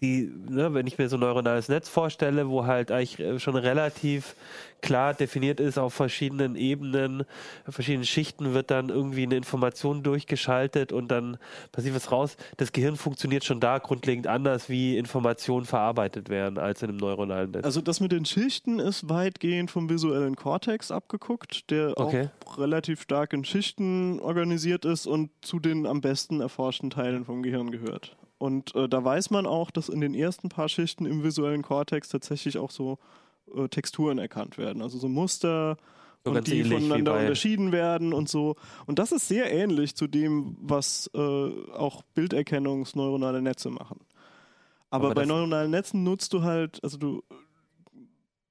die, 0.00 0.32
ne, 0.48 0.72
wenn 0.74 0.86
ich 0.86 0.98
mir 0.98 1.08
so 1.08 1.16
ein 1.16 1.20
neuronales 1.20 1.68
Netz 1.68 1.88
vorstelle, 1.88 2.48
wo 2.48 2.66
halt 2.66 2.92
eigentlich 2.92 3.18
äh, 3.18 3.40
schon 3.40 3.56
relativ 3.56 4.34
klar 4.80 5.12
definiert 5.12 5.58
ist, 5.58 5.76
auf 5.76 5.92
verschiedenen 5.92 6.54
Ebenen, 6.54 7.24
verschiedenen 7.68 8.06
Schichten 8.06 8.54
wird 8.54 8.70
dann 8.70 8.90
irgendwie 8.90 9.24
eine 9.24 9.36
Information 9.36 10.04
durchgeschaltet 10.04 10.92
und 10.92 11.08
dann 11.08 11.36
passiert 11.72 11.96
was 11.96 12.12
raus. 12.12 12.36
Das 12.58 12.72
Gehirn 12.72 12.94
funktioniert 12.96 13.44
schon 13.44 13.58
da 13.58 13.78
grundlegend 13.78 14.28
anders, 14.28 14.68
wie 14.68 14.96
Informationen 14.96 15.66
verarbeitet 15.66 16.28
werden, 16.28 16.58
als 16.58 16.82
in 16.82 16.90
einem 16.90 16.98
neuronalen 16.98 17.50
Netz. 17.50 17.64
Also 17.64 17.80
das 17.80 17.98
mit 17.98 18.12
den 18.12 18.24
Schichten 18.24 18.78
ist 18.78 19.08
weitgehend 19.08 19.70
vom 19.70 19.90
visuellen 19.90 20.36
Kortex 20.36 20.90
abgeguckt, 20.92 21.70
der 21.70 21.98
Okay. 21.98 22.28
auch 22.46 22.58
relativ 22.58 23.02
stark 23.02 23.32
in 23.32 23.44
Schichten 23.44 24.20
organisiert 24.20 24.84
ist 24.84 25.06
und 25.06 25.30
zu 25.40 25.58
den 25.58 25.86
am 25.86 26.00
besten 26.00 26.40
erforschten 26.40 26.90
Teilen 26.90 27.24
vom 27.24 27.42
Gehirn 27.42 27.70
gehört. 27.70 28.16
Und 28.38 28.74
äh, 28.74 28.88
da 28.88 29.04
weiß 29.04 29.30
man 29.30 29.46
auch, 29.46 29.70
dass 29.70 29.88
in 29.88 30.00
den 30.00 30.14
ersten 30.14 30.48
paar 30.48 30.68
Schichten 30.68 31.06
im 31.06 31.22
visuellen 31.22 31.62
Kortex 31.62 32.08
tatsächlich 32.08 32.58
auch 32.58 32.70
so 32.70 32.98
äh, 33.54 33.68
Texturen 33.68 34.18
erkannt 34.18 34.58
werden, 34.58 34.80
also 34.80 34.98
so 34.98 35.08
Muster 35.08 35.76
So 36.24 36.30
und 36.30 36.46
die 36.46 36.64
voneinander 36.64 37.18
unterschieden 37.18 37.72
werden 37.72 38.12
und 38.12 38.28
so. 38.28 38.56
Und 38.86 38.98
das 38.98 39.12
ist 39.12 39.26
sehr 39.28 39.52
ähnlich 39.52 39.96
zu 39.96 40.06
dem, 40.06 40.56
was 40.60 41.10
äh, 41.14 41.18
auch 41.18 42.02
bilderkennungsneuronale 42.14 43.42
Netze 43.42 43.70
machen. 43.70 44.00
Aber, 44.90 45.06
Aber 45.06 45.14
bei 45.14 45.26
neuronalen 45.26 45.70
Netzen 45.70 46.02
nutzt 46.04 46.32
du 46.32 46.42
halt, 46.42 46.82
also 46.82 46.96
du 46.96 47.22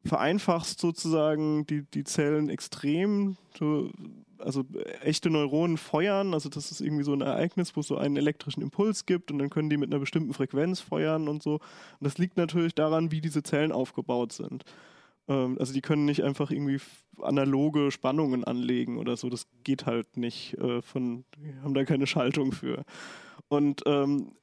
vereinfachst 0.05 0.79
sozusagen 0.79 1.65
die, 1.65 1.83
die 1.83 2.03
Zellen 2.03 2.49
extrem. 2.49 3.37
Du, 3.57 3.91
also 4.39 4.63
echte 5.01 5.29
Neuronen 5.29 5.77
feuern, 5.77 6.33
also 6.33 6.49
das 6.49 6.71
ist 6.71 6.81
irgendwie 6.81 7.03
so 7.03 7.13
ein 7.13 7.21
Ereignis, 7.21 7.75
wo 7.75 7.81
es 7.81 7.87
so 7.87 7.97
einen 7.97 8.17
elektrischen 8.17 8.61
Impuls 8.61 9.05
gibt 9.05 9.31
und 9.31 9.39
dann 9.39 9.49
können 9.49 9.69
die 9.69 9.77
mit 9.77 9.91
einer 9.91 9.99
bestimmten 9.99 10.33
Frequenz 10.33 10.79
feuern 10.79 11.27
und 11.27 11.43
so. 11.43 11.53
Und 11.53 11.61
das 12.01 12.17
liegt 12.17 12.37
natürlich 12.37 12.75
daran, 12.75 13.11
wie 13.11 13.21
diese 13.21 13.43
Zellen 13.43 13.71
aufgebaut 13.71 14.33
sind. 14.33 14.63
Ähm, 15.27 15.57
also 15.59 15.73
die 15.73 15.81
können 15.81 16.05
nicht 16.05 16.23
einfach 16.23 16.51
irgendwie 16.51 16.79
analoge 17.21 17.91
Spannungen 17.91 18.43
anlegen 18.43 18.97
oder 18.97 19.17
so. 19.17 19.29
Das 19.29 19.47
geht 19.63 19.85
halt 19.85 20.17
nicht. 20.17 20.53
Äh, 20.59 20.81
von, 20.81 21.25
die 21.35 21.53
haben 21.63 21.73
da 21.73 21.83
keine 21.83 22.07
Schaltung 22.07 22.51
für. 22.51 22.83
Und 23.49 23.81
ähm, 23.85 24.33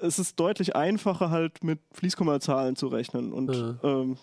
es 0.00 0.18
ist 0.18 0.38
deutlich 0.38 0.76
einfacher 0.76 1.30
halt 1.30 1.64
mit 1.64 1.80
Fließkommazahlen 1.92 2.76
zu 2.76 2.88
rechnen 2.88 3.32
und 3.32 3.48
Mhm. 3.50 3.78
ähm, 3.82 4.16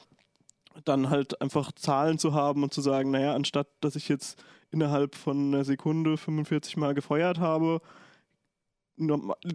dann 0.86 1.10
halt 1.10 1.42
einfach 1.42 1.72
Zahlen 1.72 2.18
zu 2.20 2.34
haben 2.34 2.64
und 2.64 2.74
zu 2.74 2.82
sagen, 2.82 3.12
naja, 3.12 3.34
anstatt 3.34 3.68
dass 3.82 3.96
ich 3.96 4.10
jetzt 4.10 4.42
innerhalb 4.72 5.16
von 5.16 5.54
einer 5.54 5.64
Sekunde 5.64 6.18
45 6.18 6.78
Mal 6.78 6.94
gefeuert 6.94 7.40
habe, 7.40 7.82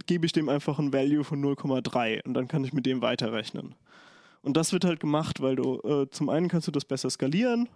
gebe 0.06 0.26
ich 0.26 0.32
dem 0.32 0.48
einfach 0.48 0.78
ein 0.78 0.92
Value 0.92 1.24
von 1.24 1.42
0,3 1.42 2.24
und 2.24 2.34
dann 2.34 2.48
kann 2.48 2.64
ich 2.64 2.72
mit 2.72 2.86
dem 2.86 3.02
weiterrechnen. 3.02 3.74
Und 4.40 4.56
das 4.56 4.72
wird 4.72 4.84
halt 4.84 5.00
gemacht, 5.00 5.40
weil 5.40 5.56
du 5.56 5.80
äh, 5.80 6.10
zum 6.10 6.28
einen 6.28 6.48
kannst 6.48 6.68
du 6.68 6.72
das 6.72 6.84
besser 6.84 7.10
skalieren, 7.10 7.68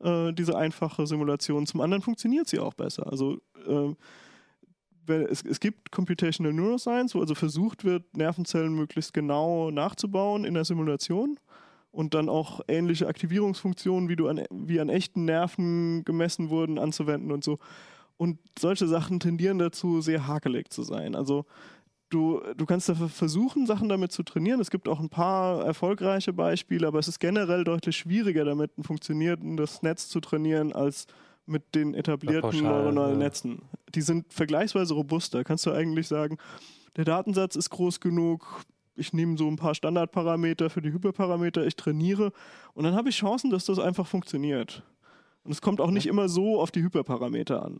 äh, 0.00 0.32
diese 0.32 0.56
einfache 0.56 1.06
Simulation, 1.06 1.66
zum 1.66 1.80
anderen 1.80 2.02
funktioniert 2.02 2.48
sie 2.48 2.58
auch 2.58 2.74
besser. 2.74 3.06
Also 3.06 3.40
äh, 3.66 3.94
es, 5.12 5.42
es 5.44 5.60
gibt 5.60 5.90
Computational 5.90 6.52
Neuroscience, 6.52 7.14
wo 7.14 7.20
also 7.20 7.34
versucht 7.34 7.84
wird, 7.84 8.16
Nervenzellen 8.16 8.74
möglichst 8.74 9.12
genau 9.12 9.70
nachzubauen 9.70 10.44
in 10.44 10.54
der 10.54 10.64
Simulation 10.64 11.38
und 11.92 12.14
dann 12.14 12.28
auch 12.28 12.60
ähnliche 12.68 13.06
Aktivierungsfunktionen, 13.06 14.08
wie, 14.08 14.16
du 14.16 14.28
an, 14.28 14.42
wie 14.50 14.80
an 14.80 14.88
echten 14.88 15.24
Nerven 15.24 16.04
gemessen 16.04 16.50
wurden, 16.50 16.78
anzuwenden 16.78 17.30
und 17.30 17.44
so. 17.44 17.58
Und 18.16 18.38
solche 18.58 18.86
Sachen 18.86 19.20
tendieren 19.20 19.58
dazu, 19.58 20.00
sehr 20.00 20.26
hakelig 20.26 20.70
zu 20.70 20.82
sein. 20.82 21.14
Also 21.14 21.44
du, 22.08 22.40
du 22.56 22.66
kannst 22.66 22.88
dafür 22.88 23.08
versuchen, 23.08 23.66
Sachen 23.66 23.88
damit 23.88 24.12
zu 24.12 24.22
trainieren. 24.22 24.60
Es 24.60 24.70
gibt 24.70 24.88
auch 24.88 25.00
ein 25.00 25.08
paar 25.08 25.64
erfolgreiche 25.64 26.32
Beispiele, 26.32 26.86
aber 26.86 26.98
es 26.98 27.08
ist 27.08 27.20
generell 27.20 27.64
deutlich 27.64 27.96
schwieriger, 27.96 28.44
damit 28.44 28.76
ein 28.78 28.84
funktionierendes 28.84 29.82
Netz 29.82 30.08
zu 30.08 30.20
trainieren, 30.20 30.72
als 30.72 31.06
mit 31.44 31.74
den 31.74 31.94
etablierten 31.94 32.42
pauschal, 32.42 32.62
neuronalen 32.62 33.20
ja. 33.20 33.26
Netzen. 33.26 33.62
Die 33.94 34.02
sind 34.02 34.32
vergleichsweise 34.32 34.94
robuster. 34.94 35.44
Kannst 35.44 35.66
du 35.66 35.72
eigentlich 35.72 36.08
sagen, 36.08 36.38
der 36.96 37.04
Datensatz 37.04 37.56
ist 37.56 37.70
groß 37.70 38.00
genug, 38.00 38.62
ich 39.02 39.12
nehme 39.12 39.36
so 39.36 39.48
ein 39.48 39.56
paar 39.56 39.74
Standardparameter 39.74 40.70
für 40.70 40.80
die 40.80 40.92
Hyperparameter, 40.92 41.66
ich 41.66 41.76
trainiere 41.76 42.32
und 42.72 42.84
dann 42.84 42.94
habe 42.94 43.10
ich 43.10 43.16
Chancen, 43.16 43.50
dass 43.50 43.66
das 43.66 43.78
einfach 43.78 44.06
funktioniert. 44.06 44.82
Und 45.44 45.50
es 45.50 45.60
kommt 45.60 45.80
auch 45.80 45.90
nicht 45.90 46.06
immer 46.06 46.28
so 46.28 46.60
auf 46.60 46.70
die 46.70 46.84
Hyperparameter 46.84 47.64
an. 47.64 47.78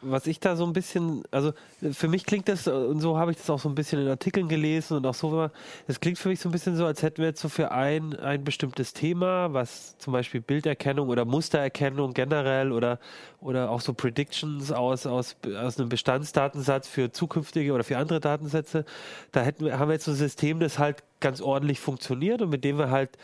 Was 0.00 0.26
ich 0.26 0.40
da 0.40 0.56
so 0.56 0.64
ein 0.64 0.72
bisschen, 0.72 1.22
also 1.30 1.52
für 1.92 2.08
mich 2.08 2.24
klingt 2.24 2.48
das, 2.48 2.66
und 2.66 3.00
so 3.00 3.18
habe 3.18 3.32
ich 3.32 3.36
das 3.36 3.50
auch 3.50 3.58
so 3.58 3.68
ein 3.68 3.74
bisschen 3.74 4.00
in 4.00 4.08
Artikeln 4.08 4.48
gelesen 4.48 4.96
und 4.96 5.06
auch 5.06 5.12
so, 5.12 5.50
es 5.86 6.00
klingt 6.00 6.16
für 6.16 6.30
mich 6.30 6.40
so 6.40 6.48
ein 6.48 6.52
bisschen 6.52 6.74
so, 6.74 6.86
als 6.86 7.02
hätten 7.02 7.18
wir 7.18 7.26
jetzt 7.26 7.42
so 7.42 7.50
für 7.50 7.70
ein, 7.70 8.18
ein 8.18 8.44
bestimmtes 8.44 8.94
Thema, 8.94 9.52
was 9.52 9.98
zum 9.98 10.14
Beispiel 10.14 10.40
Bilderkennung 10.40 11.10
oder 11.10 11.26
Mustererkennung 11.26 12.14
generell 12.14 12.72
oder, 12.72 12.98
oder 13.40 13.68
auch 13.68 13.82
so 13.82 13.92
Predictions 13.92 14.72
aus, 14.72 15.04
aus, 15.04 15.36
aus 15.54 15.78
einem 15.78 15.90
Bestandsdatensatz 15.90 16.88
für 16.88 17.12
zukünftige 17.12 17.74
oder 17.74 17.84
für 17.84 17.98
andere 17.98 18.20
Datensätze, 18.20 18.86
da 19.32 19.42
hätten 19.42 19.66
wir, 19.66 19.78
haben 19.78 19.88
wir 19.88 19.94
jetzt 19.94 20.06
so 20.06 20.12
ein 20.12 20.16
System, 20.16 20.60
das 20.60 20.78
halt 20.78 21.02
ganz 21.20 21.42
ordentlich 21.42 21.78
funktioniert 21.78 22.40
und 22.40 22.48
mit 22.48 22.64
dem 22.64 22.78
wir 22.78 22.90
halt 22.90 23.18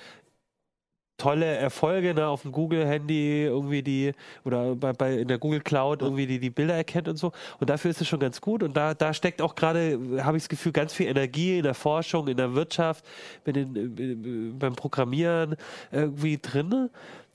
tolle 1.18 1.46
Erfolge 1.46 2.14
ne, 2.14 2.26
auf 2.26 2.42
dem 2.42 2.52
Google-Handy 2.52 3.44
irgendwie 3.44 3.82
die 3.82 4.12
oder 4.44 4.74
bei, 4.76 4.92
bei 4.92 5.14
in 5.18 5.28
der 5.28 5.38
Google 5.38 5.60
Cloud 5.60 6.00
irgendwie 6.00 6.26
die, 6.26 6.38
die 6.38 6.50
Bilder 6.50 6.74
erkennt 6.74 7.08
und 7.08 7.16
so. 7.16 7.32
Und 7.60 7.68
dafür 7.68 7.90
ist 7.90 8.00
es 8.00 8.08
schon 8.08 8.20
ganz 8.20 8.40
gut. 8.40 8.62
Und 8.62 8.76
da, 8.76 8.94
da 8.94 9.12
steckt 9.12 9.42
auch 9.42 9.54
gerade, 9.54 9.98
habe 10.24 10.36
ich 10.36 10.44
das 10.44 10.48
Gefühl, 10.48 10.72
ganz 10.72 10.94
viel 10.94 11.08
Energie 11.08 11.58
in 11.58 11.64
der 11.64 11.74
Forschung, 11.74 12.28
in 12.28 12.36
der 12.36 12.54
Wirtschaft, 12.54 13.04
mit 13.44 13.56
den, 13.56 14.58
beim 14.58 14.76
Programmieren 14.76 15.56
irgendwie 15.90 16.38
drin. 16.38 16.88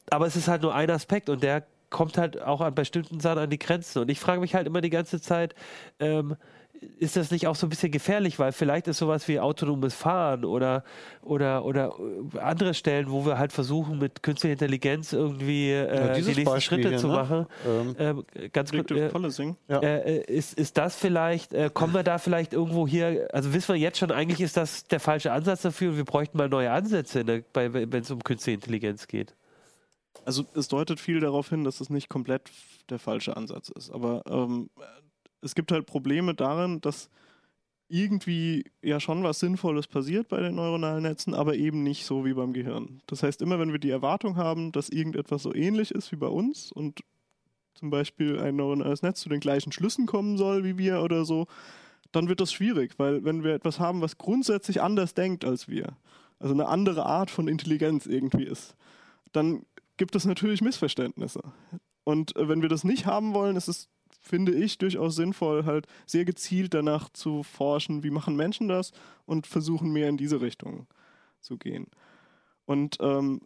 Aber 0.10 0.26
es 0.26 0.36
ist 0.36 0.48
halt 0.48 0.62
nur 0.62 0.74
ein 0.74 0.90
Aspekt 0.90 1.30
und 1.30 1.44
der 1.44 1.66
kommt 1.90 2.18
halt 2.18 2.42
auch 2.42 2.62
an 2.62 2.74
bestimmten 2.74 3.20
Sachen 3.20 3.40
an 3.40 3.50
die 3.50 3.60
Grenzen. 3.60 4.00
Und 4.02 4.10
ich 4.10 4.20
frage 4.20 4.42
mich 4.42 4.56
halt 4.56 4.66
immer 4.66 4.82
die 4.82 4.90
ganze 4.90 5.22
Zeit, 5.22 5.54
ähm, 6.00 6.36
ist 7.00 7.16
das 7.16 7.32
nicht 7.32 7.48
auch 7.48 7.56
so 7.56 7.68
ein 7.68 7.70
bisschen 7.70 7.92
gefährlich, 7.92 8.40
weil 8.40 8.52
vielleicht 8.52 8.88
ist 8.88 8.98
sowas 8.98 9.28
wie 9.28 9.40
autonomes 9.40 9.94
Fahren 9.94 10.46
oder, 10.46 10.84
oder, 11.22 11.66
oder 11.66 11.94
äh, 12.36 12.40
andere 12.40 12.74
Stellen, 12.74 13.10
wo 13.12 13.26
wir 13.26 13.38
halt 13.38 13.52
versuchen, 13.52 14.00
mit 14.00 14.24
künstlicher 14.24 14.54
Intelligenz 14.54 15.14
irgendwie 15.14 15.72
äh, 15.72 16.10
die 16.10 16.14
dieses 16.22 16.28
nächsten 16.38 16.44
Beispiel 16.46 16.62
Schritte 16.78 16.90
hier, 16.90 16.98
zu 16.98 17.08
ne? 17.08 17.14
machen. 17.14 17.46
Ähm, 17.68 17.96
Ähm, 18.00 18.24
ganz 18.52 18.72
kurz, 18.72 18.92
äh, 18.92 19.10
Policing. 19.10 19.56
Ja. 19.68 19.80
äh, 19.80 20.18
äh, 20.18 20.34
ist, 20.34 20.54
ist 20.58 20.78
das 20.78 20.96
vielleicht, 20.96 21.54
äh, 21.54 21.70
kommen 21.74 21.94
wir 21.94 22.04
da 22.04 22.18
vielleicht 22.18 22.54
irgendwo 22.54 22.88
hier, 22.88 23.28
also 23.34 23.54
wissen 23.54 23.74
wir 23.76 23.80
jetzt 23.80 23.98
schon, 24.00 24.12
eigentlich 24.12 24.42
ist 24.42 24.58
das 24.58 24.86
der 24.88 25.00
falsche 25.00 25.32
Ansatz 25.32 25.62
dafür 25.62 25.92
und 25.92 25.98
wir 25.98 26.06
bräuchten 26.06 26.38
mal 26.38 26.50
neue 26.50 26.72
Ansätze, 26.72 27.24
bei- 27.54 27.74
wenn 27.74 28.02
es 28.02 28.12
um 28.12 28.24
künstliche 28.24 28.56
Intelligenz 28.56 29.08
geht. 29.08 29.36
Also 30.26 30.46
es 30.56 30.68
deutet 30.70 31.00
viel 31.00 31.20
darauf 31.20 31.50
hin, 31.50 31.64
dass 31.64 31.82
es 31.82 31.90
nicht 31.90 32.08
komplett 32.08 32.44
der 32.90 33.00
falsche 33.00 33.36
Ansatz 33.36 33.70
ist. 33.70 33.90
Aber 33.92 34.24
ähm, 34.30 34.70
es 35.44 35.56
gibt 35.56 35.72
halt 35.72 35.86
Probleme 35.86 36.34
darin, 36.34 36.82
dass 36.82 37.10
irgendwie 37.90 38.66
ja 38.82 39.00
schon 39.00 39.24
was 39.24 39.40
Sinnvolles 39.40 39.88
passiert 39.88 40.28
bei 40.30 40.40
den 40.40 40.56
neuronalen 40.56 41.04
Netzen, 41.04 41.34
aber 41.34 41.56
eben 41.56 41.84
nicht 41.84 42.06
so 42.06 42.26
wie 42.26 42.34
beim 42.34 42.54
Gehirn. 42.54 43.02
Das 43.08 43.22
heißt, 43.22 43.42
immer 43.42 43.60
wenn 43.60 43.72
wir 43.72 43.80
die 43.80 43.92
Erwartung 43.92 44.36
haben, 44.38 44.72
dass 44.72 44.90
irgendetwas 44.90 45.44
so 45.44 45.54
ähnlich 45.54 45.92
ist 45.92 46.12
wie 46.12 46.16
bei 46.16 46.28
uns 46.28 46.72
und 46.72 47.02
zum 47.76 47.90
Beispiel 47.90 48.40
ein 48.40 48.56
neuronales 48.56 49.02
Netz 49.02 49.20
zu 49.20 49.30
den 49.30 49.40
gleichen 49.40 49.72
Schlüssen 49.72 50.06
kommen 50.06 50.38
soll 50.38 50.64
wie 50.64 50.78
wir 50.78 51.02
oder 51.02 51.26
so, 51.26 51.48
dann 52.12 52.30
wird 52.30 52.40
das 52.40 52.54
schwierig, 52.54 52.94
weil 52.98 53.24
wenn 53.26 53.44
wir 53.44 53.54
etwas 53.54 53.80
haben, 53.80 54.02
was 54.02 54.18
grundsätzlich 54.18 54.82
anders 54.82 55.14
denkt 55.14 55.46
als 55.46 55.68
wir, 55.68 55.98
also 56.40 56.54
eine 56.54 56.68
andere 56.68 57.06
Art 57.06 57.30
von 57.30 57.48
Intelligenz 57.48 58.06
irgendwie 58.06 58.44
ist, 58.44 58.76
dann 59.34 59.66
gibt 59.98 60.16
es 60.16 60.26
natürlich 60.26 60.62
Missverständnisse. 60.62 61.42
Und 62.04 62.36
äh, 62.36 62.48
wenn 62.48 62.62
wir 62.62 62.70
das 62.70 62.84
nicht 62.84 63.06
haben 63.06 63.34
wollen, 63.34 63.56
ist 63.56 63.68
es, 63.68 63.90
finde 64.24 64.54
ich, 64.54 64.78
durchaus 64.78 65.16
sinnvoll, 65.16 65.66
halt 65.66 65.86
sehr 66.06 66.26
gezielt 66.26 66.74
danach 66.74 67.10
zu 67.10 67.44
forschen, 67.44 68.04
wie 68.04 68.10
machen 68.10 68.36
Menschen 68.36 68.68
das 68.68 68.94
und 69.26 69.46
versuchen 69.46 69.92
mehr 69.92 70.10
in 70.10 70.18
diese 70.18 70.42
Richtung 70.42 70.88
zu 71.42 71.58
gehen. 71.58 71.88
Und 72.66 72.98
ähm, 73.02 73.42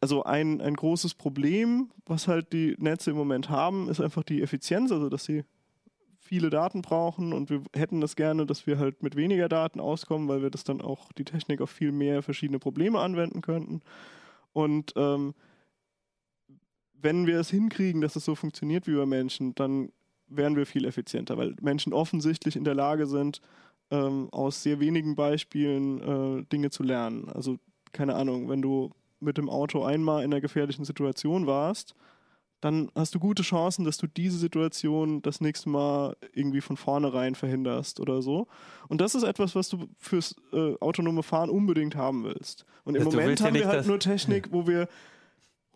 also 0.00 0.22
ein, 0.22 0.60
ein 0.60 0.74
großes 0.74 1.14
Problem, 1.14 1.90
was 2.06 2.28
halt 2.28 2.52
die 2.52 2.76
Netze 2.78 3.10
im 3.10 3.16
Moment 3.16 3.50
haben, 3.50 3.88
ist 3.88 4.00
einfach 4.00 4.22
die 4.22 4.42
Effizienz, 4.42 4.92
also 4.92 5.08
dass 5.08 5.24
sie 5.24 5.44
viele 6.20 6.50
Daten 6.50 6.80
brauchen 6.80 7.32
und 7.32 7.50
wir 7.50 7.62
hätten 7.74 8.00
das 8.00 8.16
gerne, 8.16 8.46
dass 8.46 8.66
wir 8.66 8.78
halt 8.78 9.02
mit 9.02 9.16
weniger 9.16 9.48
Daten 9.48 9.80
auskommen, 9.80 10.28
weil 10.28 10.42
wir 10.42 10.50
das 10.50 10.64
dann 10.64 10.80
auch 10.80 11.12
die 11.12 11.24
Technik 11.24 11.60
auf 11.60 11.70
viel 11.70 11.92
mehr 11.92 12.22
verschiedene 12.22 12.58
Probleme 12.58 12.98
anwenden 13.00 13.42
könnten. 13.42 13.82
Und 14.52 14.92
ähm, 14.96 15.34
wenn 17.04 17.26
wir 17.26 17.38
es 17.38 17.50
hinkriegen, 17.50 18.00
dass 18.00 18.16
es 18.16 18.24
so 18.24 18.34
funktioniert 18.34 18.86
wie 18.86 18.96
bei 18.96 19.06
Menschen, 19.06 19.54
dann 19.54 19.90
wären 20.26 20.56
wir 20.56 20.66
viel 20.66 20.86
effizienter, 20.86 21.36
weil 21.36 21.54
Menschen 21.60 21.92
offensichtlich 21.92 22.56
in 22.56 22.64
der 22.64 22.74
Lage 22.74 23.06
sind, 23.06 23.40
ähm, 23.90 24.28
aus 24.32 24.62
sehr 24.62 24.80
wenigen 24.80 25.14
Beispielen 25.14 26.00
äh, 26.00 26.44
Dinge 26.46 26.70
zu 26.70 26.82
lernen. 26.82 27.28
Also 27.28 27.58
keine 27.92 28.14
Ahnung, 28.16 28.48
wenn 28.48 28.62
du 28.62 28.90
mit 29.20 29.38
dem 29.38 29.48
Auto 29.48 29.84
einmal 29.84 30.24
in 30.24 30.32
einer 30.32 30.40
gefährlichen 30.40 30.84
Situation 30.84 31.46
warst, 31.46 31.94
dann 32.60 32.90
hast 32.94 33.14
du 33.14 33.18
gute 33.18 33.42
Chancen, 33.42 33.84
dass 33.84 33.98
du 33.98 34.06
diese 34.06 34.38
Situation 34.38 35.20
das 35.20 35.42
nächste 35.42 35.68
Mal 35.68 36.16
irgendwie 36.32 36.62
von 36.62 36.78
vornherein 36.78 37.34
verhinderst 37.34 38.00
oder 38.00 38.22
so. 38.22 38.46
Und 38.88 39.02
das 39.02 39.14
ist 39.14 39.22
etwas, 39.22 39.54
was 39.54 39.68
du 39.68 39.86
fürs 39.98 40.34
äh, 40.54 40.74
autonome 40.80 41.22
Fahren 41.22 41.50
unbedingt 41.50 41.94
haben 41.94 42.24
willst. 42.24 42.64
Und 42.84 42.94
im 42.94 43.02
Also 43.02 43.10
du 43.10 43.16
Moment 43.16 43.28
willst 43.28 43.40
ja 43.42 43.46
haben 43.48 43.54
wir 43.54 43.68
halt 43.68 43.86
nur 43.86 44.00
Technik, 44.00 44.50
wo 44.50 44.66
wir 44.66 44.88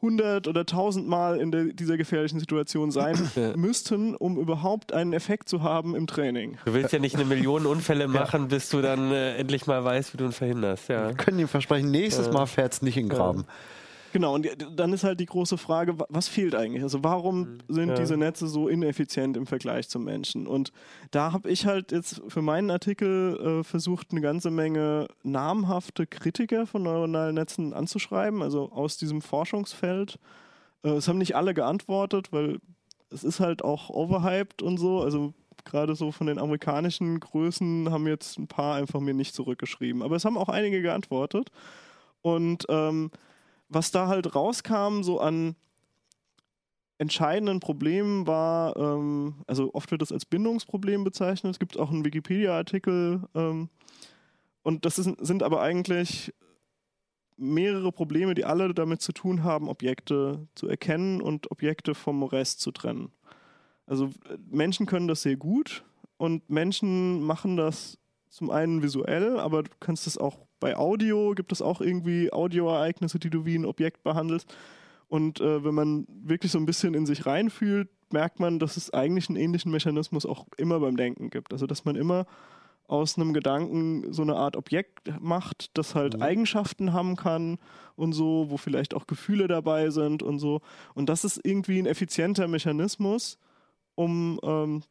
100 0.01 0.47
oder 0.49 0.61
1000 0.61 1.09
Mal 1.09 1.41
in 1.41 1.51
der, 1.51 1.65
dieser 1.65 1.97
gefährlichen 1.97 2.41
Situation 2.41 2.91
sein 2.91 3.31
Ja. 3.37 3.57
müssten, 3.57 4.15
um 4.15 4.39
überhaupt 4.39 4.93
einen 4.93 5.13
Effekt 5.13 5.49
zu 5.49 5.63
haben 5.63 5.95
im 5.95 6.07
Training. 6.07 6.57
Du 6.65 6.75
willst 6.75 6.93
ja 6.93 6.99
nicht 6.99 7.15
eine 7.17 7.25
Million 7.25 7.67
Unfälle 7.67 8.09
machen, 8.09 8.49
bis 8.49 8.69
du 8.71 8.81
dann 8.81 9.11
äh, 9.13 9.37
endlich 9.37 9.67
mal 9.67 9.85
weißt, 9.85 10.13
wie 10.13 10.17
du 10.19 10.25
ihn 10.25 10.33
verhinderst. 10.33 10.89
Ja. 10.89 11.09
Wir 11.09 11.15
können 11.15 11.39
ihm 11.39 11.49
versprechen, 11.49 11.91
nächstes 11.91 12.31
Mal 12.31 12.47
fährt 12.47 12.73
es 12.75 12.83
nicht 12.83 12.97
in 12.97 13.09
den 13.09 13.17
Graben. 13.17 13.45
Genau, 14.13 14.35
und 14.35 14.49
dann 14.75 14.93
ist 14.93 15.05
halt 15.05 15.21
die 15.21 15.27
große 15.27 15.59
Frage, 15.59 15.99
wa- 15.99 16.07
was 16.09 16.29
fehlt 16.29 16.55
eigentlich? 16.55 16.83
Also 16.83 17.05
warum 17.05 17.59
sind 17.69 17.91
Ja. 17.91 17.95
diese 17.95 18.17
Netze 18.17 18.47
so 18.47 18.69
ineffizient 18.69 19.37
im 19.37 19.47
Vergleich 19.47 19.89
zum 19.89 20.05
Menschen? 20.05 20.47
Und 20.47 20.73
da 21.11 21.33
habe 21.33 21.51
ich 21.51 21.67
halt 21.67 21.93
jetzt 21.93 22.23
für 22.29 22.41
meinen 22.43 22.71
Artikel 22.71 23.61
äh, 23.61 23.65
versucht, 23.65 24.09
eine 24.13 24.21
ganze 24.21 24.51
Menge 24.51 25.09
namhafte 25.23 26.07
Kritiker 26.07 26.67
von 26.67 26.83
neuronalen 26.83 27.35
Netzen 27.35 27.75
anzuschreiben, 27.75 28.43
also 28.43 28.71
aus 28.73 28.97
diesem 28.97 29.21
Forschungsfeld. 29.21 30.19
Äh, 30.83 30.91
es 30.91 31.09
haben 31.09 31.19
nicht 31.19 31.37
alle 31.37 31.53
geantwortet, 31.55 32.33
weil 32.33 32.59
es 33.11 33.25
ist 33.25 33.41
halt 33.41 33.63
auch 33.63 33.91
overhyped 33.91 34.63
und 34.63 34.79
so. 34.79 35.01
Also 35.03 35.35
gerade 35.65 35.95
so 35.97 36.13
von 36.13 36.27
den 36.29 36.39
amerikanischen 36.39 37.21
Größen 37.21 37.91
haben 37.91 38.07
jetzt 38.07 38.39
ein 38.39 38.47
paar 38.49 38.77
einfach 38.77 39.01
mir 39.01 39.13
nicht 39.15 39.35
zurückgeschrieben. 39.35 40.03
Aber 40.03 40.17
es 40.17 40.25
haben 40.25 40.39
auch 40.39 40.49
einige 40.49 40.81
geantwortet. 40.83 41.51
Und 42.23 42.65
ähm, 42.69 43.11
was 43.69 43.91
da 43.91 44.09
halt 44.09 44.35
rauskam, 44.35 45.03
so 45.03 45.21
an 45.21 45.57
entscheidenden 46.99 47.61
Problemen 47.61 48.27
war, 48.27 48.77
ähm, 48.77 49.37
also 49.47 49.73
oft 49.73 49.91
wird 49.91 50.03
das 50.03 50.13
als 50.13 50.27
Bindungsproblem 50.27 51.05
bezeichnet. 51.05 51.53
Es 51.53 51.59
gibt 51.59 51.79
auch 51.79 51.91
einen 51.91 52.05
Wikipedia-Artikel. 52.05 53.23
Ähm, 53.35 53.69
und 54.63 54.85
das 54.85 54.99
ist, 54.99 55.09
sind 55.21 55.43
aber 55.43 55.63
eigentlich 55.63 56.35
mehrere 57.37 57.93
Probleme, 57.93 58.35
die 58.35 58.45
alle 58.45 58.75
damit 58.75 59.01
zu 59.01 59.13
tun 59.13 59.45
haben, 59.45 59.69
Objekte 59.69 60.49
zu 60.57 60.69
erkennen 60.69 61.23
und 61.23 61.51
Objekte 61.53 61.95
vom 61.95 62.25
Rest 62.25 62.61
zu 62.61 62.73
trennen. 62.73 63.13
Also 63.87 64.11
Menschen 64.51 64.87
können 64.87 65.07
das 65.07 65.23
sehr 65.23 65.37
gut 65.37 65.85
und 66.17 66.51
Menschen 66.51 67.23
machen 67.23 67.57
das 67.57 67.97
zum 68.29 68.51
einen 68.51 68.83
visuell, 68.83 69.39
aber 69.39 69.63
du 69.63 69.71
kannst 69.81 70.07
es 70.07 70.19
auch 70.19 70.48
bei 70.61 70.77
Audio, 70.77 71.35
gibt 71.35 71.53
es 71.53 71.63
auch 71.63 71.81
irgendwie 71.81 72.33
Audioereignisse, 72.33 73.19
die 73.19 73.31
du 73.31 73.45
wie 73.45 73.57
ein 73.57 73.65
Objekt 73.65 74.03
behandelst. 74.03 74.55
Und 75.09 75.41
äh, 75.41 75.65
wenn 75.65 75.75
man 75.75 76.07
wirklich 76.09 76.53
so 76.53 76.59
ein 76.59 76.67
bisschen 76.67 76.95
in 76.95 77.07
sich 77.07 77.27
reinfühlt, 77.27 77.89
merkt 78.11 78.41
man, 78.41 78.59
dass 78.59 78.77
es 78.77 78.93
eigentlich 78.93 79.29
einen 79.29 79.37
ähnlichen 79.37 79.73
Mechanismus 79.73 80.27
auch 80.27 80.47
immer 80.57 80.81
beim 80.81 80.97
Denken 80.97 81.31
gibt. 81.31 81.53
Also 81.53 81.67
dass 81.67 81.85
man 81.85 81.97
immer 81.97 82.27
aus 82.89 83.17
einem 83.17 83.35
Gedanken 83.35 84.13
so 84.13 84.23
eine 84.23 84.37
Art 84.37 84.57
Objekt 84.57 85.13
macht, 85.21 85.77
das 85.77 85.95
halt 85.95 86.23
Eigenschaften 86.23 86.95
haben 86.95 87.17
kann 87.17 87.59
und 87.97 88.15
so, 88.15 88.47
wo 88.49 88.57
vielleicht 88.57 88.95
auch 88.95 89.07
Gefühle 89.07 89.47
dabei 89.47 89.91
sind 89.91 90.23
und 90.23 90.39
so. 90.39 90.63
Und 90.95 91.11
das 91.11 91.25
ist 91.25 91.39
irgendwie 91.45 91.79
ein 91.79 91.87
effizienter 91.87 92.49
Mechanismus, 92.49 93.39
um 93.95 94.41
ähm, 94.43 94.83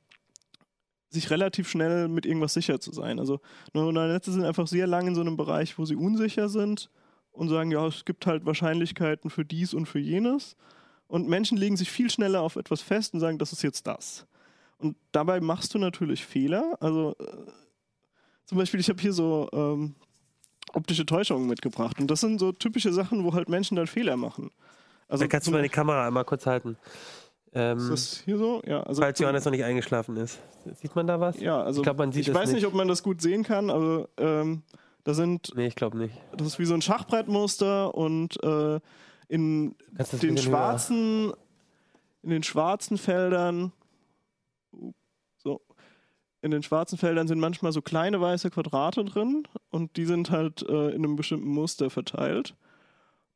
sich 1.09 1.29
relativ 1.29 1.69
schnell 1.69 2.07
mit 2.07 2.25
irgendwas 2.25 2.53
sicher 2.53 2.79
zu 2.79 2.91
sein. 2.91 3.19
Also 3.19 3.39
neuronale 3.73 4.13
Netze 4.13 4.31
sind 4.31 4.43
einfach 4.43 4.67
sehr 4.67 4.87
lang 4.87 5.07
in 5.07 5.15
so 5.15 5.21
einem 5.21 5.37
Bereich, 5.37 5.77
wo 5.77 5.85
sie 5.85 5.95
unsicher 5.95 6.49
sind 6.49 6.89
und 7.31 7.49
sagen, 7.49 7.71
ja, 7.71 7.85
es 7.87 8.03
gibt 8.05 8.25
halt 8.25 8.45
Wahrscheinlichkeiten 8.45 9.29
für 9.29 9.45
dies 9.45 9.73
und 9.73 9.85
für 9.85 9.99
jenes. 9.99 10.55
Und 11.07 11.29
Menschen 11.29 11.57
legen 11.57 11.77
sich 11.77 11.89
viel 11.89 12.09
schneller 12.09 12.41
auf 12.41 12.57
etwas 12.57 12.81
fest 12.81 13.13
und 13.13 13.21
sagen, 13.21 13.37
das 13.37 13.53
ist 13.53 13.63
jetzt 13.63 13.87
das. 13.87 14.25
Und 14.77 14.97
dabei 15.11 15.39
machst 15.39 15.73
du 15.73 15.79
natürlich 15.79 16.25
Fehler. 16.25 16.77
Also 16.79 17.15
äh, 17.19 17.51
zum 18.45 18.57
Beispiel, 18.57 18.79
ich 18.79 18.89
habe 18.89 19.01
hier 19.01 19.13
so 19.13 19.49
ähm, 19.53 19.95
optische 20.73 21.05
Täuschungen 21.05 21.47
mitgebracht. 21.47 21.99
Und 21.99 22.11
das 22.11 22.19
sind 22.21 22.39
so 22.39 22.51
typische 22.51 22.91
Sachen, 22.91 23.23
wo 23.23 23.33
halt 23.33 23.49
Menschen 23.49 23.75
dann 23.75 23.87
Fehler 23.87 24.17
machen. 24.17 24.51
Also 25.07 25.23
Da 25.23 25.27
kannst 25.29 25.47
du 25.47 25.51
mal 25.51 25.63
die 25.63 25.69
Kamera 25.69 26.07
einmal 26.07 26.25
kurz 26.25 26.45
halten. 26.45 26.77
Ähm, 27.59 27.77
ist 27.79 27.89
das 27.89 28.17
hier 28.23 28.37
so? 28.37 28.61
Ja, 28.65 28.83
also 28.83 29.01
falls 29.01 29.17
Johannes 29.19 29.43
noch 29.45 29.51
nicht 29.51 29.63
eingeschlafen 29.63 30.15
ist. 30.17 30.39
Sieht 30.75 30.95
man 30.95 31.07
da 31.07 31.19
was? 31.19 31.39
Ja, 31.39 31.61
also 31.61 31.81
Ich 31.81 31.83
glaub, 31.83 31.97
man 31.97 32.11
sieht 32.11 32.27
ich 32.27 32.33
weiß 32.33 32.51
nicht. 32.51 32.65
ob 32.65 32.73
man 32.73 32.87
das 32.87 33.01
gut 33.03 33.21
sehen 33.21 33.43
kann, 33.43 33.69
aber 33.69 34.09
ähm, 34.17 34.61
da 35.03 35.13
sind, 35.13 35.51
Nee, 35.55 35.67
ich 35.67 35.75
glaube 35.75 35.97
nicht. 35.97 36.13
das 36.35 36.45
ist 36.47 36.59
wie 36.59 36.65
so 36.65 36.73
ein 36.73 36.81
Schachbrettmuster 36.81 37.95
und 37.95 38.41
äh, 38.43 38.79
in 39.29 39.75
den 40.21 40.37
schwarzen, 40.37 41.33
in 42.21 42.29
den 42.29 42.43
schwarzen 42.43 42.97
Feldern, 42.97 43.71
so, 45.37 45.61
in 46.41 46.51
den 46.51 46.63
schwarzen 46.63 46.97
Feldern 46.97 47.27
sind 47.27 47.39
manchmal 47.39 47.71
so 47.71 47.81
kleine 47.81 48.21
weiße 48.21 48.49
Quadrate 48.51 49.03
drin 49.05 49.47
und 49.69 49.97
die 49.97 50.05
sind 50.05 50.29
halt 50.31 50.61
äh, 50.63 50.89
in 50.89 51.03
einem 51.03 51.15
bestimmten 51.15 51.49
Muster 51.49 51.89
verteilt. 51.89 52.55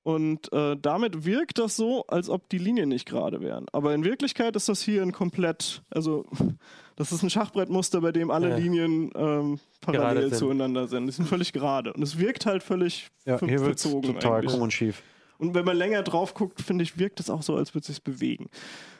Und 0.03 0.51
äh, 0.51 0.75
damit 0.81 1.25
wirkt 1.25 1.59
das 1.59 1.75
so, 1.75 2.05
als 2.07 2.27
ob 2.29 2.49
die 2.49 2.57
Linien 2.57 2.89
nicht 2.89 3.05
gerade 3.07 3.39
wären. 3.41 3.67
Aber 3.71 3.93
in 3.93 4.03
Wirklichkeit 4.03 4.55
ist 4.55 4.67
das 4.67 4.81
hier 4.81 5.03
ein 5.03 5.11
komplett, 5.11 5.83
also 5.91 6.25
das 6.95 7.11
ist 7.11 7.21
ein 7.21 7.29
Schachbrettmuster, 7.29 8.01
bei 8.01 8.11
dem 8.11 8.31
alle 8.31 8.49
Ja. 8.49 8.55
Linien 8.55 9.11
ähm, 9.15 9.59
parallel 9.81 10.29
sind. 10.29 10.39
zueinander 10.39 10.87
sind. 10.87 11.05
Die 11.05 11.11
sind 11.11 11.27
völlig 11.27 11.53
gerade. 11.53 11.93
Und 11.93 12.01
es 12.01 12.17
wirkt 12.17 12.47
halt 12.47 12.63
völlig 12.63 13.09
Ja, 13.25 13.37
ver 13.37 13.47
hier 13.47 13.59
wird 13.59 13.79
verzogen. 13.79 14.13
total 14.15 14.39
eigentlich. 14.39 14.51
krumm 14.51 14.63
und 14.63 14.73
schief. 14.73 15.03
Und 15.37 15.53
wenn 15.55 15.65
man 15.65 15.75
länger 15.77 16.01
drauf 16.03 16.33
guckt, 16.35 16.61
finde 16.61 16.83
ich, 16.83 16.97
wirkt 16.99 17.19
es 17.19 17.29
auch 17.29 17.41
so, 17.43 17.55
als 17.55 17.73
würde 17.73 17.81
es 17.81 17.87
sich 17.87 18.03
bewegen. 18.03 18.49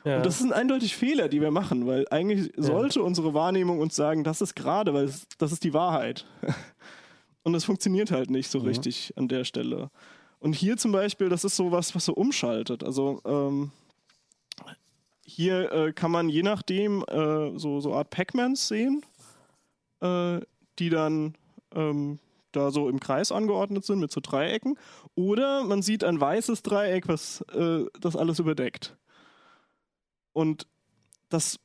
Ja. 0.05 0.17
Und 0.17 0.25
das 0.25 0.39
sind 0.39 0.53
eindeutig 0.53 0.95
Fehler, 0.95 1.29
die 1.29 1.39
wir 1.41 1.51
machen, 1.51 1.85
weil 1.87 2.05
eigentlich 2.09 2.51
sollte 2.57 3.01
unsere 3.03 3.33
Wahrnehmung 3.35 3.79
uns 3.79 3.95
sagen, 3.95 4.23
das 4.23 4.41
ist 4.41 4.55
gerade, 4.55 4.93
weil 4.93 5.05
es, 5.05 5.27
das 5.39 5.51
ist 5.51 5.63
die 5.63 5.73
Wahrheit. 5.73 6.25
Und 7.43 7.55
es 7.55 7.65
funktioniert 7.65 8.11
halt 8.11 8.29
nicht 8.29 8.49
so 8.51 8.59
richtig 8.59 9.13
an 9.17 9.27
der 9.27 9.45
Stelle. 9.45 9.89
Und 10.41 10.53
hier 10.53 10.75
zum 10.75 10.91
Beispiel, 10.91 11.29
das 11.29 11.43
ist 11.43 11.55
so 11.55 11.71
was, 11.71 11.93
was 11.93 12.03
so 12.03 12.13
umschaltet. 12.13 12.83
Also 12.83 13.21
ähm, 13.25 13.71
hier 15.23 15.71
äh, 15.71 15.93
kann 15.93 16.09
man 16.09 16.29
je 16.29 16.41
nachdem 16.41 17.03
äh, 17.03 17.57
so, 17.59 17.79
so 17.79 17.93
Art 17.93 18.09
Pac-Mans 18.09 18.67
sehen, 18.67 19.05
äh, 20.01 20.39
die 20.79 20.89
dann 20.89 21.35
ähm, 21.75 22.17
da 22.53 22.71
so 22.71 22.89
im 22.89 22.99
Kreis 22.99 23.31
angeordnet 23.31 23.85
sind 23.85 23.99
mit 23.99 24.11
so 24.11 24.19
Dreiecken. 24.19 24.79
Oder 25.13 25.63
man 25.63 25.83
sieht 25.83 26.03
ein 26.03 26.19
weißes 26.19 26.63
Dreieck, 26.63 27.07
was 27.07 27.41
äh, 27.53 27.85
das 27.99 28.15
alles 28.15 28.39
überdeckt. 28.39 28.97
Und 30.33 30.65
das 31.29 31.59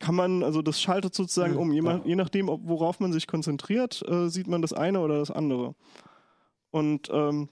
kann 0.00 0.16
man, 0.16 0.42
also 0.42 0.60
das 0.60 0.80
schaltet 0.80 1.14
sozusagen 1.14 1.56
um. 1.56 1.72
Je, 1.72 1.82
je 2.04 2.16
nachdem, 2.16 2.48
ob, 2.48 2.62
worauf 2.64 2.98
man 2.98 3.12
sich 3.12 3.28
konzentriert, 3.28 4.02
äh, 4.08 4.28
sieht 4.28 4.48
man 4.48 4.60
das 4.60 4.72
eine 4.72 4.98
oder 4.98 5.20
das 5.20 5.30
andere. 5.30 5.76
Und 6.72 7.08
ähm, 7.12 7.48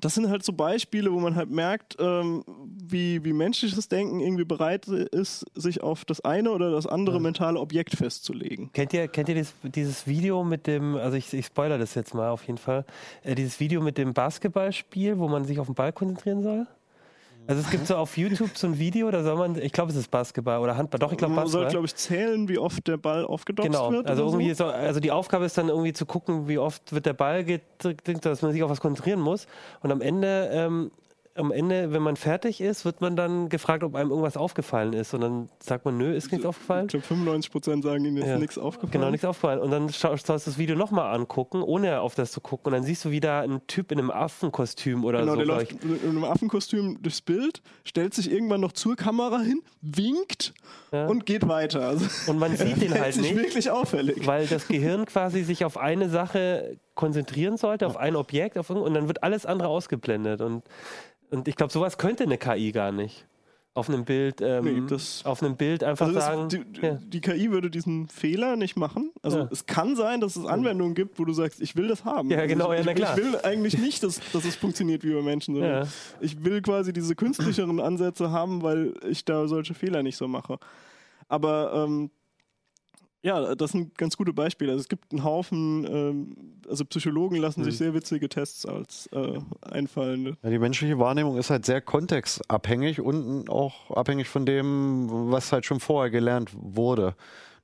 das 0.00 0.14
sind 0.14 0.28
halt 0.28 0.44
so 0.44 0.52
Beispiele, 0.52 1.12
wo 1.12 1.20
man 1.20 1.36
halt 1.36 1.50
merkt, 1.50 1.96
ähm, 1.98 2.44
wie, 2.46 3.24
wie 3.24 3.32
menschliches 3.32 3.88
Denken 3.88 4.20
irgendwie 4.20 4.44
bereit 4.44 4.86
ist, 4.88 5.44
sich 5.54 5.82
auf 5.82 6.04
das 6.04 6.20
eine 6.20 6.50
oder 6.50 6.70
das 6.70 6.86
andere 6.86 7.20
mentale 7.20 7.58
Objekt 7.58 7.94
festzulegen. 7.96 8.70
Kennt 8.72 8.92
ihr, 8.92 9.08
kennt 9.08 9.28
ihr 9.28 9.34
dieses, 9.34 9.54
dieses 9.62 10.06
Video 10.06 10.44
mit 10.44 10.66
dem, 10.66 10.96
also 10.96 11.16
ich, 11.16 11.32
ich 11.32 11.46
spoilere 11.46 11.78
das 11.78 11.94
jetzt 11.94 12.14
mal 12.14 12.30
auf 12.30 12.46
jeden 12.46 12.58
Fall, 12.58 12.84
äh, 13.22 13.34
dieses 13.34 13.60
Video 13.60 13.80
mit 13.80 13.98
dem 13.98 14.14
Basketballspiel, 14.14 15.18
wo 15.18 15.28
man 15.28 15.44
sich 15.44 15.58
auf 15.58 15.66
den 15.66 15.74
Ball 15.74 15.92
konzentrieren 15.92 16.42
soll? 16.42 16.66
Also 17.48 17.62
es 17.62 17.70
gibt 17.70 17.86
so 17.86 17.96
auf 17.96 18.18
YouTube 18.18 18.56
so 18.58 18.66
ein 18.66 18.78
Video, 18.78 19.10
da 19.10 19.22
soll 19.24 19.36
man, 19.36 19.56
ich 19.56 19.72
glaube 19.72 19.90
es 19.90 19.96
ist 19.96 20.10
Basketball 20.10 20.60
oder 20.60 20.76
Handball, 20.76 20.98
doch 20.98 21.10
ich 21.12 21.16
glaube 21.16 21.32
man 21.32 21.46
soll, 21.46 21.62
Basketball. 21.64 21.70
glaube 21.70 21.86
ich, 21.86 21.96
zählen, 21.96 22.46
wie 22.48 22.58
oft 22.58 22.86
der 22.86 22.98
Ball 22.98 23.24
aufgedopst 23.24 23.70
Genau, 23.72 23.90
wird. 23.90 24.06
also 24.06 24.26
irgendwie 24.26 24.50
so. 24.52 24.66
so, 24.66 24.70
also 24.70 25.00
die 25.00 25.10
Aufgabe 25.10 25.46
ist 25.46 25.56
dann 25.56 25.70
irgendwie 25.70 25.94
zu 25.94 26.04
gucken, 26.04 26.46
wie 26.46 26.58
oft 26.58 26.92
wird 26.92 27.06
der 27.06 27.14
Ball 27.14 27.44
gedrückt, 27.44 28.06
dass 28.26 28.42
man 28.42 28.52
sich 28.52 28.62
auf 28.62 28.70
was 28.70 28.80
konzentrieren 28.82 29.20
muss. 29.20 29.46
Und 29.80 29.90
am 29.92 30.02
Ende, 30.02 30.50
ähm, 30.52 30.90
am 31.38 31.52
Ende, 31.52 31.92
wenn 31.92 32.02
man 32.02 32.16
fertig 32.16 32.60
ist, 32.60 32.84
wird 32.84 33.00
man 33.00 33.16
dann 33.16 33.48
gefragt, 33.48 33.82
ob 33.84 33.94
einem 33.94 34.10
irgendwas 34.10 34.36
aufgefallen 34.36 34.92
ist. 34.92 35.14
Und 35.14 35.20
dann 35.22 35.48
sagt 35.60 35.84
man, 35.84 35.96
nö, 35.96 36.12
ist 36.14 36.30
nichts 36.32 36.46
aufgefallen. 36.46 36.86
Ich 36.86 36.90
glaube, 36.90 37.06
95 37.06 37.50
Prozent 37.52 37.84
sagen 37.84 38.04
ihnen 38.04 38.16
jetzt 38.18 38.26
Ja. 38.28 38.38
nichts 38.38 38.58
aufgefallen. 38.58 38.90
Genau, 38.92 39.10
nichts 39.10 39.24
aufgefallen. 39.24 39.60
Und 39.60 39.70
dann 39.70 39.88
schau- 39.88 40.16
schaust 40.16 40.28
du 40.28 40.32
das 40.50 40.58
Video 40.58 40.76
nochmal 40.76 41.14
angucken, 41.14 41.62
ohne 41.62 42.00
auf 42.00 42.14
das 42.14 42.32
zu 42.32 42.40
gucken. 42.40 42.66
Und 42.66 42.72
dann 42.72 42.82
siehst 42.82 43.04
du 43.04 43.10
wieder 43.10 43.40
einen 43.40 43.66
Typ 43.66 43.92
in 43.92 43.98
einem 43.98 44.10
Affenkostüm 44.10 45.04
oder 45.04 45.20
Genau, 45.20 45.32
so. 45.32 45.36
der 45.36 45.44
glaub 45.46 45.58
läuft 45.58 45.84
in 45.84 46.10
einem 46.10 46.24
Affenkostüm 46.24 46.98
durchs 47.02 47.20
Bild, 47.22 47.62
stellt 47.84 48.14
sich 48.14 48.30
irgendwann 48.30 48.60
noch 48.60 48.72
zur 48.72 48.96
Kamera 48.96 49.40
hin, 49.40 49.62
winkt 49.80 50.54
Ja. 50.92 51.06
und 51.06 51.26
geht 51.26 51.46
weiter. 51.48 51.86
Also, 51.88 52.06
Und 52.30 52.38
man 52.38 52.56
sieht 52.56 52.80
den 52.82 52.92
halt 53.00 53.16
nicht, 53.16 53.36
wirklich 53.36 53.70
auffällig. 53.70 54.26
weil 54.26 54.46
das 54.46 54.68
Gehirn 54.68 55.04
quasi 55.06 55.42
sich 55.42 55.64
auf 55.64 55.76
eine 55.78 56.08
Sache 56.08 56.78
konzentrieren 56.98 57.56
sollte, 57.56 57.86
auf 57.86 57.96
ein 57.96 58.16
Objekt, 58.16 58.58
auf 58.58 58.68
und 58.68 58.92
dann 58.92 59.06
wird 59.06 59.22
alles 59.22 59.46
andere 59.46 59.68
ausgeblendet. 59.68 60.40
Und, 60.42 60.64
und 61.30 61.48
ich 61.48 61.54
glaube, 61.56 61.72
sowas 61.72 61.96
könnte 61.96 62.24
eine 62.24 62.36
KI 62.36 62.72
gar 62.72 62.92
nicht. 62.92 63.24
Auf 63.74 63.88
einem 63.88 64.04
Bild, 64.04 64.40
ähm, 64.40 64.64
Nee, 64.64 64.82
das- 64.88 65.24
auf 65.24 65.40
einem 65.40 65.56
Bild 65.56 65.84
einfach 65.84 66.08
Also 66.08 66.18
sagen. 66.18 66.48
die, 66.48 66.64
ja. 66.82 66.94
die 67.00 67.20
KI 67.20 67.52
würde 67.52 67.70
diesen 67.70 68.08
Fehler 68.08 68.56
nicht 68.56 68.76
machen. 68.76 69.12
Also 69.22 69.38
Ja. 69.38 69.48
es 69.52 69.66
kann 69.66 69.94
sein, 69.94 70.20
dass 70.20 70.34
es 70.34 70.44
Anwendungen 70.46 70.96
gibt, 70.96 71.20
wo 71.20 71.24
du 71.24 71.32
sagst, 71.32 71.60
ich 71.60 71.76
will 71.76 71.86
das 71.86 72.04
haben. 72.04 72.28
Ja, 72.30 72.38
also 72.38 72.48
genau, 72.52 72.72
ich, 72.72 72.80
ja, 72.80 72.84
na 72.86 72.94
klar. 72.94 73.16
ich 73.16 73.24
will 73.24 73.36
eigentlich 73.44 73.78
nicht, 73.78 74.02
dass, 74.02 74.20
dass 74.32 74.44
es 74.44 74.56
funktioniert 74.56 75.04
wie 75.04 75.14
bei 75.14 75.22
Menschen, 75.22 75.54
sondern 75.54 75.84
Ja. 75.84 75.88
ich 76.20 76.42
will 76.44 76.60
quasi 76.60 76.92
diese 76.92 77.14
künstlicheren 77.14 77.78
Ansätze 77.78 78.32
haben, 78.32 78.62
weil 78.62 78.94
ich 79.08 79.24
da 79.24 79.46
solche 79.46 79.74
Fehler 79.74 80.02
nicht 80.02 80.16
so 80.16 80.26
mache. 80.26 80.58
Aber 81.28 81.84
ähm, 81.86 82.10
ja, 83.22 83.54
das 83.54 83.72
sind 83.72 83.96
ganz 83.98 84.16
gute 84.16 84.32
Beispiele. 84.32 84.72
Also 84.72 84.82
es 84.82 84.88
gibt 84.88 85.12
einen 85.12 85.24
Haufen, 85.24 85.84
ähm, 85.90 86.36
also 86.68 86.84
Psychologen 86.84 87.36
lassen 87.36 87.60
Mhm. 87.60 87.64
sich 87.64 87.78
sehr 87.78 87.94
witzige 87.94 88.28
Tests 88.28 88.64
als 88.66 89.08
äh, 89.12 89.38
einfallen. 89.62 90.36
Ja, 90.42 90.50
die 90.50 90.58
menschliche 90.58 90.98
Wahrnehmung 90.98 91.36
ist 91.36 91.50
halt 91.50 91.66
sehr 91.66 91.80
kontextabhängig 91.80 93.00
und 93.00 93.48
auch 93.50 93.90
abhängig 93.90 94.28
von 94.28 94.46
dem, 94.46 95.08
was 95.32 95.52
halt 95.52 95.66
schon 95.66 95.80
vorher 95.80 96.10
gelernt 96.10 96.50
wurde. 96.54 97.14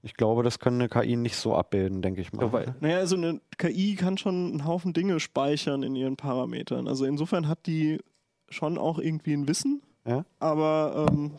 Ich 0.03 0.15
glaube, 0.15 0.43
das 0.43 0.59
kann 0.59 0.75
eine 0.75 0.89
KI 0.91 1.17
nicht 1.17 1.37
so 1.37 1.55
abbilden, 1.55 2.03
denke 2.03 2.21
ich 2.21 2.33
mal. 2.33 2.43
Wobei- 2.43 2.75
Naja, 2.81 2.99
also 2.99 3.17
eine 3.17 3.41
KI 3.57 3.95
kann 3.95 4.19
schon 4.19 4.51
einen 4.51 4.65
Haufen 4.67 4.93
Dinge 4.93 5.19
speichern 5.19 5.83
in 5.83 5.97
ihren 5.97 6.17
Parametern. 6.17 6.89
Also 6.89 7.07
insofern 7.07 7.49
hat 7.49 7.67
die 7.67 8.01
schon 8.51 8.77
auch 8.77 8.99
irgendwie 8.99 9.33
ein 9.33 9.49
Wissen, 9.49 9.81
Ja? 10.07 10.27
aber 10.41 11.07
ähm, 11.11 11.31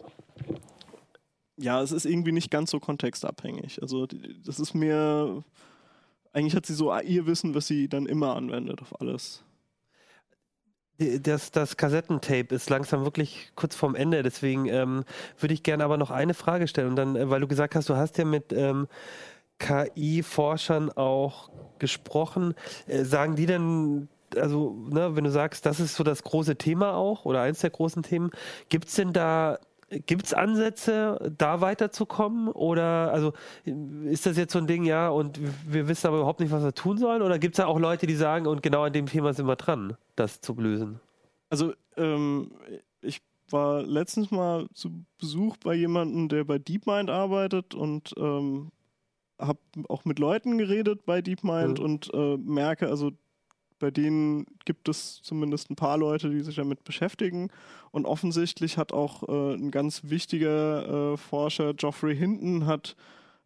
ja, 1.58 1.82
es 1.82 1.92
ist 1.92 2.06
irgendwie 2.06 2.32
nicht 2.32 2.52
ganz 2.52 2.72
so 2.72 2.80
kontextabhängig. 2.80 3.82
Also 3.82 4.08
das 4.08 4.60
ist 4.60 4.74
mehr, 4.74 5.44
eigentlich 6.34 6.56
hat 6.56 6.66
sie 6.66 6.74
so 6.74 6.94
ihr 7.00 7.26
Wissen, 7.26 7.56
was 7.56 7.68
sie 7.68 7.88
dann 7.88 8.06
immer 8.06 8.36
anwendet 8.36 8.82
auf 8.82 9.00
alles. 9.00 9.44
Das, 10.98 11.52
das 11.52 11.76
Kassettentape 11.76 12.56
ist 12.56 12.70
langsam 12.70 13.04
wirklich 13.04 13.52
kurz 13.56 13.76
vorm 13.76 13.96
Ende, 13.96 14.24
deswegen 14.24 14.66
ähm, 14.68 15.04
würde 15.38 15.54
ich 15.54 15.62
gerne 15.62 15.84
aber 15.84 15.98
noch 15.98 16.10
eine 16.10 16.34
Frage 16.34 16.70
stellen. 16.70 16.90
Und 16.90 16.96
dann, 16.96 17.16
äh, 17.18 17.30
weil 17.30 17.42
du 17.42 17.48
gesagt 17.48 17.76
hast, 17.76 17.90
du 17.90 17.98
hast 17.98 18.18
ja 18.18 18.24
mit 18.24 18.54
ähm, 18.54 18.88
KI-Forschern 19.60 20.92
auch 20.92 21.50
gesprochen. 21.80 22.54
Äh, 22.88 23.04
sagen 23.04 23.36
die 23.36 23.46
denn, 23.46 24.08
also, 24.38 24.76
ne, 24.90 25.16
wenn 25.18 25.26
du 25.26 25.32
sagst, 25.32 25.66
das 25.66 25.82
ist 25.82 25.96
so 25.96 26.04
das 26.04 26.24
große 26.24 26.56
Thema 26.56 26.94
auch 26.94 27.26
oder 27.26 27.42
eins 27.42 27.60
der 27.60 27.72
großen 27.72 28.04
Themen, 28.04 28.32
gibt 28.70 28.88
es 28.88 28.96
denn 28.96 29.12
da 29.12 29.60
Gibt 29.90 30.26
es 30.26 30.34
Ansätze, 30.34 31.32
da 31.38 31.62
weiterzukommen? 31.62 32.48
Oder 32.50 33.12
also 33.14 33.34
ist 33.66 34.26
das 34.26 34.36
jetzt 34.36 34.54
so 34.54 34.60
ein 34.60 34.66
Ding, 34.66 34.84
ja, 34.84 35.10
und 35.10 35.40
wir 35.72 35.88
wissen 35.88 36.08
aber 36.08 36.18
überhaupt 36.18 36.40
nicht, 36.40 36.52
was 36.52 36.64
wir 36.64 36.74
tun 36.74 36.98
sollen? 36.98 37.22
Oder 37.22 37.38
gibt 37.38 37.54
es 37.54 37.58
da 37.58 37.68
auch 37.68 37.80
Leute, 37.80 38.08
die 38.08 38.16
sagen, 38.16 38.48
und 38.48 38.64
genau 38.64 38.84
an 38.84 38.94
dem 38.94 39.06
Thema 39.06 39.34
sind 39.34 39.46
wir 39.46 39.56
dran, 39.56 39.96
das 40.16 40.42
zu 40.42 40.54
lösen? 40.56 41.00
Also 41.52 41.74
ähm, 41.98 42.52
ich 43.02 43.22
war 43.52 43.84
letztens 43.84 44.32
mal 44.32 44.66
zu 44.74 45.06
Besuch 45.20 45.56
bei 45.58 45.76
jemandem, 45.76 46.30
der 46.30 46.44
bei 46.46 46.58
DeepMind 46.58 47.12
arbeitet 47.12 47.76
und 47.76 48.12
ähm, 48.18 48.72
habe 49.40 49.60
auch 49.88 50.04
mit 50.04 50.18
Leuten 50.18 50.58
geredet 50.58 51.06
bei 51.06 51.22
DeepMind 51.22 51.78
Mhm. 51.78 51.86
und 51.86 52.12
äh, 52.14 52.38
merke, 52.38 52.90
also 52.90 53.12
bei 53.86 53.92
denen 53.92 54.48
gibt 54.66 54.90
es 54.90 55.22
zumindest 55.22 55.70
ein 55.70 55.76
paar 55.76 56.00
Leute, 56.00 56.32
die 56.32 56.40
sich 56.40 56.56
damit 56.56 56.84
beschäftigen. 56.84 57.52
Und 57.92 58.08
offensichtlich 58.08 58.80
hat 58.80 58.92
auch 58.92 59.22
äh, 59.30 59.54
ein 59.54 59.70
ganz 59.70 60.02
wichtiger 60.06 61.14
äh, 61.14 61.18
Forscher, 61.18 61.76
Geoffrey 61.76 62.18
Hinton, 62.18 62.66
hat 62.66 62.96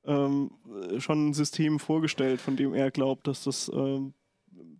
ähm, 0.05 0.51
schon 0.99 1.27
ein 1.27 1.33
System 1.33 1.77
vorgestellt, 1.77 2.39
von 2.39 2.55
dem 2.55 2.73
er 2.73 2.89
glaubt, 2.89 3.27
dass 3.27 3.43
das 3.43 3.69
ähm, 3.75 4.13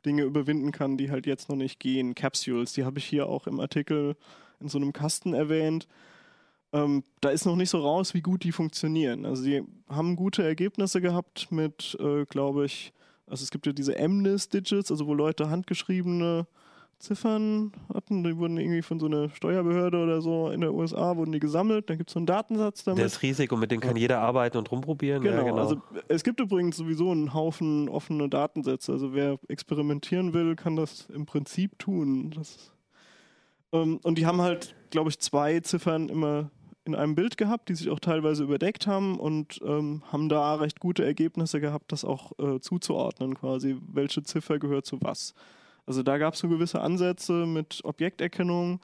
Dinge 0.06 0.24
überwinden 0.24 0.72
kann, 0.72 0.96
die 0.96 1.12
halt 1.12 1.26
jetzt 1.26 1.50
noch 1.50 1.58
nicht 1.58 1.78
gehen. 1.82 2.16
Capsules, 2.16 2.72
die 2.72 2.86
habe 2.86 3.00
ich 3.00 3.06
hier 3.06 3.28
auch 3.28 3.46
im 3.46 3.60
Artikel 3.60 4.16
in 4.62 4.70
so 4.70 4.78
einem 4.78 4.94
Kasten 4.94 5.34
erwähnt. 5.34 5.90
Ähm, 6.72 7.04
da 7.20 7.32
ist 7.32 7.46
noch 7.46 7.58
nicht 7.58 7.70
so 7.70 7.80
raus, 7.80 8.14
wie 8.14 8.22
gut 8.22 8.46
die 8.46 8.54
funktionieren. 8.54 9.26
Also 9.26 9.44
die 9.44 9.62
haben 9.90 10.16
gute 10.16 10.42
Ergebnisse 10.42 11.02
gehabt 11.02 11.52
mit, 11.52 11.98
äh, 12.00 12.24
glaube 12.24 12.64
ich, 12.64 12.94
also 13.30 13.44
es 13.44 13.52
gibt 13.52 13.66
ja 13.66 13.74
diese 13.74 13.94
MNIS-Digits, 13.94 14.92
also 14.92 15.08
wo 15.08 15.14
Leute 15.14 15.50
handgeschriebene 15.50 16.48
Ziffern 17.00 17.72
hatten, 17.94 18.26
die 18.26 18.38
wurden 18.38 18.58
irgendwie 18.58 18.82
von 18.82 19.00
so 19.00 19.06
einer 19.06 19.30
Steuerbehörde 19.30 19.98
oder 19.98 20.22
so 20.22 20.50
in 20.50 20.60
der 20.60 20.74
USA, 20.74 21.16
wurden 21.16 21.32
die 21.32 21.40
gesammelt, 21.40 21.90
dann 21.90 21.98
gibt 21.98 22.10
es 22.10 22.14
so 22.14 22.20
einen 22.20 22.26
Datensatz 22.26 22.84
damit. 22.84 23.00
Der 23.00 23.06
ist 23.06 23.22
riesig 23.22 23.52
und 23.54 23.62
mit 23.62 23.72
dem 23.72 23.80
kann 23.80 23.96
jeder 23.96 24.20
arbeiten 24.20 24.58
und 24.58 24.70
rumprobieren. 24.70 25.24
Genau, 25.24 25.38
ja, 25.38 25.44
genau. 25.44 25.58
also 25.58 25.82
es 26.10 26.24
gibt 26.24 26.42
übrigens 26.42 26.76
sowieso 26.76 27.12
einen 27.12 27.34
Haufen 27.34 27.88
offene 27.88 28.28
Datensätze. 28.28 28.92
Also 28.92 29.14
wer 29.14 29.40
experimentieren 29.48 30.34
will, 30.34 30.58
kann 30.58 30.76
das 30.76 31.08
im 31.14 31.26
Prinzip 31.26 31.80
tun. 31.80 32.32
Das, 32.32 32.74
ähm, 33.72 34.02
und 34.04 34.18
die 34.18 34.26
haben 34.26 34.42
halt, 34.42 34.76
glaube 34.90 35.10
ich, 35.10 35.20
zwei 35.20 35.62
Ziffern 35.62 36.10
immer 36.10 36.52
in 36.86 36.96
einem 36.96 37.16
Bild 37.16 37.38
gehabt, 37.38 37.70
die 37.70 37.76
sich 37.76 37.90
auch 37.90 38.00
teilweise 38.00 38.44
überdeckt 38.44 38.88
haben 38.88 39.20
und 39.20 39.60
ähm, 39.64 40.04
haben 40.12 40.30
da 40.30 40.56
recht 40.56 40.80
gute 40.80 41.06
Ergebnisse 41.06 41.60
gehabt, 41.60 41.92
das 41.92 42.06
auch 42.06 42.32
äh, 42.40 42.60
zuzuordnen 42.60 43.36
quasi, 43.36 43.78
welche 43.92 44.24
Ziffer 44.24 44.60
gehört 44.60 44.86
zu 44.86 45.02
was. 45.02 45.34
Also 45.86 46.04
da 46.04 46.18
gab 46.18 46.34
es 46.34 46.40
so 46.40 46.50
gewisse 46.50 46.82
Ansätze 46.82 47.46
mit 47.46 47.82
Objekterkennung, 47.84 48.80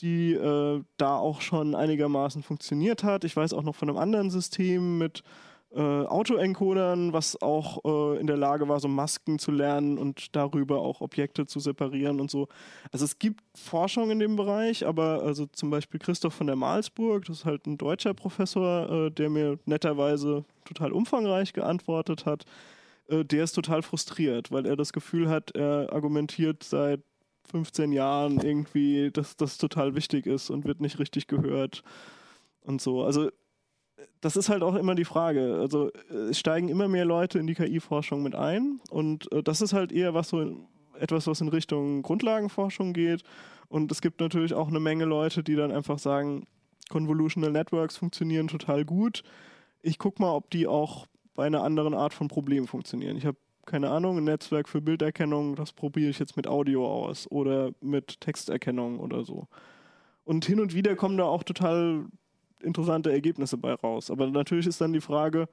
die 0.00 0.34
äh, 0.34 0.82
da 0.96 1.16
auch 1.16 1.40
schon 1.40 1.74
einigermaßen 1.74 2.42
funktioniert 2.42 3.02
hat. 3.02 3.24
Ich 3.24 3.36
weiß 3.36 3.52
auch 3.54 3.62
noch 3.62 3.74
von 3.74 3.88
einem 3.88 3.98
anderen 3.98 4.30
System 4.30 4.98
mit 4.98 5.22
äh, 5.74 5.80
Autoencodern, 5.80 7.12
was 7.12 7.40
auch 7.42 7.84
äh, 7.84 8.20
in 8.20 8.26
der 8.26 8.36
Lage 8.36 8.68
war, 8.68 8.80
so 8.80 8.88
Masken 8.88 9.38
zu 9.38 9.50
lernen 9.50 9.98
und 9.98 10.34
darüber 10.34 10.80
auch 10.80 11.00
Objekte 11.00 11.46
zu 11.46 11.60
separieren 11.60 12.20
und 12.20 12.30
so. 12.30 12.48
Also 12.92 13.04
es 13.04 13.18
gibt 13.18 13.42
Forschung 13.54 14.10
in 14.10 14.18
dem 14.18 14.36
Bereich, 14.36 14.86
aber 14.86 15.22
also 15.22 15.46
zum 15.46 15.70
Beispiel 15.70 16.00
Christoph 16.00 16.34
von 16.34 16.46
der 16.46 16.56
Malsburg, 16.56 17.24
das 17.26 17.38
ist 17.38 17.44
halt 17.44 17.66
ein 17.66 17.78
deutscher 17.78 18.14
Professor, 18.14 18.90
äh, 18.90 19.10
der 19.10 19.28
mir 19.28 19.58
netterweise 19.66 20.44
total 20.64 20.92
umfangreich 20.92 21.52
geantwortet 21.52 22.26
hat, 22.26 22.44
äh, 23.08 23.24
der 23.24 23.44
ist 23.44 23.52
total 23.52 23.82
frustriert, 23.82 24.50
weil 24.50 24.66
er 24.66 24.76
das 24.76 24.92
Gefühl 24.92 25.28
hat, 25.28 25.50
er 25.52 25.92
argumentiert 25.92 26.62
seit 26.62 27.02
15 27.50 27.92
Jahren 27.92 28.40
irgendwie, 28.40 29.10
dass 29.10 29.36
das 29.36 29.58
total 29.58 29.94
wichtig 29.94 30.26
ist 30.26 30.50
und 30.50 30.64
wird 30.64 30.80
nicht 30.80 30.98
richtig 30.98 31.26
gehört 31.26 31.82
und 32.60 32.80
so. 32.80 33.02
Also 33.02 33.30
das 34.20 34.36
ist 34.36 34.48
halt 34.48 34.62
auch 34.62 34.74
immer 34.74 34.94
die 34.94 35.04
Frage. 35.04 35.56
Also 35.60 35.90
äh, 36.10 36.30
es 36.30 36.38
steigen 36.38 36.68
immer 36.68 36.88
mehr 36.88 37.04
Leute 37.04 37.38
in 37.38 37.46
die 37.46 37.54
KI-Forschung 37.54 38.22
mit 38.22 38.34
ein 38.34 38.80
und 38.90 39.30
äh, 39.32 39.42
das 39.42 39.60
ist 39.60 39.72
halt 39.72 39.92
eher 39.92 40.14
was 40.14 40.28
so 40.28 40.66
etwas, 40.98 41.26
was 41.26 41.40
in 41.40 41.48
Richtung 41.48 42.02
Grundlagenforschung 42.02 42.92
geht. 42.92 43.22
Und 43.68 43.90
es 43.90 44.00
gibt 44.00 44.20
natürlich 44.20 44.54
auch 44.54 44.68
eine 44.68 44.80
Menge 44.80 45.04
Leute, 45.04 45.42
die 45.42 45.56
dann 45.56 45.72
einfach 45.72 45.98
sagen, 45.98 46.46
Convolutional 46.88 47.50
Networks 47.50 47.96
funktionieren 47.96 48.48
total 48.48 48.84
gut. 48.84 49.22
Ich 49.82 49.98
gucke 49.98 50.22
mal, 50.22 50.30
ob 50.30 50.50
die 50.50 50.66
auch 50.66 51.06
bei 51.34 51.46
einer 51.46 51.62
anderen 51.62 51.92
Art 51.92 52.14
von 52.14 52.28
Problem 52.28 52.66
funktionieren. 52.66 53.16
Ich 53.16 53.26
habe 53.26 53.36
keine 53.66 53.90
Ahnung, 53.90 54.16
ein 54.16 54.24
Netzwerk 54.24 54.68
für 54.68 54.80
Bilderkennung, 54.80 55.56
das 55.56 55.72
probiere 55.72 56.08
ich 56.08 56.20
jetzt 56.20 56.36
mit 56.36 56.46
Audio 56.46 56.86
aus 56.86 57.28
oder 57.30 57.72
mit 57.80 58.20
Texterkennung 58.20 59.00
oder 59.00 59.24
so. 59.24 59.48
Und 60.24 60.44
hin 60.44 60.60
und 60.60 60.72
wieder 60.72 60.94
kommen 60.94 61.18
da 61.18 61.24
auch 61.24 61.42
total 61.42 62.06
interessante 62.62 63.12
Ergebnisse 63.12 63.56
bei 63.56 63.72
raus. 63.74 64.10
Aber 64.10 64.26
natürlich 64.26 64.66
ist 64.66 64.80
dann 64.80 64.92
die 64.92 65.00
Frage, 65.00 65.48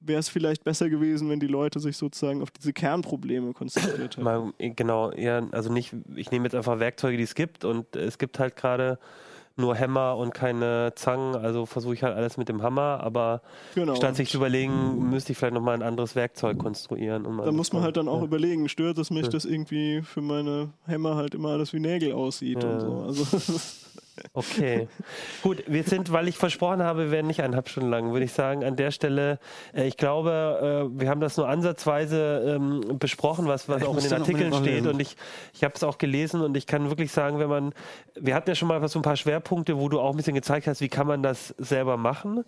wäre 0.00 0.20
es 0.20 0.28
vielleicht 0.28 0.62
besser 0.64 0.88
gewesen, 0.90 1.28
wenn 1.30 1.40
die 1.40 1.46
Leute 1.46 1.80
sich 1.80 1.96
sozusagen 1.96 2.42
auf 2.42 2.50
diese 2.50 2.72
Kernprobleme 2.72 3.52
konzentriert 3.52 4.16
hätten. 4.16 4.22
Mal, 4.22 4.52
genau, 4.58 5.10
ja, 5.12 5.42
also 5.52 5.72
nicht, 5.72 5.94
ich 6.14 6.30
nehme 6.30 6.44
jetzt 6.44 6.54
einfach 6.54 6.78
Werkzeuge, 6.78 7.16
die 7.16 7.22
es 7.22 7.34
gibt 7.34 7.64
und 7.64 7.96
es 7.96 8.18
gibt 8.18 8.38
halt 8.38 8.56
gerade 8.56 8.98
nur 9.58 9.74
Hämmer 9.74 10.18
und 10.18 10.34
keine 10.34 10.92
Zangen, 10.96 11.34
also 11.34 11.64
versuche 11.64 11.94
ich 11.94 12.02
halt 12.02 12.14
alles 12.14 12.36
mit 12.36 12.50
dem 12.50 12.62
Hammer, 12.62 13.00
aber 13.02 13.40
Genau. 13.74 13.94
statt 13.94 14.14
sich 14.14 14.28
zu 14.28 14.36
überlegen, 14.36 15.08
müsste 15.08 15.32
ich 15.32 15.38
vielleicht 15.38 15.54
nochmal 15.54 15.74
ein 15.74 15.82
anderes 15.82 16.14
Werkzeug 16.14 16.58
konstruieren. 16.58 17.24
Um 17.24 17.38
Da 17.38 17.50
muss 17.52 17.72
man 17.72 17.82
halt 17.82 17.96
dann 17.96 18.06
auch 18.06 18.18
ja. 18.18 18.24
überlegen, 18.26 18.68
stört 18.68 18.98
es 18.98 19.10
mich, 19.10 19.22
Ja. 19.24 19.28
dass 19.30 19.46
irgendwie 19.46 20.02
für 20.02 20.20
meine 20.20 20.74
Hämmer 20.84 21.16
halt 21.16 21.34
immer 21.34 21.48
alles 21.52 21.72
wie 21.72 21.80
Nägel 21.80 22.12
aussieht 22.12 22.62
Ja. 22.62 22.68
und 22.70 22.80
so. 22.80 22.92
Also 23.06 23.24
Okay. 24.32 24.88
Gut, 25.42 25.62
wir 25.66 25.82
sind, 25.82 26.12
weil 26.12 26.28
ich 26.28 26.38
versprochen 26.38 26.82
habe, 26.82 27.04
wir 27.04 27.10
werden 27.10 27.26
nicht 27.26 27.40
eineinhalb 27.40 27.68
Stunden 27.68 27.90
lang, 27.90 28.12
würde 28.12 28.24
ich 28.24 28.32
sagen, 28.32 28.64
an 28.64 28.76
der 28.76 28.90
Stelle, 28.90 29.38
äh, 29.74 29.86
ich 29.86 29.96
glaube, 29.96 30.88
äh, 30.94 31.00
wir 31.00 31.08
haben 31.08 31.20
das 31.20 31.36
nur 31.36 31.48
ansatzweise 31.48 32.56
ähm, 32.56 32.98
besprochen, 32.98 33.46
was, 33.46 33.68
was 33.68 33.82
ich 33.82 33.88
auch 33.88 33.96
in 33.96 34.02
den 34.02 34.12
Artikeln 34.12 34.54
steht 34.54 34.86
und 34.86 35.00
ich, 35.00 35.16
ich 35.54 35.64
habe 35.64 35.74
es 35.74 35.82
auch 35.82 35.98
gelesen 35.98 36.40
und 36.40 36.56
ich 36.56 36.66
kann 36.66 36.88
wirklich 36.88 37.12
sagen, 37.12 37.38
wenn 37.38 37.48
man, 37.48 37.74
wir 38.14 38.34
hatten 38.34 38.48
ja 38.48 38.54
schon 38.54 38.68
mal 38.68 38.86
so 38.88 38.98
ein 38.98 39.02
paar 39.02 39.16
Schwerpunkte, 39.16 39.78
wo 39.78 39.88
du 39.88 40.00
auch 40.00 40.10
ein 40.10 40.16
bisschen 40.16 40.34
gezeigt 40.34 40.66
hast, 40.66 40.80
wie 40.80 40.88
kann 40.88 41.06
man 41.06 41.22
das 41.22 41.54
selber 41.58 41.96
machen. 41.96 42.44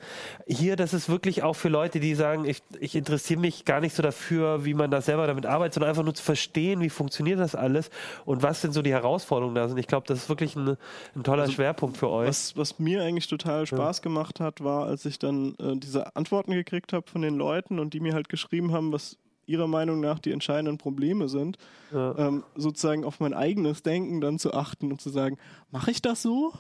Hier, 0.47 0.77
das 0.77 0.95
ist 0.95 1.09
wirklich 1.09 1.43
auch 1.43 1.55
für 1.55 1.69
Leute, 1.69 2.01
die 2.01 2.15
sagen, 2.15 2.45
ich, 2.45 2.63
ich 2.81 2.95
interessiere 2.95 3.41
mich 3.41 3.65
gar 3.65 3.81
nicht 3.81 3.95
so 3.95 4.03
dafür, 4.03 4.65
wie 4.65 4.75
man 4.75 4.91
da 4.91 5.01
selber 5.01 5.27
damit 5.27 5.47
arbeitet, 5.47 5.75
sondern 5.75 5.91
einfach 5.91 6.05
nur 6.05 6.15
zu 6.15 6.23
verstehen, 6.23 6.81
wie 6.81 6.91
funktioniert 6.91 7.39
das 7.39 7.55
alles 7.55 7.91
und 8.25 8.43
was 8.43 8.61
sind 8.61 8.73
so 8.73 8.83
die 8.83 8.93
Herausforderungen 8.93 9.55
da 9.55 9.69
sind. 9.69 9.79
Ich 9.79 9.87
glaube, 9.87 10.07
das 10.07 10.19
ist 10.19 10.29
wirklich 10.29 10.57
ein, 10.57 10.77
ein 11.15 11.23
toller 11.23 11.49
Schwerpunkt 11.59 11.97
für 11.97 12.09
euch. 12.09 12.29
was, 12.29 12.57
was 12.57 12.79
mir 12.79 13.03
eigentlich 13.03 13.27
total 13.29 13.67
Spaß 13.67 14.03
gemacht 14.03 14.41
hat, 14.41 14.63
war, 14.65 14.87
als 14.87 15.05
ich 15.05 15.19
dann 15.19 15.55
äh, 15.61 15.77
diese 15.77 16.15
Antworten 16.17 16.53
gekriegt 16.53 16.93
habe 16.93 17.09
von 17.11 17.23
den 17.23 17.35
Leuten 17.37 17.79
und 17.79 17.95
die 17.95 18.01
mir 18.01 18.15
halt 18.15 18.29
geschrieben 18.29 18.73
haben, 18.73 18.93
was 18.93 19.17
ihrer 19.47 19.67
Meinung 19.67 20.01
nach 20.01 20.19
die 20.19 20.31
entscheidenden 20.33 20.77
Probleme 20.77 21.29
sind, 21.31 21.57
Ja. 21.93 22.15
ähm, 22.19 22.45
sozusagen 22.55 23.05
auf 23.05 23.19
mein 23.19 23.33
eigenes 23.33 23.83
Denken 23.83 24.21
dann 24.21 24.39
zu 24.39 24.53
achten 24.53 24.93
und 24.93 25.01
zu 25.01 25.09
sagen, 25.09 25.39
mache 25.71 25.91
ich 25.91 26.03
das 26.03 26.21
so, 26.21 26.53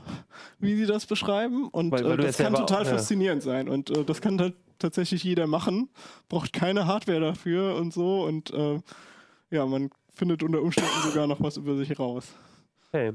wie 0.59 0.75
sie 0.75 0.87
das 0.87 1.05
beschreiben? 1.05 1.69
Und 1.69 1.91
Weil- 1.93 2.05
weil 2.05 2.19
äh, 2.20 2.23
das 2.23 2.39
kann 2.39 2.55
total 2.55 2.83
auch- 2.83 2.87
ja. 2.87 2.93
faszinierend 2.93 3.43
sein. 3.43 3.69
Und 3.69 3.91
äh, 3.91 4.05
das 4.05 4.23
kann 4.23 4.41
halt 4.41 4.55
tatsächlich 4.79 5.23
jeder 5.23 5.47
machen, 5.47 5.91
braucht 6.31 6.53
keine 6.55 6.87
Hardware 6.87 7.20
dafür 7.20 7.75
und 7.77 7.93
so. 7.93 8.23
Und 8.25 8.51
äh, 8.55 8.81
ja, 9.51 9.66
man 9.66 9.91
findet 10.15 10.43
unter 10.43 10.62
Umständen 10.62 10.91
sogar 11.03 11.27
noch 11.27 11.43
was 11.43 11.59
über 11.59 11.77
sich 11.77 11.99
raus. 11.99 12.27
Okay. 12.91 13.12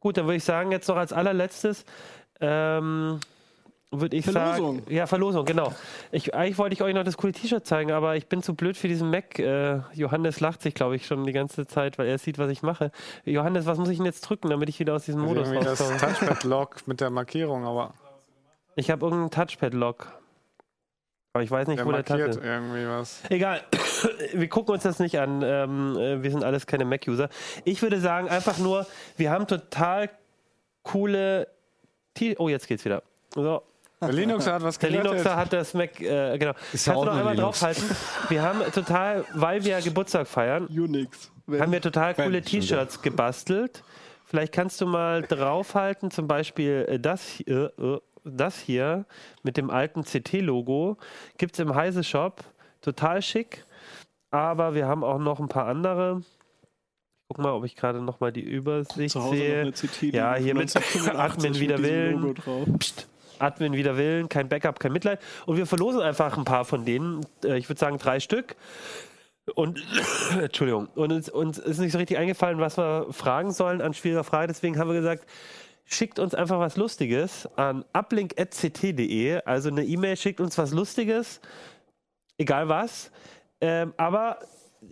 Gut, 0.00 0.16
dann 0.16 0.26
würde 0.26 0.36
ich 0.36 0.44
sagen, 0.44 0.70
jetzt 0.70 0.88
noch 0.88 0.96
als 0.96 1.12
allerletztes, 1.12 1.84
ähm, 2.40 3.18
würde 3.90 4.16
ich 4.16 4.24
Verlosung. 4.26 4.80
sagen. 4.80 4.94
Ja, 4.94 5.06
Verlosung, 5.06 5.44
genau. 5.44 5.72
Ich, 6.12 6.34
eigentlich 6.34 6.58
wollte 6.58 6.74
ich 6.74 6.82
euch 6.82 6.94
noch 6.94 7.04
das 7.04 7.16
coole 7.16 7.32
T-Shirt 7.32 7.66
zeigen, 7.66 7.90
aber 7.90 8.16
ich 8.16 8.26
bin 8.26 8.42
zu 8.42 8.54
blöd 8.54 8.76
für 8.76 8.86
diesen 8.86 9.10
Mac. 9.10 9.38
Äh, 9.38 9.80
Johannes 9.94 10.40
lacht 10.40 10.60
sich, 10.62 10.74
glaube 10.74 10.94
ich, 10.96 11.06
schon 11.06 11.24
die 11.24 11.32
ganze 11.32 11.66
Zeit, 11.66 11.98
weil 11.98 12.06
er 12.06 12.18
sieht, 12.18 12.38
was 12.38 12.50
ich 12.50 12.62
mache. 12.62 12.92
Johannes, 13.24 13.64
was 13.66 13.78
muss 13.78 13.88
ich 13.88 13.96
denn 13.96 14.06
jetzt 14.06 14.20
drücken, 14.20 14.50
damit 14.50 14.68
ich 14.68 14.78
wieder 14.78 14.94
aus 14.94 15.04
diesem 15.06 15.22
Modus 15.22 15.48
Irgendwie 15.48 15.64
das 15.64 15.80
rauskomme? 15.80 15.98
Touchpad-Lock 16.00 16.86
mit 16.86 17.00
der 17.00 17.10
Markierung, 17.10 17.64
aber 17.64 17.94
Ich 18.76 18.90
habe 18.90 19.04
irgendeinen 19.06 19.30
Touchpad-Lock. 19.30 20.12
Aber 21.32 21.44
ich 21.44 21.50
weiß 21.50 21.68
nicht, 21.68 21.78
der 21.78 21.86
wo 21.86 21.92
der 21.92 22.00
ist. 22.00 22.40
irgendwie 22.42 22.86
was. 22.88 23.20
Egal, 23.28 23.60
wir 24.32 24.48
gucken 24.48 24.74
uns 24.74 24.82
das 24.82 24.98
nicht 24.98 25.18
an. 25.18 25.42
Ähm, 25.42 25.96
äh, 25.96 26.22
wir 26.22 26.30
sind 26.30 26.42
alles 26.42 26.66
keine 26.66 26.84
Mac-User. 26.84 27.28
Ich 27.64 27.82
würde 27.82 28.00
sagen, 28.00 28.28
einfach 28.28 28.58
nur, 28.58 28.86
wir 29.16 29.30
haben 29.30 29.46
total 29.46 30.10
coole. 30.82 31.48
T 32.14 32.34
oh, 32.38 32.48
jetzt 32.48 32.66
geht's 32.66 32.84
wieder. 32.84 33.02
So, 33.34 33.62
Der 34.00 34.12
Linuxer 34.12 34.54
hat 34.54 34.62
was 34.62 34.78
der 34.78 34.90
gerettet. 34.90 35.10
Linuxer 35.12 35.36
hat 35.36 35.52
das 35.52 35.74
Mac, 35.74 36.00
äh, 36.00 36.38
genau. 36.38 36.52
Ist 36.72 36.86
ja 36.86 36.86
Kannst 36.86 36.86
du 36.86 36.92
auch 36.92 37.04
noch 37.04 37.16
einmal 37.16 37.34
Linux. 37.34 37.60
draufhalten? 37.60 37.84
Wir 38.28 38.42
haben 38.42 38.60
total, 38.72 39.24
weil 39.34 39.64
wir 39.64 39.72
ja 39.72 39.80
Geburtstag 39.80 40.26
feiern, 40.26 40.66
Unix. 40.66 41.30
Wenn- 41.46 41.60
haben 41.60 41.72
wir 41.72 41.80
total 41.80 42.14
coole 42.14 42.42
T-Shirts 42.42 43.02
gebastelt. 43.02 43.82
Vielleicht 44.24 44.52
kannst 44.52 44.80
du 44.82 44.86
mal 44.86 45.22
draufhalten, 45.22 46.10
zum 46.10 46.26
Beispiel 46.28 46.84
äh, 46.88 46.98
das 47.00 47.22
hier, 47.24 47.72
äh, 47.78 47.98
das 48.36 48.58
hier 48.58 49.04
mit 49.42 49.56
dem 49.56 49.70
alten 49.70 50.04
CT-Logo. 50.04 50.96
Gibt 51.36 51.54
es 51.54 51.58
im 51.60 51.74
Heise 51.74 52.04
Shop. 52.04 52.44
Total 52.80 53.22
schick. 53.22 53.64
Aber 54.30 54.74
wir 54.74 54.86
haben 54.86 55.04
auch 55.04 55.18
noch 55.18 55.40
ein 55.40 55.48
paar 55.48 55.66
andere. 55.66 56.22
Guck 57.28 57.38
mal, 57.38 57.52
ob 57.52 57.64
ich 57.64 57.76
gerade 57.76 58.00
noch 58.00 58.20
mal 58.20 58.32
die 58.32 58.42
Übersicht 58.42 59.12
sehe. 59.12 59.72
Ja, 60.12 60.34
hier 60.34 60.54
mit 60.54 60.74
1985 60.74 61.14
Admin 61.18 61.52
diesem 61.52 61.82
Willen. 61.82 62.78
Psst. 62.78 63.08
Admin 63.38 63.72
wider 63.74 63.96
Willen, 63.96 64.28
kein 64.28 64.48
Backup, 64.48 64.80
kein 64.80 64.92
Mitleid. 64.92 65.20
Und 65.46 65.56
wir 65.56 65.66
verlosen 65.66 66.00
einfach 66.00 66.36
ein 66.36 66.44
paar 66.44 66.64
von 66.64 66.84
denen. 66.84 67.24
Äh, 67.44 67.58
Ich 67.58 67.68
würde 67.68 67.78
sagen 67.78 67.98
drei 67.98 68.20
Stück. 68.20 68.56
Und 69.54 69.82
Entschuldigung. 70.40 70.88
Und 70.94 71.12
uns, 71.12 71.28
uns 71.28 71.58
ist 71.58 71.78
nicht 71.78 71.92
so 71.92 71.98
richtig 71.98 72.18
eingefallen, 72.18 72.58
was 72.58 72.76
wir 72.78 73.06
fragen 73.10 73.52
sollen 73.52 73.80
an 73.80 73.94
schwieriger 73.94 74.24
Frage. 74.24 74.48
Deswegen 74.48 74.78
haben 74.78 74.88
wir 74.88 74.96
gesagt, 74.96 75.24
schickt 75.88 76.18
uns 76.18 76.34
einfach 76.34 76.60
was 76.60 76.76
Lustiges 76.76 77.48
an 77.56 77.84
uplink.ct.de. 77.92 79.40
Also 79.44 79.70
eine 79.70 79.84
E-Mail, 79.84 80.16
schickt 80.16 80.40
uns 80.40 80.56
was 80.58 80.70
Lustiges, 80.70 81.40
egal 82.36 82.68
was. 82.68 83.10
Ähm, 83.60 83.94
aber 83.96 84.38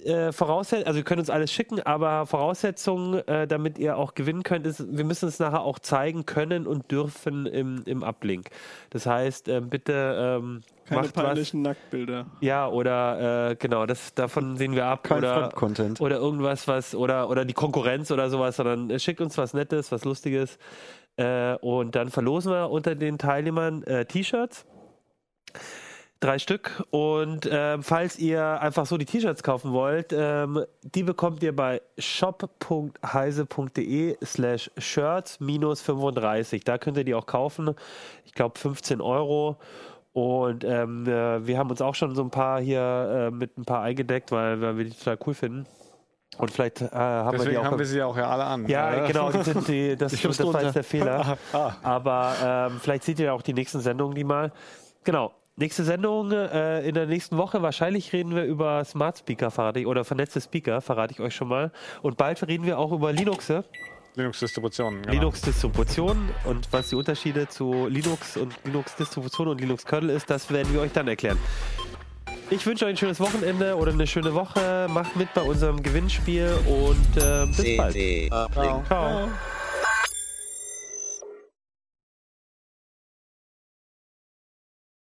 äh, 0.05 0.33
Voraussetzung, 0.33 0.87
also 0.87 0.99
ihr 0.99 1.05
könnt 1.05 1.21
uns 1.21 1.31
alles 1.31 1.53
schicken, 1.53 1.81
aber 1.81 2.27
Voraussetzung, 2.27 3.15
äh, 3.15 3.47
damit 3.47 3.79
ihr 3.79 3.97
auch 3.97 4.15
gewinnen 4.15 4.43
könnt, 4.43 4.67
ist, 4.67 4.97
wir 4.97 5.05
müssen 5.05 5.29
es 5.29 5.39
nachher 5.39 5.61
auch 5.63 5.79
zeigen 5.79 6.27
können 6.27 6.67
und 6.67 6.91
dürfen 6.91 7.47
im, 7.47 7.83
im 7.87 8.03
Uplink. 8.03 8.51
Das 8.91 9.07
heißt, 9.07 9.49
ähm, 9.49 9.69
bitte 9.69 10.39
ähm, 10.43 10.63
Keine 10.87 11.03
macht 11.03 11.17
was. 11.17 11.25
peinlichen 11.25 11.63
Nacktbilder. 11.63 12.27
Ja, 12.41 12.69
oder 12.69 13.51
äh, 13.51 13.57
genau, 13.57 13.87
das, 13.87 14.15
davon 14.15 14.57
sehen 14.57 14.75
wir 14.75 14.87
ab. 14.87 15.05
Kein 15.05 15.19
oder, 15.19 15.35
Fremdcontent. 15.35 16.01
oder 16.01 16.17
irgendwas, 16.17 16.67
was, 16.67 16.95
oder, 16.95 17.31
oder 17.31 17.45
die 17.45 17.55
Konkurrenz 17.55 18.11
oder 18.11 18.29
sowas, 18.29 18.57
sondern 18.57 18.91
äh, 18.91 18.99
schickt 18.99 19.21
uns 19.21 19.39
was 19.39 19.55
Nettes, 19.55 19.93
was 19.93 20.05
Lustiges. 20.05 20.59
Äh, 21.17 21.55
und 21.57 21.95
dann 21.95 22.11
verlosen 22.11 22.53
wir 22.53 22.71
unter 22.71 22.95
den 22.95 23.19
Teilnehmern 23.19 23.83
äh, 23.85 24.05
T-Shirts. 24.05 24.67
Drei 26.21 26.39
Stück. 26.39 26.83
Und 26.91 27.47
ähm, 27.51 27.83
falls 27.83 28.19
ihr 28.19 28.43
einfach 28.61 28.87
so 28.87 28.97
die 28.97 29.05
T-Shirts 29.05 29.43
kaufen 29.43 29.73
wollt, 29.73 30.15
ähm, 30.17 30.65
die 30.83 31.03
bekommt 31.03 31.43
ihr 31.43 31.55
bei 31.55 31.83
shop.heise.de 31.99 34.17
slash 34.25 34.71
shirts 34.79 35.41
minus 35.41 35.83
35. 35.83 36.65
Da 36.65 36.79
könnt 36.79 36.97
ihr 36.97 37.05
die 37.05 37.15
auch 37.15 37.27
kaufen. 37.27 37.75
Ich 38.25 38.33
glaube 38.33 38.59
15 38.59 39.03
Euro. 39.03 39.57
Und 40.15 40.65
ähm, 40.65 41.07
äh, 41.07 41.47
wir 41.47 41.59
haben 41.59 41.69
uns 41.69 41.83
auch 41.83 41.95
schon 41.95 42.15
so 42.15 42.23
ein 42.23 42.31
paar 42.31 42.61
hier 42.63 43.29
äh, 43.29 43.31
mit 43.31 43.59
ein 43.59 43.67
paar 43.67 43.83
eingedeckt, 43.83 44.33
weil, 44.33 44.59
weil 44.63 44.79
wir 44.79 44.85
die 44.87 44.93
total 44.93 45.19
cool 45.27 45.35
finden. 45.35 45.67
Und 46.39 46.51
vielleicht 46.51 46.81
äh, 46.81 46.89
haben 46.91 47.27
wir 47.27 47.33
die 47.33 47.39
Deswegen 47.45 47.57
auch. 47.59 47.65
haben 47.65 47.79
wir 47.79 47.85
sie 47.87 48.03
auch 48.03 48.17
ja 48.17 48.31
alle 48.31 48.45
an. 48.45 48.67
ja, 48.67 49.05
Äh, 49.05 49.09
genau, 49.09 49.31
die 49.31 49.43
sind 49.43 49.69
die, 49.69 49.95
das, 49.99 50.13
das 50.13 50.53
war 50.53 50.63
jetzt 50.63 50.77
der 50.77 50.85
Fehler. 50.85 51.37
Aber 51.83 52.33
ähm, 52.43 52.79
vielleicht 52.81 53.05
seht 53.05 53.21
ihr 53.21 53.35
auch 53.35 53.43
die 53.43 53.53
nächsten 53.53 53.81
Sendungen, 53.81 54.15
die 54.15 54.25
mal. 54.25 54.51
Genau. 55.05 55.33
Nächste 55.59 55.85
Sendung 55.85 56.33
äh, 56.33 56.87
in 56.87 56.95
der 56.95 57.07
nächsten 57.07 57.39
Woche. 57.39 57.63
Wahrscheinlich 57.63 58.13
reden 58.13 58.35
wir 58.35 58.45
über 58.45 58.85
Smart 58.85 59.17
Speaker, 59.17 59.51
verrate 59.51 59.81
ich, 59.81 59.87
oder 59.87 60.05
vernetzte 60.05 60.43
Speaker, 60.43 60.83
verrate 60.83 61.15
ich 61.15 61.21
euch 61.21 61.35
schon 61.35 61.49
mal. 61.49 61.73
Und 62.03 62.19
bald 62.19 62.47
reden 62.47 62.67
wir 62.67 62.79
auch 62.79 62.93
über 62.93 63.11
Linux, 63.11 63.51
Linux-Distributionen. 64.17 65.01
Genau. 65.01 65.15
Linux-Distribution 65.15 66.29
und 66.45 66.71
was 66.73 66.91
die 66.91 66.97
Unterschiede 66.97 67.49
zu 67.49 67.87
Linux 67.87 68.37
und 68.37 68.55
Linux-Distribution 68.65 69.49
und 69.49 69.61
Linux-Kernel 69.63 70.11
ist, 70.11 70.29
das 70.29 70.51
werden 70.51 70.73
wir 70.75 70.83
euch 70.83 70.93
dann 70.93 71.09
erklären. 71.09 71.39
Ich 72.51 72.65
wünsche 72.67 72.85
euch 72.85 72.91
ein 72.91 72.97
schönes 72.99 73.19
Wochenende 73.19 73.77
oder 73.77 73.93
eine 73.93 74.07
schöne 74.07 74.35
Woche. 74.35 74.89
Macht 74.91 75.17
mit 75.17 75.33
bei 75.33 75.41
unserem 75.41 75.83
Gewinnspiel 75.83 76.53
und 76.67 77.23
äh, 77.23 77.47
bis 77.47 77.77
bald. 77.79 77.97
Uplink. 77.97 78.87
Ciao. 78.87 79.29